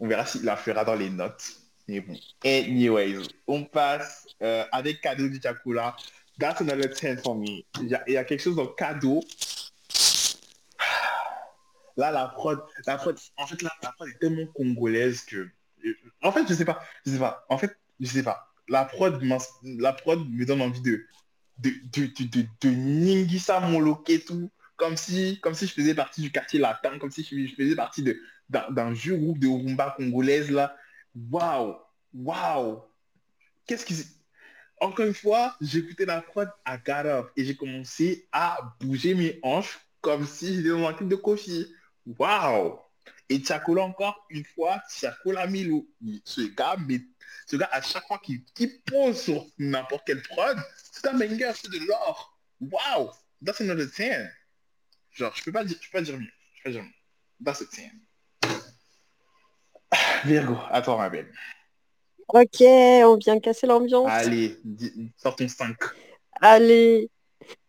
On 0.00 0.06
verra 0.06 0.26
s'il 0.26 0.44
la 0.44 0.56
fera 0.56 0.84
dans 0.84 0.94
les 0.94 1.10
notes. 1.10 1.44
Mais. 1.88 2.04
Anyways, 2.44 3.26
on 3.46 3.64
passe 3.64 4.26
euh, 4.42 4.64
avec 4.72 5.00
cadeau 5.00 5.28
du 5.28 5.40
Chakula. 5.42 5.96
That's 6.38 6.60
another 6.60 6.88
10 6.88 7.22
for 7.22 7.34
me. 7.34 7.64
Il 7.80 7.88
y, 7.88 8.16
a, 8.16 8.24
quelque 8.24 8.40
chose 8.40 8.56
dans 8.56 8.66
cadeau. 8.66 9.20
Là, 11.96 12.12
la 12.12 12.28
prod, 12.28 12.62
la 12.86 12.96
prod, 12.96 13.18
en 13.36 13.46
fait, 13.48 13.60
là, 13.60 13.72
la 13.82 13.90
prod 13.90 14.08
est 14.08 14.18
tellement 14.20 14.46
congolaise 14.54 15.22
que... 15.22 15.48
En 16.22 16.30
fait, 16.30 16.44
je 16.48 16.54
sais 16.54 16.64
pas, 16.64 16.80
je 17.04 17.10
sais 17.10 17.18
pas. 17.18 17.44
En 17.48 17.58
fait, 17.58 17.76
je 17.98 18.06
sais 18.06 18.22
pas. 18.22 18.52
La 18.68 18.84
prod, 18.84 19.20
la 19.64 19.92
prod 19.92 20.30
me 20.30 20.44
donne 20.44 20.62
envie 20.62 20.80
de 20.80 21.04
de, 21.58 21.70
de, 21.92 22.06
de, 22.06 22.46
de, 22.60 22.68
Ningisa 22.68 23.60
Moloke 23.60 24.10
et 24.10 24.20
tout. 24.20 24.50
Comme 24.76 24.96
si, 24.96 25.40
comme 25.40 25.54
si 25.54 25.66
je 25.66 25.72
faisais 25.72 25.94
partie 25.94 26.20
du 26.20 26.30
quartier 26.30 26.60
latin, 26.60 26.98
comme 26.98 27.10
si 27.10 27.24
je, 27.24 27.54
faisais 27.54 27.74
partie 27.74 28.04
d'un 28.48 28.92
vieux 28.92 29.16
groupe 29.16 29.38
de 29.38 29.48
rumba 29.48 29.94
congolaise 29.96 30.50
là. 30.50 30.76
Waouh, 31.30 31.76
waouh. 32.14 32.82
Qu'est-ce 33.66 33.84
qui... 33.84 33.96
Encore 34.80 35.06
une 35.06 35.14
fois, 35.14 35.56
j'écoutais 35.60 36.06
la 36.06 36.22
prod 36.22 36.48
à 36.64 36.78
Up 36.88 37.30
et 37.36 37.44
j'ai 37.44 37.56
commencé 37.56 38.28
à 38.30 38.58
bouger 38.80 39.14
mes 39.14 39.40
hanches 39.42 39.80
comme 40.00 40.24
si 40.24 40.54
j'étais 40.54 40.68
dans 40.68 40.86
un 40.86 40.92
clip 40.92 41.08
de 41.08 41.16
Kofi. 41.16 41.66
Waouh 42.06 42.78
Et 43.30 43.38
Tchakola 43.40 43.82
encore 43.82 44.26
une 44.30 44.44
fois, 44.44 44.80
Tchakola 44.90 45.46
Milou. 45.46 45.88
Ce 46.24 46.40
gars, 46.42 46.76
mais 46.86 47.00
ce 47.46 47.56
gars, 47.56 47.68
à 47.72 47.82
chaque 47.82 48.06
fois 48.06 48.20
qu'il 48.22 48.42
pose 48.86 49.20
sur 49.20 49.46
n'importe 49.58 50.06
quelle 50.06 50.22
prod, 50.22 50.58
c'est 50.92 51.06
un 51.06 51.14
banger, 51.14 51.52
c'est 51.54 51.70
de 51.70 51.86
l'or. 51.86 52.38
Waouh 52.60 53.10
That's 53.44 53.60
another 53.60 53.86
10. 53.86 54.28
Genre, 55.12 55.32
je 55.34 55.44
peux 55.44 55.52
pas 55.52 55.64
dire, 55.64 55.76
je 55.80 55.90
peux 55.90 55.98
pas 55.98 56.02
dire 56.02 56.18
mieux. 56.18 56.26
Je 56.54 56.62
peux 56.62 56.70
pas 56.70 56.70
dire 56.70 56.82
mieux. 56.82 57.44
That's 57.44 57.62
a 57.62 57.64
10. 57.64 57.90
Virgo, 60.24 60.56
à 60.70 60.82
toi 60.82 60.96
ma 60.96 61.08
belle. 61.08 61.32
Ok, 62.28 62.60
on 62.60 63.16
vient 63.16 63.40
casser 63.40 63.66
l'ambiance. 63.66 64.08
Allez, 64.10 64.60
sors 65.16 65.36
ton 65.36 65.48
5. 65.48 65.76
Allez. 66.40 67.10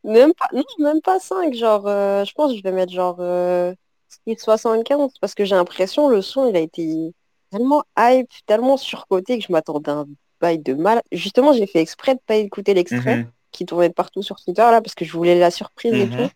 Même 0.03 0.33
pas, 0.33 0.49
non, 0.53 0.63
même 0.79 1.01
pas 1.01 1.19
5, 1.19 1.53
genre, 1.53 1.87
euh, 1.87 2.25
je 2.25 2.33
pense 2.33 2.51
que 2.51 2.57
je 2.57 2.63
vais 2.63 2.71
mettre 2.71 2.91
genre 2.91 3.17
euh, 3.19 3.73
75 4.37 5.11
parce 5.21 5.35
que 5.35 5.45
j'ai 5.45 5.55
l'impression 5.55 6.09
le 6.09 6.21
son 6.21 6.47
il 6.49 6.55
a 6.55 6.59
été 6.59 7.13
tellement 7.51 7.83
hype, 7.97 8.29
tellement 8.45 8.77
surcoté 8.77 9.39
que 9.39 9.45
je 9.45 9.51
m'attendais 9.51 9.91
à 9.91 9.95
un 9.95 10.05
bail 10.39 10.59
de 10.59 10.73
mal. 10.73 11.01
Justement, 11.11 11.51
j'ai 11.53 11.67
fait 11.67 11.79
exprès 11.79 12.15
de 12.15 12.19
pas 12.25 12.35
écouter 12.35 12.73
l'extrait 12.73 13.17
Mhm. 13.17 13.31
qui 13.51 13.65
tournait 13.65 13.89
de 13.89 13.93
partout 13.93 14.21
sur 14.21 14.35
Twitter 14.39 14.61
là 14.61 14.81
parce 14.81 14.93
que 14.95 15.03
je 15.05 15.11
voulais 15.11 15.37
la 15.37 15.51
surprise 15.51 15.93
et 15.93 16.05
Mhm. 16.05 16.15
tout. 16.27 16.31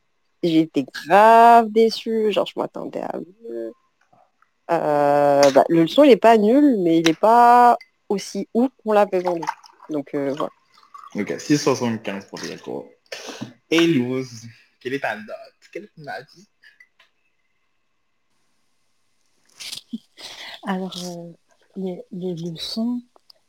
Et 0.45 0.59
été 0.59 0.83
grave 0.83 1.69
déçue, 1.71 2.31
genre 2.31 2.45
je 2.45 2.53
m'attendais 2.59 3.01
à. 3.01 3.13
Euh, 4.71 5.41
bah, 5.51 5.63
le 5.69 5.87
son 5.87 6.03
il 6.03 6.11
est 6.11 6.17
pas 6.17 6.37
nul, 6.37 6.77
mais 6.79 6.99
il 6.99 7.09
est 7.09 7.19
pas 7.19 7.77
aussi 8.09 8.47
ouf 8.53 8.69
qu'on 8.83 8.93
l'avait 8.93 9.19
vendu. 9.19 9.47
Donc 9.89 10.13
euh, 10.15 10.33
voilà. 10.37 10.51
Ok, 11.15 11.29
6,75 11.39 12.25
pour 12.25 12.39
Virgo. 12.39 12.89
Et 13.69 13.85
Luz, 13.85 14.47
quelle 14.81 14.93
est 14.95 14.99
ta 14.99 15.15
note? 15.15 15.27
Quelle 15.71 15.83
est 15.85 15.91
ton 15.95 16.05
avis 16.07 16.47
Alors, 20.65 20.95
euh, 21.03 21.31
les, 21.75 22.01
les, 22.11 22.33
le 22.35 22.55
son, 22.57 23.01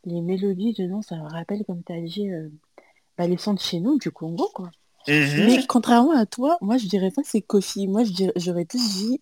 les 0.05 0.21
mélodies 0.21 0.75
dedans, 0.75 1.03
ça 1.03 1.16
me 1.16 1.29
rappelle, 1.29 1.65
comme 1.66 1.83
tu 1.85 1.93
as 1.93 2.01
dit, 2.01 2.31
euh, 2.31 2.49
bah, 3.19 3.27
les 3.27 3.37
sons 3.37 3.55
de 3.55 3.61
chez 3.61 3.81
nous, 3.81 3.99
du 3.99 4.11
Congo, 4.11 4.49
quoi. 4.55 4.71
Mhm. 5.07 5.47
Mais 5.47 5.66
contrairement 5.66 6.16
à 6.16 6.25
toi, 6.27 6.57
moi, 6.61 6.79
je 6.79 6.87
dirais 6.87 7.11
pas 7.11 7.23
que 7.23 7.29
c'est 7.29 7.43
Kofi. 7.43 7.87
Moi, 7.89 8.05
je 8.05 8.12
dirais- 8.12 8.33
j'aurais 8.37 8.65
plus 8.65 8.79
dit 8.97 9.21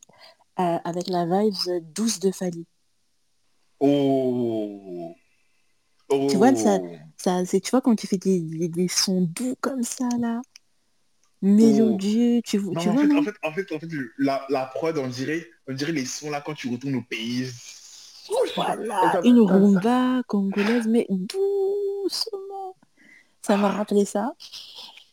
euh, 0.60 0.78
avec 0.84 1.08
la 1.08 1.24
vibe 1.26 1.54
douce 1.94 2.20
de 2.20 2.30
Fali. 2.30 2.66
Oh. 3.80 5.14
Oh. 6.08 6.26
Tu 6.30 6.36
vois, 6.36 6.54
ça- 6.54 6.78
Ça, 7.18 7.44
c'est, 7.44 7.60
tu 7.60 7.70
vois, 7.70 7.80
quand 7.80 7.94
tu 7.94 8.08
fais 8.08 8.18
des, 8.18 8.40
des, 8.40 8.68
des 8.68 8.88
sons 8.88 9.22
doux 9.22 9.54
comme 9.60 9.84
ça, 9.84 10.08
là, 10.18 10.40
mélodieux, 11.42 12.40
tu, 12.44 12.58
Non, 12.58 12.80
tu 12.80 12.88
en, 12.88 12.92
vois, 12.92 13.02
fait, 13.02 13.08
non? 13.08 13.18
en 13.18 13.22
fait, 13.24 13.34
en 13.42 13.52
fait, 13.52 13.72
en 13.72 13.78
fait, 13.80 13.88
la, 14.18 14.46
la 14.48 14.66
prod, 14.66 14.96
on 14.98 15.08
dirait, 15.08 15.46
on 15.68 15.74
dirait 15.74 15.92
les 15.92 16.06
sons 16.06 16.30
là 16.30 16.40
quand 16.40 16.54
tu 16.54 16.68
retournes 16.70 16.94
au 16.94 17.02
pays. 17.02 17.48
Voilà, 18.54 19.20
une 19.24 19.40
rumba 19.40 20.22
congolaise, 20.28 20.86
mais 20.86 21.06
doucement. 21.10 22.76
Ça 23.42 23.56
m'a 23.56 23.68
rappelé 23.68 24.04
ça. 24.04 24.34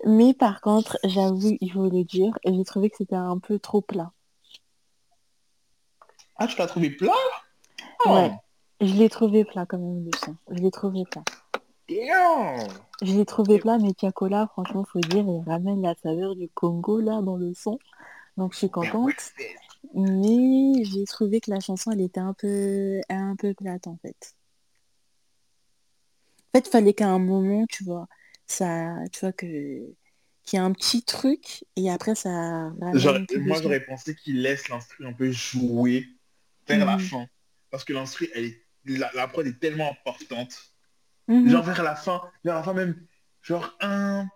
Mais 0.05 0.33
par 0.33 0.61
contre, 0.61 0.97
j'avoue, 1.03 1.57
il 1.59 1.71
faut 1.71 1.89
le 1.89 2.03
dire, 2.03 2.37
j'ai 2.45 2.63
trouvé 2.63 2.89
que 2.89 2.97
c'était 2.97 3.15
un 3.15 3.37
peu 3.39 3.59
trop 3.59 3.81
plat. 3.81 4.11
Ah, 6.37 6.47
tu 6.47 6.57
l'as 6.57 6.67
trouvé 6.67 6.91
plat? 6.91 7.11
Oh, 8.05 8.09
Ouais. 8.11 8.31
Je 8.79 8.93
l'ai 8.93 9.09
trouvé 9.09 9.43
plat 9.43 9.65
quand 9.65 9.77
même, 9.77 10.05
le 10.05 10.11
son. 10.23 10.35
Je 10.49 10.61
l'ai 10.61 10.71
trouvé 10.71 11.03
plat. 11.11 11.23
Damn. 11.89 12.67
Je 13.01 13.13
l'ai 13.13 13.25
trouvé 13.25 13.59
plat, 13.59 13.77
mais 13.79 13.93
Tiakola, 13.93 14.47
franchement, 14.51 14.85
faut 14.85 14.99
dire, 14.99 15.25
il 15.25 15.43
ramène 15.45 15.81
la 15.81 15.95
saveur 15.95 16.35
du 16.35 16.49
Congo, 16.49 16.99
là, 16.99 17.21
dans 17.21 17.37
le 17.37 17.53
son. 17.53 17.79
Donc, 18.37 18.53
je 18.53 18.59
suis 18.59 18.69
contente. 18.69 19.33
Mais 19.95 20.83
j'ai 20.83 21.05
trouvé 21.05 21.39
que 21.39 21.49
la 21.49 21.59
chanson, 21.61 21.91
elle 21.91 22.01
était 22.01 22.19
un 22.19 22.33
peu, 22.33 22.99
un 23.09 23.35
peu 23.37 23.53
plate, 23.53 23.87
en 23.87 23.97
fait. 24.01 24.35
En 26.53 26.57
fait, 26.57 26.67
il 26.67 26.71
fallait 26.71 26.93
qu'à 26.93 27.07
un 27.07 27.19
moment, 27.19 27.65
tu 27.69 27.83
vois, 27.83 28.07
ça, 28.47 28.95
tu 29.11 29.21
vois, 29.21 29.31
que 29.31 29.95
qu'il 30.43 30.57
y 30.57 30.59
a 30.59 30.65
un 30.65 30.71
petit 30.71 31.03
truc 31.03 31.63
et 31.75 31.91
après 31.91 32.15
ça... 32.15 32.71
Genre, 32.93 33.19
moi 33.41 33.61
j'aurais 33.61 33.85
pensé 33.85 34.15
qu'il 34.15 34.41
laisse 34.41 34.67
l'instru 34.67 35.05
un 35.05 35.13
peu 35.13 35.29
jouer 35.31 36.07
vers 36.67 36.85
la 36.87 36.97
Mhm. 36.97 37.01
fin. 37.01 37.27
Parce 37.69 37.83
que 37.83 37.93
l'instru, 37.93 38.29
elle 38.33 38.45
est, 38.45 38.65
la, 38.85 39.11
la 39.13 39.27
prod 39.27 39.45
est 39.45 39.59
tellement 39.59 39.91
importante. 39.91 40.57
Mhm. 41.29 41.47
Genre 41.49 41.63
vers 41.63 41.83
la 41.83 41.95
fin, 41.95 42.21
vers 42.43 42.55
la 42.55 42.63
fin 42.63 42.73
même, 42.73 42.95
genre 43.41 43.73
un, 43.81 44.27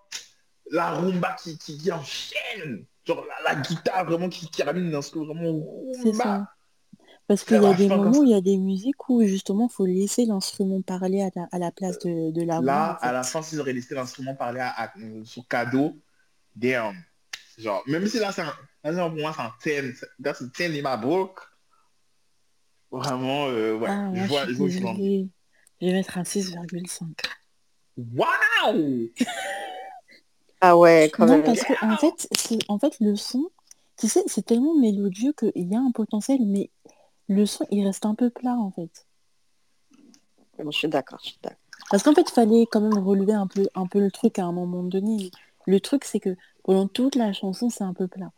la 0.71 0.91
rumba 0.91 1.33
qui, 1.33 1.57
qui, 1.57 1.77
qui 1.77 1.91
enchaîne. 1.91 2.85
Genre 3.05 3.25
la, 3.43 3.53
la 3.53 3.61
guitare 3.61 4.05
vraiment 4.05 4.29
qui, 4.29 4.47
qui 4.49 4.63
ramène 4.63 4.89
l'instru 4.91 5.25
vraiment 5.25 5.61
C'est 5.93 6.11
rumba. 6.11 6.23
ça. 6.23 6.47
Parce 7.27 7.43
qu'il 7.43 7.61
y 7.61 7.65
a 7.65 7.73
des 7.73 7.87
moments 7.89 8.19
où 8.19 8.23
il 8.23 8.29
y 8.29 8.33
a 8.33 8.41
des 8.41 8.57
musiques 8.57 9.09
où 9.09 9.23
justement 9.23 9.67
faut 9.69 9.85
laisser 9.85 10.25
l'instrument 10.25 10.81
parler 10.81 11.21
à 11.21 11.29
la, 11.35 11.47
à 11.51 11.59
la 11.59 11.71
place 11.71 11.97
de, 11.99 12.31
de 12.31 12.41
la 12.43 12.55
voix. 12.59 12.65
Là, 12.65 12.99
en 13.01 13.07
à 13.07 13.11
la 13.11 13.23
fin, 13.23 13.41
s'ils 13.41 13.59
auraient 13.59 13.73
laissé 13.73 13.95
l'instrument 13.95 14.35
parler 14.35 14.59
à, 14.59 14.69
à- 14.69 14.93
sur 15.23 15.47
cadeau, 15.47 15.97
damn. 16.55 16.95
Genre, 17.57 17.81
même 17.87 18.05
si 18.07 18.19
là, 18.19 18.31
c'est 18.31 18.41
un, 18.41 18.53
là, 18.83 19.09
pour 19.09 19.17
moi, 19.19 19.33
c'est 19.59 19.77
un 19.79 19.83
10. 19.89 20.05
That's 20.21 20.41
a 20.41 20.45
10 20.45 20.79
in 20.79 20.81
my 20.83 21.01
book. 21.01 21.39
Vraiment, 22.91 23.47
euh, 23.47 23.77
ouais. 23.77 23.89
Ah, 23.89 24.09
je 24.13 24.17
moi, 24.17 24.27
vois, 24.27 24.45
je 24.45 24.53
je 24.53 24.79
vois 24.79 24.93
Je 25.83 25.87
vais 25.89 25.93
mettre 25.95 26.17
un 26.17 26.23
6,5. 26.23 27.09
Waouh 27.97 29.09
Ah 30.61 30.77
ouais, 30.77 31.11
quand 31.13 31.25
Non, 31.25 31.33
même. 31.33 31.43
parce 31.43 31.59
que 31.61 31.73
en 31.85 31.97
fait, 31.97 32.25
c'est 32.31 32.57
en 32.69 32.79
fait 32.79 32.95
le 33.01 33.17
son, 33.17 33.49
tu 33.97 34.07
sais, 34.07 34.23
c'est 34.27 34.45
tellement 34.45 34.75
mélodieux 34.79 35.33
qu'il 35.33 35.51
y 35.69 35.75
a 35.75 35.79
un 35.79 35.91
potentiel, 35.91 36.39
mais 36.45 36.69
le 37.27 37.45
son, 37.45 37.65
il 37.69 37.85
reste 37.85 38.05
un 38.05 38.15
peu 38.15 38.29
plat 38.29 38.55
en 38.55 38.71
fait. 38.71 39.05
Je 40.57 40.71
suis 40.71 40.87
d'accord, 40.87 41.19
je 41.21 41.31
suis 41.31 41.39
d'accord. 41.43 41.57
Parce 41.89 42.01
qu'en 42.01 42.13
fait, 42.13 42.29
il 42.29 42.33
fallait 42.33 42.65
quand 42.65 42.79
même 42.79 42.97
relever 43.05 43.33
un 43.33 43.47
peu, 43.47 43.67
un 43.75 43.85
peu 43.85 43.99
le 43.99 44.09
truc 44.09 44.39
à 44.39 44.45
un 44.45 44.53
moment 44.53 44.83
donné. 44.83 45.31
Le 45.67 45.81
truc, 45.81 46.05
c'est 46.05 46.21
que 46.21 46.37
pendant 46.63 46.87
toute 46.87 47.15
la 47.15 47.33
chanson, 47.33 47.69
c'est 47.69 47.83
un 47.83 47.93
peu 47.93 48.07
plat. 48.07 48.31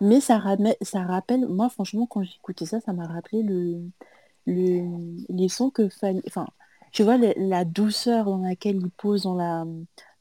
Mais 0.00 0.20
ça, 0.20 0.38
ramè- 0.40 0.76
ça 0.82 1.04
rappelle, 1.04 1.46
moi 1.46 1.68
franchement, 1.68 2.06
quand 2.06 2.24
j'écoutais 2.24 2.66
ça, 2.66 2.80
ça 2.80 2.92
m'a 2.92 3.06
rappelé 3.06 3.44
le, 3.44 3.80
le, 4.46 5.24
les 5.28 5.48
sons 5.48 5.70
que 5.70 5.88
fallait... 5.88 6.20
Enfin, 6.26 6.48
tu 6.94 7.04
vois, 7.04 7.18
la, 7.18 7.34
la 7.36 7.66
douceur 7.66 8.26
dans 8.26 8.38
laquelle 8.38 8.78
il 8.78 8.90
pose 8.92 9.24
dans 9.24 9.36
la, 9.36 9.66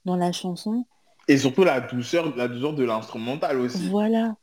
dans 0.06 0.18
la 0.18 0.34
chanson, 0.34 0.86
Et 1.28 1.38
surtout 1.38 1.66
la 1.66 1.82
douceur, 1.82 2.34
la 2.38 2.48
douceur 2.48 2.72
de 2.74 2.86
l'instrumental 2.86 3.60
aussi. 3.60 3.91
Voilà. 3.91 4.38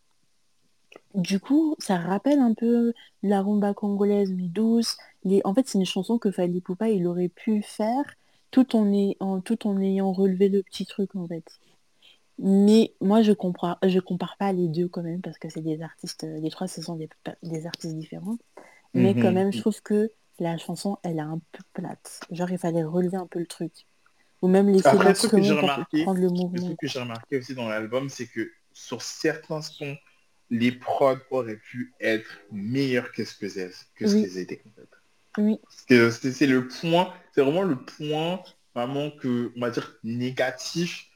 Du 1.15 1.41
coup, 1.41 1.75
ça 1.79 1.97
rappelle 1.99 2.39
un 2.41 2.55
peu 2.55 2.93
la 3.23 3.43
rumba 3.43 3.75
congolaise, 3.75 4.33
mais 4.33 4.49
douce. 4.49 4.97
Les... 5.25 5.41
En 5.45 5.55
fait, 5.55 5.67
c'est 5.69 5.79
une 5.79 5.85
chanson 5.85 6.19
que 6.19 6.31
Fally 6.31 6.61
Poupa, 6.61 6.89
il 6.89 7.07
aurait 7.07 7.29
pu 7.29 7.63
faire 7.63 8.05
tout 8.51 8.77
en, 8.77 8.91
en- 9.21 9.41
tout 9.41 9.67
en 9.67 9.81
ayant 9.81 10.13
relevé 10.13 10.49
le 10.49 10.63
petit 10.63 10.87
truc, 10.87 11.15
en 11.17 11.27
fait. 11.29 11.45
Mais 12.39 12.95
moi, 13.01 13.23
je 13.23 13.33
comprends, 13.33 13.77
je 13.87 14.01
compare 14.01 14.37
pas 14.39 14.53
les 14.53 14.69
deux 14.69 14.89
quand 14.89 15.03
même, 15.03 15.23
parce 15.23 15.39
que 15.39 15.49
c'est 15.51 15.63
des 15.63 15.83
artistes, 15.83 16.25
euh, 16.25 16.41
les 16.41 16.51
trois, 16.51 16.69
ce 16.69 16.83
sont 16.83 16.97
des, 16.97 17.09
des 17.43 17.67
artistes 17.67 17.97
différents. 17.97 18.39
Mais 18.95 19.15
quand 19.17 19.33
Mhm. 19.33 19.35
même, 19.35 19.53
je 19.53 19.61
trouve 19.61 19.83
que 19.83 20.11
la 20.41 20.59
chanson, 20.59 20.99
elle 21.03 21.19
est 21.19 21.21
un 21.21 21.41
peu 21.53 21.63
plate. 21.75 22.21
Genre, 22.31 22.51
il 22.51 22.59
fallait 22.59 22.83
relever 22.85 23.17
un 23.17 23.27
peu 23.27 23.39
le 23.39 23.47
truc. 23.47 23.87
Ou 24.43 24.49
même 24.49 24.69
laisser 24.69 24.91
Après, 24.91 25.09
le 25.11 25.15
truc 25.15 25.31
que 25.33 25.43
j'ai 25.43 25.53
remarqué, 25.53 26.05
prendre 26.05 26.21
le 26.21 26.29
Le 26.31 26.37
mouvement. 26.37 26.67
truc 26.67 26.79
que 26.81 26.87
j'ai 26.89 26.99
remarqué 27.01 27.39
aussi 27.39 27.55
dans 27.55 27.69
l'album, 27.69 28.09
c'est 28.09 28.27
que 28.27 28.51
sur 28.73 29.03
certains 29.03 29.63
sons, 29.63 29.97
les 30.51 30.73
prods 30.73 31.19
auraient 31.31 31.59
pu 31.59 31.95
être 32.01 32.29
meilleurs 32.51 33.13
que 33.13 33.25
ce 33.25 33.35
que 33.37 33.49
c'est, 33.49 33.71
que 33.95 34.07
ce 34.07 34.15
Oui. 34.15 34.21
qu'ils 34.23 34.39
étaient. 34.39 34.63
en 34.67 34.71
fait. 34.73 34.89
Oui, 35.39 35.59
c'est 35.89 36.47
le 36.47 36.69
point, 36.69 37.13
c'est 37.35 37.43
vraiment 37.43 37.63
le 37.63 37.77
point 37.85 38.43
vraiment 38.75 39.11
que, 39.11 39.53
on 39.57 39.61
va 39.61 39.71
dire, 39.71 39.97
négatif. 40.05 41.07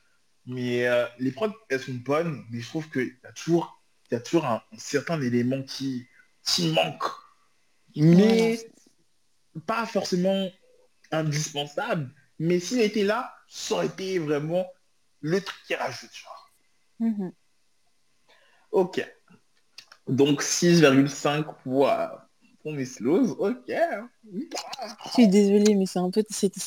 Mais 0.47 0.87
euh, 0.87 1.07
les 1.19 1.33
prods, 1.33 1.53
elles 1.71 1.81
sont 1.81 1.95
bonnes, 1.95 2.45
mais 2.51 2.61
je 2.61 2.69
trouve 2.69 2.91
qu'il 2.91 3.07
y 3.25 3.27
a 3.27 3.33
toujours, 3.33 3.83
il 4.11 4.15
y 4.15 4.17
a 4.17 4.21
toujours 4.21 4.45
un, 4.47 4.63
un 4.73 4.79
certain 4.79 5.21
élément 5.23 5.63
qui, 5.63 6.07
qui 6.45 6.73
manque. 6.73 7.03
Mais 7.97 8.67
pas 9.67 9.87
forcément 9.87 10.49
indispensable. 11.11 12.11
Mais 12.39 12.59
s'il 12.61 12.81
était 12.81 13.05
là, 13.05 13.33
ça 13.49 13.75
aurait 13.77 13.87
été 13.87 14.19
vraiment 14.19 14.67
le 15.21 15.41
truc 15.41 15.57
qui 15.67 15.75
rajoute. 15.75 16.11
Genre. 16.13 16.51
Mhm. 16.99 17.33
Ok. 18.73 19.07
Donc 20.09 20.43
6,5 20.43 21.47
fois 21.63 22.29
pour 22.63 22.73
Miss 22.73 22.99
Lose. 23.01 23.35
Ok. 23.39 23.69
Je 23.69 25.11
suis 25.13 25.29
désolée, 25.29 25.75
mais 25.75 25.87
c'est 25.87 25.99
un 25.99 26.11
peu, 26.11 26.23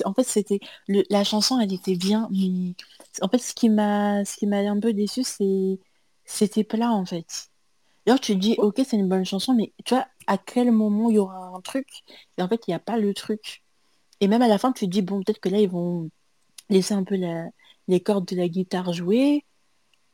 en 0.05 0.13
fait, 0.13 0.23
c'était, 0.23 0.59
le- 0.87 1.03
la 1.09 1.23
chanson, 1.23 1.59
elle 1.59 1.73
était 1.73 1.95
bien, 1.95 2.29
mais 2.31 2.73
en 3.21 3.27
fait, 3.29 3.39
ce 3.39 3.53
qui 3.53 3.69
m'a, 3.69 4.23
ce 4.25 4.37
qui 4.37 4.47
m'a 4.47 4.57
un 4.59 4.79
peu 4.79 4.93
déçu, 4.93 5.23
c'est, 5.23 5.79
c'était 6.23 6.63
plat, 6.63 6.91
en 6.91 7.05
fait. 7.05 7.49
D'ailleurs, 8.07 8.21
tu 8.21 8.37
dis, 8.37 8.55
ok, 8.57 8.75
c'est 8.87 8.95
une 8.95 9.09
bonne 9.09 9.25
chanson, 9.25 9.53
mais 9.53 9.73
tu 9.83 9.93
vois, 9.93 10.07
à 10.27 10.37
quel 10.37 10.71
moment 10.71 11.09
il 11.09 11.17
y 11.17 11.19
aura 11.19 11.47
un 11.53 11.59
truc? 11.59 11.85
Et 12.37 12.41
en 12.41 12.47
fait, 12.47 12.61
il 12.65 12.71
n'y 12.71 12.73
a 12.75 12.79
pas 12.79 12.97
le 12.97 13.13
truc? 13.13 13.63
Et 14.21 14.29
même 14.29 14.41
à 14.41 14.47
la 14.47 14.57
fin, 14.57 14.71
tu 14.71 14.85
te 14.85 14.89
dis, 14.91 15.01
bon, 15.01 15.21
peut-être 15.21 15.39
que 15.41 15.49
là, 15.49 15.59
ils 15.59 15.69
vont 15.69 16.09
laisser 16.69 16.93
un 16.93 17.03
peu 17.03 17.17
la- 17.17 17.49
les 17.89 17.99
cordes 17.99 18.25
de 18.25 18.37
la 18.37 18.47
guitare 18.47 18.93
jouer, 18.93 19.45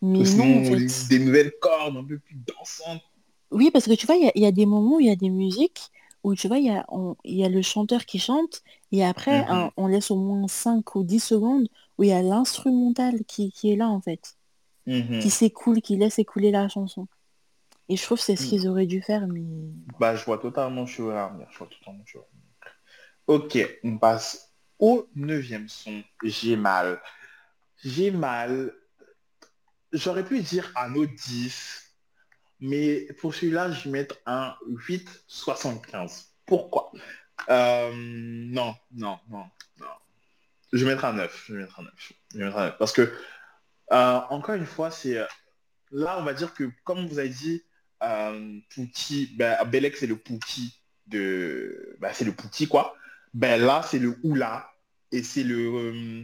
mais 0.02 0.20
non, 0.20 0.24
en 0.24 0.26
sinon, 0.26 0.64
fait. 0.64 1.08
des 1.10 1.20
nouvelles 1.20 1.54
cordes 1.62 1.98
un 1.98 2.04
peu 2.04 2.18
plus 2.18 2.36
dansantes. 2.36 3.04
Oui, 3.52 3.70
parce 3.72 3.86
que 3.86 3.94
tu 3.94 4.08
vois, 4.08 4.16
il 4.16 4.24
y 4.26 4.28
a, 4.28 4.32
il 4.36 4.42
y 4.42 4.48
a 4.48 4.52
des 4.52 4.66
moments 4.66 4.96
où 4.96 5.00
il 5.00 5.08
y 5.08 5.12
a 5.12 5.16
des 5.16 5.30
musiques 5.30 5.92
où 6.24 6.34
tu 6.36 6.48
vois, 6.48 6.58
il 6.58 6.66
y 6.66 6.70
a, 6.72 6.86
on- 6.90 7.16
il 7.24 7.36
y 7.38 7.46
a 7.46 7.50
le 7.50 7.62
chanteur 7.62 8.06
qui 8.06 8.18
chante 8.18 8.64
et 8.92 9.04
après, 9.06 9.42
Mhm. 9.42 9.46
un- 9.50 9.72
on 9.78 9.88
laisse 9.88 10.10
au 10.10 10.16
moins 10.16 10.48
5 10.48 10.96
ou 10.96 11.04
10 11.04 11.20
secondes 11.20 11.68
où 12.00 12.04
il 12.04 12.10
y 12.10 12.14
a 12.14 12.24
l'instrumental 12.24 13.24
qui, 13.26 13.52
qui 13.52 13.72
est 13.72 13.76
là, 13.76 13.90
en 13.90 14.02
fait, 14.02 14.36
Mhm. 14.88 15.20
qui 15.20 15.30
s'écoule, 15.30 15.82
qui 15.82 15.98
laisse 15.98 16.18
écouler 16.20 16.50
la 16.52 16.68
chanson. 16.70 17.08
Et 17.94 17.96
je 17.96 18.02
trouve 18.04 18.18
que 18.18 18.24
c'est 18.24 18.36
ce 18.36 18.44
Mm. 18.46 18.50
qu'ils 18.50 18.68
auraient 18.68 18.86
dû 18.88 19.04
faire, 19.04 19.28
mais... 19.28 19.44
Bah, 20.00 20.16
je 20.16 20.26
vois 20.26 20.40
totalement 20.40 20.82
à 20.82 20.86
venir. 21.28 21.48
Je 21.52 21.58
vois 21.60 21.68
totalement 21.68 22.04
venir. 22.04 22.26
Ok, 23.28 23.58
on 23.84 24.00
passe 24.00 24.52
au 24.80 25.08
neuvième 25.16 25.70
son. 25.70 26.04
J'ai 26.24 26.56
mal. 26.56 27.00
J'ai 27.84 28.10
mal. 28.10 28.74
J'aurais 29.92 30.26
pu 30.26 30.40
dire 30.42 30.72
un 30.76 30.96
autre 30.96 31.14
10, 31.14 31.84
mais 32.62 33.06
pour 33.22 33.36
celui-là, 33.36 33.70
je 33.72 33.84
vais 33.84 33.92
mettre 33.92 34.16
un 34.26 34.56
8,75. 34.68 36.30
Pourquoi? 36.48 36.92
Euh, 37.50 37.92
Non, 37.94 38.74
non, 38.92 39.20
non, 39.30 39.46
non. 39.80 39.86
Je 40.72 40.84
vais 40.84 40.94
mettre 40.96 41.06
un 41.06 41.14
9. 41.14 41.44
Je 41.48 41.54
vais 41.54 41.62
mettre 41.62 41.80
un 41.80 41.84
9. 41.84 41.94
Je 42.34 42.38
vais 42.40 42.46
mettre 42.46 42.58
un 42.58 42.66
9. 42.70 42.78
Parce 42.80 42.92
que, 42.92 43.02
euh, 43.92 44.20
encore 44.32 44.56
une 44.56 44.66
fois, 44.66 44.90
c'est... 44.90 45.20
euh, 45.20 45.26
Là, 45.92 46.18
on 46.20 46.24
va 46.24 46.34
dire 46.34 46.56
que, 46.56 46.72
comme 46.86 47.06
vous 47.06 47.20
avez 47.20 47.30
dit, 47.30 47.62
euh, 48.04 48.60
Pouki, 48.74 49.34
ben, 49.36 49.58
Belek, 49.66 49.98
c'est 49.98 50.08
le 50.08 50.18
Pouki 50.18 50.82
de... 51.08 51.96
Ben, 52.00 52.12
c'est 52.14 52.26
le 52.26 52.34
Pouki, 52.34 52.68
quoi. 52.68 52.96
Ben 53.34 53.60
là, 53.60 53.82
c'est 53.90 54.00
le 54.00 54.18
Oula. 54.24 54.70
Et 55.12 55.24
c'est 55.24 55.44
le... 55.44 55.74
euh, 55.76 56.24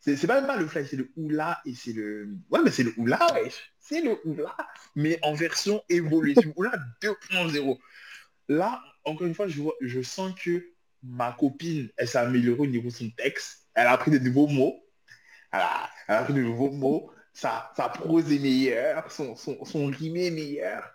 c'est 0.00 0.26
pas 0.26 0.40
même 0.40 0.46
pas 0.46 0.56
le 0.56 0.66
fly, 0.66 0.86
c'est 0.86 0.96
le 0.96 1.10
Oula 1.16 1.60
et 1.64 1.74
c'est 1.74 1.92
le... 1.92 2.36
Ouais, 2.50 2.60
mais 2.62 2.70
c'est 2.70 2.82
le 2.82 2.92
Oula. 2.98 3.26
C'est 3.80 4.02
le 4.02 4.18
Oula, 4.26 4.54
mais 4.94 5.18
en 5.22 5.32
version 5.34 5.82
évoluée. 5.88 6.34
C'est 6.34 6.44
le 6.44 6.52
Oula 6.56 6.72
2.0. 7.02 7.78
Là, 8.48 8.82
encore 9.04 9.26
une 9.26 9.34
fois, 9.34 9.48
je, 9.48 9.62
vois, 9.62 9.74
je 9.80 10.02
sens 10.02 10.34
que 10.38 10.72
ma 11.02 11.32
copine, 11.32 11.88
elle 11.96 12.08
s'est 12.08 12.18
améliorée 12.18 12.60
au 12.60 12.66
niveau 12.66 12.88
de 12.88 12.94
son 12.94 13.10
texte. 13.10 13.66
Elle 13.74 13.86
a 13.86 13.92
appris 13.92 14.10
de 14.10 14.18
nouveaux 14.18 14.46
mots. 14.46 14.84
Elle 15.52 15.60
a, 15.60 15.90
elle 16.08 16.14
a 16.16 16.18
appris 16.20 16.34
de 16.34 16.42
nouveaux 16.42 16.70
mots. 16.70 17.10
Sa, 17.34 17.72
prose 17.76 18.32
est 18.32 18.38
meilleure. 18.38 19.10
Son, 19.10 19.36
son, 19.36 19.62
son 19.64 19.86
rimé 19.86 20.26
est 20.26 20.30
meilleur. 20.30 20.90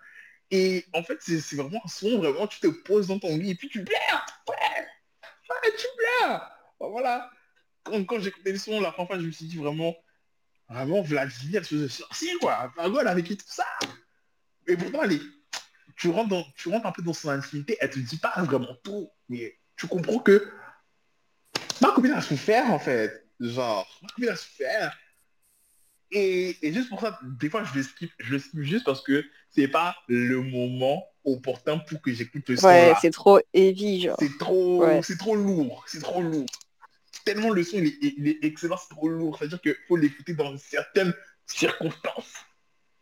Et 0.50 0.84
en 0.94 1.02
fait, 1.02 1.18
c'est 1.20 1.54
vraiment 1.54 1.80
un 1.84 1.88
son, 1.88 2.18
vraiment, 2.18 2.46
tu 2.48 2.58
te 2.58 2.66
poses 2.66 3.06
dans 3.06 3.18
ton 3.18 3.36
lit 3.36 3.50
et 3.50 3.54
puis 3.54 3.68
tu 3.68 3.84
pleures. 3.84 4.26
Ouais, 4.48 4.86
ouais 5.48 5.72
tu 5.78 5.86
pleures. 5.96 6.50
Voilà. 6.80 7.30
Quand, 7.84 8.04
quand 8.04 8.18
j'écoutais 8.18 8.52
le 8.52 8.58
son, 8.58 8.80
la 8.80 8.90
première 8.90 9.08
fois, 9.08 9.18
je 9.20 9.26
me 9.26 9.30
suis 9.30 9.44
dit 9.44 9.58
vraiment, 9.58 9.94
vraiment, 10.68 11.02
Vladimir, 11.02 11.64
ce 11.64 11.86
sorcier, 11.86 12.32
quoi. 12.40 12.72
Elle 12.78 13.06
a 13.06 13.14
vécu 13.14 13.36
tout 13.36 13.46
ça. 13.46 13.66
Et 14.66 14.76
pourtant, 14.76 15.04
est, 15.04 15.20
tu 15.96 16.08
rentres, 16.08 16.46
tu 16.56 16.72
un 16.72 16.92
peu 16.92 17.02
dans 17.02 17.12
son 17.12 17.28
intimité, 17.28 17.76
elle 17.80 17.90
te 17.90 17.98
dit 17.98 18.16
pas 18.16 18.32
vraiment 18.42 18.74
tout, 18.82 19.10
mais 19.28 19.58
tu 19.76 19.86
comprends 19.86 20.18
que 20.18 20.50
ma 21.80 21.92
copine 21.92 22.12
a 22.12 22.22
souffert 22.22 22.72
en 22.72 22.78
fait. 22.78 23.26
Genre, 23.38 23.86
ma 24.02 24.08
copine 24.08 24.28
a 24.30 24.36
souffert. 24.36 24.96
Et, 26.12 26.56
et 26.66 26.72
juste 26.72 26.88
pour 26.88 27.00
ça, 27.00 27.18
des 27.22 27.48
fois 27.48 27.62
je 27.64 27.74
le 27.78 27.82
skip, 27.84 28.10
je 28.18 28.32
le 28.32 28.38
skip 28.38 28.60
juste 28.62 28.84
parce 28.84 29.00
que 29.02 29.24
c'est 29.50 29.68
pas 29.68 29.94
le 30.08 30.40
moment 30.42 31.04
opportun 31.24 31.78
pour 31.78 32.00
que 32.02 32.12
j'écoute 32.12 32.48
le 32.48 32.56
son 32.56 32.66
Ouais, 32.66 32.94
c'est 33.00 33.10
trop 33.12 33.38
heavy, 33.54 34.02
genre. 34.02 34.16
C'est 34.18 34.38
trop, 34.38 34.84
Ouais. 34.84 35.00
c'est 35.02 35.18
trop 35.18 35.36
lourd, 35.36 35.84
c'est 35.86 36.00
trop 36.00 36.22
lourd. 36.22 36.46
Tellement 37.24 37.50
le 37.50 37.62
son 37.62 37.78
il 37.78 37.86
est, 37.86 37.98
il 38.02 38.28
est 38.28 38.38
excellent, 38.42 38.76
c'est 38.76 38.94
trop 38.94 39.08
lourd. 39.08 39.36
C'est-à-dire 39.38 39.60
qu'il 39.60 39.76
faut 39.86 39.96
l'écouter 39.96 40.34
dans 40.34 40.56
certaines 40.56 41.14
circonstances. 41.46 42.34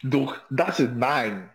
Donc, 0.02 0.30
that's 0.54 0.80
a 0.80 0.86
nine. 0.86 1.48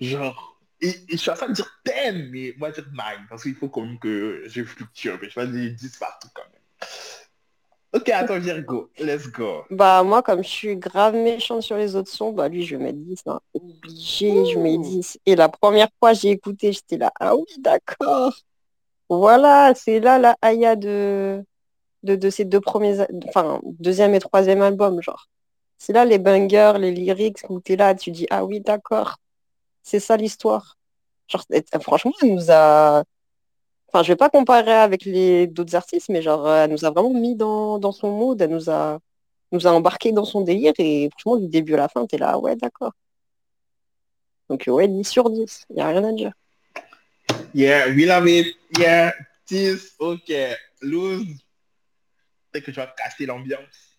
Genre, 0.00 0.60
et, 0.80 0.88
et 0.90 1.12
je 1.12 1.16
suis 1.16 1.30
à 1.30 1.36
ça 1.36 1.48
de 1.48 1.52
dire 1.52 1.68
10, 1.84 2.28
mais 2.30 2.54
moi 2.56 2.70
dire 2.70 2.86
9, 2.92 3.04
parce 3.28 3.42
qu'il 3.42 3.54
faut 3.56 3.68
quand 3.68 3.82
même 3.84 3.98
que 3.98 4.44
je 4.46 4.62
fluctue, 4.64 5.10
mais 5.20 5.28
je 5.28 5.40
vais 5.40 5.46
dire 5.48 5.74
10 5.74 5.96
partout 5.98 6.28
quand 6.34 6.42
même. 6.52 6.88
Ok, 7.94 8.08
attends, 8.10 8.38
Virgo, 8.38 8.90
let's 8.98 9.26
go. 9.28 9.64
Bah 9.70 10.02
moi 10.02 10.22
comme 10.22 10.42
je 10.42 10.48
suis 10.48 10.76
grave 10.76 11.14
méchante 11.14 11.62
sur 11.62 11.76
les 11.76 11.96
autres 11.96 12.10
sons, 12.10 12.32
bah 12.32 12.48
lui 12.48 12.64
je 12.64 12.76
vais 12.76 12.84
mettre 12.84 12.98
10. 12.98 13.22
hein. 13.26 13.40
Obligé, 13.54 14.44
je 14.52 14.58
mets 14.58 14.76
10. 14.78 15.18
Et 15.24 15.36
la 15.36 15.48
première 15.48 15.88
fois 15.98 16.12
j'ai 16.12 16.30
écouté, 16.30 16.72
j'étais 16.72 16.98
là, 16.98 17.10
ah 17.18 17.34
oui, 17.34 17.44
d'accord. 17.60 18.34
Voilà, 19.08 19.72
c'est 19.74 20.00
là 20.00 20.18
la 20.18 20.36
Aya 20.42 20.76
de, 20.76 21.42
de, 22.02 22.14
de 22.16 22.30
ces 22.30 22.44
deux 22.44 22.60
premiers, 22.60 22.98
enfin 23.28 23.60
deuxième 23.64 24.14
et 24.14 24.20
troisième 24.20 24.60
album, 24.62 25.00
genre. 25.00 25.26
C'est 25.78 25.92
là 25.92 26.04
les 26.04 26.18
bangers, 26.18 26.74
les 26.78 26.90
lyrics, 26.92 27.38
où 27.48 27.60
t'es 27.60 27.76
là, 27.76 27.94
tu 27.94 28.10
dis, 28.10 28.26
ah 28.30 28.44
oui, 28.44 28.60
d'accord. 28.60 29.16
C'est 29.82 30.00
ça 30.00 30.16
l'histoire. 30.16 30.76
Genre, 31.28 31.44
franchement, 31.80 32.12
elle 32.22 32.34
nous 32.34 32.50
a... 32.50 33.04
Enfin, 33.88 34.02
je 34.02 34.12
vais 34.12 34.16
pas 34.16 34.28
comparer 34.28 34.72
avec 34.72 35.04
les 35.04 35.46
d'autres 35.46 35.74
artistes, 35.74 36.10
mais 36.10 36.20
genre, 36.20 36.48
elle 36.48 36.70
nous 36.70 36.84
a 36.84 36.90
vraiment 36.90 37.14
mis 37.14 37.34
dans, 37.34 37.78
dans 37.78 37.92
son 37.92 38.10
mood, 38.10 38.40
elle 38.40 38.50
nous 38.50 38.70
a, 38.70 38.98
nous 39.50 39.66
a 39.66 39.70
embarqué 39.70 40.12
dans 40.12 40.26
son 40.26 40.42
délire, 40.42 40.74
et 40.78 41.08
franchement, 41.12 41.36
du 41.36 41.48
début 41.48 41.74
à 41.74 41.78
la 41.78 41.88
fin, 41.88 42.06
t'es 42.06 42.18
là, 42.18 42.38
ouais, 42.38 42.56
d'accord. 42.56 42.92
Donc, 44.48 44.64
ouais, 44.66 44.88
10 44.88 45.04
sur 45.04 45.30
10, 45.30 45.66
y 45.74 45.80
a 45.80 45.88
rien 45.88 46.04
à 46.04 46.12
dire. 46.12 46.32
Yeah, 47.54 47.88
we 47.88 48.06
love 48.06 48.28
it. 48.28 48.56
Yeah, 48.78 49.14
10, 49.46 49.94
ok. 49.98 50.32
Lose. 50.82 51.26
Peut-être 52.50 52.66
que 52.66 52.70
tu 52.70 52.76
vas 52.76 52.86
casser 52.88 53.26
l'ambiance. 53.26 53.96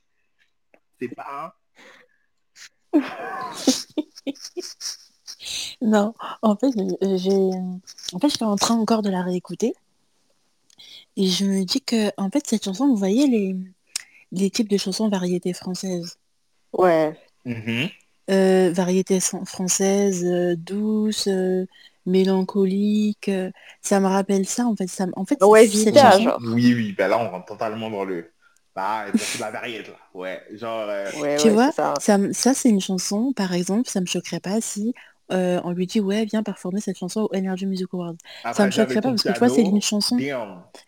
C'est 0.99 1.15
pas... 1.15 1.55
Non, 5.81 6.13
en 6.41 6.55
fait, 6.55 6.71
euh, 7.03 7.17
j'ai, 7.17 7.31
en 8.13 8.19
fait, 8.19 8.29
j'étais 8.29 8.43
en 8.45 8.55
train 8.55 8.75
encore 8.75 9.01
de 9.01 9.09
la 9.09 9.21
réécouter 9.23 9.73
et 11.17 11.27
je 11.27 11.45
me 11.45 11.63
dis 11.65 11.81
que, 11.81 12.11
en 12.17 12.29
fait, 12.31 12.45
cette 12.47 12.63
chanson, 12.65 12.87
vous 12.87 12.95
voyez 12.95 13.27
les, 13.27 13.55
les 14.33 14.49
types 14.51 14.69
de 14.69 14.77
chansons 14.77 15.09
variétés 15.09 15.53
françaises, 15.53 16.17
Ouais, 16.73 17.15
Mhm. 17.45 17.89
Euh, 18.29 18.71
variétés 18.71 19.19
san- 19.19 19.45
françaises, 19.45 20.23
euh, 20.25 20.55
douces, 20.55 21.27
euh, 21.27 21.65
mélancoliques, 22.05 23.27
euh, 23.29 23.51
ça 23.81 23.99
me 23.99 24.05
rappelle 24.07 24.45
ça, 24.47 24.65
en 24.67 24.75
fait, 24.75 24.87
ça, 24.87 25.07
me- 25.07 25.13
en 25.17 25.25
fait, 25.25 25.45
ouais, 25.45 25.67
chanson, 25.67 26.11
genre. 26.11 26.39
Oui, 26.41 26.73
oui, 26.73 26.93
ben 26.93 27.07
là, 27.09 27.19
on 27.19 27.29
rentre 27.29 27.45
totalement 27.47 27.89
dans 27.89 28.03
le... 28.05 28.33
Bah, 28.75 29.07
et 29.09 29.13
pour 29.13 29.27
la 29.39 29.51
variété, 29.51 29.91
là. 29.91 29.97
Ouais, 30.13 30.45
genre... 30.51 30.87
euh, 30.89 31.11
Ouais, 31.11 31.37
tu 31.37 31.49
ouais, 31.49 31.51
vois, 31.51 31.71
c'est 31.71 31.71
ça. 31.71 32.01
ça 32.33 32.53
c'est 32.53 32.69
une 32.69 32.81
chanson, 32.81 33.33
par 33.33 33.53
exemple, 33.53 33.89
ça 33.89 33.99
me 34.01 34.05
choquerait 34.05 34.39
pas 34.39 34.61
si 34.61 34.93
euh, 35.31 35.61
on 35.63 35.71
lui 35.71 35.87
dit 35.87 35.99
ouais, 35.99 36.25
viens 36.25 36.43
performer 36.43 36.81
cette 36.81 36.97
chanson 36.97 37.21
au 37.21 37.35
Energy 37.35 37.65
Music 37.65 37.87
Awards. 37.93 38.15
Ça 38.53 38.65
me 38.65 38.71
choquerait 38.71 38.95
pas 38.95 39.09
parce 39.09 39.23
que 39.23 39.31
tu 39.31 39.39
vois, 39.39 39.49
c'est 39.49 39.61
une 39.61 39.81
chanson 39.81 40.17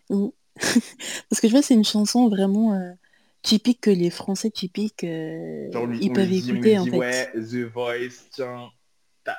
où 0.10 0.34
Parce 1.30 1.40
que 1.42 1.48
je 1.48 1.54
vois, 1.54 1.62
c'est 1.62 1.74
une 1.74 1.86
chanson 1.86 2.28
vraiment 2.30 2.74
euh, 2.74 2.92
typique 3.42 3.82
que 3.82 3.90
les 3.90 4.10
Français 4.10 4.50
typiques, 4.52 5.04
euh, 5.04 5.72
Genre, 5.72 5.84
on 5.84 5.88
lui, 5.88 6.00
ils 6.02 6.14
peuvent 6.14 6.28
lui 6.28 6.42
dit, 6.42 6.52
écouter 6.52 6.78
en 6.78 6.84
dit, 6.84 6.90
fait. 6.92 6.98
ouais, 6.98 7.32
The 7.34 7.72
Voice, 7.74 8.28
tiens, 8.32 8.70
t'as- 9.24 9.38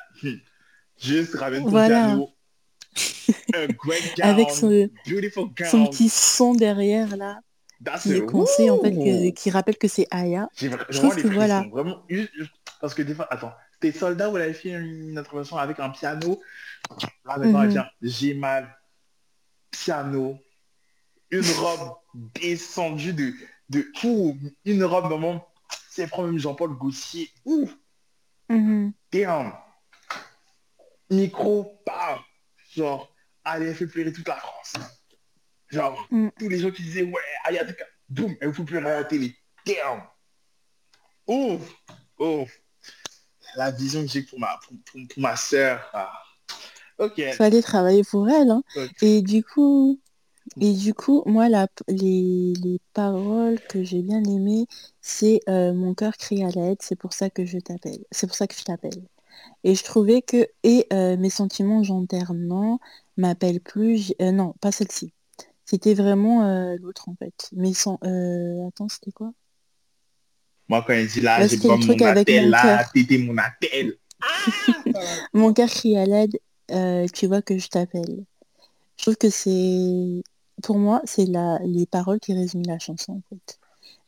juste 0.99 1.35
ramène 1.35 1.65
ton 1.65 1.71
Voilà. 1.71 2.01
piano, 2.07 2.31
un 3.55 3.67
great 3.69 4.17
gown, 4.17 4.29
Avec 4.31 4.51
son, 4.51 4.89
son 5.71 5.87
petit 5.87 6.09
son 6.09 6.55
derrière 6.55 7.17
là, 7.17 7.41
that's 7.85 8.03
qui 8.05 8.13
est 8.13 8.71
en 8.71 8.79
fait, 8.81 8.93
que- 8.93 9.31
qui 9.31 9.51
rappelle 9.51 9.77
que 9.79 9.89
c'est 9.89 10.07
Aya. 10.11 10.49
J'ai 10.57 10.71
Je 10.89 10.99
trouve 10.99 11.15
que 11.17 11.29
voilà. 11.29 11.67
vraiment, 11.71 12.03
parce 12.81 12.95
que 12.95 13.03
des 13.03 13.15
fois, 13.15 13.27
attends, 13.31 13.53
t'es 13.83 13.93
soldat 13.93 14.31
où 14.31 14.37
elle 14.37 14.45
avait 14.45 14.55
fait 14.55 14.71
une 14.71 15.19
intervention 15.19 15.59
avec 15.59 15.79
un 15.81 15.91
piano, 15.91 16.41
là 17.25 17.37
maintenant 17.37 17.63
Mhm. 17.63 17.69
vient, 17.69 17.87
j'ai 18.01 18.33
mal, 18.35 18.75
piano, 19.71 20.39
une 21.31 21.51
robe 21.51 21.97
descendue 22.41 23.13
de, 23.13 23.35
de, 23.69 23.87
ouh, 24.05 24.39
une 24.65 24.85
robe 24.85 25.07
vraiment, 25.07 25.47
c'est 25.91 26.17
même 26.17 26.39
Jean-Paul 26.39 26.79
Gaultier, 26.79 27.29
ouh, 27.45 27.69
damn, 29.11 29.53
micro, 31.11 31.83
bam, 31.85 32.21
genre, 32.75 33.13
allez, 33.45 33.67
elle 33.67 33.75
fait 33.75 33.87
pleurer 33.87 34.13
toute 34.13 34.29
la 34.29 34.37
France. 34.37 34.75
Genre, 35.69 36.07
Mm. 36.11 36.29
tous 36.39 36.49
les 36.49 36.59
gens 36.59 36.71
qui 36.71 36.83
disaient, 36.83 37.03
ouais, 37.03 37.23
Ayataka, 37.45 37.85
boum, 38.09 38.37
elle 38.41 38.55
fait 38.55 38.65
pleurer 38.65 38.91
à 38.91 39.01
la 39.01 39.05
télé. 39.05 39.35
Damn. 39.67 40.03
Ouf, 41.27 41.63
ouf. 42.19 42.62
La 43.57 43.71
vision 43.71 44.03
que 44.03 44.09
j'ai 44.09 44.23
pour 44.23 44.39
ma, 44.39 44.59
pour, 44.67 44.77
pour- 44.85 45.01
pour 45.09 45.23
ma 45.23 45.37
sœur. 45.37 45.81
Ah. 45.93 46.13
Ok. 46.99 47.21
Fallait 47.37 47.63
travailler 47.63 48.05
pour 48.05 48.29
elle. 48.29 48.51
hein. 48.51 48.63
Et 49.01 49.23
du 49.23 49.43
coup, 49.45 50.01
et 50.61 50.73
du 50.75 50.95
coup, 50.95 51.23
moi, 51.27 51.49
la, 51.49 51.69
les, 51.89 52.55
les 52.63 52.81
paroles 52.95 53.59
que 53.69 53.83
j'ai 53.85 54.03
bien 54.03 54.23
aimées, 54.25 54.67
c'est 55.03 55.41
euh, 55.49 55.75
mon 55.75 55.95
cœur 55.95 56.17
crie 56.17 56.45
à 56.45 56.51
l'aide, 56.51 56.79
c'est 56.81 56.97
pour 56.97 57.13
ça 57.15 57.31
que 57.31 57.45
je 57.47 57.59
t'appelle. 57.59 58.05
C'est 58.11 58.27
pour 58.27 58.37
ça 58.37 58.47
que 58.47 58.55
je 58.57 58.65
t'appelle. 58.65 59.03
Et 59.65 59.75
je 59.75 59.85
trouvais 59.85 60.23
que 60.23 60.47
et 60.65 60.87
euh, 60.93 61.17
mes 61.19 61.31
sentiments 61.31 61.83
j'enterre 61.83 62.35
non 62.35 62.79
m'appelle 63.17 63.61
plus 63.61 64.15
euh, 64.23 64.33
non 64.33 64.55
pas 64.61 64.73
celle-ci 64.73 65.13
c'était 65.67 65.95
vraiment 65.95 66.45
l'autre 66.81 67.09
en 67.09 67.17
fait 67.17 67.49
mais 67.53 67.75
sans 67.75 67.99
euh, 68.05 68.69
attends 68.69 68.89
c'était 68.89 69.13
quoi? 69.13 69.33
Moi, 70.73 70.83
quand 70.87 70.95
il 70.95 71.07
dit 71.07 71.21
là, 71.21 71.47
j'ai 71.47 71.59
pas 71.59 71.77
mon 71.77 72.07
attel 72.07 72.49
là, 72.49 72.89
t'étais 72.95 73.19
mon 73.19 73.37
attel. 73.37 73.95
mon 75.35 75.53
cœur 75.53 75.69
crie 75.69 75.99
à 75.99 76.07
l'aide 76.07 76.39
euh, 76.71 77.07
tu 77.13 77.27
vois 77.27 77.43
que 77.43 77.59
je 77.59 77.69
t'appelle. 77.69 78.25
Je 78.97 79.03
trouve 79.03 79.17
que 79.17 79.29
c'est 79.29 80.23
pour 80.63 80.79
moi 80.79 81.03
c'est 81.05 81.27
la 81.27 81.59
les 81.63 81.85
paroles 81.85 82.21
qui 82.21 82.33
résument 82.33 82.65
la 82.67 82.79
chanson 82.79 83.13
en 83.13 83.23
fait. 83.29 83.59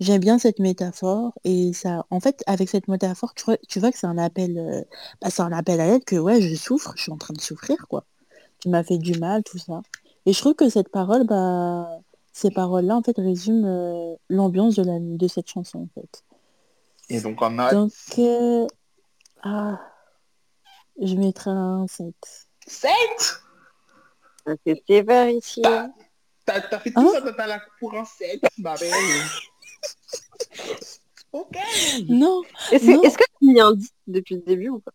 J'aime 0.00 0.20
bien 0.20 0.38
cette 0.38 0.58
métaphore 0.58 1.34
et 1.44 1.74
ça 1.74 2.06
en 2.08 2.18
fait 2.18 2.42
avec 2.46 2.70
cette 2.70 2.88
métaphore 2.88 3.34
tu 3.34 3.44
vois 3.44 3.58
tu 3.68 3.78
vois 3.78 3.92
que 3.92 3.98
c'est 3.98 4.06
un 4.06 4.16
appel 4.16 4.56
euh, 4.56 4.80
bah, 5.20 5.28
c'est 5.28 5.42
un 5.42 5.52
appel 5.52 5.80
à 5.82 5.86
l'aide 5.86 6.04
que 6.04 6.16
ouais 6.16 6.40
je 6.40 6.54
souffre 6.54 6.94
je 6.96 7.02
suis 7.02 7.12
en 7.12 7.18
train 7.18 7.34
de 7.34 7.42
souffrir 7.42 7.76
quoi. 7.90 8.06
Tu 8.60 8.70
m'as 8.70 8.84
fait 8.84 8.96
du 8.96 9.18
mal 9.18 9.42
tout 9.44 9.58
ça. 9.58 9.82
Et 10.24 10.32
je 10.32 10.40
trouve 10.40 10.54
que 10.54 10.70
cette 10.70 10.88
parole 10.88 11.26
bah 11.26 11.86
ces 12.32 12.50
paroles 12.50 12.86
là 12.86 12.96
en 12.96 13.02
fait 13.02 13.18
résument 13.18 13.66
euh, 13.66 14.16
l'ambiance 14.30 14.76
de 14.76 14.82
la 14.82 14.98
de 14.98 15.28
cette 15.28 15.48
chanson 15.50 15.80
en 15.80 16.00
fait 16.00 16.24
Et 17.10 17.20
donc, 17.20 17.40
on 17.42 17.58
a 17.58 17.72
donc 17.72 17.92
euh, 18.18 18.66
ah 19.42 19.78
je 21.00 21.14
mettrai 21.16 21.50
un 21.50 21.86
7 21.88 22.14
7 22.66 22.90
C'est 24.64 24.82
sévère 24.86 25.28
ici. 25.28 25.60
T'as 25.62 25.88
t'as- 26.46 26.60
t'as 26.62 26.78
fait 26.78 26.90
tout 26.92 27.00
Hein? 27.00 27.10
ça 27.12 27.20
dans 27.20 27.32
ta 27.34 27.46
lac 27.46 27.62
pour 27.78 27.94
un 27.94 28.04
7, 28.04 28.40
ma 28.58 28.76
belle. 28.76 28.92
ok. 31.32 31.56
Est-ce 31.56 32.10
non 32.10 32.42
est-ce 33.02 33.18
que 33.18 33.24
tu 33.24 33.48
as 33.48 33.52
mis 33.52 33.60
un 33.60 33.72
10 33.74 33.90
depuis 34.06 34.36
le 34.36 34.42
début 34.42 34.68
ou 34.70 34.78
pas? 34.80 34.92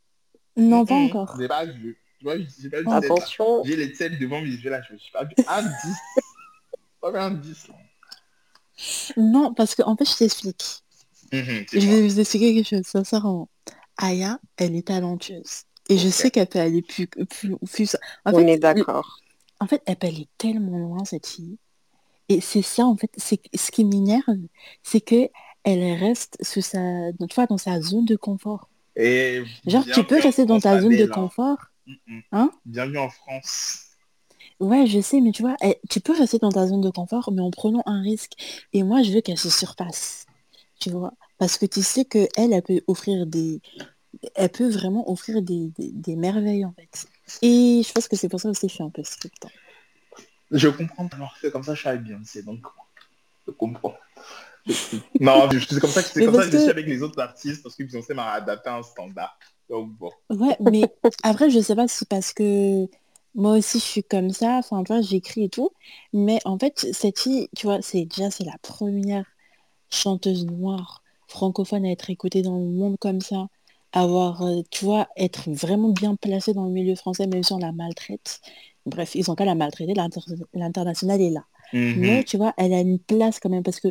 Non 0.55 0.85
pas 0.85 0.95
encore 0.95 1.35
J'ai 1.39 1.47
pas 1.47 1.65
vu. 1.65 1.97
J'ai 2.21 2.69
pas 2.69 2.81
vu. 2.81 2.87
Attention. 2.91 3.63
J'ai 3.65 3.75
les 3.75 3.93
7 3.93 4.19
devant 4.19 4.41
mes 4.41 4.49
yeux 4.49 4.69
là, 4.69 4.81
je 4.87 4.93
me 4.93 4.97
suis 4.97 5.11
pas 5.11 5.23
vu 5.23 5.35
un 5.47 5.61
10. 5.63 5.69
Pas 7.01 7.11
vu 7.11 7.17
un 7.17 7.31
10 7.31 7.67
là. 7.67 7.75
non 9.17 9.53
parce 9.53 9.75
que 9.75 9.83
en 9.83 9.95
fait 9.95 10.05
je 10.05 10.17
t'explique 10.17 10.83
Mhm, 11.31 11.65
Je 11.71 11.79
vais 11.79 12.01
vous 12.07 12.19
expliquer 12.19 12.55
quelque 12.55 12.67
chose, 12.77 12.85
sincèrement. 12.85 13.49
Aya, 13.97 14.39
elle 14.57 14.75
est 14.75 14.87
talentueuse. 14.87 15.63
Et 15.89 15.97
je 15.97 16.07
sais 16.09 16.31
qu'elle 16.31 16.47
peut 16.47 16.59
aller 16.59 16.81
plus, 16.81 17.07
plus, 17.07 17.55
plus... 17.71 17.95
En 18.25 18.33
On 18.33 18.37
fait, 18.37 18.53
est 18.53 18.57
d'accord. 18.59 19.19
en 19.59 19.67
fait, 19.67 19.81
elle 19.85 19.95
peut 19.95 20.07
aller 20.07 20.27
tellement 20.37 20.77
loin, 20.77 21.03
cette 21.05 21.27
fille. 21.27 21.57
Et 22.29 22.41
c'est 22.41 22.61
ça, 22.61 22.85
en 22.85 22.95
fait, 22.95 23.09
c'est 23.17 23.39
ce 23.55 23.71
qui 23.71 23.85
m'énerve, 23.85 24.37
c'est 24.83 25.01
que 25.01 25.29
elle 25.63 25.99
reste 25.99 26.37
sous 26.43 26.61
sa, 26.61 26.79
tu 27.11 27.35
vois, 27.35 27.47
dans 27.47 27.57
sa 27.57 27.81
zone 27.81 28.05
de 28.05 28.15
confort. 28.15 28.69
Et 28.95 29.43
Genre, 29.65 29.83
tu 29.83 30.03
peux 30.03 30.19
rester 30.19 30.45
dans 30.45 30.59
ta 30.59 30.79
zone 30.79 30.95
de 30.95 31.03
hein. 31.03 31.07
confort. 31.07 31.57
Hein? 32.31 32.51
Bienvenue 32.65 32.99
en 32.99 33.09
France. 33.09 33.85
Ouais, 34.59 34.85
je 34.87 34.99
sais, 35.01 35.21
mais 35.21 35.31
tu 35.31 35.41
vois, 35.41 35.55
elle- 35.61 35.77
tu 35.89 36.01
peux 36.01 36.13
rester 36.13 36.37
dans 36.37 36.51
ta 36.51 36.67
zone 36.67 36.81
de 36.81 36.89
confort, 36.89 37.31
mais 37.31 37.41
en 37.41 37.49
prenant 37.51 37.81
un 37.85 38.01
risque. 38.01 38.33
Et 38.73 38.83
moi, 38.83 39.01
je 39.03 39.11
veux 39.11 39.21
qu'elle 39.21 39.37
se 39.37 39.49
surpasse. 39.49 40.25
Tu 40.79 40.89
vois 40.91 41.13
Parce 41.37 41.57
que 41.57 41.65
tu 41.65 41.81
sais 41.81 42.05
que 42.05 42.27
elle, 42.35 42.53
elle 42.53 42.61
peut 42.63 42.81
offrir 42.87 43.25
des... 43.25 43.61
Elle 44.35 44.49
peut 44.49 44.69
vraiment 44.69 45.09
offrir 45.11 45.41
des, 45.41 45.67
des, 45.77 45.91
des 45.91 46.15
merveilles, 46.15 46.65
en 46.65 46.73
fait. 46.73 47.07
Et 47.41 47.81
je 47.85 47.91
pense 47.93 48.07
que 48.07 48.15
c'est 48.15 48.29
pour 48.29 48.39
ça 48.39 48.49
aussi 48.49 48.61
que 48.61 48.69
je 48.69 48.73
suis 48.75 48.83
un 48.83 48.89
peu 48.89 49.03
stricte. 49.03 49.45
hein. 49.45 49.49
Je 50.51 50.67
comprends 50.67 51.07
alors 51.11 51.35
c'est 51.39 51.51
comme 51.51 51.61
ça 51.61 51.75
je 51.75 51.79
suis 51.81 51.89
avec 51.89 52.01
Beyoncé, 52.03 52.41
donc 52.41 52.59
je 53.47 53.51
comprends. 53.51 53.95
non, 55.19 55.49
je- 55.51 55.59
c'est 55.59 55.79
comme 55.79 55.91
ça 55.91 56.01
que 56.01 56.09
c'est 56.09 56.23
comme 56.25 56.33
ça 56.35 56.45
que 56.45 56.51
je 56.51 56.57
suis 56.57 56.65
que- 56.65 56.71
avec 56.71 56.87
les 56.87 57.03
autres 57.03 57.19
artistes 57.21 57.61
parce 57.63 57.75
que 57.75 57.83
Beyoncé 57.83 58.13
m'a 58.15 58.31
adapté 58.31 58.69
à 58.69 58.77
un 58.77 58.83
standard. 58.83 59.37
Donc 59.69 59.91
bon. 59.91 60.11
Ouais, 60.31 60.57
mais 60.59 60.81
après, 61.23 61.49
je 61.51 61.59
sais 61.59 61.75
pas 61.75 61.87
si 61.87 62.05
parce 62.05 62.33
que 62.33 62.87
moi 63.35 63.53
aussi, 63.57 63.77
je 63.79 63.83
suis 63.83 64.03
comme 64.03 64.31
ça. 64.31 64.57
Enfin, 64.57 64.83
tu 64.83 64.91
vois, 64.91 65.01
j'écris 65.01 65.43
et 65.45 65.49
tout. 65.49 65.69
Mais 66.13 66.39
en 66.45 66.57
fait, 66.57 66.87
cette 66.91 67.19
fille, 67.19 67.47
tu 67.55 67.67
vois, 67.67 67.81
c'est 67.81 68.05
déjà, 68.05 68.31
c'est 68.31 68.43
la 68.43 68.57
première 68.63 69.25
chanteuse 69.89 70.45
noire 70.45 71.03
francophone 71.27 71.85
à 71.85 71.91
être 71.91 72.09
écoutée 72.09 72.41
dans 72.41 72.57
le 72.57 72.65
monde 72.65 72.97
comme 72.99 73.21
ça. 73.21 73.47
Avoir, 73.91 74.43
euh, 74.43 74.61
tu 74.69 74.85
vois, 74.85 75.07
être 75.17 75.49
vraiment 75.49 75.89
bien 75.89 76.15
placée 76.15 76.53
dans 76.53 76.65
le 76.65 76.71
milieu 76.71 76.95
français, 76.95 77.25
même 77.27 77.43
si 77.43 77.53
on 77.53 77.57
la 77.57 77.71
maltraite. 77.71 78.39
Bref, 78.85 79.15
ils 79.15 79.29
ont 79.31 79.35
qu'à 79.35 79.45
la 79.45 79.55
maltraiter, 79.55 79.93
l'inter- 79.95 80.21
l'international 80.53 81.19
est 81.21 81.31
là. 81.31 81.43
Mhm. 81.73 81.95
Mais 81.97 82.23
tu 82.23 82.37
vois, 82.37 82.53
elle 82.57 82.73
a 82.73 82.81
une 82.81 82.99
place 82.99 83.39
quand 83.39 83.49
même 83.49 83.63
parce 83.63 83.79
que 83.79 83.89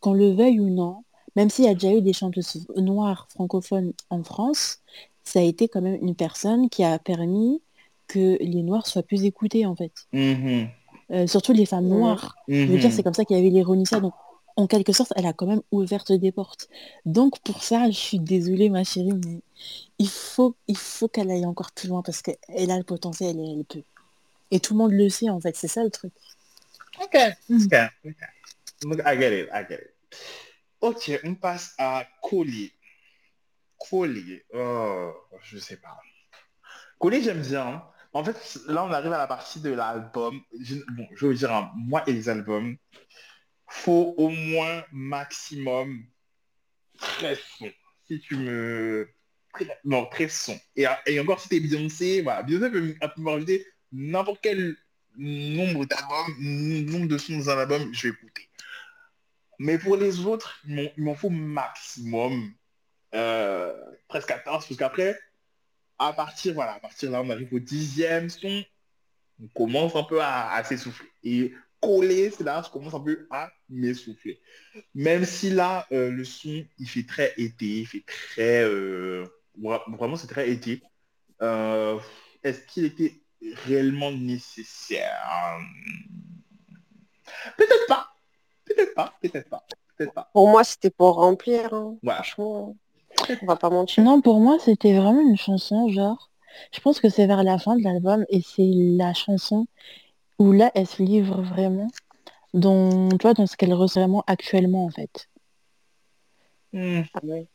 qu'on 0.00 0.12
le 0.14 0.32
veuille 0.32 0.58
ou 0.60 0.70
non, 0.70 1.04
même 1.36 1.50
s'il 1.50 1.64
y 1.64 1.68
a 1.68 1.74
déjà 1.74 1.92
eu 1.92 2.02
des 2.02 2.12
chanteuses 2.12 2.66
noires 2.76 3.26
francophones 3.30 3.92
en 4.10 4.22
France, 4.22 4.78
ça 5.24 5.38
a 5.38 5.42
été 5.42 5.68
quand 5.68 5.80
même 5.80 5.98
une 6.02 6.14
personne 6.16 6.68
qui 6.68 6.82
a 6.84 6.98
permis 6.98 7.62
que 8.08 8.36
les 8.40 8.62
noirs 8.62 8.86
soient 8.86 9.02
plus 9.04 9.24
écoutés 9.24 9.64
en 9.66 9.74
fait. 9.76 9.92
Mhm. 10.12 10.68
Euh, 11.12 11.26
surtout 11.26 11.52
les 11.52 11.66
femmes 11.66 11.88
noires. 11.88 12.36
Je 12.48 12.64
veux 12.66 12.78
dire, 12.78 12.90
Mhm. 12.90 12.96
c'est 12.96 13.02
comme 13.02 13.14
ça 13.14 13.24
qu'il 13.24 13.36
y 13.36 13.40
avait 13.40 13.50
l'ironie 13.50 13.86
ça. 13.86 14.00
Donc, 14.00 14.14
en 14.56 14.66
quelque 14.66 14.92
sorte, 14.92 15.12
elle 15.16 15.26
a 15.26 15.32
quand 15.32 15.46
même 15.46 15.62
ouvert 15.70 16.04
des 16.08 16.32
portes. 16.32 16.68
Donc, 17.06 17.40
pour 17.40 17.62
ça, 17.62 17.90
je 17.90 17.96
suis 17.96 18.18
désolée, 18.18 18.68
ma 18.70 18.84
chérie, 18.84 19.12
mais 19.24 19.40
il 19.98 20.08
faut, 20.08 20.56
il 20.68 20.76
faut 20.76 21.08
qu'elle 21.08 21.30
aille 21.30 21.46
encore 21.46 21.72
plus 21.72 21.88
loin 21.88 22.02
parce 22.02 22.22
qu'elle 22.22 22.70
a 22.70 22.76
le 22.78 22.84
potentiel 22.84 23.38
et 23.38 23.52
elle 23.58 23.64
peut. 23.64 23.82
Et 24.50 24.60
tout 24.60 24.74
le 24.74 24.78
monde 24.78 24.92
le 24.92 25.08
sait, 25.08 25.30
en 25.30 25.40
fait. 25.40 25.56
C'est 25.56 25.68
ça 25.68 25.82
le 25.82 25.90
truc. 25.90 26.12
Ok, 27.00 27.16
ok, 27.50 27.74
ok. 28.04 28.14
Look, 28.84 29.00
I 29.06 29.16
get 29.18 29.40
it, 29.40 29.48
I 29.52 29.64
get 29.68 29.74
it. 29.80 30.18
Ok, 30.80 31.20
on 31.24 31.34
passe 31.36 31.74
à 31.78 32.04
Collier. 32.22 32.72
Collier, 33.78 34.44
oh, 34.54 35.12
je 35.42 35.58
sais 35.58 35.76
pas. 35.76 35.98
Collier, 36.98 37.22
j'aime 37.22 37.40
bien. 37.42 37.82
En 38.12 38.22
fait, 38.22 38.36
là, 38.66 38.84
on 38.84 38.92
arrive 38.92 39.12
à 39.12 39.18
la 39.18 39.26
partie 39.26 39.60
de 39.60 39.70
l'album. 39.70 40.40
Je- 40.60 40.76
Bon, 40.92 41.06
je 41.14 41.26
veux 41.26 41.34
dire, 41.34 41.52
hein, 41.52 41.70
moi 41.74 42.02
et 42.06 42.12
les 42.12 42.28
albums, 42.28 42.76
faut 43.72 44.14
au 44.18 44.28
moins 44.28 44.84
maximum 44.92 46.04
13 46.98 47.38
sons. 47.58 47.72
Si 48.06 48.20
tu 48.20 48.36
me... 48.36 49.08
Non, 49.84 50.06
13 50.06 50.32
sons. 50.32 50.60
Et, 50.76 51.18
encore, 51.18 51.40
si 51.40 51.48
t'es 51.48 51.60
Beyoncé, 51.60 52.22
voilà, 52.22 52.42
Beyoncé 52.42 52.70
peut, 52.70 52.94
peut 53.16 53.64
n'importe 53.92 54.40
quel 54.42 54.76
nombre 55.16 55.84
d'albums, 55.86 56.36
nombre 56.38 57.08
de 57.08 57.18
sons 57.18 57.38
dans 57.38 57.50
un 57.50 57.58
album, 57.58 57.92
je 57.92 58.08
vais 58.08 58.14
écouter. 58.14 58.48
Mais 59.58 59.78
pour 59.78 59.96
les 59.96 60.20
autres, 60.20 60.60
il 60.66 60.74
m'en- 60.74 60.92
il 60.96 61.02
m'en 61.04 61.14
faut 61.14 61.30
maximum 61.30 62.52
euh, 63.14 63.74
presque 64.08 64.28
14, 64.28 64.66
parce 64.66 64.78
qu'après, 64.78 65.18
à 65.98 66.12
partir, 66.12 66.54
voilà, 66.54 66.74
à 66.74 66.80
partir 66.80 67.10
là, 67.10 67.22
on 67.22 67.30
arrive 67.30 67.52
au 67.52 67.58
dixième 67.58 68.28
son, 68.30 68.64
on 69.42 69.48
commence 69.48 69.94
un 69.96 70.04
peu 70.04 70.20
à, 70.20 70.50
à 70.52 70.64
s'essouffler. 70.64 71.08
Et 71.22 71.54
coller, 71.82 72.30
c'est 72.30 72.44
là, 72.44 72.62
je 72.64 72.70
commence 72.70 72.94
un 72.94 73.00
peu 73.00 73.26
à 73.30 73.50
m'essouffler. 73.68 74.40
Même 74.94 75.24
si 75.24 75.50
là, 75.50 75.86
euh, 75.92 76.10
le 76.10 76.24
son, 76.24 76.64
il 76.78 76.88
fait 76.88 77.04
très 77.04 77.34
été, 77.36 77.66
il 77.80 77.86
fait 77.86 78.04
très... 78.06 78.62
euh, 78.62 79.26
vra- 79.60 79.82
vraiment, 79.96 80.16
c'est 80.16 80.28
très 80.28 80.50
été. 80.50 80.80
Euh, 81.42 81.98
Est-ce 82.42 82.62
qu'il 82.66 82.84
était 82.84 83.20
réellement 83.66 84.12
nécessaire? 84.12 85.58
Peut-être 87.58 87.86
pas. 87.88 88.08
Peut-être 88.64 88.94
pas, 88.94 89.12
peut-être 89.20 89.48
pas, 89.50 89.64
peut-être 89.96 90.14
pas. 90.14 90.30
Pour 90.32 90.48
moi, 90.48 90.62
c'était 90.64 90.90
pour 90.90 91.16
remplir. 91.16 91.74
hein. 91.74 91.96
Voilà. 92.02 92.22
Franchement, 92.22 92.76
on 93.42 93.46
va 93.46 93.56
pas 93.56 93.70
mentir. 93.70 94.04
Non, 94.04 94.20
pour 94.20 94.40
moi, 94.40 94.58
c'était 94.60 94.96
vraiment 94.96 95.20
une 95.20 95.36
chanson, 95.36 95.88
genre, 95.88 96.30
je 96.72 96.80
pense 96.80 97.00
que 97.00 97.08
c'est 97.08 97.26
vers 97.26 97.42
la 97.42 97.58
fin 97.58 97.76
de 97.76 97.82
l'album 97.82 98.24
et 98.28 98.40
c'est 98.40 98.70
la 98.72 99.14
chanson 99.14 99.66
où 100.42 100.50
là, 100.50 100.72
elle 100.74 100.88
se 100.88 101.00
livre 101.02 101.40
vraiment 101.42 101.86
dans, 102.52 103.08
tu 103.10 103.22
vois, 103.22 103.32
dans 103.34 103.46
ce 103.46 103.56
qu'elle 103.56 103.72
ressent 103.72 104.00
vraiment 104.00 104.24
actuellement, 104.26 104.84
en 104.84 104.90
fait. 104.90 105.28
Hmm. 106.72 107.02
Ah 107.14 107.20
ouais. 107.22 107.46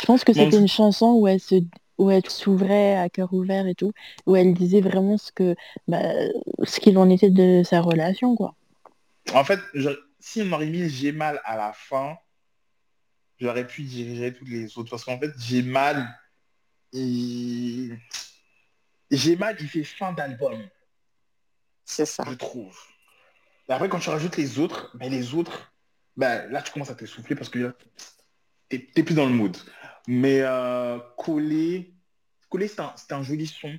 Je 0.00 0.04
pense 0.04 0.24
que 0.24 0.32
Bon, 0.32 0.44
c'était 0.44 0.58
une 0.58 0.68
chanson 0.68 1.14
où 1.14 1.26
elle 1.26 1.40
se 1.40 1.54
où 1.96 2.10
elle 2.10 2.28
s'ouvrait 2.28 2.96
à 2.96 3.08
cœur 3.08 3.32
ouvert 3.32 3.66
et 3.66 3.74
tout, 3.74 3.92
où 4.26 4.36
elle 4.36 4.54
disait 4.54 4.80
vraiment 4.82 5.16
ce 5.18 5.32
que 5.32 5.56
bah, 5.88 6.02
ce 6.62 6.78
qu'il 6.80 6.96
en 6.98 7.08
était 7.08 7.30
de 7.30 7.62
sa 7.64 7.80
relation, 7.80 8.36
quoi. 8.36 8.54
En 9.34 9.42
fait, 9.42 9.58
je- 9.74 9.98
si 10.20 10.42
on 10.42 10.52
aurait 10.52 10.66
mis 10.68 10.88
j'ai 10.90 11.12
mal 11.12 11.40
à 11.44 11.56
la 11.56 11.72
fin, 11.72 12.16
j'aurais 13.38 13.66
pu 13.66 13.82
diriger 13.82 14.34
toutes 14.34 14.48
les 14.48 14.76
autres. 14.78 14.90
Parce 14.90 15.04
qu'en 15.04 15.18
fait, 15.18 15.32
j'ai 15.38 15.62
mal, 15.62 16.06
il... 16.92 17.98
j'ai 19.10 19.36
mal, 19.36 19.56
il 19.58 19.68
fait 19.68 19.84
fin 19.84 20.12
d'album, 20.12 20.58
C'est 21.88 22.04
ça. 22.04 22.22
je 22.28 22.34
trouve. 22.34 22.78
Et 23.68 23.72
après, 23.72 23.88
quand 23.88 23.98
tu 23.98 24.10
rajoutes 24.10 24.36
les 24.36 24.58
autres, 24.58 24.94
ben, 24.94 25.10
les 25.10 25.34
autres, 25.34 25.72
ben, 26.16 26.46
là, 26.50 26.60
tu 26.60 26.70
commences 26.70 26.90
à 26.90 26.94
t'essouffler 26.94 27.34
parce 27.34 27.48
que 27.48 27.58
là, 27.58 27.72
t'es 28.68 29.02
plus 29.02 29.14
dans 29.14 29.24
le 29.24 29.32
mood. 29.32 29.56
Mais 30.06 30.42
euh, 30.42 30.98
coller, 31.16 31.94
coller, 32.50 32.68
c'est 32.68 32.80
un, 32.80 32.94
un 33.10 33.22
joli 33.22 33.46
son. 33.46 33.78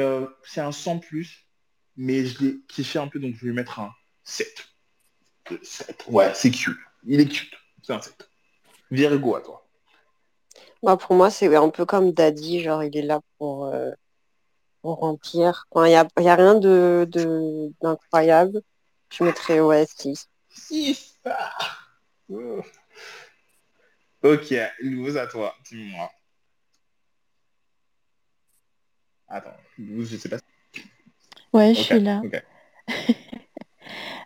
Euh, 0.00 0.28
c'est 0.44 0.60
un 0.60 0.70
100 0.70 0.98
plus, 0.98 1.48
mais 1.96 2.26
je 2.26 2.44
l'ai 2.44 2.60
kiffé 2.68 2.98
un 2.98 3.08
peu, 3.08 3.18
donc 3.18 3.34
je 3.34 3.40
vais 3.40 3.48
lui 3.48 3.54
mettre 3.54 3.80
un 3.80 3.92
7. 4.24 4.68
7. 5.62 6.04
Ouais, 6.08 6.32
c'est 6.34 6.50
cute. 6.50 6.78
Il 7.04 7.20
est 7.20 7.26
cute. 7.26 7.54
C'est 7.82 7.94
un 7.94 8.02
7. 8.02 8.28
Virgo 8.90 9.34
à 9.34 9.40
toi. 9.40 9.66
Bah, 10.82 10.98
pour 10.98 11.16
moi, 11.16 11.30
c'est 11.30 11.54
un 11.56 11.70
peu 11.70 11.86
comme 11.86 12.12
Daddy, 12.12 12.62
genre 12.62 12.84
il 12.84 12.96
est 12.96 13.02
là 13.02 13.20
pour, 13.38 13.66
euh, 13.66 13.90
pour 14.82 14.98
remplir. 14.98 15.66
Il 15.76 15.82
n'y 15.82 15.94
a, 15.94 16.06
y 16.18 16.28
a 16.28 16.34
rien 16.36 16.54
de 16.54 17.06
de- 17.10 17.72
d'incroyable. 17.80 18.62
Je 19.12 19.24
mettrais 19.24 19.60
ouais 19.60 19.86
6. 19.86 20.28
6. 20.50 21.18
Ah. 21.24 21.52
Oh. 22.32 22.60
Ok, 24.22 24.54
Louise 24.80 25.16
à 25.16 25.26
toi. 25.26 25.54
Dis-moi. 25.68 26.10
Attends, 29.28 29.56
Louise, 29.78 30.10
je 30.10 30.16
sais 30.16 30.28
pas. 30.28 30.38
Ouais, 31.52 31.74
je 31.74 31.80
suis 31.80 32.00
là. 32.00 32.22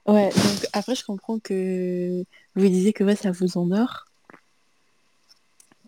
Ouais, 0.06 0.28
donc 0.28 0.66
après, 0.74 0.94
je 0.94 1.02
comprends 1.02 1.38
que 1.38 2.24
vous 2.54 2.68
disiez 2.68 2.92
que 2.92 3.02
ouais, 3.04 3.16
ça 3.16 3.30
vous 3.30 3.56
endort. 3.56 4.04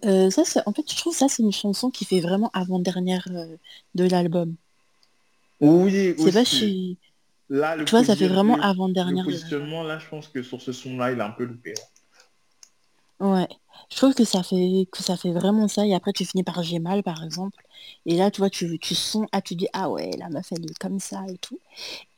Euh, 0.07 0.31
ça, 0.31 0.45
c'est... 0.45 0.61
En 0.67 0.73
fait, 0.73 0.91
je 0.91 0.97
trouve 0.97 1.15
ça, 1.15 1.29
c'est 1.29 1.43
une 1.43 1.53
chanson 1.53 1.91
qui 1.91 2.05
fait 2.05 2.21
vraiment 2.21 2.51
avant-dernière 2.53 3.27
euh, 3.31 3.57
de 3.95 4.05
l'album. 4.05 4.55
Oui, 5.61 6.15
C'est 6.19 6.33
pas 6.33 6.45
chez... 6.45 6.97
Là, 7.49 7.77
le 7.77 7.85
Tu 7.85 7.93
vois, 7.93 8.05
ça 8.05 8.17
fait 8.17 8.29
vraiment 8.29 8.61
avant-dernière 8.61 9.25
Le 9.25 9.33
positionnement, 9.33 9.83
là, 9.83 9.99
je 9.99 10.09
pense 10.09 10.29
que 10.29 10.43
sur 10.43 10.61
ce 10.61 10.73
son-là, 10.73 11.13
il 11.13 11.21
a 11.21 11.27
un 11.27 11.31
peu 11.31 11.45
loupé. 11.45 11.75
Ouais, 13.21 13.49
je 13.91 13.97
trouve 13.97 14.15
que 14.15 14.25
ça 14.25 14.43
fait 14.43 14.87
que 14.91 15.03
ça 15.03 15.17
fait 15.17 15.33
vraiment 15.33 15.69
ça 15.69 15.87
et 15.87 15.95
après 15.95 16.13
tu 16.13 16.27
finis 16.27 16.43
par 16.43 16.63
j'ai 16.63 16.79
mal 16.79 17.03
par 17.03 17.25
exemple 17.25 17.65
et 18.05 18.17
là 18.17 18.31
tu 18.31 18.43
vois 18.43 18.51
tu, 18.51 18.79
tu 18.79 18.95
sens 18.95 19.27
ah 19.33 19.41
tu 19.41 19.55
dis 19.55 19.69
ah 19.73 19.89
ouais 19.89 20.11
la 20.19 20.29
meuf 20.29 20.53
elle 20.53 20.65
est 20.65 20.79
comme 20.79 21.01
ça 21.01 21.25
et 21.29 21.39
tout 21.39 21.59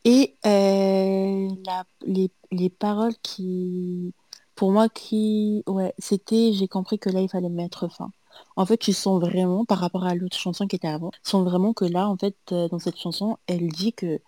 et 0.04 0.34
euh, 0.44 1.48
la, 1.66 1.84
les, 2.04 2.30
les 2.50 2.68
paroles 2.68 3.14
qui 3.22 4.12
pour 4.58 4.72
moi 4.72 4.88
qui 4.88 5.62
ouais 5.68 5.94
c'était 5.98 6.52
j'ai 6.52 6.66
compris 6.66 6.98
que 6.98 7.08
là 7.08 7.20
il 7.20 7.28
fallait 7.28 7.48
mettre 7.48 7.86
fin 7.88 8.10
en 8.56 8.66
fait 8.66 8.76
tu 8.76 8.92
sens 8.92 9.20
vraiment 9.20 9.64
par 9.64 9.78
rapport 9.78 10.04
à 10.04 10.16
l'autre 10.16 10.36
chanson 10.36 10.66
qui 10.66 10.74
était 10.74 10.88
avant 10.88 11.10
tu 11.10 11.20
sens 11.22 11.44
vraiment 11.44 11.72
que 11.72 11.84
là 11.84 12.08
en 12.08 12.16
fait 12.16 12.34
euh, 12.50 12.66
dans 12.66 12.80
cette 12.80 12.98
chanson 12.98 13.38
elle 13.46 13.68
dit 13.68 13.92
que 13.92 14.18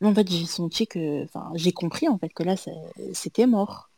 en 0.00 0.14
fait 0.14 0.30
j'ai 0.30 0.46
senti 0.46 0.86
que 0.86 1.24
enfin 1.24 1.50
j'ai 1.56 1.72
compris 1.72 2.08
en 2.08 2.16
fait 2.16 2.28
que 2.28 2.44
là 2.44 2.54
c'était 3.12 3.48
mort 3.48 3.90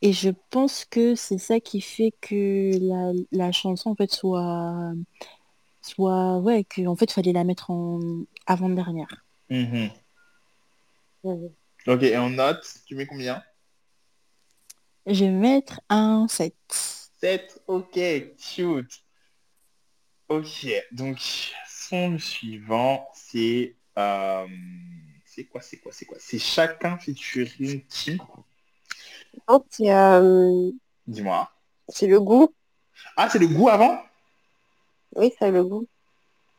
et 0.00 0.12
je 0.12 0.30
pense 0.50 0.84
que 0.84 1.16
c'est 1.16 1.38
ça 1.38 1.58
qui 1.58 1.80
fait 1.80 2.14
que 2.20 2.70
la, 2.80 3.12
la 3.32 3.50
chanson 3.50 3.90
en 3.90 3.96
fait 3.96 4.12
soit 4.12 4.92
soit 5.82 6.38
ouais 6.38 6.62
que 6.62 6.86
en 6.86 6.94
fait 6.94 7.10
fallait 7.10 7.32
la 7.32 7.42
mettre 7.42 7.72
en 7.72 7.98
avant-dernière. 8.46 9.24
Mhm. 9.48 9.90
Mhm. 11.24 11.50
Ok, 11.88 12.02
et 12.04 12.16
en 12.16 12.30
note, 12.30 12.64
tu 12.86 12.94
mets 12.94 13.06
combien? 13.06 13.42
Je 15.12 15.24
vais 15.24 15.30
mettre 15.30 15.80
un 15.88 16.28
7. 16.28 16.54
7, 17.20 17.62
ok, 17.66 17.98
cute. 18.38 19.04
Ok, 20.28 20.68
donc 20.92 21.18
son 21.66 22.16
suivant, 22.16 23.08
c'est... 23.12 23.74
euh, 23.98 24.46
c'est 25.24 25.46
quoi, 25.46 25.60
c'est 25.60 25.78
quoi, 25.78 25.90
c'est 25.90 26.04
quoi? 26.04 26.16
C'est 26.20 26.38
chacun 26.38 26.96
featuring 26.96 27.84
qui? 27.88 28.18
Non, 29.48 29.64
c'est 29.68 29.92
euh, 29.92 30.70
Dis-moi. 31.08 31.50
c'est 31.88 32.06
le 32.06 32.20
goût. 32.20 32.54
Ah, 33.16 33.28
c'est 33.28 33.40
le 33.40 33.48
goût 33.48 33.68
avant? 33.68 34.00
Oui, 35.16 35.32
c'est 35.36 35.50
le 35.50 35.64
goût. 35.64 35.88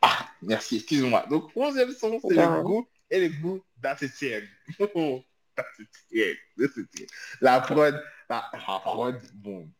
Ah, 0.02 0.28
merci, 0.42 0.76
excuse-moi. 0.76 1.24
Donc, 1.30 1.50
onzième 1.56 1.92
son, 1.92 2.20
c'est 2.20 2.34
le 2.34 2.62
goût 2.62 2.86
et 3.10 3.28
le 3.28 3.28
goût 3.40 3.62
d'un 3.78 3.96
La 7.40 7.60
prod, 7.60 8.02
la, 8.28 8.50
prod, 8.52 9.20
bon. 9.34 9.70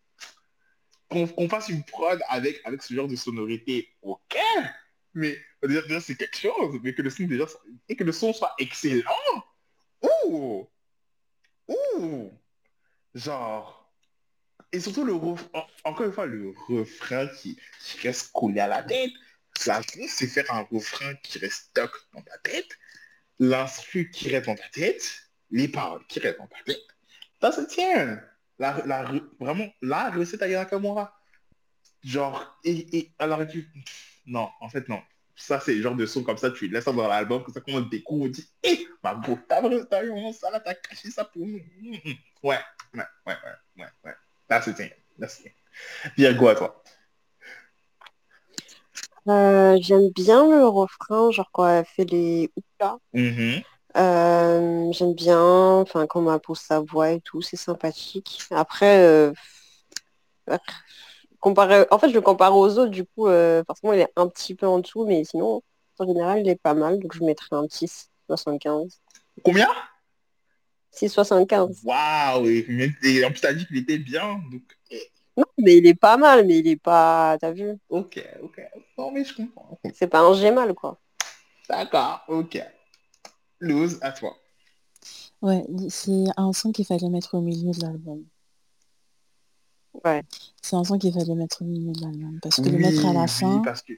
Qu'on 1.09 1.49
fasse 1.49 1.69
une 1.69 1.85
prod 1.85 2.21
avec, 2.29 2.61
avec 2.65 2.83
ce 2.83 2.95
genre 2.95 3.09
de 3.09 3.17
sonorité, 3.17 3.89
ok. 4.03 4.37
Mais 5.15 5.39
déjà, 5.63 5.83
déjà, 5.83 6.01
c'est 6.01 6.17
quelque 6.17 6.39
chose, 6.39 6.81
mais 6.83 6.95
que 6.95 7.03
le 7.03 7.11
son 7.11 7.25
déjà 7.25 7.45
et 7.89 7.97
que 7.97 8.05
le 8.05 8.13
son 8.13 8.33
soit 8.33 8.55
excellent. 8.59 9.45
Ouh, 10.03 10.67
ouh, 11.69 12.31
genre. 13.15 13.93
Et 14.73 14.81
surtout 14.81 15.05
le 15.05 15.13
ref- 15.13 15.49
en- 15.53 15.67
encore 15.85 16.07
une 16.07 16.13
fois 16.13 16.25
le 16.25 16.55
refrain 16.67 17.27
qui, 17.29 17.59
reste 18.03 18.33
collé 18.33 18.61
à 18.61 18.69
la 18.69 18.83
tête. 18.83 19.11
La 19.67 19.83
c'est 20.09 20.27
faire 20.27 20.51
un 20.51 20.63
refrain 20.63 21.15
qui 21.17 21.39
reste 21.39 21.67
stock 21.71 21.93
dans 22.15 22.23
ta 22.23 22.39
tête, 22.39 22.79
l'instru 23.39 24.11
qui 24.11 24.31
reste 24.31 24.47
dans 24.47 24.55
ta 24.55 24.69
tête, 24.71 25.32
les 25.53 25.69
paroles 25.69 26.05
qui 26.09 26.19
restent 26.19 26.39
dans 26.39 26.49
ta 26.49 26.57
tête. 26.67 26.83
Ça 27.41 27.53
se 27.53 27.61
tient. 27.63 28.21
La, 28.59 28.83
la, 28.87 29.05
vraiment, 29.39 29.69
la 29.81 30.11
recette 30.11 30.43
à 30.43 30.49
Nakamura. 30.49 31.17
Genre, 32.03 32.59
et, 32.65 32.99
et 32.99 33.13
alors, 33.19 33.47
tu... 33.47 33.69
Non, 34.27 34.49
en 34.61 34.69
fait, 34.69 34.89
non. 34.89 35.01
Ça, 35.37 35.61
c'est 35.61 35.75
le 35.75 35.83
genre 35.83 35.95
de 35.95 36.07
son 36.07 36.23
comme 36.23 36.37
ça, 36.37 36.51
tu 36.51 36.69
laisses 36.69 36.85
ça 36.85 36.93
dans 36.93 37.09
l'album, 37.09 37.43
que 37.43 37.53
ça, 37.53 37.61
qu'on 37.61 37.81
découvre, 37.81 38.27
on 38.27 38.29
dit, 38.29 38.49
hé, 38.63 38.87
ma 39.03 39.15
go, 39.15 39.39
t'as 39.49 39.61
vraiment 39.61 40.33
ça, 40.33 40.51
là, 40.51 40.61
t'as 40.61 40.75
caché 40.75 41.11
ça 41.11 41.25
pour 41.25 41.47
nous. 41.47 41.61
Ouais, 42.43 42.59
ouais, 42.95 42.95
ouais, 42.95 43.05
ouais, 43.27 43.35
ouais, 43.79 43.87
ouais. 44.05 44.15
Là, 44.49 44.63
c'est 44.63 44.77
bien, 44.77 44.91
là, 45.19 45.29
c'est 45.29 45.55
bien. 46.17 46.33
go 46.35 46.49
à 46.49 46.55
toi. 46.55 46.83
Euh, 49.29 49.79
J'aime 49.81 50.11
bien 50.11 50.49
le 50.49 50.67
refrain, 50.67 51.31
genre 51.31 51.51
quand 51.53 51.67
elle 51.67 51.85
fait 51.87 52.05
les 52.05 52.51
ouplas. 52.55 52.99
Mm-hmm. 53.15 53.65
Euh, 53.97 54.93
J'aime 54.93 55.15
bien, 55.15 55.41
enfin, 55.41 56.07
quand 56.07 56.33
elle 56.33 56.41
pose 56.41 56.59
sa 56.59 56.81
voix 56.81 57.11
et 57.11 57.21
tout, 57.21 57.43
c'est 57.43 57.57
sympathique. 57.57 58.43
Après, 58.51 58.99
euh, 59.01 59.33
comparé, 61.41 61.87
en 61.91 61.99
fait, 61.99 62.09
je 62.09 62.15
le 62.15 62.21
compare 62.21 62.57
aux 62.57 62.79
autres, 62.79 62.91
du 62.91 63.05
coup, 63.05 63.27
euh, 63.29 63.63
forcément, 63.67 63.93
il 63.93 64.01
est 64.01 64.13
un 64.17 64.29
petit 64.29 64.55
peu 64.55 64.67
en 64.67 64.79
dessous, 64.79 65.05
mais 65.07 65.25
sinon, 65.25 65.63
en 65.99 66.07
général, 66.07 66.41
il 66.41 66.49
est 66.49 66.61
pas 66.61 66.75
mal, 66.75 66.99
donc 66.99 67.15
je 67.15 67.25
mettrais 67.25 67.57
un 67.57 67.67
petit 67.67 67.91
75. 68.29 69.01
Combien? 69.45 69.69
6,75. 70.95 71.81
Waouh 71.85 72.47
Et 72.47 73.25
en 73.25 73.31
plus, 73.31 73.41
t'as 73.41 73.53
dit 73.53 73.67
qu'il 73.67 73.79
était 73.79 73.99
bien, 73.99 74.41
donc... 74.51 74.63
Non, 75.35 75.45
mais 75.57 75.79
il 75.79 75.87
est 75.87 75.95
pas 75.99 76.19
mal, 76.19 76.47
mais 76.47 76.59
il 76.59 76.69
est 76.69 76.77
pas... 76.77 77.39
T'as 77.41 77.53
vu? 77.53 77.79
Ok, 77.89 78.23
ok. 78.43 78.61
Non, 78.99 79.11
mais 79.11 79.25
je 79.25 79.35
comprends. 79.35 79.79
C'est 79.95 80.07
pas 80.07 80.21
un 80.21 80.35
gémal, 80.35 80.75
quoi. 80.75 81.01
D'accord, 81.69 82.23
ok. 82.29 82.63
Lose, 83.63 83.99
à 84.03 84.13
toi. 84.13 84.37
Ouais, 85.41 85.65
c'est 85.89 86.25
un 86.37 86.53
son 86.53 86.73
qu'il 86.73 86.85
fallait 86.85 87.09
mettre 87.09 87.35
au 87.35 87.41
milieu 87.41 87.73
de 87.73 87.81
l'album. 87.81 88.25
Ouais. 90.05 90.23
C'est 90.61 90.77
un 90.77 90.85
son 90.85 90.99
qu'il 90.99 91.13
fallait 91.13 91.35
mettre 91.35 91.63
au 91.63 91.65
milieu 91.65 91.93
de 91.93 92.01
l'album. 92.01 92.39
Parce 92.43 92.57
que 92.57 92.69
le 92.69 92.79
mettre 92.79 93.07
à 93.07 93.13
la 93.13 93.23
oui, 93.23 93.29
fin, 93.29 93.63
parce 93.65 93.83
que 93.83 93.93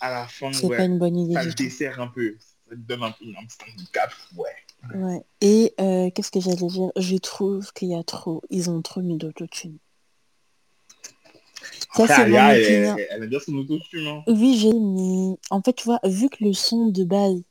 à 0.00 0.10
la 0.10 0.26
fin, 0.26 0.52
c'est 0.52 0.66
ouais, 0.66 0.76
pas 0.76 0.84
une 0.84 0.98
bonne 0.98 1.16
idée 1.16 1.34
ça 1.34 1.42
du 1.42 1.48
le 1.48 1.54
tout. 1.54 1.62
dessert 1.62 2.00
un 2.00 2.08
peu. 2.08 2.36
Ça 2.68 2.74
te 2.74 2.80
donne 2.80 3.02
un 3.02 3.10
peu 3.12 3.24
un 3.26 3.46
petit 3.46 3.70
handicap. 3.70 4.10
Ouais. 4.36 4.94
Ouais. 4.94 5.24
Et 5.40 5.74
euh, 5.80 6.10
qu'est-ce 6.10 6.30
que 6.30 6.40
j'allais 6.40 6.66
dire? 6.66 6.90
Je 6.96 7.16
trouve 7.16 7.72
qu'il 7.72 7.88
y 7.88 7.94
a 7.94 8.02
trop, 8.02 8.42
ils 8.50 8.70
ont 8.70 8.82
trop 8.82 9.00
mis 9.00 9.16
d'autotune. 9.16 9.78
Ça, 11.94 12.06
c'est 12.06 12.28
mon 12.28 12.36
opinion. 12.36 12.96
elle, 12.96 13.06
elle 13.10 13.22
a 13.22 13.26
bien 13.26 13.38
son 13.40 13.54
autotune. 13.54 14.06
Hein. 14.06 14.22
Oui, 14.26 14.56
j'ai, 14.58 14.72
mais 14.72 15.36
en 15.50 15.62
fait, 15.62 15.74
tu 15.74 15.84
vois, 15.84 16.00
vu 16.04 16.28
que 16.28 16.42
le 16.42 16.52
son 16.52 16.86
de 16.86 17.04
base, 17.04 17.42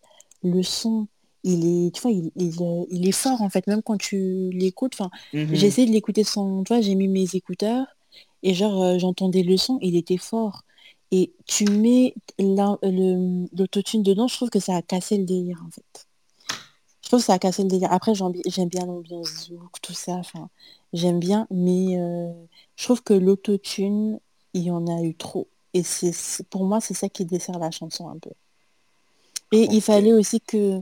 le 0.43 0.63
son, 0.63 1.07
il 1.43 1.88
est, 1.88 1.91
tu 1.95 2.01
vois, 2.01 2.11
il, 2.11 2.31
il, 2.35 2.61
euh, 2.61 2.85
il 2.89 3.07
est 3.07 3.11
fort, 3.11 3.41
en 3.41 3.49
fait, 3.49 3.68
même 3.68 3.81
quand 3.81 3.97
tu 3.97 4.49
l'écoutes. 4.51 4.93
Enfin, 4.95 5.09
j'ai 5.53 5.68
essayé 5.68 5.88
de 5.88 5.91
l'écouter 5.93 6.23
sans, 6.23 6.63
tu 6.63 6.73
vois, 6.73 6.81
j'ai 6.81 6.95
mis 6.95 7.07
mes 7.07 7.26
écouteurs 7.35 7.85
et 8.43 8.53
genre, 8.53 8.81
euh, 8.84 8.97
j'entendais 8.99 9.43
le 9.43 9.57
son, 9.57 9.77
il 9.81 9.95
était 9.95 10.18
fort. 10.18 10.63
Et 11.11 11.34
tu 11.45 11.65
mets 11.65 12.15
le- 12.39 13.47
l'autotune 13.57 14.03
dedans, 14.03 14.27
je 14.27 14.35
trouve 14.35 14.49
que 14.49 14.59
ça 14.59 14.76
a 14.76 14.81
cassé 14.81 15.18
le 15.18 15.26
délire, 15.26 15.61
en 15.68 15.72
fait. 15.72 16.07
Je 17.01 17.07
trouve 17.09 17.19
que 17.19 17.26
ça 17.26 17.34
a 17.34 17.39
cassé 17.39 17.63
le 17.63 17.69
délire. 17.69 17.91
Après, 17.91 18.15
j'aime 18.15 18.31
bi- 18.31 18.41
j'aime 18.45 18.69
bien 18.69 18.85
l'ambiance 18.85 19.47
zouk, 19.47 19.81
tout 19.81 19.93
ça, 19.93 20.13
enfin, 20.13 20.49
j'aime 20.93 21.19
bien, 21.19 21.47
mais 21.51 21.99
euh, 21.99 22.31
je 22.77 22.84
trouve 22.85 23.03
que 23.03 23.13
l'autotune, 23.13 24.19
il 24.53 24.63
y 24.63 24.72
en 24.72 24.88
a 24.88 25.01
eu 25.03 25.15
trop. 25.15 25.47
Et 25.73 25.84
c'est 25.84 26.13
pour 26.49 26.65
moi, 26.65 26.80
c'est 26.81 26.93
ça 26.93 27.09
qui 27.09 27.26
dessert 27.26 27.59
la 27.59 27.72
chanson 27.72 28.09
un 28.09 28.18
peu. 28.19 28.31
Et 29.51 29.68
il 29.72 29.81
fallait 29.81 30.13
aussi 30.13 30.39
que, 30.41 30.81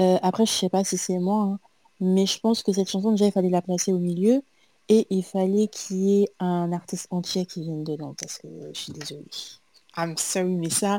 euh, 0.00 0.18
après, 0.22 0.46
je 0.46 0.52
sais 0.52 0.68
pas 0.68 0.84
si 0.84 0.98
c'est 0.98 1.18
moi, 1.18 1.42
hein, 1.42 1.58
mais 2.00 2.26
je 2.26 2.38
pense 2.40 2.62
que 2.62 2.72
cette 2.72 2.88
chanson, 2.90 3.12
déjà, 3.12 3.26
il 3.26 3.32
fallait 3.32 3.50
la 3.50 3.62
placer 3.62 3.92
au 3.92 3.98
milieu. 3.98 4.42
Et 4.90 5.06
il 5.08 5.22
fallait 5.24 5.68
qu'il 5.68 5.96
y 5.96 6.22
ait 6.22 6.28
un 6.40 6.70
artiste 6.70 7.06
entier 7.10 7.46
qui 7.46 7.62
vienne 7.62 7.84
dedans, 7.84 8.14
parce 8.20 8.36
que 8.36 8.48
je 8.74 8.78
suis 8.78 8.92
désolée. 8.92 9.24
I'm 9.96 10.14
sorry, 10.18 10.56
mais 10.56 10.68
ça, 10.68 10.98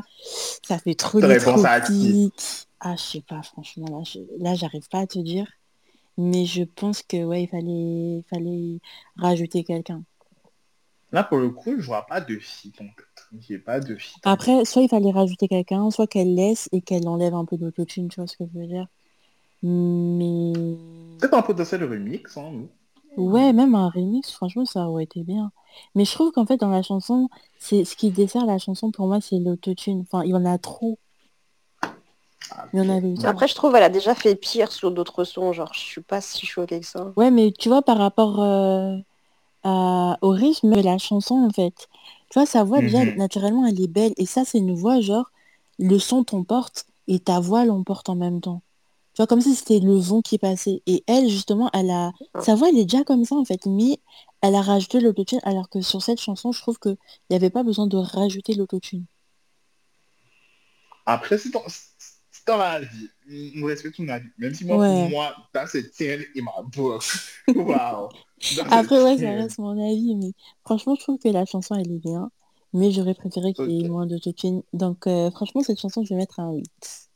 ça 0.66 0.78
fait 0.78 0.96
trop 0.96 1.20
tropiques. 1.20 2.32
Ah, 2.80 2.96
je 2.96 3.02
sais 3.02 3.20
pas, 3.20 3.42
franchement, 3.42 3.86
là, 3.96 4.02
je, 4.04 4.18
là, 4.42 4.54
j'arrive 4.56 4.88
pas 4.88 5.00
à 5.00 5.06
te 5.06 5.20
dire. 5.20 5.46
Mais 6.18 6.46
je 6.46 6.64
pense 6.64 7.02
que, 7.02 7.24
ouais, 7.24 7.44
il 7.44 7.48
fallait, 7.48 8.24
fallait 8.28 8.80
rajouter 9.16 9.62
quelqu'un. 9.62 10.02
Là, 11.12 11.22
pour 11.22 11.38
le 11.38 11.50
coup, 11.50 11.74
je 11.78 11.86
vois 11.86 12.06
pas 12.06 12.20
de 12.20 12.36
fit 12.36 12.72
en 12.80 12.88
fait. 13.30 13.36
J'ai 13.40 13.58
pas 13.58 13.80
de 13.80 13.94
fit. 13.96 14.14
Après, 14.24 14.64
soit 14.64 14.82
il 14.82 14.88
fallait 14.88 15.10
rajouter 15.10 15.48
quelqu'un, 15.48 15.90
soit 15.90 16.06
qu'elle 16.06 16.34
laisse 16.34 16.68
et 16.72 16.80
qu'elle 16.80 17.06
enlève 17.08 17.34
un 17.34 17.44
peu 17.44 17.56
d'autotune, 17.56 18.08
tu 18.08 18.20
vois 18.20 18.26
ce 18.26 18.36
que 18.36 18.44
je 18.52 18.58
veux 18.58 18.66
dire. 18.66 18.86
Mais 19.62 20.52
Peut-être 21.18 21.34
un 21.34 21.42
potentiel 21.42 21.84
remix, 21.84 22.36
hein, 22.36 22.50
nous. 22.52 22.68
ouais, 23.16 23.52
même 23.52 23.74
un 23.74 23.88
remix, 23.88 24.30
franchement, 24.32 24.64
ça 24.64 24.88
aurait 24.88 25.04
été 25.04 25.22
bien. 25.22 25.50
Mais 25.94 26.04
je 26.04 26.12
trouve 26.12 26.30
qu'en 26.32 26.46
fait, 26.46 26.56
dans 26.58 26.68
la 26.70 26.82
chanson, 26.82 27.28
c'est 27.58 27.84
ce 27.84 27.96
qui 27.96 28.10
dessert 28.10 28.46
la 28.46 28.58
chanson 28.58 28.90
pour 28.90 29.06
moi, 29.06 29.20
c'est 29.20 29.38
l'autotune. 29.38 30.00
Enfin, 30.02 30.22
il 30.24 30.30
y 30.30 30.34
en 30.34 30.44
a 30.44 30.58
trop. 30.58 30.98
Ah, 32.50 32.66
Il 32.72 32.78
y 32.78 32.82
en 32.82 32.88
avait 32.88 33.10
eu 33.10 33.14
trop. 33.14 33.26
Après, 33.28 33.48
je 33.48 33.54
trouve 33.54 33.74
elle 33.76 33.82
a 33.82 33.88
déjà 33.88 34.14
fait 34.14 34.36
pire 34.36 34.70
sur 34.70 34.90
d'autres 34.92 35.24
sons, 35.24 35.52
genre 35.52 35.72
je 35.74 35.80
suis 35.80 36.00
pas 36.02 36.20
si 36.20 36.46
choquée 36.46 36.80
que 36.80 36.86
ça. 36.86 37.12
Ouais, 37.16 37.30
mais 37.30 37.52
tu 37.52 37.68
vois, 37.68 37.82
par 37.82 37.98
rapport 37.98 38.40
euh, 38.42 38.96
à- 39.64 40.18
au 40.22 40.30
rythme 40.30 40.74
de 40.74 40.80
la 40.82 40.98
chanson, 40.98 41.34
en 41.34 41.50
fait, 41.50 41.88
tu 42.30 42.38
vois, 42.38 42.46
sa 42.46 42.64
voix, 42.64 42.80
déjà, 42.80 43.04
Mhm. 43.04 43.16
naturellement, 43.16 43.66
elle 43.66 43.80
est 43.80 43.86
belle. 43.88 44.12
Et 44.16 44.26
ça, 44.26 44.44
c'est 44.44 44.58
une 44.58 44.74
voix, 44.74 45.00
genre, 45.00 45.30
le 45.78 45.98
son 45.98 46.24
t'emporte 46.24 46.86
et 47.08 47.18
ta 47.20 47.40
voix 47.40 47.64
l'emporte 47.64 48.08
en 48.08 48.16
même 48.16 48.40
temps. 48.40 48.62
Tu 49.14 49.18
vois, 49.22 49.26
comme 49.26 49.40
si 49.40 49.54
c'était 49.54 49.78
le 49.80 49.96
vent 49.96 50.20
qui 50.22 50.36
passait. 50.38 50.82
Et 50.86 51.02
elle, 51.06 51.28
justement, 51.28 51.70
elle 51.72 51.90
a... 51.90 52.12
Ah. 52.34 52.42
Sa 52.42 52.54
voix, 52.54 52.68
elle 52.68 52.78
est 52.78 52.84
déjà 52.84 53.02
comme 53.04 53.24
ça, 53.24 53.34
en 53.36 53.44
fait. 53.44 53.64
Mais 53.66 53.98
elle 54.42 54.54
a 54.54 54.60
rajouté 54.62 55.00
l'autotune, 55.00 55.40
alors 55.44 55.68
que 55.70 55.80
sur 55.80 56.02
cette 56.02 56.20
chanson, 56.20 56.52
je 56.52 56.60
trouve 56.60 56.78
qu'il 56.78 56.96
n'y 57.30 57.36
avait 57.36 57.48
pas 57.50 57.62
besoin 57.62 57.86
de 57.86 57.96
rajouter 57.96 58.54
l'autotune. 58.54 59.06
Après, 61.06 61.38
c'est 61.38 61.50
c'est 62.30 62.44
ton 62.44 62.60
avis. 62.60 63.08
On 63.62 63.64
respecte 63.66 63.96
ton 63.96 64.08
avis. 64.08 64.28
Même 64.38 64.54
si 64.54 64.64
moi, 64.64 64.76
Ouais. 64.78 65.00
pour 65.02 65.10
moi, 65.10 65.34
that's 65.52 65.74
a 65.74 65.80
10 65.82 66.26
in 66.36 66.42
my 66.42 66.62
book. 66.74 67.02
Wow. 67.54 68.08
Après, 68.70 69.02
ouais, 69.02 69.16
ça 69.18 69.32
10. 69.32 69.42
reste 69.42 69.58
mon 69.58 69.78
avis, 69.82 70.14
mais 70.16 70.32
franchement, 70.64 70.94
je 70.94 71.00
trouve 71.02 71.18
que 71.18 71.28
la 71.28 71.44
chanson, 71.44 71.74
elle 71.74 71.90
est 71.90 71.98
bien. 71.98 72.30
Mais 72.72 72.90
j'aurais 72.90 73.14
préféré 73.14 73.54
qu'il 73.54 73.70
y 73.70 73.84
ait 73.84 73.88
moins 73.88 74.06
d'autotune. 74.06 74.62
Donc, 74.72 75.06
euh, 75.06 75.30
franchement, 75.30 75.62
cette 75.62 75.80
chanson, 75.80 76.04
je 76.04 76.10
vais 76.10 76.16
mettre 76.16 76.40
un 76.40 76.52
8. 76.52 77.08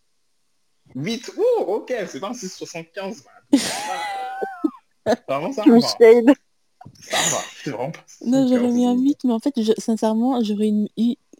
8. 0.95 1.31
Oh, 1.39 1.65
ok, 1.69 1.93
c'est 2.09 2.21
pas 2.21 2.29
un 2.31 2.33
6,75. 2.33 3.25
man. 3.53 5.15
Vraiment, 5.29 5.53
ça 5.53 5.65
va. 5.65 5.81
Ça 5.81 7.17
va. 7.31 7.39
C'est 7.63 7.71
vraiment 7.71 7.91
pas 7.91 8.01
Non, 8.25 8.47
j'aurais 8.49 8.71
mis 8.71 8.87
un 8.87 8.95
6,75. 8.95 9.03
8, 9.03 9.25
mais 9.25 9.33
en 9.33 9.39
fait, 9.39 9.63
je- 9.63 9.73
sincèrement, 9.79 10.43
j'aurais 10.43 10.73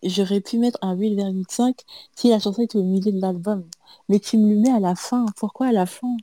j'aurais 0.03 0.41
pu 0.41 0.59
mettre 0.59 0.79
un 0.83 0.95
8,5 0.97 1.81
si 2.15 2.29
la 2.29 2.39
chanson 2.39 2.63
était 2.63 2.79
au 2.79 2.83
milieu 2.85 3.13
de 3.13 3.21
l'album. 3.21 3.65
Mais 4.09 4.19
tu 4.19 4.39
me 4.39 4.49
le 4.55 4.57
mets 4.61 4.71
à 4.71 4.81
la 4.81 4.95
fin. 4.95 5.27
Pourquoi 5.37 5.69
à 5.69 5.73
la 5.73 5.87
fin? 5.87 6.17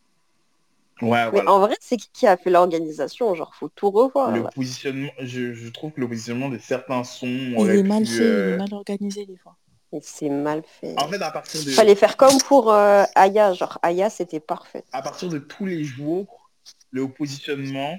Ouais, 1.01 1.25
Mais 1.25 1.31
voilà. 1.31 1.51
en 1.51 1.59
vrai, 1.59 1.75
c'est 1.79 1.97
qui 1.97 2.09
qui 2.11 2.27
a 2.27 2.37
fait 2.37 2.49
l'organisation? 2.49 3.35
Genre, 3.35 3.53
faut 3.55 3.69
tout 3.69 3.91
revoir. 3.91 4.31
Le 4.31 4.43
là. 4.43 4.49
positionnement, 4.53 5.11
je, 5.19 5.53
je 5.53 5.69
trouve 5.69 5.91
que 5.91 5.99
le 6.01 6.07
positionnement 6.07 6.49
de 6.49 6.57
certains 6.57 7.03
sons 7.03 7.27
Il 7.27 7.69
est 7.69 7.83
mal 7.83 8.03
pu... 8.03 8.09
fait, 8.09 8.15
il 8.15 8.21
euh, 8.23 8.53
est 8.55 8.57
mal 8.57 8.73
organisé 8.73 9.25
des 9.25 9.37
fois. 9.37 9.55
C'est 10.01 10.29
mal 10.29 10.63
fait. 10.65 10.95
En 10.99 11.07
fait, 11.07 11.21
à 11.21 11.31
partir 11.31 11.63
de, 11.63 11.69
Fallait 11.71 11.95
faire 11.95 12.17
comme 12.17 12.37
pour 12.47 12.71
euh, 12.73 13.03
Aya. 13.15 13.53
Genre, 13.53 13.79
Aya, 13.81 14.09
c'était 14.09 14.39
parfait. 14.39 14.83
à 14.91 15.01
partir 15.01 15.29
de 15.29 15.37
tous 15.37 15.65
les 15.65 15.83
jours, 15.83 16.49
le 16.91 17.07
positionnement, 17.07 17.97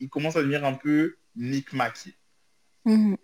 il 0.00 0.08
commence 0.08 0.36
à 0.36 0.40
devenir 0.40 0.64
un 0.64 0.74
peu 0.74 1.16
micmac. 1.36 2.08
Mhm. 2.84 3.16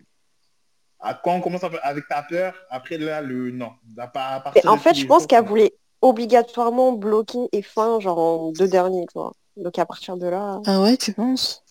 Ah, 0.99 1.19
Quand 1.23 1.35
on 1.35 1.41
commence 1.41 1.63
un 1.63 1.69
peu 1.69 1.79
avec 1.83 2.07
ta 2.07 2.23
peur, 2.23 2.53
après 2.69 2.97
là, 2.97 3.21
le 3.21 3.51
non. 3.51 3.71
À 3.97 4.43
en 4.65 4.77
fait, 4.77 4.95
je 4.95 5.05
pense 5.05 5.27
qu'elle 5.27 5.45
voulait 5.45 5.73
obligatoirement 6.01 6.93
bloquer 6.93 7.49
et 7.51 7.61
fin, 7.61 7.99
genre 7.99 8.19
en 8.19 8.51
deux 8.51 8.67
derniers, 8.67 9.05
tu 9.07 9.13
vois. 9.19 9.33
Donc 9.55 9.77
à 9.79 9.85
partir 9.85 10.17
de 10.17 10.27
là, 10.27 10.61
Ah 10.65 10.81
ouais, 10.81 10.97
tu 10.97 11.13
penses? 11.13 11.63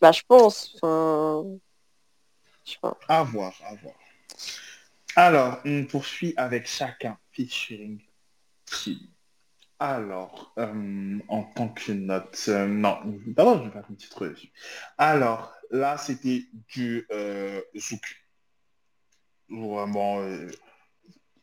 Bah 0.00 0.12
je 0.12 0.22
pense. 0.28 0.76
Enfin, 0.76 1.44
je 2.64 2.72
sais 2.72 2.78
pas. 2.80 2.96
À 3.08 3.22
voir, 3.22 3.54
à 3.64 3.74
voir. 3.76 3.94
Alors, 5.16 5.58
on 5.64 5.84
poursuit 5.86 6.34
avec 6.36 6.66
chacun 6.66 7.16
featuring 7.32 8.00
qui? 8.66 9.08
Alors, 9.78 10.52
euh, 10.58 11.18
en 11.28 11.42
tant 11.44 11.68
que 11.68 11.92
note, 11.92 12.44
euh, 12.48 12.66
non, 12.66 12.98
d'abord 13.26 13.58
je 13.58 13.64
vais 13.64 13.70
faire 13.70 13.84
une 13.88 13.96
petite 13.96 14.14
revue. 14.14 14.52
Alors, 14.98 15.52
là 15.70 15.96
c'était 15.98 16.44
du 16.68 17.06
euh, 17.10 17.60
zouk. 17.76 18.22
Vraiment, 19.48 20.20
euh, 20.20 20.48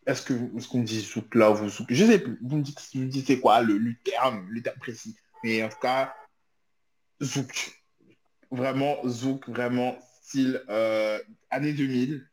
est-ce 0.05 0.21
que 0.21 0.33
est-ce 0.57 0.67
qu'on 0.67 0.81
dit 0.81 1.01
zouk 1.01 1.35
là 1.35 1.51
ou 1.51 1.55
vous 1.55 1.69
zouk 1.69 1.87
Je 1.89 2.05
sais 2.05 2.19
plus, 2.19 2.37
vous 2.41 2.57
me 2.57 2.61
dites, 2.61 2.79
vous 2.93 3.01
me 3.01 3.09
dites 3.09 3.27
c'est 3.27 3.39
quoi 3.39 3.61
le, 3.61 3.77
le 3.77 3.95
terme, 4.03 4.47
le 4.49 4.61
terme 4.61 4.77
précis. 4.79 5.15
Mais 5.43 5.63
en 5.63 5.69
tout 5.69 5.79
cas, 5.81 6.15
zouk. 7.21 7.79
Vraiment 8.51 8.97
zouk, 9.07 9.49
vraiment 9.49 9.97
style 10.21 10.63
euh, 10.69 11.19
année 11.49 11.73
2000. 11.73 12.27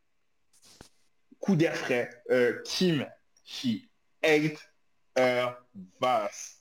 Coup 1.38 1.56
d'air 1.56 1.74
frais. 1.74 2.10
Euh, 2.30 2.60
Kim, 2.64 3.06
she 3.44 3.88
ate 4.22 4.58
her 5.16 5.56
bass. 6.00 6.58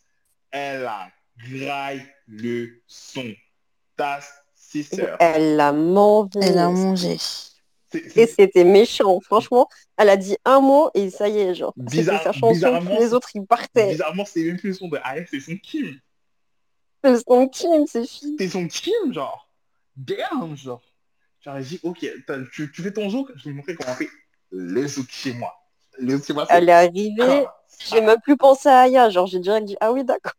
Elle 0.51 0.85
a 0.85 1.11
graille 1.37 2.05
le 2.27 2.81
son. 2.87 3.33
ta 3.97 4.21
sister. 4.55 5.15
Elle 5.19 5.57
l'a 5.57 5.73
mangé. 5.73 6.39
Elle 6.41 6.57
a 6.57 6.69
mangé. 6.69 7.17
Et 7.93 8.27
c'était 8.27 8.63
méchant, 8.63 9.19
franchement. 9.21 9.67
Elle 9.97 10.09
a 10.09 10.17
dit 10.17 10.37
un 10.45 10.59
mot 10.59 10.89
et 10.93 11.09
ça 11.09 11.27
y 11.27 11.39
est, 11.39 11.55
genre. 11.55 11.73
Bizarre- 11.75 12.23
sa 12.23 12.31
chanson, 12.31 12.53
bizarrement, 12.53 12.99
les 12.99 13.13
autres 13.13 13.29
ils 13.33 13.45
partaient. 13.45 13.87
Bizarrement, 13.89 14.25
c'est 14.25 14.43
même 14.43 14.57
plus 14.57 14.69
le 14.69 14.73
son 14.75 14.87
de 14.87 14.99
Aya, 15.03 15.25
c'est 15.29 15.39
son 15.39 15.57
Kim. 15.57 15.99
C'est 17.03 17.17
son 17.27 17.47
Kim, 17.47 17.87
c'est 17.87 18.05
fini. 18.05 18.35
C'est 18.37 18.49
son 18.49 18.67
Kim, 18.67 19.13
genre. 19.13 19.49
Damn, 19.95 20.55
genre. 20.55 20.81
Genre, 21.41 21.55
elle 21.55 21.63
dit, 21.63 21.79
ok, 21.83 22.05
tu, 22.51 22.71
tu 22.71 22.81
fais 22.81 22.91
ton 22.91 23.09
zouk, 23.09 23.31
je 23.35 23.45
vais 23.45 23.51
te 23.51 23.55
montrer 23.55 23.75
comment 23.75 23.91
on 23.91 23.95
fait 23.95 24.09
le 24.51 24.87
zouk 24.87 25.07
chez 25.09 25.33
moi. 25.33 25.53
Le 25.97 26.17
zouk 26.17 26.25
chez 26.25 26.33
moi, 26.33 26.45
Elle 26.49 26.69
est 26.69 26.73
arrivée, 26.73 27.45
j'ai 27.85 28.01
même 28.01 28.19
plus 28.21 28.35
pensé 28.37 28.67
à 28.67 28.81
Aya, 28.81 29.09
genre 29.09 29.27
j'ai 29.27 29.39
direct 29.39 29.65
dit 29.65 29.77
ah 29.79 29.91
oui 29.91 30.03
d'accord. 30.03 30.33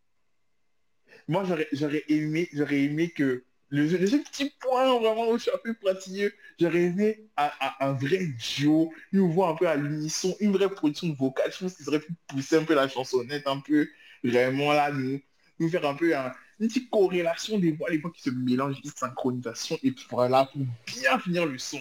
Moi, 1.27 1.43
j'aurais, 1.43 1.67
j'aurais 1.71 2.03
aimé, 2.07 2.49
j'aurais 2.53 2.81
aimé 2.81 3.09
que 3.09 3.43
le, 3.71 3.87
le 3.87 4.05
seul 4.07 4.21
petit 4.23 4.53
point 4.59 4.99
vraiment 4.99 5.29
où 5.29 5.37
je 5.37 5.43
suis 5.43 5.51
un 5.51 5.57
peu 5.63 5.73
pointilleux, 5.73 6.33
j'aurais 6.59 6.81
aimé 6.83 7.25
un, 7.37 7.49
un- 7.61 7.87
un 7.87 7.93
vrai 7.93 8.27
duo, 8.57 8.93
une 9.13 9.31
voix 9.31 9.49
un 9.49 9.55
peu 9.55 9.67
à 9.67 9.75
l'unisson, 9.75 10.35
une 10.39 10.51
vraie 10.51 10.69
production 10.69 11.11
vocale. 11.13 11.51
Je 11.51 11.59
pense 11.59 11.75
qu'ils 11.75 11.87
auraient 11.87 11.99
pu 12.01 12.13
pousser 12.27 12.57
un 12.57 12.63
peu 12.65 12.75
la 12.75 12.87
chansonnette, 12.87 13.47
un 13.47 13.59
peu 13.59 13.87
vraiment 14.23 14.73
là, 14.73 14.91
nous, 14.91 15.19
nous 15.59 15.69
faire 15.69 15.85
un 15.87 15.95
peu 15.95 16.15
un- 16.15 16.33
une 16.59 16.67
petite 16.67 16.89
corrélation 16.91 17.57
des 17.57 17.71
voix, 17.71 17.89
les 17.89 17.97
voix 17.97 18.11
qui 18.11 18.21
se 18.21 18.29
mélangent, 18.29 18.77
une 18.83 18.91
synchronisation, 18.91 19.77
et 19.81 19.91
puis 19.91 20.05
voilà, 20.11 20.45
pour 20.45 20.61
bien 20.85 21.17
finir 21.19 21.45
le 21.45 21.57
son. 21.57 21.79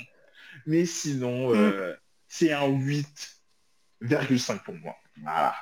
Mais 0.66 0.86
sinon, 0.86 1.52
euh, 1.54 1.94
c'est 2.28 2.52
un 2.52 2.66
8,5 2.68 4.62
pour 4.64 4.74
moi. 4.76 4.94
Voilà. 5.22 5.54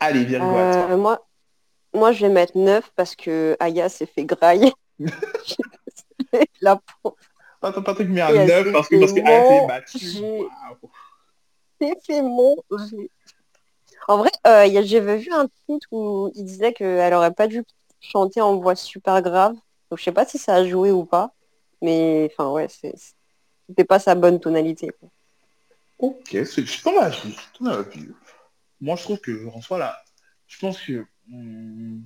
Allez, 0.00 0.34
à 0.34 0.38
toi. 0.40 0.90
Euh, 0.90 0.96
moi, 0.96 1.25
moi 1.96 2.12
je 2.12 2.26
vais 2.26 2.32
mettre 2.32 2.56
9 2.56 2.90
parce 2.94 3.16
que 3.16 3.56
Aya 3.60 3.88
s'est 3.88 4.06
fait 4.06 4.24
grailler. 4.24 4.72
La 6.60 6.80
pauvre 7.02 7.16
Attends, 7.62 7.82
Patrick 7.82 8.08
met 8.08 8.20
un 8.20 8.28
Et 8.28 8.36
elle 8.36 8.48
9 8.48 8.64
s'est 8.64 8.72
parce 8.72 8.88
que 8.88 9.00
parce 9.00 9.12
fait 9.12 9.22
qu'elle 9.22 9.46
s'est 9.46 9.66
battue. 9.66 10.20
Waouh. 10.20 10.90
s'est 11.80 11.98
fait 12.06 12.22
manger. 12.22 13.10
En 14.08 14.18
vrai, 14.18 14.30
euh, 14.46 14.82
j'avais 14.84 15.16
vu 15.18 15.32
un 15.32 15.46
tweet 15.66 15.82
où 15.90 16.30
il 16.34 16.44
disait 16.44 16.72
qu'elle 16.72 17.12
aurait 17.14 17.32
pas 17.32 17.48
dû 17.48 17.64
chanter 18.00 18.40
en 18.40 18.56
voix 18.56 18.76
super 18.76 19.20
grave. 19.20 19.54
Donc 19.90 19.98
je 19.98 20.04
sais 20.04 20.12
pas 20.12 20.24
si 20.24 20.38
ça 20.38 20.54
a 20.54 20.64
joué 20.64 20.92
ou 20.92 21.04
pas. 21.04 21.32
Mais 21.82 22.30
enfin 22.30 22.50
ouais, 22.50 22.68
c'est 22.68 22.94
c'était 23.68 23.84
pas 23.84 23.98
sa 23.98 24.14
bonne 24.14 24.38
tonalité. 24.38 24.90
quoi. 25.00 25.08
Ok, 25.98 26.28
c'est 26.30 26.44
c'est 26.44 26.66
c'est 26.66 26.82
ton 26.82 27.66
avis. 27.66 28.08
Moi, 28.80 28.96
je 28.96 29.02
trouve 29.02 29.18
que, 29.18 29.48
en 29.48 29.60
soi, 29.62 29.78
là, 29.78 29.96
je 30.46 30.58
pense 30.58 30.80
que... 30.80 31.06
hmm, 31.28 32.04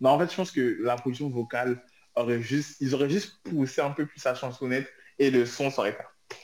Non, 0.00 0.10
en 0.10 0.18
fait, 0.18 0.30
je 0.30 0.36
pense 0.36 0.50
que 0.50 0.78
la 0.82 0.96
production 0.96 1.28
vocale 1.28 1.82
aurait 2.14 2.40
juste... 2.40 2.76
Ils 2.80 2.94
auraient 2.94 3.10
juste 3.10 3.40
poussé 3.44 3.80
un 3.80 3.90
peu 3.90 4.06
plus 4.06 4.20
sa 4.20 4.34
chansonnette 4.34 4.88
et 5.18 5.30
le 5.30 5.46
son, 5.46 5.70
ça 5.70 5.80
aurait 5.82 5.96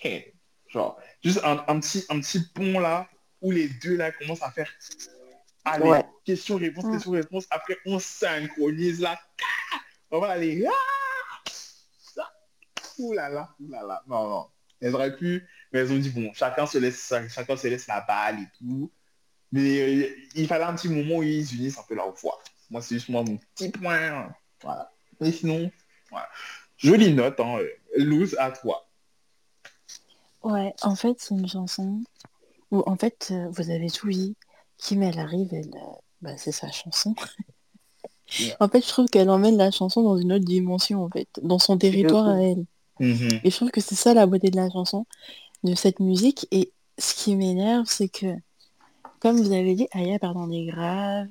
fait... 0.02 0.34
Genre, 0.68 1.00
juste 1.22 1.40
un, 1.44 1.64
un 1.66 1.80
petit, 1.80 2.04
un 2.10 2.20
petit 2.20 2.40
pont, 2.54 2.78
là, 2.78 3.08
où 3.40 3.50
les 3.50 3.68
deux, 3.68 3.96
là, 3.96 4.12
commencent 4.12 4.42
à 4.42 4.50
faire... 4.50 4.70
Allez, 5.64 5.84
Ouais. 5.88 6.04
question-réponse, 6.24 6.84
Mm. 6.84 6.92
question-réponse. 6.92 7.46
Après, 7.50 7.76
on 7.86 7.98
synchronise, 7.98 9.00
là. 9.00 9.18
On 10.10 10.20
va 10.20 10.30
aller... 10.30 10.64
Ah. 10.66 10.72
Ouh 12.98 13.12
là 13.14 13.28
là, 13.30 13.54
ouh 13.58 13.68
là 13.70 13.82
là. 13.82 14.02
Non, 14.06 14.28
non. 14.28 14.46
Elles 14.80 14.94
auraient 14.94 15.16
pu... 15.16 15.46
Mais 15.72 15.80
elles 15.80 15.92
ont 15.92 15.98
dit, 15.98 16.10
bon, 16.10 16.32
chacun 16.34 16.66
se 16.66 16.78
laisse, 16.78 17.12
chacun 17.28 17.56
se 17.56 17.66
laisse 17.68 17.86
la 17.86 18.00
balle 18.02 18.40
et 18.40 18.46
tout. 18.58 18.92
Mais 19.52 19.80
euh, 19.80 20.08
il 20.34 20.46
fallait 20.46 20.64
un 20.64 20.74
petit 20.74 20.88
moment 20.88 21.16
où 21.16 21.22
ils 21.22 21.54
unissent 21.56 21.78
un 21.78 21.84
peu 21.88 21.94
leur 21.94 22.12
voix. 22.12 22.40
Moi, 22.70 22.80
c'est 22.82 22.96
juste 22.96 23.08
moi 23.08 23.22
mon 23.22 23.38
petit 23.54 23.68
point. 23.70 24.32
Voilà. 24.62 24.90
Mais 25.20 25.32
sinon, 25.32 25.70
voilà. 26.10 26.28
Jolie 26.76 27.12
note, 27.12 27.38
hein. 27.40 27.58
Lose 27.96 28.36
à 28.38 28.52
toi. 28.52 28.86
Ouais, 30.42 30.72
en 30.82 30.94
fait, 30.94 31.16
c'est 31.18 31.34
une 31.34 31.48
chanson 31.48 32.02
où, 32.70 32.82
en 32.86 32.96
fait, 32.96 33.28
euh, 33.30 33.48
vous 33.50 33.70
avez 33.70 33.90
tout 33.90 34.08
dit. 34.08 34.36
Kim, 34.78 35.02
elle 35.02 35.18
arrive, 35.18 35.52
elle, 35.52 35.74
euh, 35.74 35.96
bah, 36.22 36.36
c'est 36.38 36.52
sa 36.52 36.70
chanson. 36.70 37.14
Yeah. 38.38 38.56
En 38.60 38.68
fait, 38.68 38.80
je 38.80 38.88
trouve 38.88 39.06
qu'elle 39.06 39.28
emmène 39.28 39.56
la 39.56 39.70
chanson 39.70 40.02
dans 40.02 40.16
une 40.16 40.32
autre 40.32 40.44
dimension, 40.44 41.04
en 41.04 41.10
fait, 41.10 41.28
dans 41.42 41.58
son 41.58 41.76
territoire 41.76 42.28
à 42.28 42.40
elle. 42.40 42.64
Mhm. 43.00 43.40
Et 43.42 43.50
je 43.50 43.56
trouve 43.56 43.70
que 43.70 43.80
c'est 43.80 43.96
ça 43.96 44.14
la 44.14 44.26
beauté 44.26 44.50
de 44.50 44.56
la 44.56 44.70
chanson, 44.70 45.04
de 45.64 45.74
cette 45.74 46.00
musique. 46.00 46.46
Et 46.52 46.72
ce 46.96 47.14
qui 47.14 47.34
m'énerve, 47.34 47.86
c'est 47.88 48.08
que, 48.08 48.26
comme 49.20 49.36
vous 49.40 49.52
avez 49.52 49.74
dit, 49.74 49.86
Aya 49.92 50.18
part 50.18 50.34
dans 50.34 50.46
les 50.46 50.66
graves, 50.66 51.28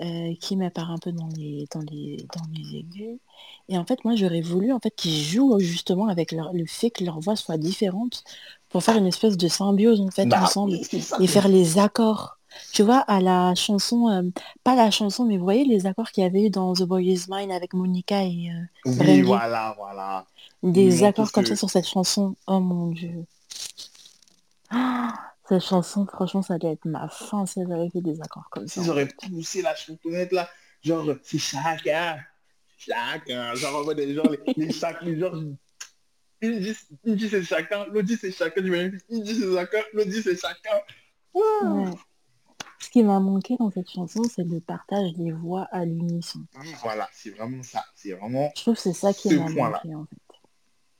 euh, 0.00 0.34
Kim 0.40 0.62
elle 0.62 0.70
part 0.72 0.90
un 0.90 0.98
peu 0.98 1.12
dans 1.12 1.28
les, 1.36 1.66
dans 1.72 1.80
les, 1.82 2.26
dans 2.34 2.42
les 2.52 2.78
aigus. 2.78 3.18
Et 3.68 3.78
en 3.78 3.84
fait, 3.84 4.04
moi, 4.04 4.14
j'aurais 4.16 4.40
voulu 4.40 4.72
en 4.72 4.80
fait 4.80 4.90
qu'ils 4.94 5.22
jouent 5.22 5.58
justement 5.60 6.08
avec 6.08 6.32
leur- 6.32 6.52
le 6.52 6.66
fait 6.66 6.90
que 6.90 7.04
leurs 7.04 7.20
voix 7.20 7.36
soient 7.36 7.56
différentes 7.58 8.24
pour 8.70 8.82
faire 8.82 8.96
une 8.96 9.06
espèce 9.06 9.36
de 9.36 9.48
symbiose 9.48 10.00
en 10.00 10.10
fait 10.10 10.26
Bah, 10.26 10.42
ensemble 10.42 10.78
et 11.20 11.26
faire 11.26 11.48
les 11.48 11.78
accords. 11.78 12.38
Tu 12.72 12.82
vois, 12.84 12.98
à 12.98 13.20
la 13.20 13.54
chanson, 13.56 14.08
euh, 14.08 14.22
pas 14.62 14.76
la 14.76 14.90
chanson, 14.92 15.24
mais 15.24 15.38
vous 15.38 15.44
voyez 15.44 15.64
les 15.64 15.86
accords 15.86 16.10
qu'il 16.10 16.22
y 16.22 16.26
avait 16.26 16.44
eu 16.46 16.50
dans 16.50 16.72
The 16.72 16.82
Boy 16.82 17.06
Is 17.12 17.24
Mine 17.28 17.50
avec 17.50 17.72
Monica 17.74 18.22
et 18.22 18.50
euh, 18.50 18.64
Oui, 18.86 18.94
Brandy. 18.96 19.22
voilà, 19.22 19.74
voilà. 19.76 20.26
des 20.62 21.00
Non, 21.00 21.06
accords 21.08 21.32
comme 21.32 21.42
que- 21.44 21.48
ça 21.50 21.56
sur 21.56 21.70
cette 21.70 21.86
chanson. 21.88 22.36
Oh 22.46 22.60
mon 22.60 22.88
dieu. 22.88 23.24
Ah, 24.70 25.14
cette 25.48 25.62
chanson, 25.62 26.06
franchement, 26.06 26.42
ça 26.42 26.58
doit 26.58 26.70
être 26.70 26.86
ma 26.86 27.08
fin 27.08 27.44
si 27.46 27.60
j'avais 27.68 27.90
fait 27.90 28.00
des 28.00 28.20
accords 28.20 28.48
comme 28.50 28.66
ça. 28.66 28.80
S'ils 28.80 28.90
auraient 28.90 29.08
poussé 29.08 29.62
la 29.62 29.74
chansonnette 29.74 30.32
là, 30.32 30.48
genre, 30.82 31.14
c'est 31.22 31.38
chacun. 31.38 32.18
Chacun. 32.78 33.54
Genre, 33.54 33.76
en 33.76 33.84
mode, 33.84 34.00
genre, 34.00 34.30
les, 34.30 34.54
les 34.56 34.72
chacun, 34.72 35.14
genre, 35.18 35.34
une 36.40 36.60
dit, 36.60 36.76
une 37.04 37.14
dit 37.16 37.28
c'est 37.28 37.42
chacun, 37.42 37.86
l'autre 37.86 38.02
dit 38.02 38.16
c'est 38.16 38.32
chacun, 38.32 38.60
du 38.60 38.70
même, 38.70 38.98
une 39.10 39.22
dit 39.22 39.34
c'est 39.34 39.54
chacun, 39.54 39.78
l'autre 39.92 40.10
dit 40.10 40.22
c'est 40.22 40.36
chacun. 40.36 40.80
Ouais. 41.32 41.90
Ce 42.78 42.90
qui 42.90 43.02
m'a 43.02 43.18
manqué 43.18 43.56
dans 43.58 43.70
cette 43.70 43.90
chanson, 43.90 44.22
c'est 44.24 44.44
le 44.44 44.60
partage 44.60 45.14
des 45.14 45.32
voix 45.32 45.66
à 45.72 45.84
l'unisson. 45.84 46.40
Oui, 46.60 46.74
voilà, 46.82 47.08
c'est 47.12 47.30
vraiment 47.30 47.62
ça. 47.62 47.82
C'est 47.94 48.12
vraiment 48.12 48.52
Je 48.54 48.62
trouve 48.62 48.74
que 48.74 48.80
c'est 48.80 48.92
ça 48.92 49.12
qui 49.14 49.34
m'a 49.34 49.48
manqué 49.48 49.94
en 49.94 50.04
fait. 50.04 50.16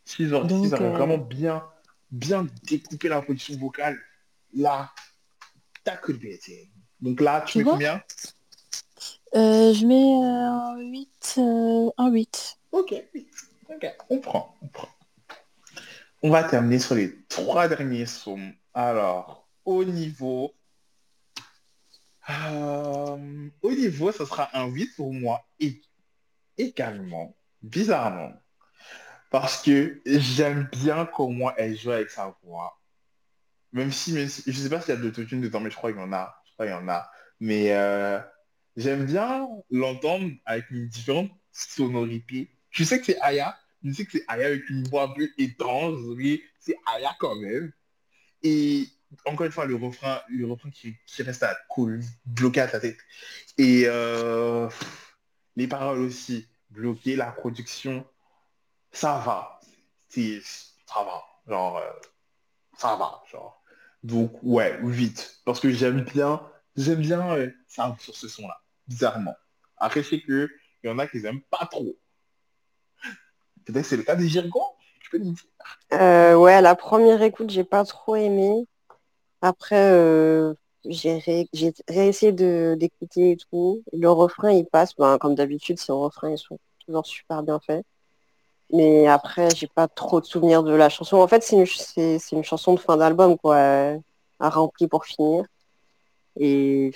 S'ils 0.07 0.35
auraient 0.35 0.53
euh, 0.53 0.91
vraiment 0.91 1.19
bien, 1.19 1.65
bien 2.11 2.47
découpé 2.65 3.09
la 3.09 3.23
production 3.23 3.57
vocale, 3.59 3.99
là, 4.55 4.91
that 5.85 5.97
could 5.99 6.19
be 6.19 6.27
it. 6.27 6.71
Donc 7.01 7.21
là, 7.21 7.43
tu 7.43 7.53
Tu 7.53 7.59
mets 7.59 7.65
combien? 7.65 8.03
Euh, 9.35 9.73
je 9.75 9.85
mets 9.87 9.95
euh, 9.95 10.75
un 10.75 10.79
8. 10.79 11.35
euh, 11.39 11.91
un 11.99 12.11
8. 12.11 12.59
Ok, 12.73 12.95
ok, 13.69 13.97
on 14.11 14.19
prend, 14.21 14.55
on 14.63 14.69
prend. 14.69 14.89
On 16.23 16.31
va 16.31 16.45
terminer 16.45 16.79
sur 16.79 16.95
les 16.95 17.23
trois 17.29 17.69
derniers 17.69 18.07
sons. 18.07 18.53
Alors, 18.73 19.47
au 19.65 19.85
niveau... 19.85 20.55
euh, 22.31 23.49
au 23.63 23.71
niveau, 23.71 24.13
ça 24.13 24.25
sera 24.25 24.49
un 24.57 24.67
8 24.67 24.97
pour 24.97 25.13
moi. 25.13 25.45
Et 25.61 25.83
également, 26.57 27.37
bizarrement, 27.63 28.33
parce 29.31 29.63
que 29.63 30.01
j'aime 30.07 30.69
bien 30.73 31.07
comment 31.07 31.55
elle 31.57 31.77
joue 31.77 31.91
avec 31.91 32.11
sa 32.11 32.35
voix. 32.43 32.79
Même 33.75 33.93
si, 33.93 34.13
même 34.13 34.29
si- 34.29 34.45
je 34.47 34.53
sais 34.59 34.71
pas 34.71 34.81
s'il 34.81 34.91
y 34.91 34.97
a 34.97 34.97
de 34.97 35.03
l'autotune 35.03 35.43
dedans, 35.43 35.61
mais 35.61 35.71
je 35.71 35.77
crois 35.77 35.93
qu'il 35.93 36.01
y 36.01 36.05
en 36.05 36.13
a. 36.13 36.41
Je 36.47 36.53
crois 36.55 36.67
qu'il 36.67 36.75
y 36.75 36.79
en 36.79 36.89
a. 36.89 37.11
Mais 37.41 37.73
euh, 37.75 38.21
j'aime 38.77 39.05
bien 39.05 39.47
l'entendre 39.71 40.31
avec 40.47 40.71
une 40.71 40.89
différente 40.89 41.31
sonorité. 41.53 42.51
Je 42.71 42.85
sais 42.85 42.99
que 43.01 43.07
c'est 43.07 43.21
Aya. 43.21 43.59
Je 43.85 43.93
sais 43.93 44.07
que 44.07 44.13
c'est 44.13 44.25
Aya 44.29 44.47
avec 44.47 44.71
une 44.71 44.89
voix 44.89 45.05
un 45.05 45.09
peu 45.09 45.29
étrange, 45.39 45.99
mais 46.17 46.41
c'est 46.61 46.77
Aya 46.87 47.15
quand 47.19 47.35
même. 47.37 47.73
Et 48.43 48.87
encore 49.27 49.47
une 49.47 49.53
fois, 49.53 49.67
le 49.67 49.77
refrain, 49.77 50.21
le 50.29 50.47
refrain 50.47 50.71
qui, 50.71 50.97
reste 51.19 51.43
à 51.43 51.57
cool, 51.69 52.01
bloqué 52.25 52.61
à 52.61 52.69
ta 52.69 52.81
tête. 52.81 52.99
Et 53.59 53.85
euh, 53.87 54.69
les 55.57 55.69
paroles 55.69 56.01
aussi, 56.01 56.49
bloquées, 56.71 57.17
la 57.17 57.33
production, 57.33 58.07
ça 58.93 59.19
va. 59.19 59.61
Ça 60.09 61.03
va. 61.03 61.25
Genre, 61.49 61.79
euh, 61.79 61.91
ça 62.79 62.97
va. 62.97 63.23
Genre. 63.31 63.64
Donc, 64.05 64.33
ouais, 64.45 64.79
vite. 64.85 65.41
Parce 65.45 65.59
que 65.61 65.71
j'aime 65.71 66.03
bien, 66.03 66.41
j'aime 66.77 67.01
bien 67.01 67.37
euh, 67.37 67.51
ça 67.67 67.97
sur 68.01 68.15
ce 68.15 68.29
son-là, 68.29 68.57
bizarrement. 68.87 69.35
Après, 69.79 70.05
je 70.05 70.11
sais 70.11 70.21
que 70.21 70.49
il 70.85 70.89
y 70.89 70.91
en 70.93 70.99
a 71.01 71.09
qui 71.09 71.21
n'aiment 71.21 71.43
pas 71.51 71.67
trop. 71.67 71.97
Peut-être 73.65 73.83
que 73.83 73.89
c'est 73.89 73.97
le 73.97 74.03
cas 74.03 74.15
des 74.17 74.29
Girgons. 74.29 74.61
Tu 75.01 75.11
peux 75.11 75.19
me 75.19 75.25
dire. 75.25 75.45
Euh, 75.93 76.35
ouais, 76.37 76.61
la 76.61 76.75
première 76.75 77.23
écoute, 77.23 77.51
j'ai 77.51 77.65
pas 77.65 77.85
trop 77.85 78.17
aimé. 78.17 78.67
Après, 79.43 79.93
euh, 79.93 80.55
j'ai 80.87 81.19
ré- 81.19 81.49
réessayé 81.89 82.33
d'écouter 82.33 83.33
et 83.33 83.37
tout. 83.37 83.83
Le 83.93 84.11
refrain, 84.11 84.53
il 84.53 84.67
passe. 84.67 84.97
Ben, 84.97 85.19
comme 85.19 85.35
d'habitude, 85.35 85.79
ces 85.79 85.93
refrains, 85.93 86.33
ils 86.33 86.39
sont 86.39 86.59
toujours 86.87 87.07
super 87.07 87.43
bien 87.43 87.61
faits. 87.61 87.87
Mais 88.75 89.07
après, 89.07 89.51
j'ai 89.55 89.69
pas 89.69 89.87
trop 89.87 90.21
de 90.21 90.27
souvenirs 90.27 90.65
de 90.65 90.75
la 90.75 90.89
chanson. 90.89 91.19
En 91.19 91.29
fait, 91.29 91.43
c'est 91.45 91.55
une, 91.57 91.65
ch- 91.67 91.79
c'est, 91.79 92.19
c'est 92.19 92.35
une 92.35 92.43
chanson 92.43 92.75
de 92.75 92.81
fin 92.81 92.97
d'album, 92.97 93.39
quoi, 93.39 93.57
à 94.41 94.51
remplir 94.51 94.89
pour 94.89 95.05
finir. 95.05 95.45
Et 96.41 96.93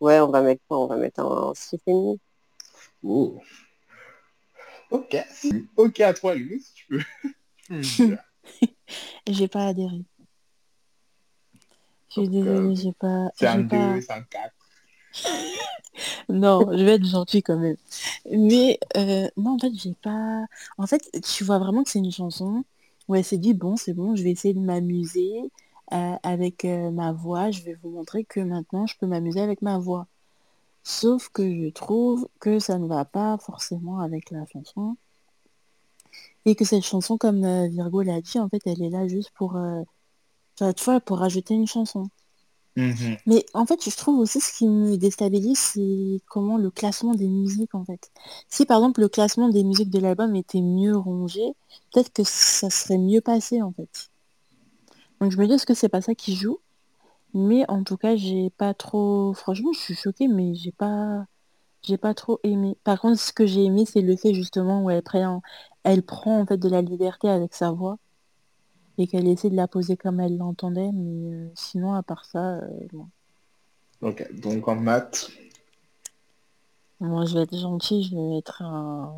ouais, 0.00 0.20
on 0.20 0.28
va 0.30 0.40
mettre 0.40 0.62
quoi? 0.68 0.78
On 0.78 0.86
va 0.86 0.96
mettre 0.96 1.20
un 1.20 1.52
6,5. 1.52 2.18
Oh. 3.02 3.40
Ok. 4.90 5.16
Ok 5.76 6.00
à 6.00 6.14
toi, 6.14 6.34
Louis, 6.36 6.60
si 6.60 6.74
tu 6.74 6.92
me 6.94 6.98
dire. 7.80 8.18
J'ai 9.28 9.48
pas 9.48 9.66
adhéré. 9.66 10.04
Je 12.08 12.20
suis 12.20 12.28
désolée, 12.28 12.70
euh, 12.70 12.74
j'ai 12.76 12.92
pas... 12.92 13.30
C'est 13.34 13.48
un 13.48 13.58
j'ai 13.62 13.64
pas... 13.64 13.94
2, 13.94 14.00
c'est 14.00 14.12
un 14.12 14.22
4. 14.22 14.54
Non, 16.28 16.60
je 16.72 16.84
vais 16.84 16.94
être 16.94 17.06
gentille 17.06 17.42
quand 17.42 17.56
même. 17.56 17.76
Mais 18.30 18.78
euh, 18.96 19.28
non, 19.36 19.54
en 19.54 19.58
fait, 19.58 19.72
j'ai 19.74 19.94
pas... 20.02 20.44
En 20.78 20.86
fait, 20.86 21.02
tu 21.22 21.44
vois 21.44 21.58
vraiment 21.58 21.84
que 21.84 21.90
c'est 21.90 21.98
une 21.98 22.12
chanson 22.12 22.64
où 23.08 23.14
elle 23.14 23.24
s'est 23.24 23.38
dit, 23.38 23.54
bon, 23.54 23.76
c'est 23.76 23.94
bon, 23.94 24.16
je 24.16 24.22
vais 24.22 24.30
essayer 24.32 24.54
de 24.54 24.60
m'amuser 24.60 25.50
euh, 25.92 26.16
avec 26.22 26.64
euh, 26.64 26.90
ma 26.90 27.12
voix. 27.12 27.50
Je 27.50 27.62
vais 27.62 27.74
vous 27.82 27.90
montrer 27.90 28.24
que 28.24 28.40
maintenant, 28.40 28.86
je 28.86 28.96
peux 28.98 29.06
m'amuser 29.06 29.40
avec 29.40 29.62
ma 29.62 29.78
voix. 29.78 30.06
Sauf 30.84 31.28
que 31.30 31.42
je 31.44 31.70
trouve 31.70 32.28
que 32.40 32.58
ça 32.58 32.78
ne 32.78 32.86
va 32.88 33.04
pas 33.04 33.38
forcément 33.38 34.00
avec 34.00 34.30
la 34.30 34.46
chanson. 34.46 34.96
Et 36.44 36.54
que 36.54 36.64
cette 36.64 36.84
chanson, 36.84 37.18
comme 37.18 37.44
euh, 37.44 37.68
Virgo 37.68 38.02
l'a 38.02 38.20
dit, 38.20 38.38
en 38.38 38.48
fait, 38.48 38.62
elle 38.66 38.82
est 38.82 38.90
là 38.90 39.08
juste 39.08 39.30
pour... 39.34 39.58
tu 40.58 40.84
vois, 40.84 41.00
pour 41.00 41.18
rajouter 41.18 41.54
une 41.54 41.66
chanson. 41.66 42.08
Mhm. 42.76 43.16
Mais 43.26 43.46
en 43.54 43.64
fait, 43.64 43.82
je 43.82 43.96
trouve 43.96 44.18
aussi 44.18 44.40
ce 44.40 44.52
qui 44.52 44.68
me 44.68 44.96
déstabilise, 44.96 45.58
c'est 45.58 46.20
comment 46.28 46.58
le 46.58 46.70
classement 46.70 47.14
des 47.14 47.28
musiques, 47.28 47.74
en 47.74 47.84
fait. 47.84 48.10
Si 48.48 48.66
par 48.66 48.78
exemple 48.78 49.00
le 49.00 49.08
classement 49.08 49.48
des 49.48 49.64
musiques 49.64 49.90
de 49.90 49.98
l'album 49.98 50.36
était 50.36 50.60
mieux 50.60 50.96
rangé, 50.96 51.42
peut-être 51.92 52.12
que 52.12 52.22
ça 52.24 52.68
serait 52.70 52.98
mieux 52.98 53.22
passé, 53.22 53.62
en 53.62 53.72
fait. 53.72 54.10
Donc 55.20 55.32
je 55.32 55.38
me 55.38 55.46
dis, 55.46 55.54
est-ce 55.54 55.66
que 55.66 55.74
c'est 55.74 55.88
pas 55.88 56.02
ça 56.02 56.14
qui 56.14 56.36
joue? 56.36 56.58
Mais 57.34 57.64
en 57.70 57.84
tout 57.84 57.96
cas, 57.96 58.16
j'ai 58.16 58.50
pas 58.50 58.74
trop... 58.74 59.34
Franchement, 59.34 59.72
je 59.72 59.80
suis 59.80 59.94
choquée, 59.96 60.28
mais 60.28 60.54
j'ai 60.54 60.72
pas... 60.72 61.26
J'ai 61.82 61.98
pas 61.98 62.14
trop 62.14 62.40
aimé. 62.42 62.76
Par 62.84 63.00
contre, 63.00 63.20
ce 63.20 63.32
que 63.32 63.46
j'ai 63.46 63.64
aimé, 63.64 63.84
c'est 63.86 64.00
le 64.02 64.16
fait 64.16 64.34
justement 64.34 64.82
où 64.82 64.90
elle 64.90 65.02
prend, 65.02 65.40
elle 65.84 66.02
prend 66.02 66.40
en 66.40 66.46
fait 66.46 66.58
de 66.58 66.68
la 66.68 66.82
liberté 66.82 67.28
avec 67.28 67.54
sa 67.54 67.70
voix 67.70 67.98
et 68.98 69.06
qu'elle 69.06 69.28
essaie 69.28 69.50
de 69.50 69.56
la 69.56 69.68
poser 69.68 69.96
comme 69.96 70.20
elle 70.20 70.36
l'entendait. 70.38 70.90
Mais 70.92 71.32
euh, 71.34 71.48
sinon, 71.54 71.94
à 71.94 72.02
part 72.02 72.24
ça, 72.24 72.56
euh, 72.58 72.68
bon. 72.92 73.08
Ok, 74.02 74.26
donc 74.40 74.66
en 74.68 74.76
maths, 74.76 75.30
Moi, 77.00 77.24
je 77.26 77.34
vais 77.34 77.42
être 77.42 77.56
gentille, 77.56 78.04
je 78.04 78.14
vais 78.14 78.22
mettre 78.36 78.62
un 78.62 79.14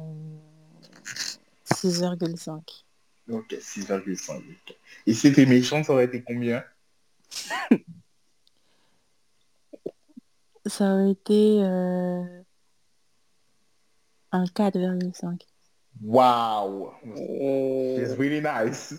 6,5. 1.64 2.84
ok, 3.30 3.54
6,5. 3.60 4.36
ok. 4.38 4.76
Et 5.06 5.14
si 5.14 5.20
c'était 5.20 5.46
méchant, 5.46 5.82
ça 5.84 5.92
aurait 5.92 6.04
été 6.06 6.22
combien? 6.22 6.62
Ça 10.66 10.92
aurait 10.94 11.12
été 11.12 11.62
euh, 11.62 12.42
un 14.32 14.44
4,5. 14.44 15.46
Waouh 16.02 16.90
Et- 17.16 17.96
It's 18.02 18.12
really 18.18 18.40
nice. 18.40 18.94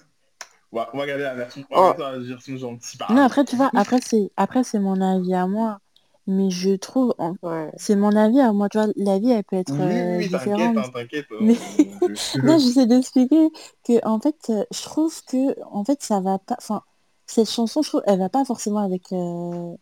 On 0.72 0.78
va, 0.78 0.90
on 0.94 0.98
va 0.98 1.04
regarder 1.04 1.24
la 1.24 1.36
version, 1.36 1.64
on 1.72 1.76
Oh. 1.76 1.82
va 1.82 1.92
regarder 1.94 2.20
la 2.20 2.34
version 2.36 2.58
gentille. 2.58 2.98
par 2.98 3.12
Non, 3.12 3.22
après, 3.24 3.44
tu 3.46 3.56
vois, 3.56 3.70
après, 3.76 4.00
c'est, 4.02 4.32
après, 4.38 4.64
c'est 4.64 4.80
mon 4.80 5.02
avis 5.02 5.34
à 5.34 5.48
moi. 5.48 5.80
Mais 6.28 6.52
je 6.52 6.76
trouve, 6.76 7.16
en- 7.18 7.34
Ouais. 7.42 7.72
c'est 7.76 7.96
mon 7.96 8.16
avis 8.16 8.40
à 8.40 8.54
moi, 8.54 8.70
tu 8.70 8.78
vois, 8.78 8.86
la 8.96 9.18
vie, 9.18 9.32
elle 9.32 9.44
peut 9.44 9.56
être 9.56 9.72
Oui, 9.74 9.80
oui, 9.82 9.94
euh, 10.00 10.18
oui, 10.20 10.28
différente. 10.28 10.78
hein, 10.78 10.84
t'inquiète. 10.94 11.26
hein. 11.32 11.38
Mais- 11.42 11.56
Je- 11.56 12.40
Non, 12.46 12.60
j'essaie 12.60 12.86
d'expliquer 12.86 13.50
que 13.84 14.06
en 14.06 14.20
fait, 14.20 14.36
euh, 14.52 14.64
je 14.72 14.84
trouve 14.84 15.12
que 15.26 15.60
en 15.72 15.84
fait, 15.84 16.04
ça 16.04 16.20
va 16.20 16.38
pas. 16.38 16.56
Enfin, 16.60 16.84
cette 17.26 17.50
chanson, 17.50 17.82
je 17.82 17.90
trouve, 17.90 18.04
elle 18.06 18.20
va 18.20 18.30
pas 18.30 18.46
forcément 18.46 18.78
avec 18.80 19.12
euh, 19.12 19.74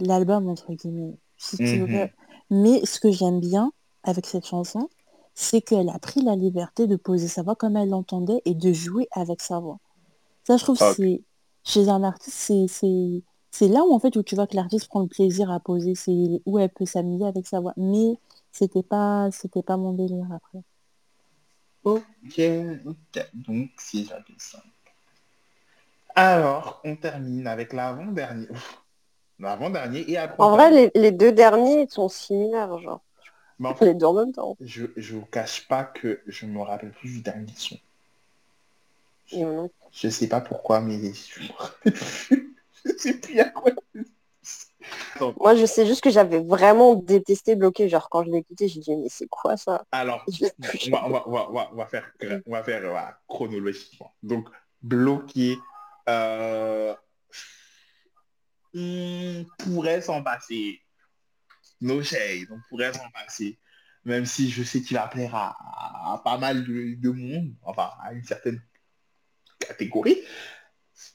l'album 0.00 0.48
entre 0.48 0.72
guillemets. 0.72 1.16
Si 1.36 1.56
tu 1.56 1.78
veux 1.78 1.86
Mhm. 1.86 2.08
Mais 2.50 2.84
ce 2.84 2.98
que 2.98 3.12
j'aime 3.12 3.38
bien 3.38 3.70
avec 4.02 4.26
cette 4.26 4.46
chanson, 4.46 4.88
c'est 5.34 5.60
qu'elle 5.60 5.88
a 5.88 5.98
pris 6.00 6.20
la 6.22 6.34
liberté 6.34 6.88
de 6.88 6.96
poser 6.96 7.28
sa 7.28 7.42
voix 7.44 7.54
comme 7.54 7.76
elle 7.76 7.90
l'entendait 7.90 8.42
et 8.44 8.54
de 8.54 8.72
jouer 8.72 9.06
avec 9.12 9.40
sa 9.40 9.60
voix. 9.60 9.78
Ça, 10.50 10.58
je 10.58 10.64
trouve, 10.64 10.78
Ok. 10.78 10.96
c'est 10.96 11.24
chez 11.64 11.88
un 11.88 12.02
artiste, 12.04 12.36
c'est 12.38 12.66
c'est 12.68 13.22
c'est 13.52 13.68
là 13.68 13.84
où 13.84 13.92
en 13.94 14.00
fait 14.00 14.16
où 14.16 14.22
tu 14.22 14.34
vois 14.36 14.46
que 14.48 14.56
l'artiste 14.56 14.88
prend 14.88 15.00
le 15.02 15.08
plaisir 15.08 15.50
à 15.50 15.60
poser, 15.60 15.94
c'est 15.94 16.42
où 16.46 16.58
elle 16.58 16.70
peut 16.70 16.86
s'amuser 16.86 17.26
avec 17.26 17.46
sa 17.46 17.60
voix. 17.60 17.74
Mais 17.78 18.18
c'était 18.52 18.82
pas 18.82 19.30
c'était 19.32 19.62
pas 19.62 19.76
mon 19.78 19.92
délire 19.94 20.26
après. 20.32 20.60
Ok, 21.82 22.38
ok, 22.86 23.30
donc 23.34 23.70
6,5. 23.78 24.62
Alors, 26.14 26.80
on 26.84 26.94
termine 26.96 27.46
avec 27.48 27.72
l'avant-dernier. 27.72 28.46
L'avant-dernier 29.40 30.10
et 30.10 30.18
après. 30.18 30.38
En 30.38 30.50
vrai, 30.56 30.72
les, 30.72 30.90
les 30.96 31.12
deux 31.12 31.30
derniers 31.30 31.86
sont 31.88 32.08
similaires, 32.08 32.76
genre. 32.80 33.00
Mais 33.60 33.68
en 33.68 33.74
fait, 33.76 33.86
Les 33.86 33.94
deux 33.94 34.06
en 34.06 34.14
même 34.14 34.32
temps. 34.32 34.58
je 34.60 34.86
je 34.96 35.16
vous 35.16 35.26
cache 35.26 35.68
pas 35.68 35.84
que 35.84 36.22
je 36.26 36.46
me 36.46 36.60
rappelle 36.62 36.92
plus 36.92 37.10
du 37.10 37.22
dernier 37.22 37.54
son. 37.56 37.78
Et. 39.32 39.70
Je 39.92 40.08
sais 40.08 40.28
pas 40.28 40.40
pourquoi, 40.40 40.80
mais 40.80 41.12
je. 41.12 41.40
Je 42.82 42.92
sais 42.96 43.14
plus 43.14 43.38
à 43.38 43.44
quoi. 43.50 43.72
Moi, 45.38 45.54
je 45.54 45.66
sais 45.66 45.86
juste 45.86 46.02
que 46.02 46.10
j'avais 46.10 46.40
vraiment 46.40 46.94
détesté 46.94 47.54
bloquer. 47.54 47.88
Genre, 47.88 48.08
quand 48.08 48.24
je 48.24 48.30
l'ai 48.30 48.38
écouté, 48.38 48.68
j'ai 48.68 48.80
dit, 48.80 48.96
mais 48.96 49.08
c'est 49.10 49.28
quoi 49.28 49.56
ça? 49.56 49.84
Alors, 49.92 50.24
on 50.26 50.90
va, 50.90 51.06
on 51.06 51.10
va, 51.10 51.28
on 51.28 51.32
va, 51.32 51.50
on 51.50 51.52
va, 51.52 51.70
on 51.72 51.76
va 51.76 51.86
faire, 51.86 52.10
on 52.46 52.52
va 52.52 52.62
faire 52.62 52.80
voilà, 52.80 53.20
chronologiquement. 53.28 54.14
Donc, 54.22 54.48
bloqué, 54.82 55.58
euh, 56.08 56.94
on 58.74 59.44
pourrait 59.58 60.00
s'en 60.00 60.22
passer. 60.22 60.80
No 61.80 62.02
shade, 62.02 62.48
on 62.50 62.60
pourrait 62.68 62.92
s'en 62.92 63.10
passer. 63.10 63.58
Même 64.04 64.24
si 64.24 64.50
je 64.50 64.62
sais 64.62 64.80
qu'il 64.80 64.96
va 64.96 65.08
plaire 65.08 65.34
à, 65.34 66.14
à 66.14 66.18
pas 66.24 66.38
mal 66.38 66.64
de, 66.64 66.94
de 66.94 67.10
monde, 67.10 67.54
enfin 67.62 67.90
à 68.02 68.14
une 68.14 68.24
certaine 68.24 68.62
catégorie. 69.60 70.18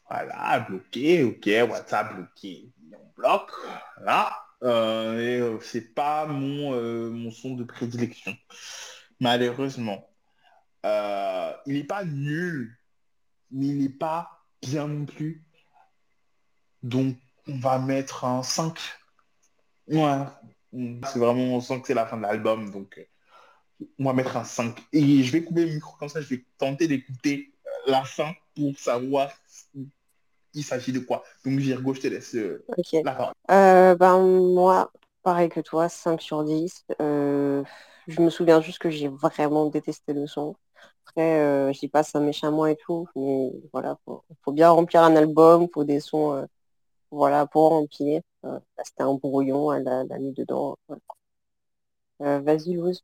Voilà, 0.10 0.60
bloqué, 0.62 1.24
ok, 1.24 1.50
WhatsApp 1.70 2.16
bloqué, 2.16 2.72
on 2.94 3.12
bloque, 3.16 3.52
voilà. 3.98 4.46
Euh, 4.64 5.14
euh, 5.18 5.60
c'est 5.62 5.94
pas 5.94 6.26
mon, 6.26 6.74
euh, 6.74 7.10
mon 7.10 7.30
son 7.30 7.56
de 7.56 7.64
prédilection, 7.64 8.36
malheureusement. 9.20 10.10
Il 10.84 11.74
n'est 11.74 11.84
pas 11.84 12.06
nul, 12.06 12.78
mais 13.52 13.68
il 13.68 13.80
n'est 13.80 13.90
pas 13.90 14.46
bien 14.62 14.88
non 14.88 15.06
plus. 15.06 15.44
Donc, 16.84 17.18
on 17.48 17.58
va 17.58 17.80
mettre 17.80 18.26
un 18.26 18.44
5. 18.44 18.80
Ouais, 19.88 20.26
c'est 20.72 21.20
vraiment, 21.20 21.56
on 21.56 21.62
sent 21.62 21.82
que 21.82 21.88
c'est 21.88 21.94
la 21.94 22.06
fin 22.06 22.18
de 22.18 22.24
l'album, 22.24 22.72
donc 22.72 23.08
on 24.00 24.06
va 24.06 24.14
mettre 24.14 24.38
un 24.38 24.44
5. 24.44 24.80
Et 24.94 25.24
je 25.24 25.32
vais 25.32 25.44
couper 25.44 25.66
le 25.66 25.74
micro 25.74 25.98
comme 25.98 26.10
ça, 26.10 26.22
je 26.22 26.28
vais 26.28 26.46
tenter 26.58 26.88
d'écouter 26.88 27.55
la 27.88 28.04
fin 28.04 28.34
pour 28.56 28.78
savoir 28.78 29.30
il 30.56 30.64
s'agit 30.64 30.92
de 30.92 31.00
quoi. 31.00 31.24
Donc 31.46 31.60
Virgo, 31.60 31.94
je 31.94 32.02
te 32.02 32.08
laisse 32.08 32.34
euh, 32.36 32.66
la 33.04 33.14
parole. 33.14 33.34
Euh, 33.52 33.96
ben, 33.96 34.20
moi, 34.20 34.92
pareil 35.22 35.50
que 35.50 35.60
toi, 35.60 35.90
5 35.90 36.22
sur 36.22 36.44
10. 36.44 36.86
Euh, 37.02 37.64
je 38.08 38.22
me 38.22 38.30
souviens 38.30 38.62
juste 38.62 38.80
que 38.80 38.90
j'ai 38.90 39.10
vraiment 39.10 39.66
détesté 39.68 40.14
le 40.14 40.26
son. 40.28 40.56
Après, 41.08 41.40
euh, 41.42 41.74
je 41.74 41.80
dis 41.80 41.88
pas 41.88 42.04
ça 42.04 42.20
méchamment 42.20 42.66
et 42.66 42.78
tout, 42.78 43.08
mais 43.16 43.52
voilà, 43.72 43.98
faut, 44.06 44.24
faut 44.44 44.52
bien 44.52 44.70
remplir 44.70 45.04
un 45.04 45.16
album, 45.16 45.68
faut 45.74 45.84
des 45.84 46.00
sons, 46.00 46.34
euh, 46.34 46.46
voilà, 47.12 47.46
pour 47.46 47.70
remplir. 47.70 48.22
Là, 48.44 48.62
c'était 48.84 49.04
un 49.04 49.14
brouillon, 49.16 49.74
elle 49.74 49.84
l'a 49.84 50.20
mis 50.20 50.34
dedans. 50.34 50.78
voilà. 50.88 52.40
Vas-y, 52.42 52.74
Luz. 52.74 53.04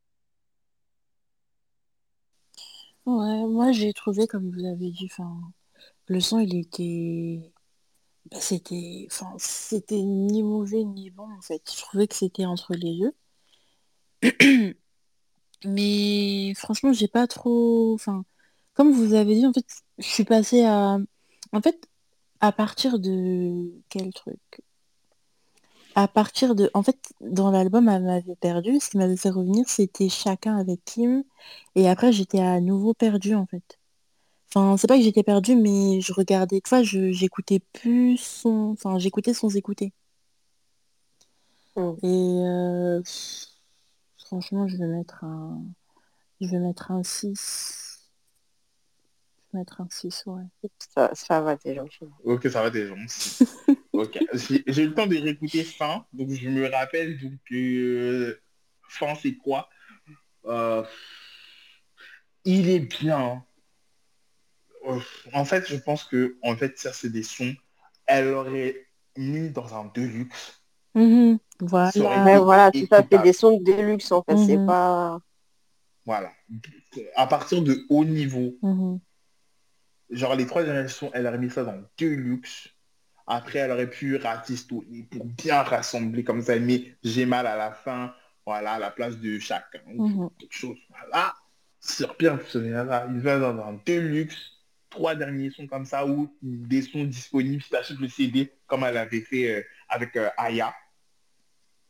Ouais, 3.06 3.46
moi 3.46 3.70
j'ai 3.72 3.92
trouvé, 3.92 4.26
comme 4.26 4.50
vous 4.50 4.64
avez 4.66 4.90
dit, 4.90 5.08
le 6.06 6.20
son 6.20 6.38
il 6.40 6.56
était, 6.56 7.52
bah, 8.30 8.40
c'était, 8.40 9.06
enfin, 9.10 9.34
c'était 9.38 10.02
ni 10.02 10.42
mauvais 10.42 10.84
ni 10.84 11.10
bon 11.10 11.24
en 11.38 11.42
fait. 11.42 11.62
Je 11.74 11.80
trouvais 11.82 12.08
que 12.08 12.14
c'était 12.16 12.46
entre 12.46 12.74
les 12.74 12.98
deux. 13.00 13.14
Mais 15.64 16.54
franchement, 16.56 16.92
j'ai 16.92 17.08
pas 17.08 17.26
trop, 17.26 17.94
enfin, 17.94 18.24
comme 18.74 18.92
vous 18.92 19.14
avez 19.14 19.34
dit, 19.36 19.46
en 19.46 19.52
fait, 19.52 19.66
je 19.98 20.06
suis 20.06 20.24
passée 20.24 20.64
à, 20.64 20.98
en 21.52 21.62
fait, 21.62 21.88
à 22.40 22.52
partir 22.52 22.98
de 23.00 23.72
quel 23.90 24.12
truc? 24.14 24.40
À 25.94 26.08
partir 26.08 26.54
de, 26.54 26.70
en 26.74 26.82
fait, 26.82 26.98
dans 27.20 27.50
l'album, 27.50 27.88
elle 27.88 28.02
m'avait 28.02 28.36
perdu. 28.36 28.78
Ce 28.80 28.90
qui 28.90 28.98
m'avait 28.98 29.16
fait 29.16 29.30
revenir, 29.30 29.68
c'était 29.68 30.08
Chacun 30.08 30.56
avec 30.56 30.84
Kim. 30.84 31.24
Et 31.74 31.88
après, 31.88 32.12
j'étais 32.12 32.40
à 32.40 32.60
nouveau 32.60 32.94
perdue, 32.94 33.34
en 33.34 33.46
fait. 33.46 33.78
Enfin, 34.54 34.76
c'est 34.76 34.86
pas 34.86 34.98
que 34.98 35.02
j'étais 35.02 35.22
perdue, 35.22 35.56
mais 35.56 36.00
je 36.02 36.12
regardais, 36.12 36.60
tu 36.60 36.68
vois, 36.68 36.82
je, 36.82 37.10
j'écoutais 37.10 37.60
plus 37.72 38.18
son, 38.18 38.72
enfin, 38.72 38.98
j'écoutais 38.98 39.32
sans 39.32 39.56
écouter. 39.56 39.94
Mm. 41.76 41.92
Et 42.02 42.46
euh, 42.46 43.02
franchement, 44.18 44.68
je 44.68 44.76
vais 44.76 44.86
mettre 44.86 45.24
un, 45.24 45.58
je 46.42 46.48
vais 46.48 46.58
mettre 46.58 46.90
un 46.90 47.02
6. 47.02 48.10
Je 49.36 49.56
vais 49.56 49.60
mettre 49.60 49.80
un 49.80 49.88
6, 49.90 50.24
ouais. 50.26 50.42
Ça, 50.94 51.10
ça 51.14 51.40
va, 51.40 51.56
t'es 51.56 51.74
gentil. 51.74 52.04
Ok, 52.24 52.48
ça 52.50 52.62
va 52.62 52.68
des 52.68 52.86
gens. 52.86 52.96
ok. 53.92 54.18
J'ai 54.66 54.82
eu 54.82 54.88
le 54.88 54.94
temps 54.94 55.06
de 55.06 55.16
réécouter 55.16 55.64
fin, 55.64 56.06
donc 56.12 56.30
je 56.30 56.48
me 56.48 56.68
rappelle 56.70 57.18
donc 57.20 57.38
euh, 57.52 58.40
fin 58.88 59.14
c'est 59.14 59.34
quoi? 59.36 59.68
Euh, 60.46 60.82
il 62.44 62.68
est 62.68 62.80
bien. 62.80 63.44
Euh, 64.86 64.98
En 65.32 65.44
fait, 65.44 65.68
je 65.68 65.76
pense 65.76 66.04
que 66.04 66.36
en 66.42 66.56
fait, 66.56 66.78
ça 66.78 66.92
c'est 66.92 67.10
des 67.10 67.22
sons. 67.22 67.54
Elle 68.06 68.28
aurait 68.28 68.88
mis 69.16 69.50
dans 69.50 69.74
un 69.74 69.90
deluxe. 69.94 70.60
Mhm. 70.94 71.38
Aurait 71.70 71.90
Voilà. 71.96 72.32
Été 72.34 72.44
voilà, 72.44 72.70
tout 72.72 72.86
ça, 72.90 73.04
c'est 73.10 73.22
des 73.22 73.32
sons 73.32 73.58
de 73.58 73.64
déluxe 73.64 74.10
en 74.10 74.22
fait. 74.22 74.36
C'est 74.36 74.56
Mhm. 74.56 74.66
pas. 74.66 75.20
Voilà. 76.04 76.32
À 77.14 77.26
partir 77.28 77.62
de 77.62 77.86
haut 77.88 78.04
niveau. 78.04 78.56
Mhm. 78.62 78.98
Genre 80.10 80.34
les 80.34 80.46
trois 80.46 80.64
derniers 80.64 80.88
sons, 80.88 81.10
elle 81.14 81.26
aurait 81.26 81.38
mis 81.38 81.50
ça 81.50 81.64
dans 81.64 81.80
deluxe. 81.96 82.68
Après, 83.26 83.60
elle 83.60 83.70
aurait 83.70 83.90
pu 83.90 84.16
ratistoler 84.16 85.06
pour 85.10 85.24
bien 85.24 85.62
rassembler 85.62 86.24
comme 86.24 86.42
ça. 86.42 86.58
Met 86.58 86.96
j'ai 87.02 87.26
mal 87.26 87.46
à 87.46 87.56
la 87.56 87.72
fin. 87.72 88.14
Voilà, 88.44 88.72
à 88.72 88.78
la 88.78 88.90
place 88.90 89.18
de 89.18 89.38
chacun. 89.38 89.80
Mhm. 89.86 90.30
quelque 90.38 90.54
chose. 90.54 90.76
Voilà. 90.90 91.34
Bien 92.18 92.38
fonctionné 92.38 92.70
là. 92.70 93.06
Il 93.10 93.20
va 93.20 93.38
dans 93.38 93.58
un 93.58 93.78
deluxe. 93.86 94.36
Trois 94.90 95.14
derniers 95.14 95.50
sons 95.50 95.66
comme 95.66 95.86
ça 95.86 96.06
ou 96.06 96.28
des 96.42 96.82
sons 96.82 97.04
disponibles 97.04 97.62
si 97.62 97.74
achètes 97.74 97.98
le 97.98 98.08
CD 98.08 98.52
comme 98.66 98.84
elle 98.84 98.98
avait 98.98 99.22
fait 99.22 99.50
euh, 99.50 99.62
avec 99.88 100.16
euh, 100.16 100.28
Aya. 100.36 100.74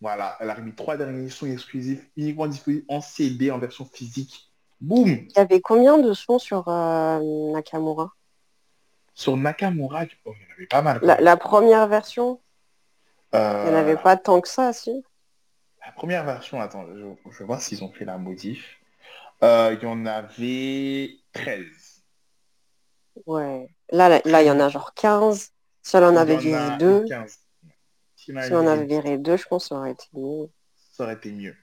Voilà, 0.01 0.37
elle 0.41 0.51
a 0.51 0.55
remis 0.55 0.73
trois 0.75 0.97
derniers 0.97 1.29
sons 1.29 1.47
exclusifs 1.47 2.09
uniquement 2.17 2.47
disponibles 2.47 2.85
en 2.89 3.01
CD 3.01 3.51
en 3.51 3.59
version 3.59 3.85
physique. 3.85 4.53
Boum 4.81 5.09
Il 5.09 5.33
y 5.37 5.39
avait 5.39 5.61
combien 5.61 5.99
de 5.99 6.13
sons 6.13 6.41
sur 6.41 6.69
euh, 6.69 7.53
Nakamura? 7.53 8.13
Sur 9.15 9.37
Nakamura, 9.37 10.05
oh, 10.27 10.35
il 10.37 10.43
y 10.43 10.47
en 10.51 10.55
avait 10.55 10.67
pas 10.67 10.83
mal. 10.83 11.01
la, 11.01 11.37
première 11.37 11.87
version, 11.89 12.41
il 13.65 13.71
n'y 13.71 13.71
en 13.71 13.75
Euh, 13.75 13.81
avait 13.81 13.97
pas 13.97 14.17
tant 14.17 14.41
que 14.41 14.49
ça, 14.49 14.73
si. 14.73 15.05
La 15.85 15.93
première 15.93 16.25
version, 16.25 16.61
attends, 16.61 16.87
je, 16.95 17.31
je 17.31 17.39
vais 17.39 17.45
voir 17.45 17.61
s'ils 17.61 17.85
ont 17.85 17.93
fait 17.93 18.05
la 18.07 18.17
modif. 18.19 18.81
Euh, 19.43 19.77
Il 19.79 19.85
y 19.85 19.87
en 19.87 20.07
avait 20.07 21.19
13. 21.33 22.03
Ouais. 23.27 23.69
Là, 23.91 24.09
là, 24.09 24.21
là, 24.25 24.43
il 24.43 24.47
y 24.47 24.51
en 24.51 24.61
a 24.61 24.69
genre 24.69 24.95
15. 24.95 25.53
Si 25.83 25.97
on 25.97 26.03
en 26.05 26.17
avait 26.17 26.37
viré 26.37 26.71
deux, 26.79 27.05
15. 27.05 27.39
Si 28.17 28.33
on 28.55 28.67
avait 28.67 28.87
viré 28.87 29.19
deux, 29.19 29.37
je 29.37 29.47
pense 29.47 29.65
que 29.65 29.69
ça 29.71 29.77
aurait 29.77 29.93
été 29.93 30.07
mieux. 30.15 30.49
ça 30.93 31.05
aurait 31.05 31.15
été 31.15 31.33
mieux. 31.33 31.57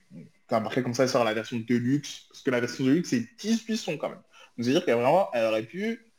Après, 0.48 0.82
comme 0.82 0.94
ça, 0.94 1.04
elle 1.04 1.08
sort 1.08 1.24
la 1.24 1.34
version 1.34 1.58
Deluxe, 1.58 2.26
parce 2.28 2.42
que 2.42 2.50
la 2.50 2.60
version 2.60 2.84
Deluxe, 2.84 3.10
c'est 3.10 3.26
18 3.38 3.76
sons 3.76 3.96
quand 3.98 4.08
même. 4.08 4.18
Donc, 4.18 4.64
c'est-à-dire 4.64 4.84
qu'elle 4.84 4.96
vraiment, 4.96 5.30
elle 5.32 5.44
aurait 5.46 5.62
pu. 5.62 6.09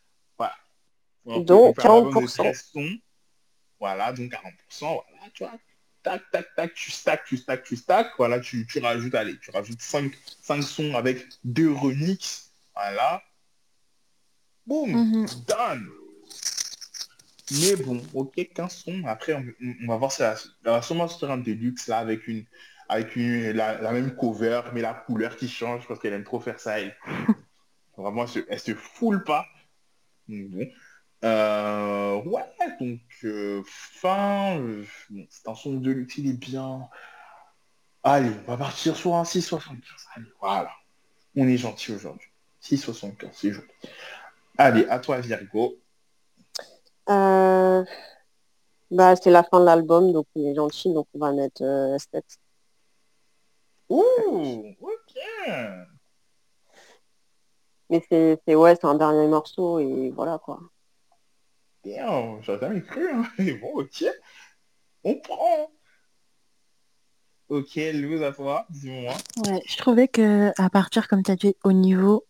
Donc, 1.26 1.50
on 1.50 1.74
peut 1.74 1.82
faire 1.82 1.92
un 1.92 1.98
album 1.98 2.14
de 2.16 2.20
40%. 2.28 2.36
13 2.36 2.66
sons. 2.74 2.98
Voilà, 3.80 4.14
donc 4.14 4.32
40%, 4.32 4.80
voilà, 4.80 5.30
tu 5.34 5.44
vois. 5.44 5.54
Tac, 6.04 6.22
tac, 6.32 6.48
tac, 6.56 6.74
tu 6.74 6.92
stack, 6.92 7.26
tu 7.26 7.38
stack, 7.38 7.64
tu 7.64 7.76
stack. 7.76 8.08
Voilà, 8.18 8.40
tu, 8.40 8.66
tu 8.68 8.80
rajoutes, 8.80 9.14
allez, 9.16 9.38
tu 9.40 9.52
rajoutes 9.52 9.82
5, 9.82 10.12
5 10.42 10.62
sons 10.64 10.96
avec 10.96 11.26
deux 11.44 11.72
remixes. 11.72 12.52
Voilà. 12.76 13.24
Boum, 14.66 14.92
Mhm. 14.92 15.26
done. 15.48 15.90
Mais 17.60 17.76
bon, 17.76 18.02
ok, 18.14 18.50
15 18.54 18.72
sons. 18.76 19.02
Après, 19.06 19.34
on, 19.34 19.46
on 19.84 19.88
va 19.88 19.98
voir 19.98 20.12
elle 20.20 20.36
va 20.64 20.82
sûrement 20.82 21.08
sortir 21.08 21.32
un 21.32 21.38
Deluxe 21.38 21.88
là 21.88 21.98
avec 21.98 22.28
une 22.28 22.46
avec 22.88 23.16
une, 23.16 23.52
la, 23.52 23.82
la 23.82 23.92
même 23.92 24.16
cover, 24.16 24.62
mais 24.74 24.82
la 24.82 24.94
couleur 24.94 25.36
qui 25.38 25.48
change 25.48 25.88
parce 25.88 26.00
qu'elle 26.00 26.14
aime 26.14 26.24
trop 26.24 26.40
faire 26.40 26.60
ça. 26.60 26.80
Elle. 26.80 26.96
Vraiment, 27.98 28.24
elle 28.24 28.30
se, 28.30 28.40
elle 28.50 28.60
se 28.60 28.74
foule 28.76 29.24
pas. 29.24 29.46
Bon. 30.28 30.68
Euh, 31.24 32.22
ouais, 32.24 32.44
donc 32.80 33.00
euh, 33.24 33.62
fin, 33.66 34.58
euh, 34.60 34.84
bon, 35.10 35.26
c'est 35.30 35.48
un 35.48 35.56
son 35.56 35.74
de 35.76 35.92
luxe, 35.92 36.18
il 36.18 36.30
est 36.30 36.34
bien. 36.38 36.90
Allez, 38.04 38.32
on 38.48 38.52
va 38.52 38.58
partir 38.58 38.96
sur 38.96 39.14
un 39.16 39.24
6,75. 39.24 39.78
Allez, 40.16 40.26
voilà. 40.40 40.72
On 41.36 41.48
est 41.48 41.58
gentil 41.58 41.94
aujourd'hui. 41.94 42.28
6,75, 42.62 43.30
c'est 43.34 43.52
joli. 43.52 43.68
Allez, 44.58 44.86
à 44.88 45.00
toi 45.00 45.20
Virgo. 45.20 45.76
Euh, 47.10 47.84
Bah, 48.90 49.16
c'est 49.16 49.32
la 49.32 49.44
fin 49.44 49.60
de 49.62 49.66
l'album, 49.66 50.12
donc 50.12 50.28
on 50.36 50.44
est 50.46 50.56
gentil, 50.56 50.94
donc 50.94 51.08
on 51.14 51.20
va 51.20 51.32
mettre 51.32 51.64
euh, 51.64 51.98
7. 52.12 52.26
Ouh, 53.90 54.76
ok. 54.82 55.18
Mais 57.90 58.04
c'est- 58.10 58.56
ouais, 58.56 58.76
c'est 58.76 58.86
un 58.88 58.96
dernier 58.96 59.28
morceau 59.28 59.80
et 59.80 60.12
voilà 60.16 60.40
quoi. 60.40 60.60
Bien, 61.84 62.40
j'aurais 62.42 62.60
jamais 62.60 62.82
cru. 62.82 63.10
Hein. 63.10 63.24
Mais 63.40 63.54
bon, 63.62 63.72
ok. 63.74 64.06
On 65.04 65.16
prend. 65.16 65.72
Ok, 67.50 67.76
Luz, 67.76 68.24
à 68.24 68.32
toi, 68.32 68.66
dis-moi. 68.70 69.14
Ouais, 69.46 69.62
je 69.68 69.78
trouvais 69.78 70.08
que 70.08 70.52
à 70.58 70.70
partir, 70.70 71.08
comme 71.08 71.24
tu 71.24 71.32
as 71.32 71.36
dit, 71.36 71.56
au 71.64 71.74
niveau, 71.74 72.26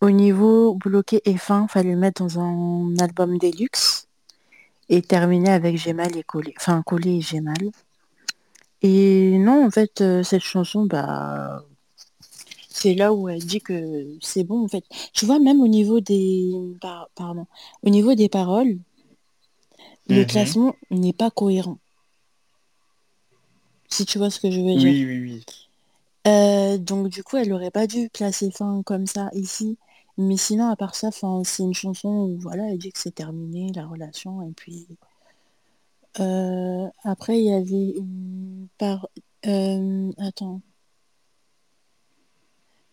au 0.00 0.10
niveau 0.10 0.74
bloqué 0.74 1.20
et 1.24 1.36
fin, 1.36 1.68
fallait 1.68 1.92
le 1.92 1.96
mettre 1.96 2.24
dans 2.24 2.40
un 2.40 2.96
album 2.98 3.38
Deluxe 3.38 4.08
et 4.88 5.02
terminer 5.02 5.50
avec 5.50 5.76
J'ai 5.76 5.92
mal 5.92 6.16
et 6.16 6.24
collé. 6.24 6.52
Enfin, 6.56 6.82
collé 6.82 7.18
et 7.18 7.20
J'ai 7.20 7.40
mal. 7.40 7.70
Et 8.82 9.38
non, 9.38 9.66
en 9.66 9.70
fait, 9.70 10.00
euh, 10.00 10.22
cette 10.22 10.42
chanson, 10.42 10.86
bah, 10.86 11.62
c'est 12.80 12.94
là 12.94 13.12
où 13.12 13.28
elle 13.28 13.44
dit 13.44 13.60
que 13.60 14.06
c'est 14.20 14.44
bon, 14.44 14.64
en 14.64 14.68
fait. 14.68 14.84
Tu 15.12 15.26
vois, 15.26 15.38
même 15.38 15.60
au 15.60 15.68
niveau 15.68 16.00
des, 16.00 16.50
par- 16.80 17.08
pardon, 17.14 17.46
au 17.82 17.90
niveau 17.90 18.14
des 18.14 18.28
paroles, 18.28 18.78
le 20.08 20.20
Mhm. 20.22 20.26
classement 20.26 20.74
n'est 20.90 21.12
pas 21.12 21.30
cohérent. 21.30 21.78
Si 23.88 24.06
tu 24.06 24.18
vois 24.18 24.30
ce 24.30 24.40
que 24.40 24.50
je 24.50 24.60
veux 24.60 24.76
dire. 24.76 24.92
Oui, 24.92 25.04
oui, 25.04 25.20
oui. 25.20 25.44
Euh, 26.26 26.78
donc 26.78 27.08
du 27.08 27.22
coup, 27.24 27.36
elle 27.36 27.52
aurait 27.52 27.70
pas 27.70 27.86
dû 27.86 28.08
placer 28.10 28.50
fin 28.50 28.82
comme 28.84 29.06
ça 29.06 29.30
ici. 29.34 29.78
Mais 30.18 30.36
sinon, 30.36 30.68
à 30.68 30.76
part 30.76 30.94
ça, 30.94 31.10
'fin, 31.10 31.42
c'est 31.44 31.62
une 31.62 31.74
chanson 31.74 32.08
où 32.08 32.38
voilà, 32.38 32.68
elle 32.70 32.78
dit 32.78 32.92
que 32.92 32.98
c'est 32.98 33.14
terminé, 33.14 33.72
la 33.74 33.86
relation. 33.86 34.42
Et 34.42 34.52
puis 34.52 34.86
euh, 36.18 36.86
après, 37.04 37.38
il 37.38 37.44
y 37.46 37.52
avait 37.52 37.94
une 37.96 38.68
par... 38.78 39.08
euh, 39.46 40.10
attends. 40.18 40.60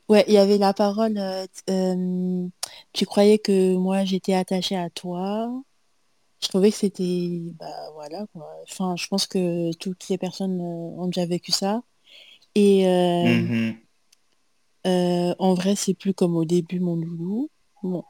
Ouais, 0.10 0.24
il 0.28 0.34
y 0.34 0.38
avait 0.38 0.58
la 0.58 0.74
parole 0.74 1.18
euh, 1.18 1.46
euh, 1.70 2.48
tu 2.94 3.06
croyais 3.06 3.40
que 3.40 3.76
moi 3.76 4.06
j'étais 4.06 4.34
attachée 4.34 4.78
à 4.78 4.90
toi? 4.90 5.52
Je 6.42 6.48
trouvais 6.50 6.72
que 6.72 6.78
c'était 6.78 7.42
bah 7.60 7.92
voilà 7.94 8.26
quoi. 8.34 8.48
Enfin, 8.70 8.96
je 8.96 9.08
pense 9.08 9.28
que 9.28 9.74
toutes 9.78 10.08
les 10.10 10.18
personnes 10.18 10.62
euh, 10.62 11.02
ont 11.02 11.08
déjà 11.08 11.26
vécu 11.26 11.52
ça. 11.52 11.82
Et 12.56 12.88
euh, 12.88 13.24
Mhm. 13.24 13.78
Euh, 14.86 15.36
en 15.40 15.54
vrai, 15.54 15.76
c'est 15.76 15.94
plus 15.94 16.14
comme 16.14 16.38
au 16.38 16.46
début, 16.46 16.80
mon 16.80 16.96
loulou. 16.96 17.50
Bon. 17.84 18.06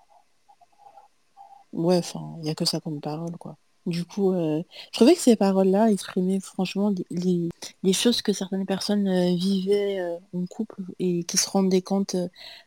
Ouais, 1.73 1.97
enfin, 1.97 2.35
il 2.37 2.43
n'y 2.43 2.49
a 2.51 2.55
que 2.55 2.65
ça 2.65 2.79
comme 2.79 3.01
parole, 3.01 3.35
quoi. 3.37 3.57
Du 3.87 4.03
coup, 4.05 4.33
euh, 4.33 4.61
je 4.91 4.97
trouvais 4.97 5.15
que 5.15 5.21
ces 5.21 5.35
paroles-là 5.37 5.89
exprimaient 5.89 6.39
franchement 6.41 6.93
les, 7.09 7.49
les- 7.83 7.93
choses 7.93 8.21
que 8.21 8.33
certaines 8.33 8.65
personnes 8.65 9.07
euh, 9.07 9.33
vivaient 9.35 9.99
euh, 9.99 10.17
en 10.33 10.45
couple 10.45 10.83
et 10.99 11.23
qui 11.23 11.37
se 11.37 11.49
rendaient 11.49 11.81
compte 11.81 12.15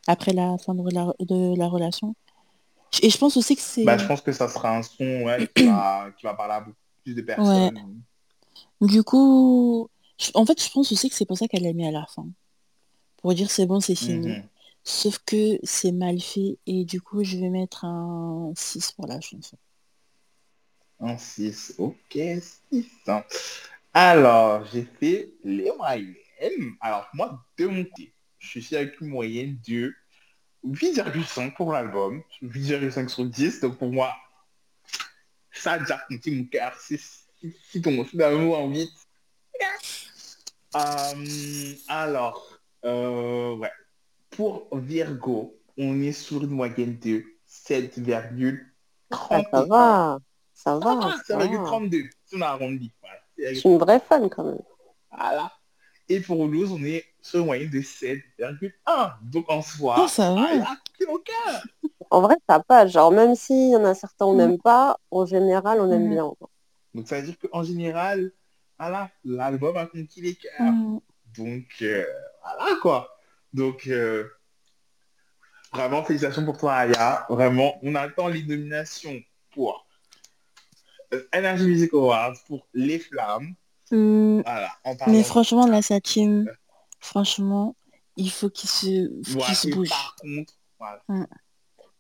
après 0.07 0.33
la 0.33 0.57
fin 0.59 0.75
de 0.75 0.83
la, 0.95 1.13
de 1.21 1.57
la 1.57 1.69
relation. 1.69 2.15
Et 3.03 3.11
je 3.11 3.19
pense 3.19 3.37
aussi 3.37 3.55
que 3.55 3.63
c'est... 3.63 3.85
Bah, 3.85 3.99
je 3.99 4.07
pense 4.07 4.23
que 4.23 4.33
ça 4.33 4.49
sera 4.49 4.77
un 4.77 4.83
son 4.83 5.05
ouais, 5.05 5.47
qui, 5.55 5.67
va, 5.67 6.07
qui 6.19 6.25
va 6.25 6.35
parler 6.35 6.55
à 6.55 6.61
beaucoup 6.61 6.77
plus 7.05 7.15
de 7.15 7.21
personnes. 7.23 8.01
Du 8.81 9.03
coup, 9.03 9.89
je- 10.19 10.31
en 10.35 10.47
fait, 10.47 10.63
je 10.63 10.71
pense 10.71 10.91
aussi 10.91 11.11
que 11.11 11.15
c'est 11.15 11.27
pour 11.27 11.37
ça 11.37 11.49
qu'elle 11.49 11.65
l'a 11.65 11.73
mis 11.75 11.87
à 11.87 11.91
la 11.91 12.07
fin. 12.07 12.27
Pour 13.19 13.35
dire 13.35 13.51
c'est 13.51 13.67
bon, 13.67 13.81
c'est 13.81 13.95
fini. 13.95 14.29
Mhm. 14.29 14.43
Sauf 14.85 15.19
que 15.27 15.59
c'est 15.63 15.93
mal 15.93 16.19
fait 16.21 16.57
et 16.67 16.87
du 16.87 17.03
coup, 17.03 17.23
je 17.23 17.37
vais 17.37 17.51
mettre 17.51 17.85
un 17.85 18.53
6 18.57 18.93
pour 18.93 19.07
la 19.07 19.21
chanson. 19.21 19.59
Un 21.01 21.17
6. 21.17 21.75
Ok, 21.79 22.13
6. 22.13 22.87
Alors, 23.95 24.65
j'ai 24.67 24.87
fait 25.01 25.33
les 25.43 25.73
moyennes. 25.77 26.15
Alors, 26.81 27.09
moi, 27.15 27.43
de 27.59 27.67
mon 27.67 27.85
côté, 27.85 28.13
je 28.39 28.61
suis 28.61 28.77
avec 28.77 29.01
une 29.01 29.09
moyenne 29.09 29.59
de 29.67 29.95
8,5 30.67 31.55
pour 31.55 31.73
l'album. 31.73 32.23
8,5 32.43 33.09
sur 33.09 33.25
10. 33.25 33.61
Donc, 33.61 33.79
pour 33.79 33.91
moi, 33.91 34.15
ça 35.51 35.73
a 35.73 35.79
déjà 35.79 35.99
compté 36.09 36.31
mon 36.31 36.45
cœur. 36.45 36.75
Si, 36.79 37.01
ton 37.83 38.07
d'amour 38.13 38.59
en 38.59 38.69
8. 38.69 38.91
Euh, 40.77 41.75
alors, 41.89 42.61
euh, 42.85 43.57
ouais. 43.57 43.73
Pour 44.31 44.69
Virgo, 44.73 45.59
on 45.77 46.01
est 46.01 46.13
sur 46.13 46.45
une 46.45 46.51
moyenne 46.51 46.97
de 46.99 47.25
7,31. 47.49 50.21
Ah, 50.67 50.73
ça 50.73 50.79
va, 50.79 50.91
ça 50.91 50.95
va, 50.97 51.15
Ah, 51.15 51.23
ça 51.27 51.37
va. 51.37 51.45
7,32. 51.47 52.11
Si 52.25 52.37
on 52.37 52.41
a 52.43 52.47
arrondi. 52.49 52.93
Voilà. 53.01 53.17
Je 53.39 53.59
suis 53.59 53.69
une 53.69 53.79
vraie 53.79 54.01
fan 54.01 54.29
quand 54.29 54.45
même. 54.45 54.61
Voilà. 55.11 55.53
Et 56.09 56.21
pour 56.21 56.47
Louz, 56.47 56.73
on 56.73 56.83
est 56.85 57.05
sur 57.23 57.41
une 57.41 57.47
moyenne 57.47 57.71
de 57.71 57.81
7,1. 57.81 59.15
Donc 59.23 59.49
en 59.51 59.63
soi, 59.63 59.97
Oh, 60.05 60.09
ça 60.09 60.35
va. 60.35 60.49
elle 60.53 60.63
a 60.63 60.77
pris 60.95 61.05
au 61.07 61.19
cœur. 61.19 61.63
En 62.11 62.21
vrai, 62.21 62.37
ça 62.49 62.61
passe. 62.61 62.91
Genre, 62.91 63.13
même 63.13 63.35
s'il 63.37 63.71
y 63.71 63.77
en 63.77 63.85
a 63.85 63.95
certains 63.95 64.27
on 64.27 64.33
Mhm. 64.33 64.39
n'aime 64.39 64.59
pas, 64.61 64.99
en 65.11 65.25
général, 65.25 65.81
on 65.81 65.91
aime 65.91 66.05
Mhm. 66.05 66.11
bien. 66.11 66.33
Donc 66.95 67.07
ça 67.09 67.21
veut 67.21 67.27
dire 67.27 67.37
qu'en 67.39 67.63
général, 67.63 68.33
voilà, 68.79 69.11
l'album 69.25 69.77
a 69.77 69.87
conquis 69.87 70.21
les 70.21 70.35
cœurs. 70.35 70.73
Mm. 70.73 71.01
Donc 71.39 71.65
euh, 71.83 72.05
voilà 72.43 72.75
quoi. 72.83 73.17
Donc 73.53 73.87
euh, 73.87 74.25
Vraiment, 75.73 76.03
félicitations 76.03 76.45
pour 76.45 76.59
toi, 76.59 76.75
Aya. 76.75 77.27
Vraiment, 77.29 77.79
on 77.83 77.95
attend 77.95 78.27
les 78.27 78.43
nominations 78.43 79.21
pour 79.55 79.87
Energy 81.35 81.67
Music 81.67 81.93
Awards, 81.95 82.35
pour 82.47 82.67
Les 82.75 82.99
Flammes. 82.99 83.55
Hum, 83.93 84.43
Voilà, 84.43 84.71
en 84.85 84.95
mais 85.09 85.25
franchement, 85.25 85.67
là, 85.67 85.83
sa 85.83 86.01
team, 86.01 86.49
franchement, 87.01 87.75
il 88.17 88.31
faut 88.31 88.49
qu'il 88.51 88.69
se, 88.69 89.09
Ouais, 89.37 89.55
se 89.55 89.69
bouge. 89.69 89.89
par 89.89 90.17
contre, 90.21 90.53
voilà, 90.79 91.03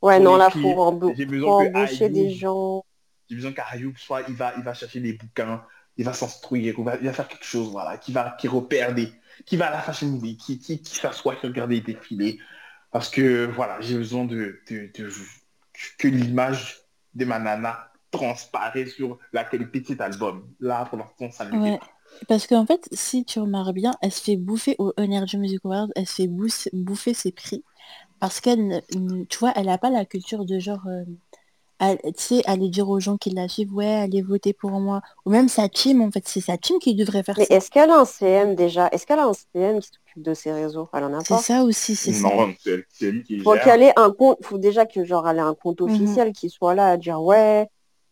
Ouais, 0.02 0.16
Pour 0.16 0.24
non, 0.24 0.36
là, 0.36 0.50
filles, 0.50 0.62
faut, 0.62 0.80
embaucher 0.80 1.26
Ayoub- 1.26 2.08
des 2.12 2.30
gens. 2.30 2.84
j'ai 3.28 3.36
besoin 3.36 3.52
qu'Arioub 3.52 3.92
soit, 3.98 4.22
il 4.28 4.34
va, 4.34 4.54
il 4.56 4.62
va 4.62 4.72
chercher 4.72 5.00
des 5.00 5.12
bouquins, 5.14 5.62
il 5.96 6.04
va 6.04 6.12
s'instruire, 6.14 6.74
il 6.78 6.84
va, 6.84 6.96
il 6.96 7.04
va 7.06 7.12
faire 7.12 7.28
quelque 7.28 7.44
chose, 7.44 7.70
voilà, 7.70 7.98
qui 7.98 8.12
va, 8.12 8.30
qui 8.40 8.48
repère 8.48 8.94
des, 8.94 9.12
qui 9.44 9.56
va 9.56 9.66
à 9.66 9.70
la 9.72 9.80
fashion 9.82 10.08
week, 10.22 10.38
qui, 10.38 10.58
qui, 10.58 10.80
qui 10.80 10.94
s'assoit, 10.96 11.36
qui 11.36 11.46
regarde 11.46 11.70
les 11.70 11.80
défilés. 11.80 12.38
Parce 12.92 13.08
que, 13.10 13.44
voilà, 13.46 13.80
j'ai 13.80 13.96
besoin 13.96 14.24
de, 14.24 14.60
de, 14.70 14.90
de- 14.96 15.10
que 15.98 16.08
l'image 16.08 16.78
de 17.14 17.24
ma 17.24 17.38
nana 17.38 17.89
transparaît 18.10 18.86
sur 18.86 19.18
la 19.32 19.44
qualité 19.44 19.80
de 19.80 19.86
cet 19.86 20.00
album. 20.00 20.52
Là, 20.60 20.84
pour 20.86 20.98
l'instant, 20.98 21.30
ça 21.30 21.44
ne 21.44 21.50
le 21.52 21.58
fait 21.58 21.60
Ouais. 21.60 21.78
pas. 21.78 21.88
Parce 22.28 22.46
qu'en 22.46 22.66
fait, 22.66 22.88
si 22.92 23.24
tu 23.24 23.38
remarques 23.40 23.74
bien, 23.74 23.92
elle 24.02 24.12
se 24.12 24.20
fait 24.22 24.36
bouffer 24.36 24.76
au 24.78 24.92
Energy 24.98 25.38
Music 25.38 25.60
Awards, 25.64 25.88
elle 25.96 26.06
se 26.06 26.14
fait 26.22 26.28
bouffer 26.72 27.14
ses 27.14 27.32
prix. 27.32 27.64
Parce 28.20 28.40
qu'elle, 28.40 28.82
tu 29.28 29.38
vois, 29.38 29.52
elle 29.56 29.66
n'a 29.66 29.78
pas 29.78 29.90
la 29.90 30.04
culture 30.06 30.44
de 30.46 30.58
genre, 30.60 30.86
euh, 30.88 31.04
elle- 31.80 31.98
tu 32.04 32.12
sais, 32.16 32.42
aller 32.46 32.68
dire 32.70 32.88
aux 32.90 33.00
gens 33.00 33.18
qui 33.18 33.30
la 33.30 33.48
suivent, 33.48 33.74
ouais, 33.74 33.86
allez 33.94 34.22
voter 34.22 34.52
pour 34.54 34.72
moi. 34.72 35.02
Ou 35.26 35.30
même 35.30 35.48
sa 35.48 35.68
team, 35.68 36.02
en 36.02 36.10
fait, 36.10 36.28
c'est 36.28 36.40
sa 36.42 36.58
team 36.58 36.78
qui 36.80 36.94
devrait 36.96 37.22
faire 37.24 37.36
Mais 37.38 37.44
ça. 37.44 37.54
est-ce 37.56 37.70
qu'elle 37.70 37.90
a 37.90 38.00
un 38.00 38.04
CM 38.04 38.54
déjà? 38.54 38.88
Est-ce 38.92 39.06
qu'elle 39.06 39.18
a 39.18 39.26
un 39.26 39.32
CM 39.32 39.80
qui 39.80 39.88
s'occupe 39.88 40.22
de 40.22 40.34
ses 40.34 40.52
réseaux? 40.52 40.88
Elle 40.92 41.04
en 41.04 41.14
a 41.18 41.24
C'est 41.24 41.36
ça 41.38 41.62
aussi, 41.64 41.96
c'est 41.96 42.12
ça. 42.12 42.28
Non, 42.28 42.54
c'est 42.60 42.70
elle- 42.70 42.84
c'est 42.88 43.10
lui 43.10 43.22
qui 43.22 43.40
Faut 43.42 43.56
qu'elle 43.56 43.82
ait 43.82 43.98
un 43.98 44.10
compte, 44.12 44.38
faut 44.44 44.58
déjà 44.58 44.84
que 44.86 45.04
genre 45.04 45.26
elle 45.28 45.38
ait 45.38 45.40
un 45.40 45.54
compte 45.54 45.80
Mhm. 45.86 45.86
officiel 45.86 46.32
qui 46.32 46.50
soit 46.50 46.74
là 46.74 46.90
à 46.90 46.96
dire 46.96 47.22
ouais, 47.22 47.68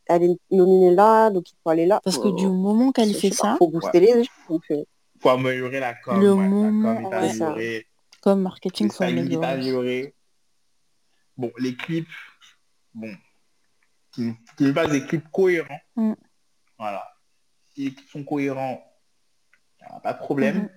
elle 0.09 0.25
est 0.25 0.39
nominée 0.51 0.95
là, 0.95 1.31
donc 1.31 1.51
il 1.51 1.55
faut 1.63 1.71
aller 1.71 1.87
là. 1.87 2.01
Parce 2.03 2.19
que 2.19 2.29
du 2.29 2.47
moment 2.47 2.93
qu'elle 2.93 3.15
fait 3.15 3.31
ça, 3.31 3.57
faut 3.59 3.69
booster 3.69 4.01
les 4.01 4.25
gens. 4.25 4.61
euh, 4.71 4.85
faut 5.21 5.29
améliorer 5.31 5.81
la 5.81 5.95
com. 5.95 6.21
Le 6.21 6.33
ouais, 6.33 6.43
la 6.43 6.49
moment, 6.49 6.95
com 6.95 7.05
est 7.05 7.09
ouais. 7.09 7.15
améliorée. 7.15 7.87
comme 8.21 8.43
marketing, 8.43 8.91
faut 8.91 9.05
améliorer. 9.05 10.15
Bon, 11.37 11.53
les 11.59 11.77
clips, 11.77 12.09
bon, 12.95 13.15
qui 14.13 14.35
ne 14.61 14.73
pas 14.73 14.87
des 14.87 15.05
clips 15.07 15.31
cohérents. 15.31 15.81
Mm. 15.95 16.15
Voilà. 16.79 17.05
Si 17.75 17.85
les 17.85 17.95
clips 17.95 18.11
sont 18.11 18.25
cohérents, 18.25 18.83
pas 20.03 20.13
de 20.13 20.19
problème. 20.19 20.57
Mhm. 20.57 20.69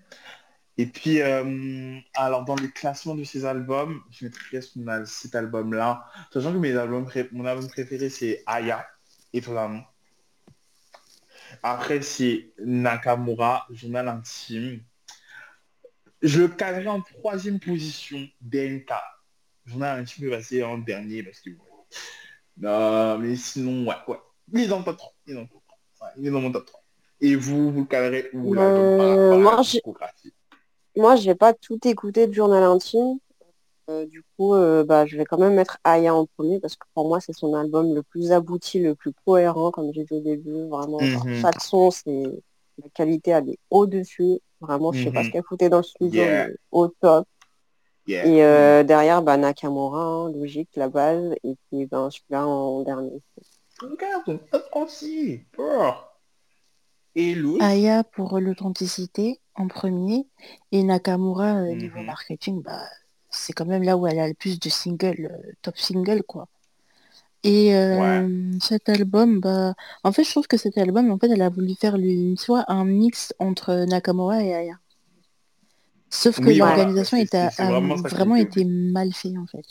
Et 0.77 0.85
puis, 0.85 1.21
euh, 1.21 1.99
alors 2.13 2.45
dans 2.45 2.55
le 2.55 2.67
classement 2.67 3.13
de 3.13 3.23
ces 3.23 3.45
albums, 3.45 4.01
je 4.09 4.25
mettrais 4.25 4.61
cet 5.05 5.35
album-là, 5.35 6.05
sachant 6.33 6.53
que 6.53 6.57
mes 6.57 6.75
albums 6.75 7.07
mon 7.33 7.45
album 7.45 7.67
préféré 7.67 8.09
c'est 8.09 8.41
Aya, 8.45 8.87
étonnamment. 9.33 9.83
Après 11.63 12.01
c'est 12.01 12.51
Nakamura, 12.59 13.67
Journal 13.69 14.07
intime. 14.07 14.81
Je 16.21 16.41
le 16.41 16.47
cadrerai 16.49 16.87
en 16.87 17.01
troisième 17.01 17.59
position, 17.59 18.27
DNK. 18.41 18.91
Journal 19.65 19.99
intime 19.99 20.25
peut 20.25 20.31
passer 20.31 20.63
en 20.63 20.77
dernier 20.77 21.23
parce 21.23 21.39
que... 21.39 21.49
Non, 22.57 23.17
mais 23.17 23.35
sinon, 23.35 23.87
ouais, 23.87 23.95
ouais. 24.07 24.19
Il 24.53 24.61
est 24.61 24.67
dans 24.67 24.79
le 24.79 24.85
top 24.85 24.97
3. 24.97 25.13
Il 25.25 25.31
est 25.31 25.35
dans, 25.35 25.41
le 25.41 25.47
top 25.47 25.63
3. 25.65 26.07
Ouais, 26.07 26.13
il 26.17 26.27
est 26.27 26.31
dans 26.31 26.41
mon 26.41 26.51
top 26.51 26.65
3. 26.65 26.83
Et 27.21 27.35
vous, 27.35 27.71
vous 27.71 27.81
le 27.81 27.85
cadrez 27.85 28.29
où 28.33 28.53
là, 28.53 28.61
Euh, 28.61 29.43
par 29.43 29.61
discographie? 29.61 30.33
Moi, 30.95 31.15
j'ai 31.15 31.35
pas 31.35 31.53
tout 31.53 31.79
écouté 31.87 32.27
de 32.27 32.33
journal 32.33 32.63
intime. 32.63 33.19
Euh, 33.89 34.05
du 34.05 34.23
coup, 34.37 34.53
euh, 34.53 34.83
bah, 34.83 35.05
je 35.05 35.17
vais 35.17 35.25
quand 35.25 35.37
même 35.39 35.55
mettre 35.55 35.77
Aya 35.83 36.13
en 36.13 36.25
premier 36.37 36.59
parce 36.59 36.75
que 36.75 36.85
pour 36.93 37.07
moi, 37.07 37.19
c'est 37.19 37.33
son 37.33 37.53
album 37.55 37.93
le 37.95 38.03
plus 38.03 38.31
abouti, 38.31 38.79
le 38.79 38.95
plus 38.95 39.11
cohérent, 39.25 39.71
comme 39.71 39.91
j'ai 39.93 40.03
dit 40.03 40.13
au 40.13 40.19
début. 40.21 40.67
Vraiment, 40.69 41.01
Mhm. 41.01 41.35
chaque 41.41 41.61
son, 41.61 41.89
c'est 41.91 42.23
la 42.77 42.89
qualité, 42.93 43.31
elle 43.31 43.49
est 43.49 43.59
au-dessus. 43.69 44.39
Vraiment, 44.61 44.91
je 44.93 45.03
sais 45.03 45.11
pas 45.11 45.21
Mhm. 45.21 45.25
ce 45.25 45.31
qu'elle 45.31 45.43
foutait 45.43 45.69
dans 45.69 45.77
le 45.77 45.83
studio, 45.83 46.21
Yeah. 46.23 46.47
mais 46.47 46.55
au 46.71 46.87
top. 46.87 47.27
Yeah. 48.07 48.27
Et 48.27 48.43
euh, 48.43 48.83
derrière, 48.83 49.21
bah, 49.23 49.37
Nakamura, 49.37 50.03
hein, 50.03 50.31
logique, 50.31 50.69
la 50.75 50.87
base. 50.89 51.33
Et 51.43 51.55
puis, 51.69 51.85
ben, 51.87 52.09
celui-là 52.11 52.45
en 52.47 52.81
dernier. 52.83 53.21
Regarde, 53.81 54.39
on 54.73 54.81
aussi. 54.83 55.41
Peur. 55.51 56.19
Et 57.15 57.33
Luz. 57.35 57.57
Aya 57.61 58.03
pour 58.03 58.39
l'authenticité 58.39 59.41
en 59.55 59.67
premier 59.67 60.27
et 60.71 60.83
Nakamura 60.83 61.63
niveau 61.73 61.99
Mhm. 61.99 62.05
marketing, 62.05 62.61
bah, 62.61 62.79
c'est 63.31 63.53
quand 63.53 63.65
même 63.65 63.83
là 63.83 63.97
où 63.97 64.07
elle 64.07 64.19
a 64.19 64.27
le 64.27 64.33
plus 64.33 64.59
de 64.59 64.69
singles, 64.69 65.29
euh, 65.31 65.51
top 65.61 65.77
single 65.77 66.23
quoi. 66.23 66.47
Et 67.43 67.75
euh, 67.75 68.29
cet 68.61 68.89
album, 68.89 69.39
bah, 69.39 69.73
en 70.03 70.11
fait, 70.11 70.23
je 70.23 70.31
trouve 70.31 70.47
que 70.47 70.57
cet 70.57 70.77
album, 70.77 71.09
en 71.11 71.17
fait, 71.17 71.29
elle 71.29 71.41
a 71.41 71.49
voulu 71.49 71.73
faire 71.75 71.97
lui, 71.97 72.35
tu 72.39 72.45
vois, 72.47 72.65
un 72.67 72.85
mix 72.85 73.33
entre 73.39 73.85
Nakamura 73.85 74.43
et 74.43 74.53
Aya. 74.53 74.75
Sauf 76.09 76.39
que 76.39 76.49
Oui, 76.49 76.59
voilà, 76.59 76.75
l'organisation 76.75 77.17
c'est 77.17 77.61
a 77.61 77.71
vraiment 77.71 78.35
été 78.35 78.65
mal 78.65 79.13
fait 79.13 79.37
en 79.37 79.47
fait. 79.47 79.65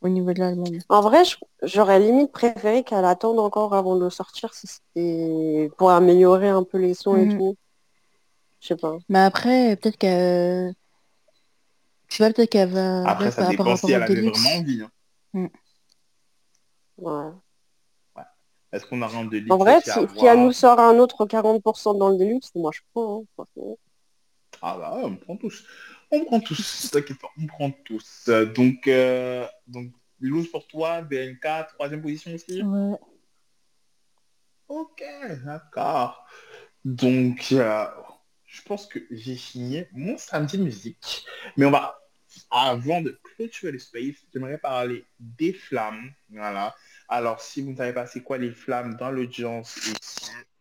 Au 0.00 0.08
niveau 0.08 0.32
de 0.32 0.40
l'album. 0.40 0.78
En 0.88 1.00
vrai, 1.00 1.22
j'aurais 1.62 2.00
limite 2.00 2.32
préféré 2.32 2.82
qu'elle 2.82 3.04
attende 3.04 3.38
encore 3.38 3.74
avant 3.74 3.94
de 3.96 4.00
le 4.04 4.10
sortir 4.10 4.52
si 4.52 4.66
c'était 4.66 5.70
pour 5.78 5.90
améliorer 5.90 6.48
un 6.48 6.64
peu 6.64 6.78
les 6.78 6.94
sons 6.94 7.16
et 7.16 7.26
Mhm. 7.26 7.38
tout. 7.38 7.56
Je 8.60 8.68
sais 8.68 8.76
pas. 8.76 8.96
Mais 9.08 9.20
après, 9.20 9.76
peut-être 9.76 9.98
qu'elle... 9.98 10.74
Tu 12.12 12.22
vois, 12.22 12.30
peut-être 12.30 12.50
qu'elle 12.50 12.68
va... 12.68 13.08
Après, 13.08 13.24
ouais, 13.26 13.30
ça 13.30 13.48
dépend 13.48 13.64
rapport 13.64 13.78
si 13.78 13.92
elle 13.92 14.02
avait 14.02 14.20
vraiment 14.20 14.50
envie. 14.56 14.82
hein. 15.34 15.48
Ouais. 16.98 17.32
Est-ce 18.70 18.84
qu'on 18.84 19.00
aura 19.00 19.16
un 19.16 19.24
Deluxe 19.24 19.50
En 19.50 19.56
vrai, 19.56 19.80
si, 19.80 19.90
elle 20.26 20.42
nous 20.42 20.52
sort 20.52 20.78
un 20.78 20.98
autre 20.98 21.24
40% 21.24 21.94
dans 21.96 22.10
le 22.10 22.18
Deluxe, 22.18 22.50
moi 22.54 22.70
je 22.74 22.80
prends. 22.92 23.24
hein. 23.38 23.74
Ah 24.60 24.76
bah 24.76 24.94
ouais, 24.96 25.04
on 25.04 25.16
prend 25.16 25.36
tous. 25.38 25.64
On 26.10 26.22
prend 26.26 26.40
tous, 26.40 26.90
t'inquiète 26.92 27.18
pas, 27.18 27.28
on 27.40 27.46
prend 27.46 27.70
tous. 27.70 28.28
Donc, 28.54 28.86
euh, 28.88 29.46
donc 29.66 29.90
Luz 30.20 30.50
pour 30.50 30.66
toi, 30.66 31.00
BNK, 31.00 31.66
troisième 31.74 32.02
position 32.02 32.34
aussi? 32.34 32.62
Ouais. 32.62 32.98
Ok, 34.68 35.02
d'accord. 35.44 36.26
Donc, 36.84 37.48
euh, 37.52 37.86
je 38.44 38.60
pense 38.62 38.86
que 38.86 38.98
j'ai 39.10 39.36
fini 39.36 39.84
mon 39.92 40.18
samedi 40.18 40.58
musique. 40.58 41.24
Mais 41.56 41.64
on 41.64 41.70
va, 41.70 42.01
avant 42.52 43.00
de 43.00 43.18
clôturer 43.22 43.72
le 43.72 43.78
space, 43.78 44.16
j'aimerais 44.32 44.58
parler 44.58 45.04
des 45.18 45.54
flammes. 45.54 46.12
Voilà. 46.28 46.74
Alors, 47.08 47.40
si 47.40 47.62
vous 47.62 47.72
ne 47.72 47.76
savez 47.76 47.94
pas 47.94 48.06
c'est 48.06 48.22
quoi 48.22 48.38
les 48.38 48.52
flammes 48.52 48.96
dans 48.96 49.10
l'audience 49.10 49.78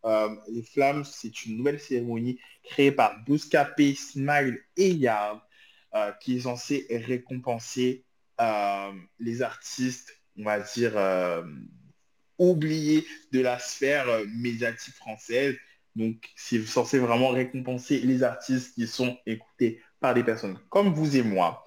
euh, 0.05 0.35
les 0.49 0.63
flammes, 0.63 1.03
c'est 1.03 1.45
une 1.45 1.57
nouvelle 1.57 1.79
cérémonie 1.79 2.39
créée 2.63 2.91
par 2.91 3.23
Bouscapé, 3.23 3.93
Smile 3.93 4.59
et 4.75 4.89
Yard, 4.89 5.41
euh, 5.93 6.11
qui 6.21 6.37
est 6.37 6.41
censée 6.41 6.87
récompenser 6.89 8.05
euh, 8.39 8.91
les 9.19 9.41
artistes, 9.41 10.19
on 10.37 10.45
va 10.45 10.59
dire, 10.59 10.93
euh, 10.95 11.43
oubliés 12.39 13.05
de 13.31 13.41
la 13.41 13.59
sphère 13.59 14.07
médiatique 14.33 14.95
française. 14.95 15.55
Donc, 15.95 16.29
c'est 16.35 16.65
censé 16.65 16.97
vraiment 16.97 17.29
récompenser 17.29 17.99
les 17.99 18.23
artistes 18.23 18.73
qui 18.73 18.87
sont 18.87 19.17
écoutés 19.25 19.81
par 20.01 20.13
des 20.13 20.23
personnes 20.23 20.59
comme 20.69 20.93
vous 20.93 21.15
et 21.15 21.23
moi. 21.23 21.63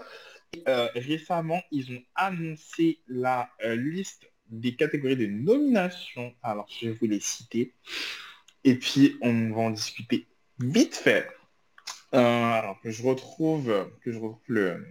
Euh, 0.69 0.89
récemment, 0.95 1.63
ils 1.71 1.91
ont 1.93 2.03
annoncé 2.15 3.01
la 3.09 3.49
euh, 3.65 3.75
liste 3.75 4.31
des 4.49 4.77
catégories 4.77 5.17
de 5.17 5.27
nomination. 5.27 6.35
Alors, 6.43 6.67
je 6.69 6.89
vais 6.89 6.95
vous 7.01 7.07
les 7.07 7.21
citer. 7.21 7.73
Et 8.63 8.79
puis, 8.79 9.17
on 9.23 9.51
va 9.51 9.63
en 9.63 9.71
discuter 9.71 10.29
vite 10.59 10.95
fait. 10.95 11.29
Euh, 12.15 12.19
alors, 12.19 12.81
que 12.81 12.91
je 12.91 13.03
retrouve, 13.03 13.91
que 14.03 14.13
je 14.13 14.19
retrouve 14.19 14.43
le... 14.47 14.87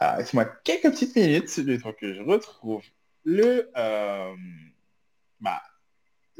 Laissez-moi 0.00 0.46
quelques 0.64 0.90
petites 0.90 1.14
minutes, 1.14 1.56
le 1.58 1.80
temps 1.80 1.92
que 1.92 2.12
je 2.12 2.20
retrouve 2.20 2.82
le... 3.24 3.70
bah, 5.40 5.62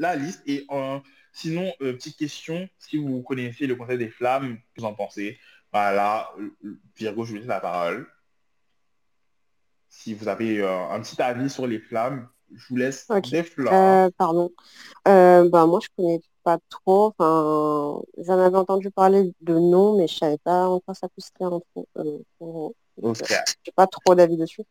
la 0.01 0.15
liste. 0.15 0.41
Et 0.45 0.65
euh, 0.71 0.99
sinon, 1.31 1.71
euh, 1.81 1.93
petite 1.93 2.17
question, 2.17 2.67
si 2.77 2.97
vous 2.97 3.21
connaissez 3.23 3.67
le 3.67 3.75
concept 3.75 3.99
des 3.99 4.09
flammes, 4.09 4.57
que 4.75 4.81
vous 4.81 4.85
en 4.87 4.93
pensez 4.93 5.37
Voilà, 5.71 6.31
Virgo, 6.97 7.23
je 7.23 7.31
vous 7.31 7.37
laisse 7.37 7.47
la 7.47 7.59
parole. 7.59 8.07
Si 9.89 10.13
vous 10.13 10.27
avez 10.27 10.59
euh, 10.61 10.89
un 10.89 11.01
petit 11.01 11.21
avis 11.21 11.49
sur 11.49 11.67
les 11.67 11.79
flammes, 11.79 12.27
je 12.53 12.65
vous 12.69 12.77
laisse 12.77 13.05
Ok. 13.09 13.29
des 13.29 13.43
flammes. 13.43 13.73
Euh, 13.73 14.09
pardon. 14.17 14.51
Bah 15.05 15.65
moi 15.65 15.79
je 15.81 15.87
connais 15.95 16.21
pas 16.43 16.57
trop. 16.69 17.13
Enfin, 17.17 18.01
j'en 18.17 18.39
avais 18.39 18.57
entendu 18.57 18.89
parler 18.91 19.33
de 19.41 19.57
nom, 19.59 19.97
mais 19.97 20.07
je 20.07 20.15
savais 20.15 20.37
pas 20.37 20.67
en 20.67 20.79
quoi 20.79 20.93
ça 20.93 21.07
consistait 21.09 21.45
en 21.45 21.59
trop. 21.59 21.87
Euh, 21.97 22.19
en- 22.39 22.71
Ok. 23.01 23.23
J'ai 23.63 23.71
pas 23.71 23.87
trop 23.87 24.15
d'avis 24.15 24.37
dessus. 24.37 24.63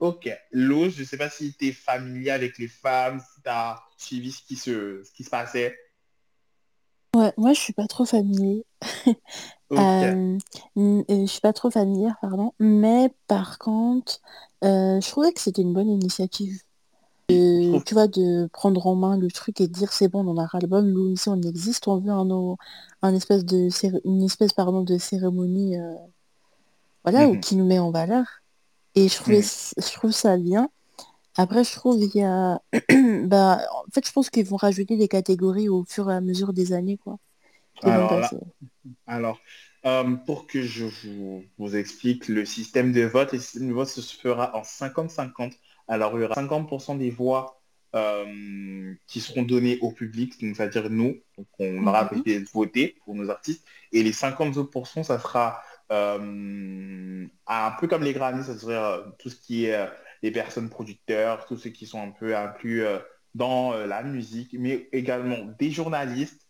Ok. 0.00 0.28
Lose, 0.52 0.96
je 0.96 1.04
sais 1.04 1.16
pas 1.16 1.30
si 1.30 1.54
tu 1.56 1.68
es 1.68 1.72
familier 1.72 2.30
avec 2.30 2.58
les 2.58 2.68
femmes, 2.68 3.20
si 3.20 3.42
tu 3.42 3.48
as 3.48 3.82
suivi 3.96 4.32
ce 4.32 4.42
qui 4.44 4.56
se, 4.56 5.02
ce 5.04 5.12
qui 5.12 5.24
se 5.24 5.30
passait. 5.30 5.76
Ouais, 7.16 7.32
moi 7.36 7.52
je 7.54 7.60
suis 7.60 7.72
pas 7.72 7.86
trop 7.86 8.04
familier. 8.04 8.64
Ok. 9.70 10.02
Euh, 10.02 10.38
euh, 10.78 11.02
je 11.08 11.26
suis 11.26 11.40
pas 11.40 11.52
trop 11.52 11.70
familière, 11.70 12.16
pardon. 12.20 12.52
Mais 12.58 13.14
par 13.28 13.58
contre, 13.58 14.20
euh, 14.64 15.00
je 15.00 15.08
trouvais 15.10 15.32
que 15.32 15.40
c'était 15.40 15.62
une 15.62 15.72
bonne 15.74 15.88
initiative. 15.88 16.60
De- 17.30 17.78
trouve 17.78 17.84
tu 17.84 17.94
vois, 17.94 18.08
de 18.08 18.48
prendre 18.52 18.86
en 18.86 18.96
main 18.96 19.18
le 19.18 19.30
truc 19.30 19.60
et 19.60 19.68
de 19.68 19.72
dire 19.72 19.92
c'est 19.92 20.08
bon, 20.08 20.26
on 20.28 20.38
a 20.38 20.46
ras 20.46 20.60
le 20.60 20.68
bol, 20.68 20.84
nous 20.86 21.10
ici 21.12 21.28
on 21.30 21.40
existe, 21.42 21.88
on 21.88 21.98
veut 22.00 22.10
un, 22.12 22.56
un 23.02 23.14
espèce 23.14 23.44
de 23.46 23.68
une 24.06 24.22
espèce 24.24 24.52
pardon, 24.54 24.82
de 24.82 24.98
cérémonie 24.98 25.78
euh, 25.78 25.94
voilà, 27.04 27.28
ou 27.28 27.36
Mhm, 27.36 27.40
qui 27.40 27.56
nous 27.56 27.64
met 27.66 27.78
en 27.78 27.90
valeur. 27.90 28.37
Et 28.98 29.08
je 29.08 29.16
trouvais, 29.16 29.42
je 29.42 29.92
trouve 29.92 30.12
ça 30.12 30.36
bien. 30.36 30.70
Après, 31.36 31.64
je 31.64 31.72
trouve 31.72 31.98
il 32.02 32.14
y 32.16 32.22
a 32.24 32.60
bah 33.26 33.60
en 33.72 33.90
fait 33.92 34.06
je 34.06 34.12
pense 34.12 34.30
qu'ils 34.30 34.46
vont 34.46 34.56
rajouter 34.56 34.96
des 34.96 35.08
catégories 35.08 35.68
au 35.68 35.84
fur 35.84 36.10
et 36.10 36.14
à 36.14 36.20
mesure 36.22 36.52
des 36.52 36.72
années, 36.74 36.98
quoi, 36.98 37.18
Alors 37.82 38.18
là, 38.18 38.34
alors, 39.06 39.40
euh, 39.86 40.16
pour 40.26 40.46
que 40.46 40.62
je 40.62 40.84
vous, 40.86 41.44
vous 41.58 41.76
explique 41.76 42.28
le 42.28 42.44
système 42.44 42.92
de 42.92 43.02
vote, 43.02 43.32
le 43.32 43.38
système 43.38 43.68
de 43.68 43.72
vote 43.74 43.88
se 43.88 44.02
fera 44.16 44.56
en 44.56 44.64
50-50. 44.64 45.54
Alors, 45.88 46.18
il 46.18 46.22
y 46.22 46.24
aura 46.24 46.34
50% 46.34 46.96
des 46.96 47.10
voix 47.10 47.60
euh, 47.94 48.94
qui 49.06 49.20
seront 49.20 49.42
données 49.42 49.78
au 49.80 49.92
public, 49.92 50.40
donc 50.42 50.56
c'est-à-dire 50.56 50.90
nous, 50.90 51.16
donc 51.38 51.46
on 51.58 51.86
aura 51.86 52.10
Mhm. 52.12 52.44
voter 52.52 52.96
pour 53.04 53.14
nos 53.14 53.30
artistes, 53.30 53.64
et 53.92 54.02
les 54.02 54.12
50 54.12 54.56
autres 54.58 54.86
ça 55.04 55.18
sera 55.18 55.62
un 55.90 57.70
peu 57.80 57.88
comme 57.88 58.02
les 58.02 58.12
Grammys, 58.12 58.44
sera 58.58 58.98
euh, 58.98 59.10
tout 59.18 59.30
ce 59.30 59.36
qui 59.36 59.66
est 59.66 59.74
euh, 59.74 59.86
les 60.22 60.30
personnes 60.30 60.68
producteurs, 60.70 61.46
tous 61.46 61.56
ceux 61.56 61.70
qui 61.70 61.86
sont 61.86 62.02
un 62.02 62.10
peu 62.10 62.36
inclus 62.36 62.84
euh, 62.84 62.98
dans 63.34 63.72
euh, 63.72 63.86
la 63.86 64.02
musique, 64.02 64.54
mais 64.58 64.88
également 64.92 65.38
des 65.58 65.70
journalistes 65.70 66.46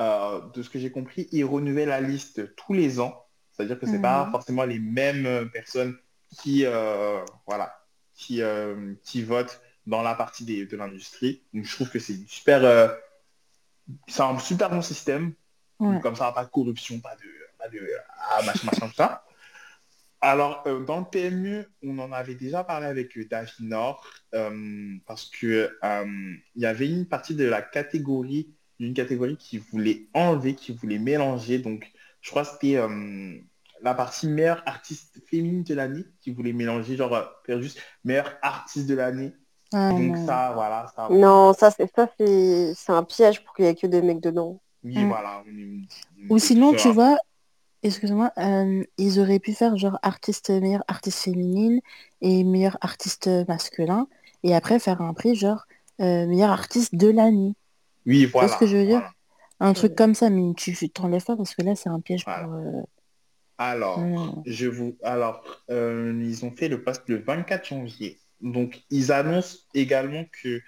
euh, 0.00 0.40
de 0.54 0.62
ce 0.62 0.70
que 0.70 0.78
j'ai 0.78 0.90
compris, 0.90 1.28
ils 1.32 1.44
renouvellent 1.44 1.88
la 1.88 2.00
liste 2.00 2.54
tous 2.56 2.72
les 2.74 3.00
ans. 3.00 3.26
C'est-à-dire 3.52 3.78
que 3.78 3.86
c'est 3.86 4.00
pas 4.00 4.24
Mhm. 4.24 4.32
forcément 4.32 4.64
les 4.64 4.80
mêmes 4.80 5.26
euh, 5.26 5.44
personnes 5.46 5.96
qui, 6.30 6.64
euh, 6.66 7.24
voilà, 7.46 7.72
qui, 8.14 8.42
euh, 8.42 8.94
qui 9.04 9.22
votent 9.22 9.60
dans 9.86 10.02
la 10.02 10.14
partie 10.14 10.44
des- 10.44 10.66
de 10.66 10.76
l'industrie. 10.76 11.42
Donc, 11.52 11.64
je 11.64 11.74
trouve 11.74 11.90
que 11.90 11.98
c'est 12.00 12.16
super, 12.26 12.64
euh, 12.64 12.88
c'est 14.08 14.22
un 14.22 14.38
super 14.38 14.70
bon 14.70 14.82
système. 14.82 15.34
Ouais. 15.80 16.00
Comme 16.00 16.16
ça, 16.16 16.32
pas 16.32 16.44
de 16.44 16.50
corruption, 16.50 17.00
pas 17.00 17.16
de, 17.16 17.28
de 17.68 17.80
ah, 18.30 18.42
machin, 18.42 18.66
machin, 18.66 18.88
tout 18.88 18.94
ça. 18.94 19.24
Alors, 20.20 20.62
euh, 20.66 20.84
dans 20.84 21.00
le 21.00 21.04
PMU, 21.04 21.64
on 21.82 21.98
en 21.98 22.10
avait 22.12 22.34
déjà 22.34 22.64
parlé 22.64 22.86
avec 22.86 23.18
David 23.28 23.52
Nord, 23.60 24.04
euh, 24.34 24.96
parce 25.06 25.26
que 25.26 25.76
euh, 25.84 26.34
il 26.54 26.62
y 26.62 26.66
avait 26.66 26.88
une 26.88 27.06
partie 27.06 27.34
de 27.34 27.44
la 27.44 27.60
catégorie, 27.62 28.54
d'une 28.80 28.94
catégorie 28.94 29.36
qui 29.36 29.58
voulait 29.58 30.08
enlever, 30.14 30.54
qui 30.54 30.72
voulait 30.72 30.98
mélanger. 30.98 31.58
Donc, 31.58 31.92
je 32.22 32.30
crois 32.30 32.42
que 32.44 32.52
c'était 32.52 32.76
euh, 32.76 33.38
la 33.82 33.94
partie 33.94 34.26
meilleure 34.26 34.62
artiste 34.66 35.20
féminine 35.28 35.62
de 35.62 35.74
l'année, 35.74 36.04
qui 36.22 36.30
voulait 36.32 36.54
mélanger, 36.54 36.96
genre, 36.96 37.30
faire 37.44 37.60
juste 37.60 37.80
meilleure 38.02 38.38
artiste 38.40 38.88
de 38.88 38.94
l'année. 38.94 39.34
Ah, 39.72 39.90
Donc, 39.90 40.16
non. 40.16 40.26
ça, 40.26 40.52
voilà, 40.54 40.86
ça, 40.96 41.10
Non, 41.10 41.52
ça 41.54 41.70
c'est 41.70 41.90
ça 41.94 42.08
c'est 42.18 42.74
c'est 42.74 42.92
un 42.92 43.04
piège 43.04 43.44
pour 43.44 43.54
qu'il 43.54 43.66
y 43.66 43.68
ait 43.68 43.74
que 43.76 43.86
des 43.86 44.02
mecs 44.02 44.20
dedans. 44.20 44.60
oui, 44.82 45.04
voilà. 45.04 45.42
on 45.46 45.58
est- 45.58 45.88
Ou 46.28 46.38
sinon, 46.38 46.74
tu 46.74 46.88
vois, 46.88 47.16
excuse-moi, 47.84 48.32
euh, 48.38 48.84
ils 48.98 49.20
auraient 49.20 49.40
pu 49.40 49.52
faire 49.54 49.76
genre 49.76 49.98
artiste 50.02 50.50
meilleure 50.50 50.84
artiste 50.88 51.20
féminine 51.20 51.80
et 52.22 52.44
meilleur 52.44 52.78
artiste 52.80 53.28
masculin 53.48 54.08
et 54.42 54.54
après 54.54 54.78
faire 54.80 55.00
un 55.02 55.14
prix 55.14 55.34
genre 55.36 55.64
euh, 56.00 56.26
meilleur 56.26 56.50
artiste 56.50 56.94
de 56.96 57.08
l'année. 57.08 57.54
Oui, 58.06 58.24
voilà. 58.26 58.48
ce 58.48 58.56
que 58.56 58.66
je 58.66 58.76
veux 58.78 58.86
dire? 58.86 59.02
voilà. 59.02 59.12
Un 59.60 59.74
truc 59.74 59.94
Ouais. 59.94 59.96
comme 59.96 60.14
ça, 60.14 60.30
mais 60.30 60.54
tu 60.56 60.74
t'enlèves 60.90 61.24
pas 61.24 61.36
parce 61.36 61.54
que 61.54 61.62
là 61.62 61.76
c'est 61.76 61.90
un 61.90 62.00
piège 62.00 62.26
Voilà. 62.26 62.40
pour. 62.40 62.54
euh, 62.54 62.82
Alors, 63.58 64.14
je 64.44 64.66
vous, 64.66 64.98
alors, 65.02 65.44
ils 65.68 66.44
ont 66.44 66.50
fait 66.54 66.68
le 66.68 66.82
post 66.82 67.02
le 67.08 67.18
24 67.22 67.66
janvier. 67.68 68.18
Donc, 68.40 68.82
ils 68.90 69.12
annoncent 69.12 69.58
également 69.74 70.24
que 70.42 70.60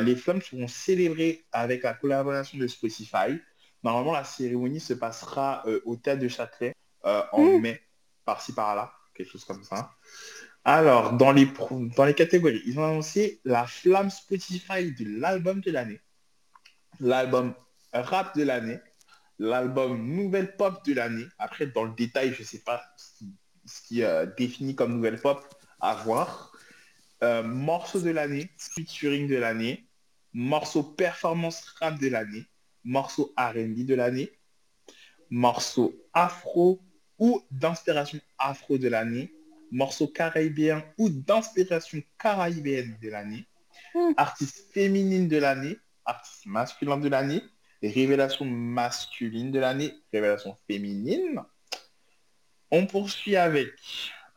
les 0.00 0.16
flammes 0.16 0.42
seront 0.42 0.68
célébrées 0.68 1.44
avec 1.52 1.82
la 1.82 1.94
collaboration 1.94 2.58
de 2.58 2.66
Spotify. 2.66 3.38
Normalement, 3.82 4.12
la 4.12 4.24
cérémonie 4.24 4.80
se 4.80 4.94
passera 4.94 5.62
euh, 5.66 5.80
au 5.84 5.96
Théâtre 5.96 6.22
de 6.22 6.28
Châtelet 6.28 6.74
euh, 7.04 7.22
en 7.32 7.44
Mm. 7.44 7.60
mai, 7.60 7.82
par-ci 8.24 8.52
par-là, 8.54 8.92
quelque 9.14 9.30
chose 9.30 9.44
comme 9.44 9.64
ça. 9.64 9.90
Alors, 10.64 11.14
dans 11.14 11.32
les, 11.32 11.48
dans 11.96 12.04
les 12.04 12.14
catégories, 12.14 12.62
ils 12.66 12.78
ont 12.78 12.84
annoncé 12.84 13.40
la 13.44 13.66
flamme 13.66 14.10
Spotify 14.10 14.92
de 14.92 15.20
l'album 15.20 15.60
de 15.60 15.72
l'année, 15.72 16.00
l'album 17.00 17.54
rap 17.92 18.36
de 18.36 18.44
l'année, 18.44 18.78
l'album 19.38 20.06
nouvelle 20.06 20.56
pop 20.56 20.84
de 20.84 20.94
l'année. 20.94 21.26
Après, 21.38 21.66
dans 21.66 21.84
le 21.84 21.92
détail, 21.94 22.32
je 22.32 22.44
sais 22.44 22.60
pas 22.60 22.82
ce 22.96 23.18
qui, 23.18 23.34
ce 23.66 23.82
qui, 23.82 24.02
euh, 24.04 24.26
définit 24.38 24.76
comme 24.76 24.94
nouvelle 24.94 25.20
pop 25.20 25.44
à 25.80 25.96
voir. 25.96 26.52
Euh, 27.24 27.42
morceau 27.42 28.00
de 28.00 28.10
l'année, 28.10 28.50
featuring 28.58 29.28
de 29.28 29.36
l'année, 29.36 29.88
morceau 30.32 30.82
performance 30.82 31.64
rap 31.80 31.98
de 31.98 32.08
l'année, 32.08 32.46
morceau 32.84 33.32
R&B 33.36 33.84
de 33.84 33.94
l'année, 33.94 34.30
morceau 35.30 35.94
afro 36.12 36.80
ou 37.18 37.42
d'inspiration 37.50 38.18
afro 38.38 38.78
de 38.78 38.88
l'année, 38.88 39.32
morceau 39.70 40.06
caribéen 40.08 40.84
ou 40.98 41.08
d'inspiration 41.08 42.02
caribéenne 42.18 42.96
de 43.02 43.08
l'année, 43.10 43.46
Mm. 43.94 44.12
artiste 44.16 44.72
féminine 44.72 45.28
de 45.28 45.36
l'année, 45.38 45.76
artiste 46.04 46.46
masculin 46.46 46.96
de 46.98 47.08
l'année, 47.08 47.42
révélation 47.82 48.44
masculine 48.44 49.50
de 49.50 49.58
l'année, 49.58 49.92
révélation 50.12 50.56
féminine. 50.66 51.42
On 52.70 52.86
poursuit 52.86 53.36
avec, 53.36 53.72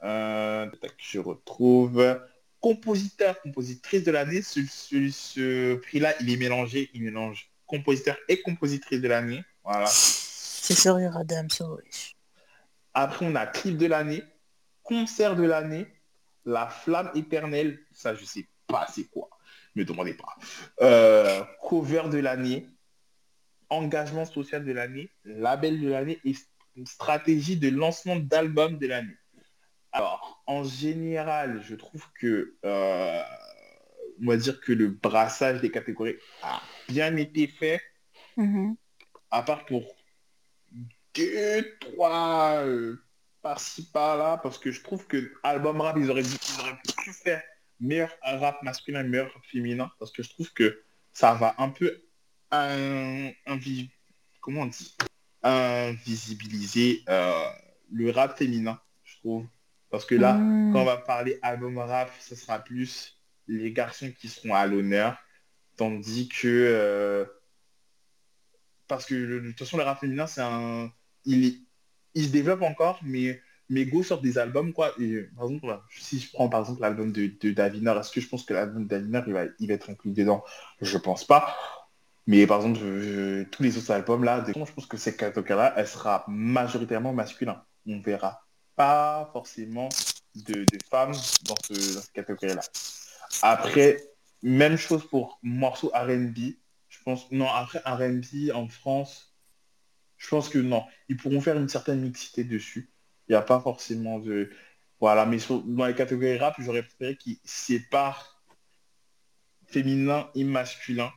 euh, 0.04 0.70
je 0.98 1.20
retrouve, 1.20 2.20
compositeur, 2.60 3.42
compositrice 3.42 4.04
de 4.04 4.12
l'année. 4.12 4.42
Ce, 4.42 4.62
ce- 4.66 5.10
ce 5.10 5.76
prix-là, 5.76 6.14
il 6.22 6.30
est 6.30 6.38
mélangé, 6.38 6.90
il 6.94 7.04
mélange 7.04 7.50
compositeur 7.66 8.18
et 8.28 8.42
compositrice 8.42 9.02
de 9.02 9.08
l'année. 9.08 9.44
Voilà. 9.64 9.88
C'est 9.88 10.76
sûr, 10.76 11.00
il 11.00 11.04
y 11.04 11.08
aura 11.08 11.24
Damso, 11.24 11.78
wesh. 11.78 12.16
Après, 12.94 13.26
on 13.26 13.36
a 13.36 13.46
clip 13.46 13.78
de 13.78 13.88
l'année, 13.88 14.24
concert 14.84 15.36
de 15.36 15.44
l'année, 15.44 15.88
la 16.46 16.68
flamme 16.68 17.12
éternelle, 17.16 17.80
ça 17.92 18.16
je 18.16 18.24
sais 18.24 18.48
pas 18.68 18.88
c'est 18.94 19.06
quoi, 19.06 19.30
me 19.76 19.84
demandez 19.84 20.14
pas. 20.14 20.36
Euh, 20.82 21.44
cover 21.62 22.10
de 22.10 22.20
l'année, 22.20 22.68
engagement 23.70 24.26
social 24.26 24.64
de 24.64 24.72
l'année, 24.72 25.12
label 25.24 25.82
de 25.82 25.90
l'année 25.90 26.20
et 26.24 26.34
st- 26.34 26.48
stratégie 26.86 27.58
de 27.58 27.70
lancement 27.70 28.16
d'album 28.16 28.78
de 28.78 28.88
l'année. 28.88 29.18
Alors, 29.92 30.44
en 30.46 30.64
général, 30.64 31.62
je 31.64 31.74
trouve 31.76 32.06
que, 32.20 32.56
euh, 32.66 33.24
on 34.22 34.28
va 34.28 34.38
dire 34.38 34.60
que 34.62 34.72
le 34.72 34.88
brassage 34.90 35.62
des 35.62 35.72
catégories 35.72 36.16
a 36.42 36.62
bien 36.88 37.16
été 37.18 37.48
fait, 37.48 37.82
Mhm. 38.38 38.76
à 39.32 39.42
part 39.44 39.66
pour 39.66 39.84
deux, 41.14 41.78
trois 41.80 42.64
euh, 42.64 42.98
par-ci, 43.42 43.90
par-là, 43.92 44.38
parce 44.38 44.58
que 44.58 44.72
je 44.72 44.82
trouve 44.82 45.06
que 45.08 45.32
album 45.44 45.80
rap, 45.82 45.96
ils 46.00 46.10
auraient, 46.10 46.24
dû- 46.24 46.36
ils 46.50 46.62
auraient 46.62 46.78
pu 47.04 47.14
faire 47.14 47.42
meilleur 47.80 48.10
rap 48.22 48.62
masculin, 48.64 49.04
meilleur 49.04 49.32
rap 49.34 49.44
féminin, 49.46 49.92
parce 50.00 50.12
que 50.12 50.24
je 50.24 50.30
trouve 50.30 50.52
que 50.54 50.82
ça 51.14 51.34
va 51.36 51.56
un 51.58 51.70
peu 51.70 52.02
un, 52.52 53.32
invi- 53.48 53.90
comment 54.42 54.62
on 54.62 54.66
dit? 54.68 54.96
Invisibiliser 55.44 57.04
euh, 57.10 57.50
le 57.92 58.12
rap 58.12 58.38
féminin, 58.38 58.80
je 59.04 59.16
trouve. 59.18 59.46
Parce 59.90 60.06
que 60.06 60.16
là, 60.16 60.34
Mm. 60.34 60.72
quand 60.74 60.82
on 60.82 60.86
va 60.86 60.98
parler 60.98 61.40
album 61.42 61.78
rap, 61.78 62.12
ce 62.20 62.36
sera 62.36 62.60
plus 62.60 63.15
les 63.48 63.72
garçons 63.72 64.12
qui 64.20 64.28
seront 64.28 64.54
à 64.54 64.66
l'honneur, 64.66 65.18
tandis 65.78 66.28
que 66.30 66.48
euh, 66.48 67.26
parce 68.88 69.06
que 69.06 69.16
le- 69.16 69.42
de 69.42 69.50
toute 69.50 69.60
façon 69.60 69.78
le 69.78 69.84
rap 69.84 70.00
féminin 70.00 70.28
c'est 70.28 70.42
un 70.42 70.92
il, 71.26 71.62
il 72.14 72.26
se 72.26 72.32
développe 72.32 72.62
encore 72.62 73.00
mais 73.04 73.42
mais 73.70 73.86
Go 73.86 74.04
sort 74.04 74.22
des 74.22 74.38
albums 74.38 74.74
quoi. 74.74 74.94
Par 75.36 75.46
exemple 75.46 75.80
si 75.90 76.20
je 76.20 76.32
prends 76.32 76.50
par 76.50 76.62
exemple 76.62 76.82
l'album 76.82 77.12
de, 77.12 77.28
de 77.42 78.00
est-ce 78.00 78.12
que 78.12 78.22
je 78.22 78.28
pense 78.28 78.44
que 78.44 78.54
l'album 78.54 78.84
de 78.84 78.90
Davina 78.90 79.24
il 79.28 79.34
va, 79.34 79.74
être 79.74 79.90
inclus 79.90 80.12
dedans? 80.12 80.44
Je 80.82 80.98
pense 80.98 81.26
pas. 81.26 81.56
Mais 82.28 82.46
par 82.46 82.58
exemple 82.58 82.80
tous 83.52 83.64
les 83.64 83.78
autres 83.78 83.92
albums 83.92 84.24
là 84.24 84.44
je 84.48 84.54
pense 84.54 84.86
que 84.86 84.98
cette 84.98 85.18
catégorie 85.18 85.56
là 85.56 85.74
elle 85.78 85.88
sera 85.88 86.26
majoritairement 86.28 87.14
masculin. 87.14 87.64
On 87.88 88.00
verra 88.02 88.46
pas 88.76 89.30
forcément 89.34 89.90
de, 90.36 90.66
femmes 90.90 91.14
dans, 91.46 91.56
ce, 91.66 91.96
dans 91.96 92.02
cette 92.02 92.12
catégorie 92.12 92.56
là 92.56 92.62
après 93.42 93.98
même 94.44 94.78
chose 94.78 95.08
pour 95.08 95.40
morceau 95.44 95.92
R&B 95.94 96.56
je 96.88 97.04
pense, 97.04 97.30
non, 97.32 97.48
après 97.50 97.80
R&B 97.86 98.52
en 98.54 98.68
France, 98.70 99.36
je 100.18 100.30
pense 100.30 100.48
que 100.50 100.58
non. 100.60 100.84
Ils 101.10 101.18
pourront 101.18 101.42
faire 101.42 101.58
une 101.58 101.68
certaine 101.68 102.00
mixité 102.02 102.44
dessus. 102.46 102.90
Il 103.28 103.34
n'y 103.34 103.36
a 103.36 103.42
pas 103.42 103.60
forcément 103.60 104.18
de... 104.18 104.50
Voilà, 105.02 105.26
mais 105.26 105.40
sur- 105.40 105.62
dans 105.62 105.86
les 105.86 105.94
catégories 105.94 106.38
rap, 106.38 106.56
j'aurais 106.60 106.84
préféré 106.84 107.18
qu'ils 107.18 107.38
séparent 107.44 108.42
féminin 109.68 110.30
et 110.36 110.46
masculin. 110.46 111.12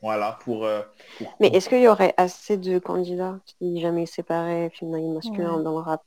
Voilà, 0.00 0.38
pour... 0.44 0.64
euh, 0.64 0.82
pour- 1.18 1.36
Mais 1.40 1.48
est-ce 1.48 1.68
qu'il 1.68 1.80
y 1.82 1.88
aurait 1.88 2.14
assez 2.16 2.56
de 2.56 2.78
candidats 2.78 3.40
si 3.58 3.80
jamais 3.80 4.06
séparaient 4.06 4.70
féminin 4.70 4.98
et 4.98 5.08
masculin 5.14 5.56
Ouais. 5.56 5.64
dans 5.64 5.72
le 5.72 5.82
rap? 5.82 6.04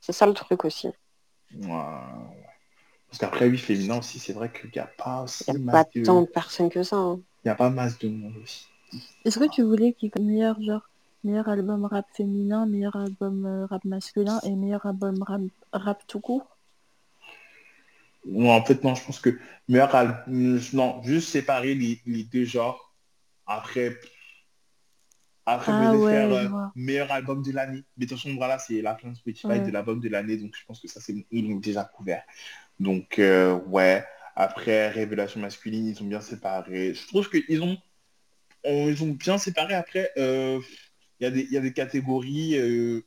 C'est 0.00 0.12
ça 0.12 0.26
le 0.26 0.34
truc 0.34 0.64
aussi. 0.64 0.88
Ouais. 1.54 2.47
Parce 3.08 3.18
qu'après, 3.18 3.48
oui, 3.48 3.58
féminin 3.58 3.98
aussi, 3.98 4.18
c'est 4.18 4.32
vrai 4.32 4.52
qu'il 4.52 4.70
n'y 4.74 4.78
a 4.78 4.86
pas 4.86 5.22
aussi 5.22 5.44
Il 5.48 5.54
n'y 5.54 5.60
a 5.60 5.62
masse 5.64 5.84
pas 5.84 5.90
de... 5.94 6.04
tant 6.04 6.22
de 6.22 6.26
personnes 6.26 6.70
que 6.70 6.82
ça. 6.82 6.96
hein. 6.96 7.20
Il 7.44 7.48
y 7.48 7.50
a 7.50 7.54
pas 7.54 7.70
masse 7.70 7.98
de 7.98 8.08
monde 8.08 8.36
aussi. 8.42 8.66
Est-ce 9.24 9.38
que 9.38 9.48
tu 9.48 9.62
voulais 9.62 9.92
qu'il 9.92 10.10
y 10.14 10.20
ait 10.20 10.22
meilleur 10.24 10.60
genre 10.62 10.88
meilleur 11.24 11.48
album 11.48 11.84
rap 11.84 12.06
féminin, 12.14 12.66
meilleur 12.66 12.96
album 12.96 13.44
euh, 13.46 13.66
rap 13.66 13.84
masculin 13.84 14.40
et 14.44 14.54
meilleur 14.56 14.86
album 14.86 15.22
rap, 15.22 15.40
rap 15.72 16.06
tout 16.06 16.20
court? 16.20 16.56
Non, 18.26 18.50
en 18.52 18.64
fait, 18.64 18.82
non, 18.84 18.94
je 18.94 19.04
pense 19.04 19.20
que 19.20 19.38
meilleur 19.68 19.94
al- 19.94 20.24
Non, 20.26 21.02
juste 21.02 21.28
séparer 21.30 21.74
les, 21.74 22.00
les 22.06 22.24
deux 22.24 22.44
genres. 22.44 22.94
Après, 23.46 23.96
après 25.46 25.72
Ah 25.72 25.92
ouais, 25.94 26.10
faire 26.10 26.32
euh, 26.32 26.48
meilleur 26.74 27.10
album 27.10 27.42
de 27.42 27.52
l'année. 27.52 27.82
Mais 27.96 28.04
de 28.06 28.10
toute 28.10 28.18
façon, 28.18 28.34
voilà, 28.36 28.58
c'est 28.58 28.82
la 28.82 28.96
fin 28.96 29.14
Spotify 29.14 29.46
Ouais. 29.48 29.60
de 29.60 29.70
l'album 29.70 30.00
de 30.00 30.08
l'année. 30.08 30.36
Donc, 30.36 30.54
je 30.54 30.64
pense 30.66 30.80
que 30.80 30.88
ça, 30.88 31.00
c'est 31.00 31.14
déjà 31.32 31.84
couvert. 31.84 32.22
Donc, 32.80 33.18
euh, 33.18 33.54
ouais. 33.66 34.04
Après, 34.36 34.88
révélation 34.90 35.40
masculine, 35.40 35.86
ils 35.88 36.02
ont 36.02 36.06
bien 36.06 36.20
séparé. 36.20 36.94
Je 36.94 37.06
trouve 37.08 37.28
qu'ils 37.30 37.62
ont, 37.62 37.76
on- 38.64 38.88
ils 38.88 39.02
ont 39.04 39.08
bien 39.08 39.38
séparé. 39.38 39.74
Après, 39.74 40.10
euh, 40.18 40.60
il 41.20 41.24
y, 41.24 41.26
a 41.26 41.30
des- 41.30 41.42
il 41.44 41.52
y 41.52 41.58
a 41.58 41.60
des 41.60 41.72
catégories. 41.72 42.56
euh, 42.58 43.02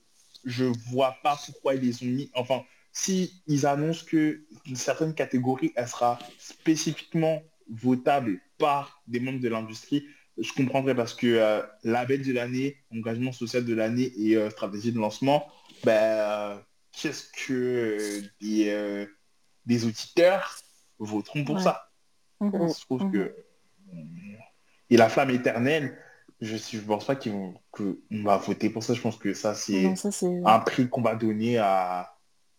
je 0.46 0.66
vois 0.92 1.18
pas 1.24 1.40
pourquoi 1.46 1.76
ils 1.76 1.82
les 1.82 2.04
ont 2.04 2.08
mis. 2.08 2.32
Enfin, 2.36 2.64
si 2.94 3.44
ils 3.48 3.66
annoncent 3.68 4.06
que 4.08 4.44
une 4.66 4.76
certaine 4.76 5.14
catégorie, 5.16 5.72
elle 5.76 5.88
sera 5.88 6.20
spécifiquement 6.40 7.44
votable 7.70 8.40
par 8.58 9.02
des 9.08 9.20
membres 9.20 9.40
de 9.42 9.50
l'industrie, 9.50 10.06
je 10.38 10.52
comprendrais 10.54 10.96
parce 10.96 11.14
que 11.14 11.28
euh, 11.28 11.62
label 11.84 12.24
de 12.26 12.34
l'année, 12.34 12.78
engagement 12.92 13.32
social 13.32 13.66
de 13.66 13.74
l'année 13.76 14.12
et 14.18 14.50
stratégie 14.50 14.92
de 14.92 15.00
lancement, 15.00 15.48
ben, 15.84 16.62
qu'est-ce 16.92 17.26
que 17.48 18.24
des 19.66 19.86
auditeurs 19.86 20.58
voteront 21.00 21.44
pour 21.46 21.56
Ouais. 21.56 21.62
ça 21.64 21.88
Mhm. 22.40 22.70
Je 22.74 22.82
trouve 22.86 23.04
Mhm. 23.04 23.12
que... 23.12 23.36
Et 24.90 24.98
la 24.98 25.10
flamme 25.10 25.30
éternelle, 25.30 25.98
je 26.42 26.56
ne 26.56 26.82
pense 26.82 27.06
pas 27.06 27.16
qu'ils 27.16 27.32
vont, 27.34 27.54
qu'on 27.72 27.96
va 28.24 28.38
voter 28.38 28.70
pour 28.70 28.84
ça. 28.84 28.94
Je 28.94 29.02
pense 29.02 29.18
que 29.18 29.34
ça, 29.34 29.54
c'est 29.54 29.96
ça 29.96 30.12
c'est... 30.12 30.42
un 30.44 30.60
prix 30.60 30.90
qu'on 30.90 31.02
va 31.02 31.16
donner 31.16 31.60
à, 31.60 32.16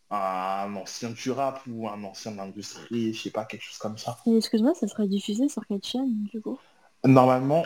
à 0.09 0.65
un 0.65 0.77
ancien 0.77 1.11
du 1.11 1.31
rap 1.31 1.61
ou 1.69 1.89
un 1.89 2.03
ancien 2.05 2.33
de 2.33 2.37
l'industrie, 2.37 3.13
je 3.13 3.23
sais 3.23 3.31
pas, 3.31 3.45
quelque 3.45 3.63
chose 3.63 3.79
comme 3.79 3.99
ça. 3.99 4.19
Excuse-moi, 4.27 4.75
ça 4.75 4.87
sera 4.87 5.07
diffusé 5.07 5.49
sur 5.49 5.67
quelle 5.67 5.83
chaîne 5.83 6.25
du 6.33 6.41
coup? 6.41 6.59
Normalement, 7.05 7.65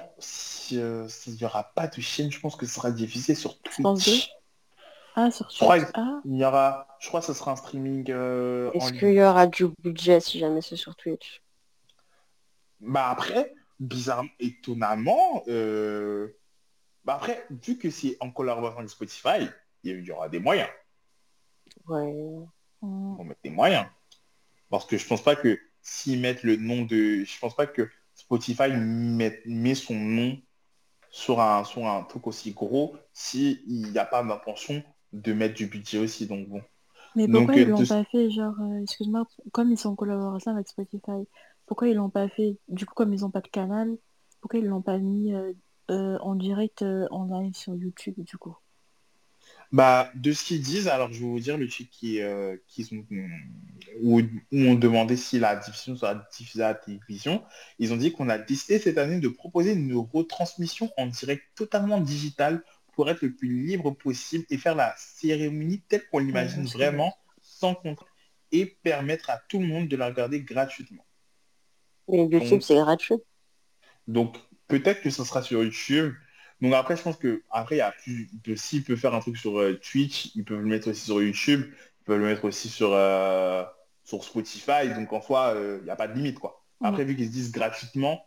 euh, 0.73 1.07
s'il 1.09 1.35
n'y 1.35 1.45
aura 1.45 1.65
pas 1.65 1.87
de 1.89 2.01
chaîne, 2.01 2.33
je 2.33 2.41
pense 2.41 2.57
que 2.57 2.65
ce 2.65 2.75
sera 2.75 2.91
diffusé 2.91 3.35
sur 3.35 3.61
Twitch. 3.61 4.31
Ah, 5.17 5.31
sur 5.31 5.51
Je 5.51 5.57
crois 5.59 5.79
Twitch. 5.79 5.89
Ah, 5.95 6.21
Il 6.25 6.37
y 6.37 6.45
aura, 6.45 6.87
je 7.01 7.09
crois 7.09 7.21
que 7.21 7.27
ce 7.27 7.33
sera 7.35 7.53
un 7.53 7.57
streaming 7.57 8.11
euh, 8.11 8.71
Est-ce 8.73 8.93
qu'il 8.93 9.13
y 9.13 9.23
aura 9.23 9.47
du 9.47 9.67
budget 9.83 10.21
si 10.21 10.39
jamais 10.39 10.63
c'est 10.63 10.77
sur 10.77 10.95
Twitch? 10.95 11.43
Bah 12.81 13.09
après, 13.11 13.55
bizarrement, 13.81 14.31
étonnamment, 14.39 15.43
euh, 15.49 16.37
bah 17.05 17.15
après, 17.17 17.47
vu 17.51 17.79
que 17.79 17.91
c'est 17.91 18.17
en 18.21 18.31
collaboration 18.31 18.79
avec 18.79 18.91
Spotify, 18.91 19.49
il 19.83 20.05
y 20.05 20.11
aura 20.11 20.29
des 20.29 20.39
moyens. 20.41 20.69
Ouais. 21.87 22.47
hum, 22.83 23.19
On 23.19 23.25
mettre 23.25 23.41
des 23.43 23.51
moyens. 23.51 23.87
Parce 24.71 24.87
que 24.87 24.99
je 24.99 25.07
pense 25.07 25.23
pas 25.23 25.37
que 25.37 25.59
s'ils 25.83 26.21
mettent 26.21 26.43
le 26.43 26.57
nom 26.57 26.83
de... 26.83 27.25
Je 27.25 27.39
pense 27.39 27.55
pas 27.55 27.67
que 27.67 27.89
Spotify 28.15 28.71
met, 28.73 29.41
met 29.47 29.75
son 29.75 29.95
nom 29.95 30.39
sur 31.11 31.41
un, 31.41 31.65
sur 31.65 31.87
un 31.87 32.03
truc 32.05 32.27
aussi 32.27 32.53
gros 32.53 32.97
s'il 33.13 33.63
n'y 33.67 33.99
a 33.99 34.05
pas 34.05 34.23
d'intention 34.23 34.83
de 35.17 35.33
mettre 35.33 35.55
du 35.55 35.67
budget 35.67 35.99
aussi. 35.99 36.27
Donc 36.27 36.49
bon. 36.49 36.63
Mais 37.17 37.27
Donc, 37.27 37.29
pourquoi 37.29 37.57
ils 37.57 37.67
euh, 37.67 37.71
l'ont 37.71 37.85
de- 37.85 37.87
pas 37.87 38.05
fait, 38.05 38.31
genre, 38.31 38.55
euh, 38.61 38.83
excuse-moi, 38.83 39.27
comme 39.53 39.73
ils 39.73 39.79
sont 39.79 39.91
en 39.91 39.97
collaboration 39.97 40.53
avec 40.53 40.69
Spotify, 40.69 41.27
pourquoi 41.67 41.89
ils 41.89 41.97
l'ont 41.97 42.11
pas 42.11 42.29
fait, 42.29 42.59
du 42.69 42.87
coup, 42.87 42.95
comme 42.95 43.13
ils 43.13 43.25
ont 43.25 43.31
pas 43.31 43.41
de 43.41 43.49
canal, 43.49 43.97
pourquoi 44.41 44.61
ils 44.61 44.67
l'ont 44.67 44.83
pas 44.83 44.99
mis 44.99 45.35
euh, 45.35 45.53
euh, 45.91 46.19
en 46.21 46.35
direct 46.37 46.83
en 47.11 47.25
live 47.27 47.55
sur 47.55 47.75
YouTube, 47.75 48.15
du 48.21 48.37
coup? 48.39 48.57
Bah, 49.73 50.11
de 50.15 50.33
ce 50.33 50.45
qu'ils 50.45 50.63
disent, 50.63 50.89
alors 50.89 51.13
je 51.13 51.19
vais 51.21 51.27
vous 51.27 51.41
dire 51.41 51.57
le 51.59 51.69
truc 51.69 51.91
qui, 51.91 52.21
euh, 52.21 52.57
qu'ils 52.69 52.89
ont, 52.95 53.05
où, 54.03 54.21
où 54.21 54.25
on 54.53 54.75
demandait 54.75 55.17
si 55.17 55.39
la 55.39 55.57
diffusion 55.57 55.97
sera 55.97 56.15
diffusée 56.37 56.63
à 56.63 56.69
la 56.69 56.75
télévision. 56.75 57.43
Ils 57.79 57.93
ont 57.93 57.97
dit 57.97 58.13
qu'on 58.13 58.29
a 58.29 58.39
décidé 58.39 58.79
cette 58.79 58.99
année 58.99 59.21
de 59.21 59.29
proposer 59.29 59.73
une 59.73 59.95
retransmission 59.97 60.91
en 60.97 61.07
direct 61.07 61.43
totalement 61.55 62.01
digitale 62.01 62.63
pour 62.97 63.09
être 63.11 63.21
le 63.23 63.33
plus 63.33 63.49
libre 63.65 63.91
possible 63.93 64.45
et 64.51 64.57
faire 64.57 64.75
la 64.75 64.95
cérémonie 64.97 65.83
telle 65.83 66.09
qu'on 66.09 66.19
l'imagine 66.19 66.65
vraiment, 66.65 67.15
sans 67.41 67.75
contrainte, 67.75 68.09
et 68.51 68.67
permettre 68.67 69.29
à 69.31 69.39
tout 69.49 69.61
le 69.61 69.67
monde 69.67 69.87
de 69.87 69.97
la 69.97 70.07
regarder 70.07 70.41
gratuitement. 70.41 71.05
YouTube, 72.09 72.49
Donc- 72.49 72.63
c'est 72.63 72.75
gratuit. 72.75 73.15
Donc 74.09 74.37
peut-être 74.67 75.03
que 75.03 75.11
ce 75.11 75.25
sera 75.25 75.43
sur 75.43 75.63
YouTube. 75.63 76.15
Donc 76.63 76.73
après, 76.73 76.97
je 76.97 77.03
pense 77.03 77.17
que 77.17 77.43
après, 77.51 77.77
il 77.77 77.79
y 77.79 77.83
a 77.83 77.93
plus 77.93 78.31
de 78.45 78.55
s'ils 78.55 78.83
peuvent 78.83 78.97
faire 78.97 79.15
un 79.15 79.21
truc 79.21 79.37
sur 79.37 79.61
euh, 79.61 79.79
Twitch, 79.79 80.35
ils 80.35 80.45
peuvent 80.45 80.61
le 80.61 80.67
mettre 80.67 80.89
aussi 80.89 81.05
sur 81.05 81.21
YouTube, 81.21 81.67
ils 82.01 82.05
peuvent 82.05 82.19
le 82.19 82.27
mettre 82.27 82.45
aussi 82.45 82.71
sur, 82.71 82.95
euh, 82.95 83.63
sur 84.05 84.25
Spotify. 84.25 84.89
Donc 84.95 85.13
en 85.13 85.21
soi, 85.21 85.55
euh, 85.55 85.79
il 85.83 85.85
n'y 85.85 85.91
a 85.91 85.97
pas 85.97 86.09
de 86.09 86.15
limite 86.15 86.39
quoi. 86.39 86.65
Après, 86.83 87.05
vu 87.05 87.15
qu'ils 87.15 87.27
se 87.27 87.33
disent 87.33 87.53
gratuitement, 87.53 88.25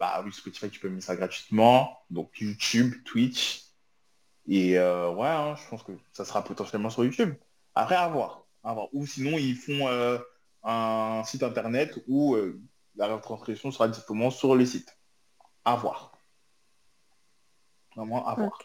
bah 0.00 0.22
oui, 0.24 0.32
Spotify, 0.32 0.70
tu 0.70 0.80
peux 0.80 0.88
mettre 0.88 1.04
ça 1.04 1.14
gratuitement. 1.14 1.98
Donc 2.10 2.40
YouTube, 2.40 2.94
Twitch. 3.04 3.67
Et 4.48 4.78
euh, 4.78 5.10
ouais, 5.12 5.28
hein, 5.28 5.54
je 5.56 5.68
pense 5.68 5.82
que 5.82 5.92
ça 6.12 6.24
sera 6.24 6.42
potentiellement 6.42 6.88
sur 6.88 7.04
YouTube. 7.04 7.34
Après, 7.74 7.96
à 7.96 8.08
voir. 8.08 8.46
À 8.64 8.72
voir. 8.72 8.88
Ou 8.94 9.06
sinon, 9.06 9.36
ils 9.36 9.54
font 9.54 9.86
euh, 9.88 10.18
un 10.62 11.22
site 11.24 11.42
internet 11.42 11.98
où 12.08 12.34
euh, 12.34 12.60
la 12.96 13.14
retranscription 13.14 13.70
sera 13.70 13.88
directement 13.88 14.30
sur 14.30 14.56
le 14.56 14.64
site. 14.64 14.98
À 15.66 15.76
voir. 15.76 16.12
Vraiment 17.94 18.26
à 18.26 18.34
voir. 18.34 18.58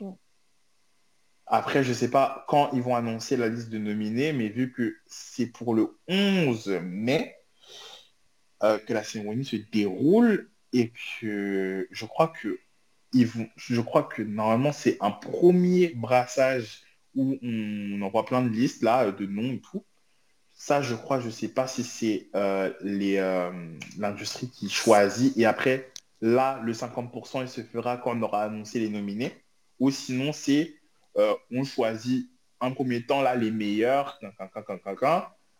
Après, 1.45 1.83
je 1.83 1.91
sais 1.91 2.09
pas 2.09 2.45
quand 2.47 2.71
ils 2.71 2.81
vont 2.81 2.95
annoncer 2.95 3.35
la 3.35 3.49
liste 3.49 3.69
de 3.69 3.77
nominés, 3.77 4.31
mais 4.31 4.47
vu 4.47 4.71
que 4.71 4.95
c'est 5.05 5.47
pour 5.47 5.75
le 5.75 5.99
11 6.07 6.69
mai 6.81 7.35
que 8.61 8.93
la 8.93 9.03
cérémonie 9.03 9.43
se 9.43 9.57
déroule 9.57 10.49
et 10.71 10.93
que 11.19 11.85
je 11.91 12.05
crois 12.05 12.29
que 12.29 12.57
je 13.13 13.81
crois 13.81 14.03
que 14.03 14.21
normalement 14.21 14.71
c'est 14.71 14.97
un 15.01 15.11
premier 15.11 15.89
brassage 15.95 16.81
où 17.15 17.37
on 17.41 18.01
envoie 18.01 18.25
plein 18.25 18.41
de 18.41 18.49
listes 18.49 18.81
là 18.81 19.11
de 19.11 19.25
noms 19.25 19.53
et 19.53 19.59
tout. 19.59 19.83
Ça, 20.55 20.81
je 20.81 20.93
crois, 20.93 21.19
je 21.19 21.29
sais 21.29 21.47
pas 21.47 21.67
si 21.67 21.83
c'est 21.83 22.27
euh, 22.35 22.71
euh, 22.83 23.77
l'industrie 23.97 24.49
qui 24.49 24.69
choisit 24.69 25.35
et 25.37 25.45
après 25.45 25.91
là 26.21 26.59
le 26.63 26.73
50% 26.73 27.41
il 27.41 27.49
se 27.49 27.61
fera 27.61 27.97
quand 27.97 28.17
on 28.17 28.21
aura 28.21 28.43
annoncé 28.43 28.79
les 28.79 28.89
nominés 28.89 29.33
ou 29.79 29.91
sinon 29.91 30.31
c'est 30.31 30.75
euh, 31.17 31.33
on 31.51 31.63
choisit 31.63 32.29
en 32.59 32.71
premier 32.71 33.05
temps 33.05 33.21
là 33.21 33.35
les 33.35 33.51
meilleurs, 33.51 34.19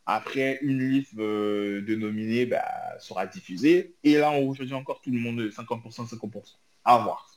après 0.06 0.60
une 0.62 0.90
liste 0.90 1.18
euh, 1.18 1.82
de 1.82 1.96
nominés 1.96 2.46
bah, 2.46 2.64
sera 3.00 3.28
diffusée, 3.28 3.96
et 4.04 4.18
là 4.18 4.32
on 4.32 4.54
choisit 4.54 4.74
encore 4.74 5.02
tout 5.02 5.12
le 5.12 5.20
monde 5.20 5.42
50%, 5.42 6.10
50%. 6.10 6.56
À 6.86 6.98
voir. 7.00 7.33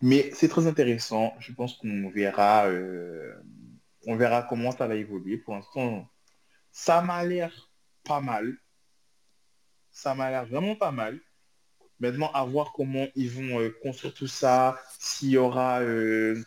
Mais 0.00 0.30
c'est 0.32 0.48
très 0.48 0.66
intéressant, 0.66 1.34
je 1.40 1.52
pense 1.52 1.76
qu'on 1.76 2.08
verra, 2.08 2.66
euh, 2.66 3.34
on 4.06 4.16
verra 4.16 4.42
comment 4.44 4.70
ça 4.70 4.86
va 4.86 4.94
évoluer. 4.94 5.38
Pour 5.38 5.54
l'instant, 5.54 6.08
ça 6.70 7.02
m'a 7.02 7.24
l'air 7.24 7.70
pas 8.04 8.20
mal. 8.20 8.56
Ça 9.90 10.14
m'a 10.14 10.30
l'air 10.30 10.46
vraiment 10.46 10.76
pas 10.76 10.92
mal. 10.92 11.18
Maintenant, 11.98 12.30
à 12.32 12.44
voir 12.44 12.72
comment 12.72 13.08
ils 13.16 13.30
vont 13.30 13.60
euh, 13.60 13.70
construire 13.82 14.14
tout 14.14 14.28
ça, 14.28 14.78
s'il 15.00 15.30
y 15.30 15.36
aura, 15.36 15.80
euh, 15.80 16.40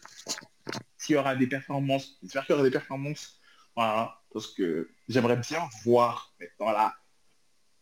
s'il 0.98 1.16
y 1.16 1.20
aura 1.20 1.36
des 1.36 1.48
performances. 1.48 2.18
J'espère 2.24 2.46
qu'il 2.46 2.54
y 2.54 2.56
aura 2.56 2.64
des 2.64 2.72
performances. 2.72 3.42
Voilà, 3.76 4.22
parce 4.34 4.48
que 4.48 4.90
j'aimerais 5.10 5.38
bien 5.38 5.68
voir 5.84 6.34
maintenant 6.40 6.72
là 6.72 6.96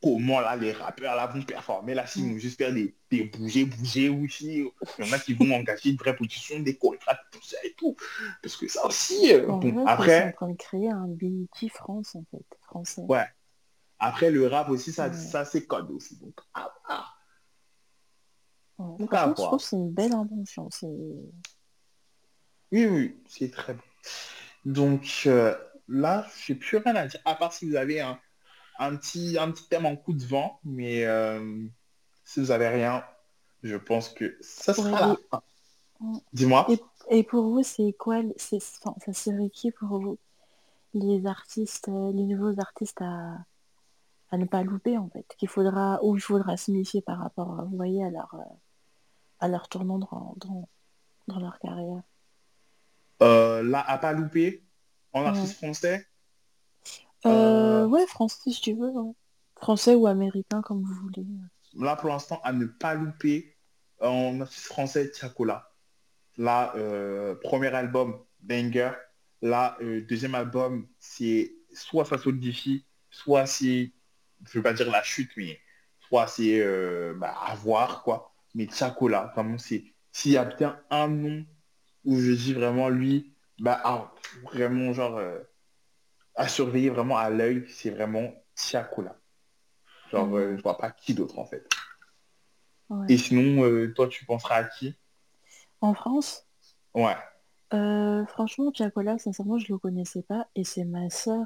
comment 0.01 0.39
là 0.39 0.55
les 0.55 0.71
rappeurs 0.71 1.15
là 1.15 1.27
vont 1.27 1.41
performer. 1.41 1.93
Là, 1.93 2.07
s'ils 2.07 2.31
vont 2.31 2.37
juste 2.39 2.57
faire 2.57 2.73
des, 2.73 2.95
des 3.11 3.23
bouger, 3.25 3.65
bouger 3.65 4.09
aussi. 4.09 4.65
Il 4.97 5.05
y 5.05 5.09
en 5.09 5.13
a 5.13 5.19
qui 5.19 5.33
vont 5.33 5.51
engager 5.53 5.89
une 5.89 5.97
vraie 5.97 6.15
position, 6.15 6.59
des 6.59 6.77
chorégraphes, 6.77 7.19
tout 7.31 7.41
ça 7.43 7.57
et 7.63 7.73
tout. 7.77 7.95
Parce 8.41 8.55
que 8.57 8.67
ça 8.67 8.85
aussi, 8.85 9.33
euh, 9.33 9.45
bon, 9.47 9.59
vrai, 9.59 9.83
après, 9.91 10.27
en 10.29 10.31
train 10.31 10.49
de 10.51 10.57
créer 10.57 10.89
un 10.89 11.07
BET 11.07 11.69
France, 11.73 12.15
en 12.15 12.23
fait, 12.31 12.45
français. 12.61 13.01
ouais. 13.07 13.25
Après, 14.01 14.31
le 14.31 14.47
rap 14.47 14.69
aussi, 14.69 14.93
ça, 14.93 15.09
Ouais. 15.09 15.13
ça 15.13 15.43
c'est 15.43 15.65
code 15.65 15.91
aussi. 15.91 16.17
Donc, 16.19 16.39
ah, 16.53 16.73
ah. 16.87 17.05
Ouais. 18.77 18.97
Donc, 18.97 19.13
à 19.13 19.27
je 19.29 19.33
voir. 19.35 19.47
trouve 19.49 19.59
c'est 19.61 19.75
une 19.75 19.91
belle 19.91 20.13
invention. 20.13 20.69
c'est- 20.71 20.87
Oui, 22.71 22.85
oui, 22.85 23.17
c'est 23.27 23.51
très 23.51 23.73
bon. 23.73 23.81
Donc 24.65 25.23
euh, 25.25 25.53
là, 25.87 26.25
je 26.45 26.53
n'ai 26.53 26.59
plus 26.59 26.77
rien 26.77 26.95
à 26.95 27.07
dire, 27.07 27.19
à 27.25 27.35
part 27.35 27.51
si 27.51 27.67
vous 27.69 27.75
avez 27.75 27.99
un, 27.99 28.17
un 28.79 28.95
petit, 28.97 29.37
un 29.39 29.51
petit 29.51 29.67
thème 29.69 29.85
en 29.85 29.95
coup 29.97 30.13
de 30.13 30.25
vent, 30.25 30.59
mais 30.65 31.05
euh, 31.05 31.67
si 32.25 32.39
vous 32.41 32.51
avez 32.51 32.69
rien, 32.69 33.05
Je 33.63 33.77
pense 33.77 34.09
que 34.09 34.37
ça 34.41 34.73
Ouais, 34.77 34.83
sera 34.85 34.99
la 35.01 35.19
Dis-moi. 36.33 36.67
Et, 36.67 36.79
et 37.09 37.23
pour 37.23 37.43
vous, 37.43 37.63
c'est 37.63 37.93
quoi, 37.93 38.21
c'est, 38.37 38.59
enfin, 38.83 38.95
ça 39.05 39.13
serait 39.13 39.49
qui 39.49 39.71
pour 39.71 39.99
vous? 39.99 40.17
Les 40.95 41.25
artistes, 41.27 41.89
euh, 41.89 42.11
les 42.13 42.25
nouveaux 42.25 42.59
artistes 42.61 43.01
à, 43.01 43.37
à 44.31 44.37
ne 44.37 44.45
pas 44.45 44.63
louper 44.63 44.97
en 44.97 45.09
fait, 45.09 45.25
qu'il 45.37 45.49
faudra, 45.49 45.99
ou 46.03 46.15
il 46.17 46.21
faudra 46.21 46.57
se 46.57 46.71
méfier 46.71 47.01
par 47.01 47.19
rapport, 47.19 47.65
vous 47.67 47.77
voyez, 47.77 48.03
à 48.05 48.09
leur, 48.11 48.33
euh, 48.35 48.55
à 49.41 49.47
leur 49.49 49.69
tournant 49.69 49.99
dans, 49.99 50.35
dans, 50.37 50.69
dans 51.27 51.39
leur 51.39 51.59
carrière? 51.59 52.03
Euh, 53.21 53.63
là, 53.63 53.79
à 53.81 53.97
pas 53.97 54.13
louper, 54.13 54.63
en 55.13 55.25
Ouais. 55.25 55.49
artiste 55.49 55.55
français, 55.57 56.05
Euh, 57.25 57.83
Euh, 57.83 57.85
ouais, 57.87 58.05
français 58.07 58.51
si 58.51 58.61
tu 58.61 58.73
veux, 58.73 58.89
ouais. 58.89 59.13
Français 59.57 59.95
ou 59.95 60.07
américain 60.07 60.61
comme 60.61 60.83
vous 60.83 60.93
voulez. 60.95 61.25
là 61.73 61.95
pour 61.95 62.09
l'instant, 62.09 62.39
à 62.43 62.53
ne 62.53 62.65
pas 62.65 62.93
louper, 62.93 63.55
en 64.01 64.41
artiste 64.41 64.65
français, 64.67 65.11
Tiakola. 65.11 65.69
Là, 66.37 66.73
euh, 66.75 67.35
premier 67.35 67.67
album, 67.69 68.19
Banger. 68.41 68.91
Là, 69.41 69.77
euh, 69.81 70.01
deuxième 70.07 70.35
album, 70.35 70.87
c'est 70.99 71.55
soit 71.73 72.05
ça 72.05 72.17
solidifie, 72.17 72.85
soit 73.09 73.45
c'est, 73.45 73.93
je 74.45 74.57
veux 74.59 74.63
pas 74.63 74.73
dire 74.73 74.89
la 74.91 75.03
chute, 75.03 75.31
mais 75.37 75.59
soit 75.99 76.27
c'est 76.27 76.61
bah, 77.15 77.35
à 77.45 77.55
voir, 77.55 78.03
quoi. 78.03 78.33
Mais 78.55 78.67
Tiakola, 78.67 79.31
vraiment, 79.35 79.57
c'est, 79.57 79.85
s'il 80.11 80.31
y 80.33 80.37
a 80.37 80.45
bien 80.45 80.81
un 80.89 81.07
nom 81.07 81.45
où 82.05 82.19
je 82.19 82.31
dis 82.33 82.53
vraiment 82.53 82.89
lui, 82.89 83.35
bah, 83.59 83.79
ah, 83.83 84.13
vraiment, 84.43 84.93
genre, 84.93 85.17
euh, 85.17 85.39
à 86.39 86.47
surveiller 86.47 86.89
vraiment 86.89 87.17
à 87.17 87.29
l'œil, 87.29 87.65
c'est 87.69 87.91
vraiment 87.91 88.33
Tiakola. 88.55 89.15
Genre, 90.11 90.37
euh, 90.37 90.57
je 90.57 90.61
vois 90.63 90.77
pas 90.77 90.91
qui 90.91 91.13
d'autre, 91.13 91.39
en 91.39 91.45
fait. 91.45 91.67
Ouais. 92.89 93.09
Et 93.09 93.17
sinon, 93.17 93.65
euh, 93.65 93.93
toi, 93.93 94.07
tu 94.07 94.23
penseras 94.23 94.55
à 94.55 94.63
qui? 94.63 94.95
En 95.81 95.93
France, 95.93 96.47
Ouais. 96.93 97.15
euh, 97.73 98.25
franchement, 98.25 98.71
Tiakola, 98.71 99.17
sincèrement, 99.19 99.59
je 99.59 99.71
le 99.71 99.77
connaissais 99.77 100.23
pas 100.23 100.47
et 100.55 100.63
c'est 100.63 100.85
ma 100.85 101.09
sœur. 101.09 101.45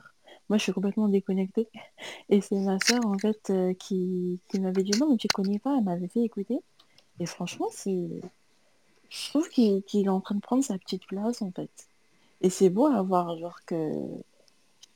Moi, 0.50 0.58
je 0.58 0.64
suis 0.64 0.74
complètement 0.74 1.08
déconnectée. 1.10 1.70
Et 2.30 2.42
c'est 2.42 2.60
ma 2.60 2.80
sœur, 2.80 3.06
en 3.06 3.18
fait, 3.20 3.50
euh, 3.52 3.74
qui, 3.76 4.42
qui 4.50 4.60
m'avait 4.60 4.84
dit 4.84 4.98
non, 5.00 5.10
mais 5.12 5.18
tu 5.18 5.30
connais 5.30 5.60
pas, 5.60 5.76
elle 5.78 5.84
m'avait 5.84 6.08
fait 6.08 6.22
écouter. 6.22 6.60
Et 7.20 7.26
franchement, 7.28 7.68
c'est... 7.72 8.10
Je 9.10 9.30
trouve 9.30 9.50
qu'il 9.50 9.84
qu'il 9.84 10.06
est 10.08 10.10
en 10.10 10.22
train 10.22 10.36
de 10.36 10.42
prendre 10.42 10.64
sa 10.64 10.78
petite 10.78 11.06
place, 11.08 11.42
en 11.42 11.52
fait. 11.52 11.90
Et 12.42 12.50
c'est 12.50 12.70
beau 12.70 12.88
à 12.88 13.02
voir, 13.04 13.38
genre 13.38 13.60
que... 13.66 13.76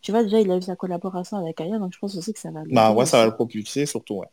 Tu 0.02 0.12
vois, 0.12 0.24
déjà, 0.24 0.40
il 0.40 0.50
a 0.52 0.58
eu 0.58 0.62
sa 0.62 0.76
collaboration 0.76 1.38
avec 1.38 1.60
Aya, 1.60 1.80
donc 1.80 1.94
je 1.94 2.00
pense 2.00 2.16
aussi 2.16 2.34
que 2.34 2.40
ça 2.40 2.52
va 2.52 2.64
le 2.64 2.74
Bah 2.74 2.92
ouais, 2.92 3.06
ça 3.06 3.18
va 3.20 3.26
le 3.26 3.34
propulser, 3.34 3.86
surtout, 3.86 4.16
ouais. 4.16 4.28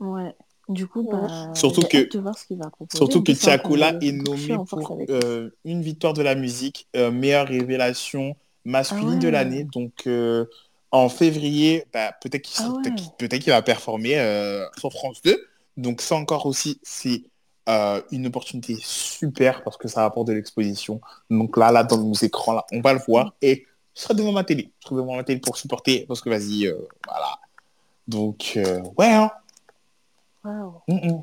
Ouais. 0.00 0.34
Du 0.68 0.86
coup, 0.86 1.00
Ouais. 1.00 1.08
bah, 1.10 1.54
Surtout 1.54 1.82
que- 1.82 2.08
de 2.10 2.18
voir 2.18 2.36
ce 2.38 2.46
qu'il 2.46 2.58
va 2.58 2.70
proposer. 2.70 2.98
Surtout 2.98 3.22
que 3.22 3.32
combo 3.58 3.76
est 4.00 4.12
nommé 4.12 4.58
pour 4.68 4.92
avec- 4.92 5.10
euh, 5.10 5.50
une 5.64 5.82
victoire 5.82 6.12
de 6.12 6.22
la 6.22 6.34
musique, 6.34 6.88
euh, 6.94 7.10
meilleure 7.10 7.48
révélation 7.48 8.36
masculine 8.64 9.14
Ah 9.14 9.18
de 9.18 9.26
ouais. 9.26 9.30
l'année. 9.32 9.64
Donc 9.64 10.06
euh, 10.06 10.44
en 10.90 11.08
février, 11.08 11.84
bah, 11.92 12.12
peut-être 12.20 12.42
qu'il 12.42 12.64
Ah 12.64 12.70
ouais. 12.70 13.52
va 13.52 13.62
performer 13.62 14.18
euh, 14.18 14.66
sur 14.76 14.92
France 14.92 15.22
2. 15.22 15.42
Donc 15.76 16.00
ça 16.02 16.16
encore 16.16 16.46
aussi, 16.46 16.78
c'est 16.82 17.24
euh, 17.68 18.00
une 18.10 18.26
opportunité 18.26 18.76
super 18.80 19.62
parce 19.62 19.76
que 19.76 19.88
ça 19.88 20.04
apporte 20.04 20.28
de 20.28 20.32
l'exposition. 20.32 21.00
Donc 21.28 21.56
là, 21.56 21.70
là, 21.70 21.84
dans 21.84 21.98
nos 21.98 22.14
écrans, 22.14 22.54
là, 22.54 22.64
on 22.72 22.80
va 22.80 22.94
le 22.94 23.00
voir. 23.06 23.34
Et 23.42 23.66
je 23.94 24.02
serai 24.02 24.14
devant 24.14 24.32
ma 24.32 24.44
télé. 24.44 24.72
Je 24.80 24.88
serai 24.88 24.96
devant 24.96 25.16
ma 25.16 25.24
télé 25.24 25.40
pour 25.40 25.56
supporter 25.56 26.06
parce 26.06 26.20
que 26.20 26.30
vas-y, 26.30 26.66
euh, 26.66 26.78
voilà. 27.06 27.38
Donc 28.06 28.54
euh, 28.56 28.80
ouais, 28.96 29.12
hein. 29.12 29.30
Mm, 30.44 30.80
mm. 30.88 31.20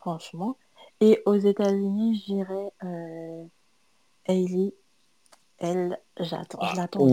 franchement. 0.00 0.56
Et 1.00 1.22
aux 1.26 1.36
États-Unis, 1.36 2.24
euh, 2.82 3.44
Hailey. 4.26 4.72
Elle, 5.58 5.98
j'attends, 6.20 6.58
je 6.70 6.76
l'attends. 6.76 7.06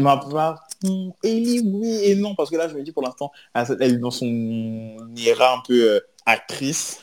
ma 0.00 0.18
part, 0.18 0.68
Ellie, 1.24 1.60
oui 1.64 2.00
et 2.04 2.14
non, 2.14 2.36
parce 2.36 2.48
que 2.48 2.56
là, 2.56 2.68
je 2.68 2.76
me 2.76 2.82
dis 2.82 2.92
pour 2.92 3.02
l'instant, 3.02 3.32
elle 3.54 3.82
est 3.82 3.98
dans 3.98 4.12
son 4.12 4.26
ira 5.16 5.56
un 5.56 5.62
peu 5.66 6.00
actrice. 6.26 7.00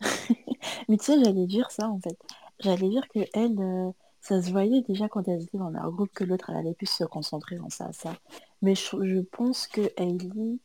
Mais 0.88 0.96
tu 0.96 1.04
sais, 1.04 1.24
j'allais 1.24 1.46
dire 1.46 1.70
ça 1.70 1.88
en 1.88 1.98
fait. 2.00 2.16
J'allais 2.60 2.88
dire 2.88 3.06
que 3.08 3.20
elle, 3.34 3.56
euh, 3.60 3.90
ça 4.20 4.40
se 4.42 4.50
voyait 4.50 4.82
déjà 4.82 5.08
quand 5.08 5.26
elle 5.28 5.42
était 5.42 5.58
dans 5.58 5.70
leur 5.70 5.90
groupe 5.92 6.10
que 6.14 6.24
l'autre, 6.24 6.50
elle 6.50 6.56
allait 6.56 6.74
plus 6.74 6.86
se 6.90 7.04
concentrer 7.04 7.56
dans 7.56 7.70
ça, 7.70 7.92
ça. 7.92 8.14
Mais 8.62 8.74
je, 8.74 8.82
je 9.02 9.20
pense 9.20 9.66
que 9.66 9.92
Hailey, 9.96 10.58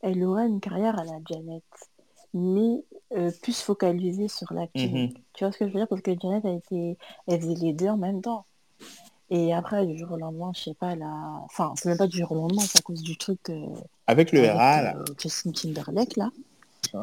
elle 0.00 0.22
aura 0.24 0.44
une 0.44 0.60
carrière 0.60 0.98
à 0.98 1.04
la 1.04 1.18
Janet, 1.28 1.62
mais 2.34 2.82
euh, 3.16 3.30
plus 3.42 3.60
focalisée 3.60 4.28
sur 4.28 4.52
l'acting. 4.52 5.08
Mhm. 5.08 5.14
Tu 5.32 5.44
vois 5.44 5.52
ce 5.52 5.58
que 5.58 5.66
je 5.66 5.72
veux 5.72 5.78
dire? 5.78 5.88
Parce 5.88 6.02
que 6.02 6.12
Janet 6.20 6.44
a 6.44 6.50
été, 6.52 6.98
elle 7.26 7.40
faisait 7.40 7.54
les 7.54 7.72
deux 7.72 7.88
en 7.88 7.96
même 7.96 8.20
temps. 8.20 8.44
Et 9.30 9.52
après, 9.52 9.86
du 9.86 9.98
jour 9.98 10.12
au 10.12 10.16
lendemain, 10.16 10.52
je 10.54 10.62
sais 10.62 10.74
pas, 10.74 10.94
là, 10.96 11.12
enfin, 11.44 11.74
c'est 11.76 11.90
même 11.90 11.98
pas 11.98 12.06
du 12.06 12.18
jour 12.18 12.32
au 12.32 12.34
lendemain, 12.36 12.62
c'est 12.62 12.78
à 12.78 12.82
cause 12.82 13.02
du 13.02 13.16
truc 13.18 13.38
euh, 13.50 13.66
Avec 14.06 14.32
le 14.32 14.40
avec 14.40 14.52
RA, 14.52 14.82
là. 14.82 14.96
euh, 14.96 15.04
Justin 15.20 15.52
Timberlake, 15.52 16.16
là, 16.16 16.30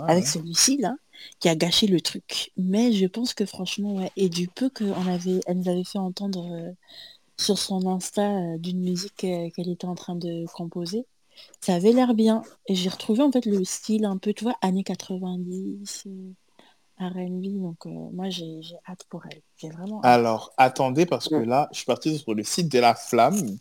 avec 0.07 0.23
ouais. 0.23 0.29
celui-ci, 0.29 0.77
là, 0.77 0.95
qui 1.39 1.49
a 1.49 1.55
gâché 1.55 1.87
le 1.87 2.01
truc. 2.01 2.51
Mais 2.57 2.93
je 2.93 3.05
pense 3.07 3.33
que 3.33 3.45
franchement, 3.45 3.95
ouais, 3.95 4.11
et 4.17 4.29
du 4.29 4.47
peu 4.47 4.69
qu'on 4.69 5.07
avait, 5.07 5.39
elle 5.47 5.59
nous 5.59 5.69
avait 5.69 5.83
fait 5.83 5.99
entendre 5.99 6.47
euh, 6.53 6.71
sur 7.37 7.57
son 7.57 7.87
Insta 7.87 8.23
euh, 8.55 8.57
d'une 8.57 8.81
musique 8.81 9.23
euh, 9.23 9.49
qu'elle 9.51 9.69
était 9.69 9.87
en 9.87 9.95
train 9.95 10.15
de 10.15 10.45
composer, 10.53 11.05
ça 11.61 11.75
avait 11.75 11.91
l'air 11.91 12.13
bien. 12.13 12.43
Et 12.67 12.75
j'ai 12.75 12.89
retrouvé 12.89 13.21
en 13.23 13.31
fait 13.31 13.45
le 13.45 13.63
style 13.63 14.05
un 14.05 14.17
peu, 14.17 14.33
tu 14.33 14.43
vois, 14.43 14.55
années 14.61 14.83
90, 14.83 16.03
euh, 16.07 16.33
R&B, 16.99 17.61
donc 17.61 17.85
euh, 17.85 17.89
moi 18.13 18.29
j'ai 18.29 18.61
j'ai 18.61 18.75
hâte 18.87 19.05
pour 19.09 19.25
elle. 19.29 19.41
J'ai 19.57 19.69
vraiment 19.69 20.03
hâte. 20.05 20.05
Alors, 20.05 20.53
attendez, 20.57 21.05
parce 21.05 21.27
que 21.27 21.35
là, 21.35 21.67
je 21.71 21.77
suis 21.77 21.85
parti 21.85 22.17
sur 22.17 22.33
le 22.33 22.43
site 22.43 22.69
de 22.71 22.79
la 22.79 22.95
Flamme 22.95 23.57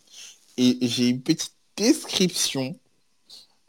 et 0.57 0.77
j'ai 0.81 1.09
une 1.09 1.21
petite 1.21 1.55
description. 1.77 2.77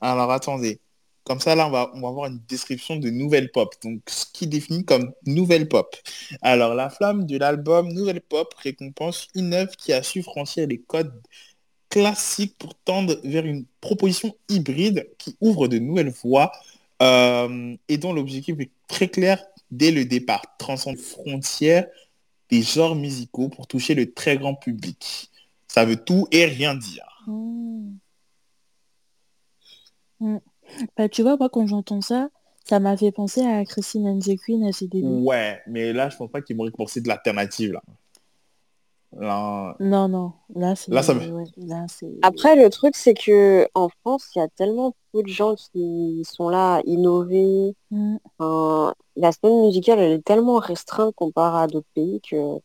Alors, 0.01 0.31
attendez. 0.31 0.81
Comme 1.27 1.41
ça, 1.41 1.57
là, 1.57 1.67
on 1.67 1.71
va, 1.71 1.91
avoir 2.09 2.27
une 2.27 2.39
description 2.49 2.95
de 2.95 3.11
nouvelle 3.11 3.51
pop. 3.51 3.75
Donc, 3.83 4.01
ce 4.07 4.27
qui 4.33 4.47
définit 4.47 4.85
comme 4.85 5.13
nouvelle 5.27 5.69
pop. 5.69 5.97
Alors, 6.41 6.77
la 6.77 6.89
flamme 6.89 7.27
de 7.27 7.37
l'album 7.37 7.93
Nouvelle 7.93 8.21
Pop 8.21 8.55
récompense 8.55 9.27
une 9.35 9.53
œuvre 9.53 9.73
qui 9.77 9.93
a 9.93 10.05
su 10.05 10.23
franchir 10.23 10.69
les 10.69 10.79
codes 10.79 11.21
classiques 11.91 12.57
pour 12.59 12.77
tendre 12.77 13.19
vers 13.25 13.45
une 13.45 13.65
proposition 13.81 14.37
hybride 14.49 15.09
qui 15.19 15.37
ouvre 15.41 15.67
de 15.67 15.79
nouvelles 15.79 16.13
voies 16.23 16.53
euh, 17.03 17.77
et 17.89 17.99
dont 17.99 18.13
l'objectif 18.13 18.61
est 18.61 18.71
très 18.87 19.09
clair 19.09 19.45
dès 19.73 19.91
le 19.91 20.05
départ. 20.05 20.57
Transcendre 20.59 20.97
les 20.97 21.03
frontières 21.03 21.89
des 22.51 22.63
genres 22.63 22.95
musicaux 22.95 23.49
pour 23.49 23.67
toucher 23.67 23.97
le 23.97 24.13
très 24.13 24.39
grand 24.39 24.55
public. 24.55 25.33
Ça 25.67 25.85
veut 25.85 25.97
tout 25.97 26.29
et 26.31 26.45
rien 26.45 26.77
dire. 26.77 27.25
Mmh. 27.27 27.97
Mmh. 30.21 30.39
Bah, 30.97 31.09
tu 31.09 31.23
vois, 31.23 31.37
moi, 31.37 31.49
quand 31.49 31.67
j'entends 31.67 32.01
ça, 32.01 32.29
ça 32.65 32.81
m'a 32.81 32.97
fait 32.97 33.13
penser 33.13 33.43
à 33.43 33.65
Christine 33.65 34.09
and 34.09 34.19
the 34.19 34.37
Queen 34.37 34.65
à 34.65 34.73
ses 34.73 34.89
débuts. 34.89 35.07
Ouais, 35.07 35.61
mais 35.67 35.93
là, 35.93 36.09
je 36.09 36.17
pense 36.17 36.31
pas 36.31 36.43
qu'ils 36.43 36.57
vont 36.57 36.65
récompenser 36.65 37.01
de 37.01 37.09
l'alternative, 37.09 37.73
là. 37.73 37.83
Là, 39.19 39.77
Non, 39.81 40.09
non, 40.09 40.33
là, 40.55 40.77
c'est... 40.77 40.93
Là, 40.93 41.03
ça 41.03 41.15
me- 41.15 41.27
ouais, 41.27 41.45
là, 41.57 41.87
c'est... 41.89 42.13
Après, 42.23 42.57
le 42.57 42.69
truc, 42.69 42.97
c'est 42.97 43.15
que 43.15 43.67
en 43.75 43.89
France, 43.89 44.29
il 44.35 44.41
y 44.41 44.43
a 44.43 44.49
tellement 44.49 44.95
peu 45.13 45.23
de 45.23 45.29
gens 45.29 45.55
qui 45.55 46.23
sont 46.25 46.49
là 46.49 46.77
à 46.77 46.81
innover. 46.85 47.75
Mmh. 47.91 48.17
Enfin, 48.39 48.95
la 49.15 49.33
scène 49.33 49.63
musicale, 49.63 50.01
elle 50.01 50.13
est 50.13 50.25
tellement 50.25 50.59
restreinte 50.59 51.15
comparée 51.15 51.63
à 51.63 51.67
d'autres 51.67 51.87
pays 51.95 52.21
que 52.21 52.59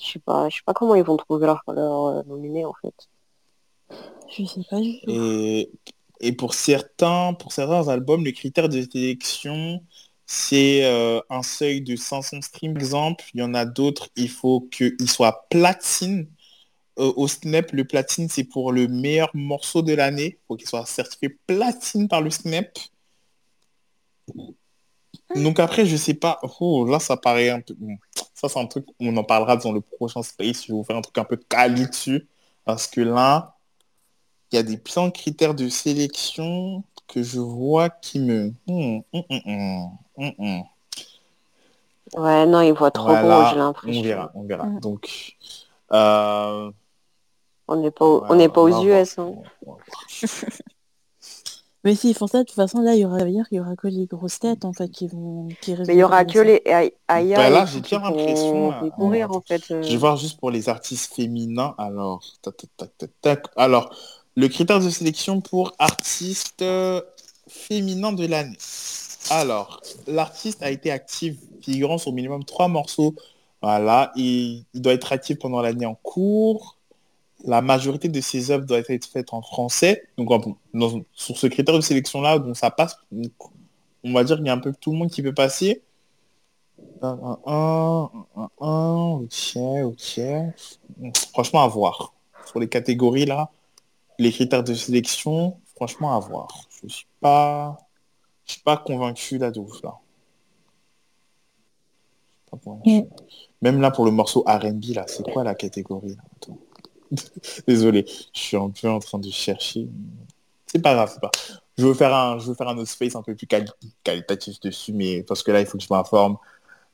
je 0.00 0.12
sais 0.12 0.18
pas, 0.18 0.48
je 0.48 0.56
sais 0.56 0.62
pas 0.64 0.72
comment 0.72 0.94
ils 0.94 1.04
vont 1.04 1.16
trouver 1.16 1.46
leur, 1.46 1.62
leur 1.68 2.04
euh, 2.06 2.22
nominé 2.26 2.64
en 2.64 2.72
fait. 2.80 2.94
Je 4.28 4.44
sais 4.44 4.62
pas 4.68 4.80
du 4.80 4.98
tout. 5.00 5.10
Et, 5.10 5.70
et 6.20 6.32
pour 6.32 6.54
certains, 6.54 7.34
pour 7.34 7.52
certains 7.52 7.88
albums, 7.88 8.24
le 8.24 8.32
critère 8.32 8.68
de 8.68 8.82
sélection, 8.82 9.82
c'est 10.26 10.84
euh, 10.84 11.20
un 11.30 11.42
seuil 11.42 11.80
de 11.82 11.96
500 11.96 12.42
streams, 12.42 12.74
par 12.74 12.82
exemple. 12.82 13.24
Il 13.34 13.40
y 13.40 13.42
en 13.42 13.54
a 13.54 13.64
d'autres, 13.64 14.10
il 14.16 14.28
faut 14.30 14.60
qu'il 14.70 15.10
soit 15.10 15.48
platine. 15.50 16.28
Euh, 16.98 17.12
au 17.16 17.28
Snap, 17.28 17.72
le 17.72 17.84
platine, 17.84 18.28
c'est 18.28 18.44
pour 18.44 18.72
le 18.72 18.88
meilleur 18.88 19.30
morceau 19.34 19.82
de 19.82 19.94
l'année. 19.94 20.38
Il 20.42 20.46
faut 20.46 20.56
qu'il 20.56 20.68
soit 20.68 20.86
certifié 20.86 21.30
platine 21.46 22.08
par 22.08 22.20
le 22.22 22.30
Snap. 22.30 22.78
Donc 25.34 25.58
après, 25.58 25.86
je 25.86 25.96
sais 25.96 26.14
pas. 26.14 26.40
Oh, 26.60 26.84
là, 26.86 27.00
ça 27.00 27.16
paraît 27.16 27.50
un 27.50 27.60
peu... 27.60 27.74
Ça, 28.34 28.48
c'est 28.48 28.58
un 28.58 28.66
truc, 28.66 28.86
on 29.00 29.16
en 29.16 29.24
parlera 29.24 29.56
dans 29.56 29.72
le 29.72 29.80
prochain 29.80 30.22
space. 30.22 30.64
Je 30.64 30.68
vais 30.68 30.74
vous 30.74 30.84
faire 30.84 30.96
un 30.96 31.02
truc 31.02 31.16
un 31.18 31.24
peu 31.24 31.36
quali 31.36 31.86
dessus. 31.86 32.28
Parce 32.64 32.86
que 32.86 33.00
là, 33.00 33.56
il 34.52 34.56
y 34.56 34.58
a 34.58 34.62
des 34.62 34.76
puissants 34.76 35.10
critères 35.10 35.54
de 35.54 35.68
sélection 35.68 36.82
que 37.06 37.22
je 37.22 37.38
vois 37.40 37.88
qui 37.90 38.20
me... 38.20 38.52
Hum, 38.68 39.02
hum, 39.12 39.24
hum. 40.38 40.62
Ouais, 42.14 42.46
non, 42.46 42.60
ils 42.60 42.72
voient 42.72 42.90
trop 42.90 43.06
Voilà, 43.06 43.42
gros, 43.44 43.50
j'ai 43.50 43.56
on 43.56 43.58
l'impression. 43.58 44.02
verra, 44.02 44.30
on 44.34 44.42
verra. 44.44 44.66
Mm. 44.66 44.80
Donc, 44.80 45.36
euh, 45.92 46.70
On 47.68 47.76
n'est 47.76 47.90
pas, 47.90 48.04
au- 48.04 48.20
ouais, 48.20 48.26
on 48.30 48.34
n'est 48.34 48.48
pas 48.48 48.62
on 48.62 48.72
aux 48.72 48.84
US. 48.84 49.18
hein. 49.18 49.32
on. 49.66 49.76
Mais 51.82 51.94
s'ils 51.94 52.14
font 52.14 52.26
ça, 52.26 52.40
de 52.40 52.44
toute 52.44 52.56
façon, 52.56 52.82
là, 52.82 52.94
il 52.94 53.00
y 53.00 53.04
aura, 53.06 53.18
qu'il 53.20 53.44
y 53.52 53.60
aura 53.60 53.74
que 53.74 53.88
les 53.88 54.04
grosses 54.04 54.38
têtes, 54.38 54.66
en 54.66 54.72
fait, 54.74 54.90
qui 54.90 55.06
vont... 55.08 55.48
Qui 55.62 55.74
Mais 55.86 55.94
il 55.94 55.98
y 55.98 56.02
aura 56.02 56.26
que 56.26 56.38
les 56.38 56.60
A- 56.66 56.90
Aya 57.08 57.38
Bah 57.38 57.48
là, 57.48 57.64
j'ai 57.64 57.80
bien 57.80 58.00
l'impression, 58.00 58.70
là, 58.70 58.80
concourir, 58.80 59.32
en- 59.32 59.40
fait. 59.40 59.62
euh. 59.70 59.82
Je 59.82 59.88
vais 59.92 59.96
voir 59.96 60.16
juste 60.18 60.38
pour 60.38 60.50
les 60.50 60.68
artistes 60.68 61.14
féminins. 61.14 61.74
Alors, 61.78 62.22
tac, 62.42 62.54
tac, 62.58 62.68
tac, 62.76 62.90
tac, 62.98 63.10
tac. 63.22 63.44
Alors, 63.56 63.96
le 64.40 64.48
critère 64.48 64.80
de 64.80 64.88
sélection 64.88 65.42
pour 65.42 65.74
artiste 65.78 66.62
euh, 66.62 67.02
féminin 67.46 68.12
de 68.12 68.26
l'année. 68.26 68.56
Alors, 69.28 69.82
l'artiste 70.06 70.62
a 70.62 70.70
été 70.70 70.90
actif 70.90 71.36
figurant 71.60 71.98
sur 71.98 72.12
minimum 72.14 72.42
trois 72.44 72.68
morceaux. 72.68 73.14
Voilà, 73.60 74.12
il 74.16 74.64
doit 74.72 74.94
être 74.94 75.12
actif 75.12 75.38
pendant 75.38 75.60
l'année 75.60 75.84
en 75.84 75.94
cours. 75.94 76.78
La 77.44 77.60
majorité 77.60 78.08
de 78.08 78.18
ses 78.22 78.50
œuvres 78.50 78.64
doivent 78.64 78.86
être 78.88 79.04
faites 79.04 79.34
en 79.34 79.42
français. 79.42 80.04
Donc, 80.16 80.28
bon, 80.72 81.04
sur 81.12 81.36
ce 81.36 81.46
critère 81.46 81.76
de 81.76 81.82
sélection-là, 81.82 82.38
donc 82.38 82.56
ça 82.56 82.70
passe. 82.70 82.96
On 84.02 84.12
va 84.14 84.24
dire 84.24 84.38
qu'il 84.38 84.46
y 84.46 84.48
a 84.50 84.54
un 84.54 84.58
peu 84.58 84.72
tout 84.72 84.92
le 84.92 84.96
monde 84.96 85.10
qui 85.10 85.22
peut 85.22 85.34
passer. 85.34 85.82
Un, 87.02 87.38
un, 87.46 88.10
ok, 88.58 89.56
ok. 89.84 90.20
Franchement, 91.32 91.62
à 91.62 91.68
voir. 91.68 92.14
Sur 92.46 92.58
les 92.58 92.68
catégories 92.68 93.26
là, 93.26 93.50
les 94.20 94.32
critères 94.32 94.62
de 94.62 94.74
sélection, 94.74 95.58
franchement, 95.74 96.14
à 96.14 96.20
voir. 96.20 96.48
Je 96.82 96.88
suis 96.88 97.06
pas, 97.20 97.76
je 98.46 98.52
suis 98.52 98.62
pas 98.62 98.76
convaincu 98.76 99.38
là 99.38 99.50
de 99.50 99.58
ouf 99.58 99.82
là. 99.82 99.94
Pas 102.50 102.58
convaincu. 102.62 103.08
Même 103.62 103.80
là 103.80 103.90
pour 103.90 104.04
le 104.04 104.10
morceau 104.10 104.44
R&B 104.46 104.94
là, 104.94 105.04
c'est 105.08 105.24
quoi 105.24 105.42
la 105.42 105.54
catégorie 105.54 106.16
là? 106.16 106.54
Désolé, 107.66 108.04
je 108.32 108.40
suis 108.40 108.56
un 108.56 108.70
peu 108.70 108.88
en 108.88 109.00
train 109.00 109.18
de 109.18 109.30
chercher. 109.30 109.88
C'est 110.66 110.80
pas 110.80 110.94
grave, 110.94 111.10
c'est 111.12 111.20
pas. 111.20 111.30
Je 111.76 111.86
veux 111.86 111.94
faire 111.94 112.14
un, 112.14 112.38
je 112.38 112.46
veux 112.46 112.54
faire 112.54 112.68
un 112.68 112.76
autre 112.76 112.90
space 112.90 113.16
un 113.16 113.22
peu 113.22 113.34
plus 113.34 113.46
quali- 113.46 113.72
qualitatif 114.04 114.60
dessus, 114.60 114.92
mais 114.92 115.22
parce 115.22 115.42
que 115.42 115.50
là 115.50 115.60
il 115.60 115.66
faut 115.66 115.78
que 115.78 115.84
je 115.84 115.92
m'informe. 115.92 116.36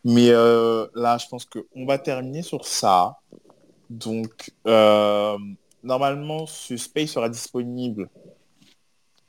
Mais 0.04 0.30
euh, 0.30 0.86
là, 0.94 1.18
je 1.18 1.26
pense 1.26 1.44
qu'on 1.44 1.84
va 1.84 1.98
terminer 1.98 2.42
sur 2.42 2.64
ça. 2.64 3.18
Donc, 3.90 4.52
euh, 4.68 5.36
normalement, 5.82 6.46
ce 6.46 6.76
space 6.76 7.10
sera 7.10 7.28
disponible 7.28 8.08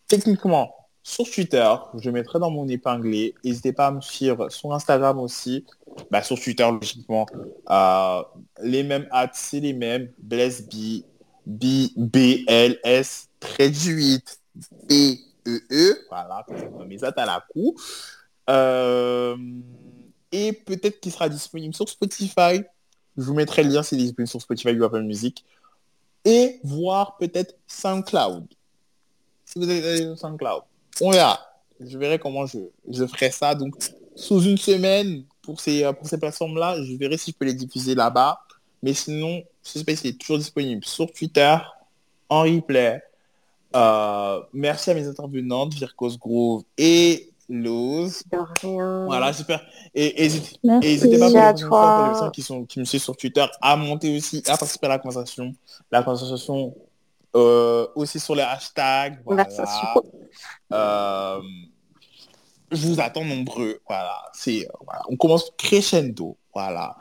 techniquement 0.08 0.74
sur 1.04 1.30
Twitter. 1.30 1.74
Je 2.02 2.10
mettrai 2.10 2.40
dans 2.40 2.52
mon 2.52 2.68
épinglé. 2.68 3.36
N'hésitez 3.44 3.74
pas 3.74 3.88
à 3.88 3.92
me 3.92 4.02
suivre 4.02 4.50
sur 4.50 4.74
Instagram 4.74 5.20
aussi. 5.20 5.66
Bah, 6.12 6.22
sur 6.22 6.40
Twitter, 6.40 6.70
logiquement. 6.70 7.26
Euh, 7.70 8.22
les 8.62 8.84
mêmes 8.84 9.08
hâtes, 9.12 9.36
c'est 9.36 9.60
les 9.60 9.74
mêmes. 9.74 10.12
Bless 10.18 10.68
B, 10.68 11.04
B, 11.46 12.44
L, 12.48 12.78
S, 12.84 13.30
trait 13.40 13.70
du 13.70 13.94
8, 13.94 14.42
B, 14.90 14.94
E, 15.48 15.62
E. 15.72 15.98
Voilà, 16.10 16.46
mes 16.86 17.04
hâtes 17.04 17.18
à 17.18 17.26
la 17.26 17.44
coup. 17.54 17.76
Euh, 18.50 19.38
et 20.32 20.52
peut-être 20.52 21.00
qu'il 21.00 21.12
sera 21.12 21.30
disponible 21.30 21.74
sur 21.74 21.88
Spotify. 21.88 22.64
Je 23.18 23.24
vous 23.24 23.34
mettrai 23.34 23.64
le 23.64 23.70
lien 23.70 23.82
s'il 23.82 24.00
est 24.00 24.04
disponible 24.04 24.28
sur 24.28 24.42
Spotify 24.42 24.78
ou 24.78 24.84
Apple 24.84 25.04
Music. 25.04 25.46
Et 26.26 26.60
voir 26.64 27.18
peut-être 27.18 27.56
SoundCloud. 27.68 28.46
Si 29.46 29.60
vous 29.60 29.70
avez 29.70 30.16
SoundCloud. 30.16 30.64
On 31.02 31.12
verra. 31.12 31.40
Je 31.80 31.98
verrai 31.98 32.20
comment 32.20 32.46
je, 32.46 32.60
je 32.90 33.06
ferai 33.06 33.32
ça. 33.32 33.56
Donc, 33.56 33.76
sous 34.16 34.42
une 34.42 34.58
semaine, 34.58 35.24
pour 35.42 35.62
ces, 35.62 35.90
pour 35.94 36.08
ces 36.08 36.18
plateformes-là, 36.18 36.84
je 36.84 36.94
verrai 36.98 37.18
si 37.18 37.32
je 37.32 37.36
peux 37.36 37.46
les 37.46 37.54
diffuser 37.54 37.96
là-bas. 37.96 38.42
Mais 38.84 38.94
sinon, 38.94 39.44
ce 39.64 39.80
space 39.80 40.06
est 40.06 40.20
toujours 40.20 40.38
disponible 40.38 40.84
sur 40.84 41.12
Twitter, 41.12 41.56
en 42.30 42.42
replay. 42.42 43.02
Euh, 43.76 44.42
merci 44.54 44.90
à 44.90 44.94
mes 44.94 45.08
intervenantes, 45.08 45.74
Vircos 45.74 46.18
Grove 46.18 46.64
et 46.78 47.30
Lose. 47.50 48.24
De 48.32 48.38
rien. 48.62 49.06
Voilà, 49.06 49.34
super. 49.34 49.62
Et 49.94 50.22
n'hésitez 50.24 50.60
pas 51.20 51.30
pour 51.30 51.40
les 51.40 51.64
pour 51.64 51.80
personnes 51.80 52.32
qui, 52.32 52.42
sont, 52.42 52.66
qui 52.66 52.80
me 52.80 52.86
suivent 52.86 53.02
sur 53.02 53.16
Twitter 53.16 53.46
à 53.62 53.76
monter 53.76 54.18
aussi, 54.18 54.44
à 54.48 54.58
participer 54.58 54.88
à 54.88 54.90
la 54.90 55.00
conversation. 55.00 55.54
La 55.92 56.04
conversation 56.04 56.76
euh, 57.36 57.88
aussi 57.96 58.20
sur 58.20 58.36
les 58.36 58.44
hashtags. 58.44 59.22
Voilà. 59.26 59.46
Conversation. 59.46 60.04
Euh, 60.74 61.40
je 62.72 62.88
vous 62.88 63.00
attends 63.00 63.24
nombreux. 63.24 63.80
Voilà. 63.88 64.18
C'est, 64.34 64.66
euh, 64.68 64.72
voilà. 64.86 65.02
On 65.10 65.16
commence 65.16 65.52
crescendo. 65.58 66.38
Voilà. 66.54 66.98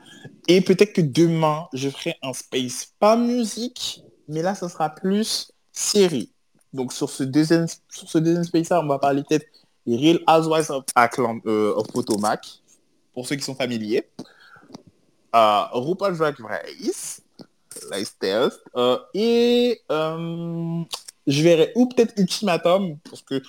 Et 0.49 0.61
peut-être 0.61 0.93
que 0.93 1.01
demain, 1.01 1.67
je 1.73 1.89
ferai 1.89 2.17
un 2.23 2.33
space, 2.33 2.93
pas 2.99 3.17
musique, 3.17 4.03
mais 4.29 4.43
là, 4.43 4.55
ça 4.55 4.69
sera 4.69 4.91
plus 4.91 5.51
série. 5.73 6.31
Donc 6.73 6.93
sur 6.93 7.11
ce 7.11 7.23
deuxième, 7.23 7.67
sur 7.89 8.09
ce 8.09 8.19
deuxième 8.19 8.45
space-là, 8.45 8.81
on 8.81 8.87
va 8.87 8.99
parler 8.99 9.23
peut-être 9.29 9.47
Real 9.87 10.19
Housewives 10.27 10.71
of, 10.71 10.85
euh, 11.47 11.75
of 11.75 11.87
Potomac, 11.89 12.47
pour 13.15 13.27
ceux 13.27 13.37
qui 13.37 13.43
sont 13.45 13.55
familiers. 13.55 14.09
Euh, 15.35 15.63
RuPaul's 15.73 16.19
Drag 16.19 16.35
Race, 16.41 17.21
Lifestyle, 17.91 18.51
euh, 18.77 18.99
et 19.15 19.81
euh, 19.93 20.83
je 21.27 21.43
verrai, 21.43 21.73
ou 21.75 21.87
peut-être 21.89 22.15
Ultimatum, 22.17 22.99
parce 23.09 23.23
que 23.23 23.43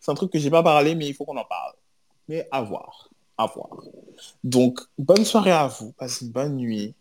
c'est 0.00 0.10
un 0.10 0.14
truc 0.14 0.30
que 0.32 0.38
j'ai 0.38 0.50
pas 0.50 0.62
parlé, 0.62 0.94
mais 0.94 1.06
il 1.06 1.14
faut 1.14 1.24
qu'on 1.24 1.36
en 1.36 1.44
parle. 1.44 1.72
Mais 2.28 2.46
à 2.50 2.60
voir, 2.60 3.08
à 3.38 3.46
voir. 3.46 3.68
Donc, 4.44 4.80
bonne 4.98 5.24
soirée 5.24 5.52
à 5.52 5.66
vous, 5.68 5.92
passez 5.92 6.26
une 6.26 6.32
bonne 6.32 6.56
nuit. 6.56 6.94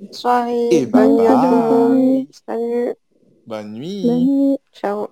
Bonne 0.00 0.12
soirée. 0.12 0.68
Et 0.70 0.86
Bonne 0.86 1.16
nuit 1.16 1.26
à 1.26 1.34
bye 1.36 1.50
le 1.50 1.50
bye. 1.50 1.70
monde. 1.70 2.26
Salut. 2.46 2.94
Bonne 3.46 3.72
nuit. 3.72 4.02
Bonne 4.04 4.26
nuit. 4.26 4.58
Ciao. 4.72 5.08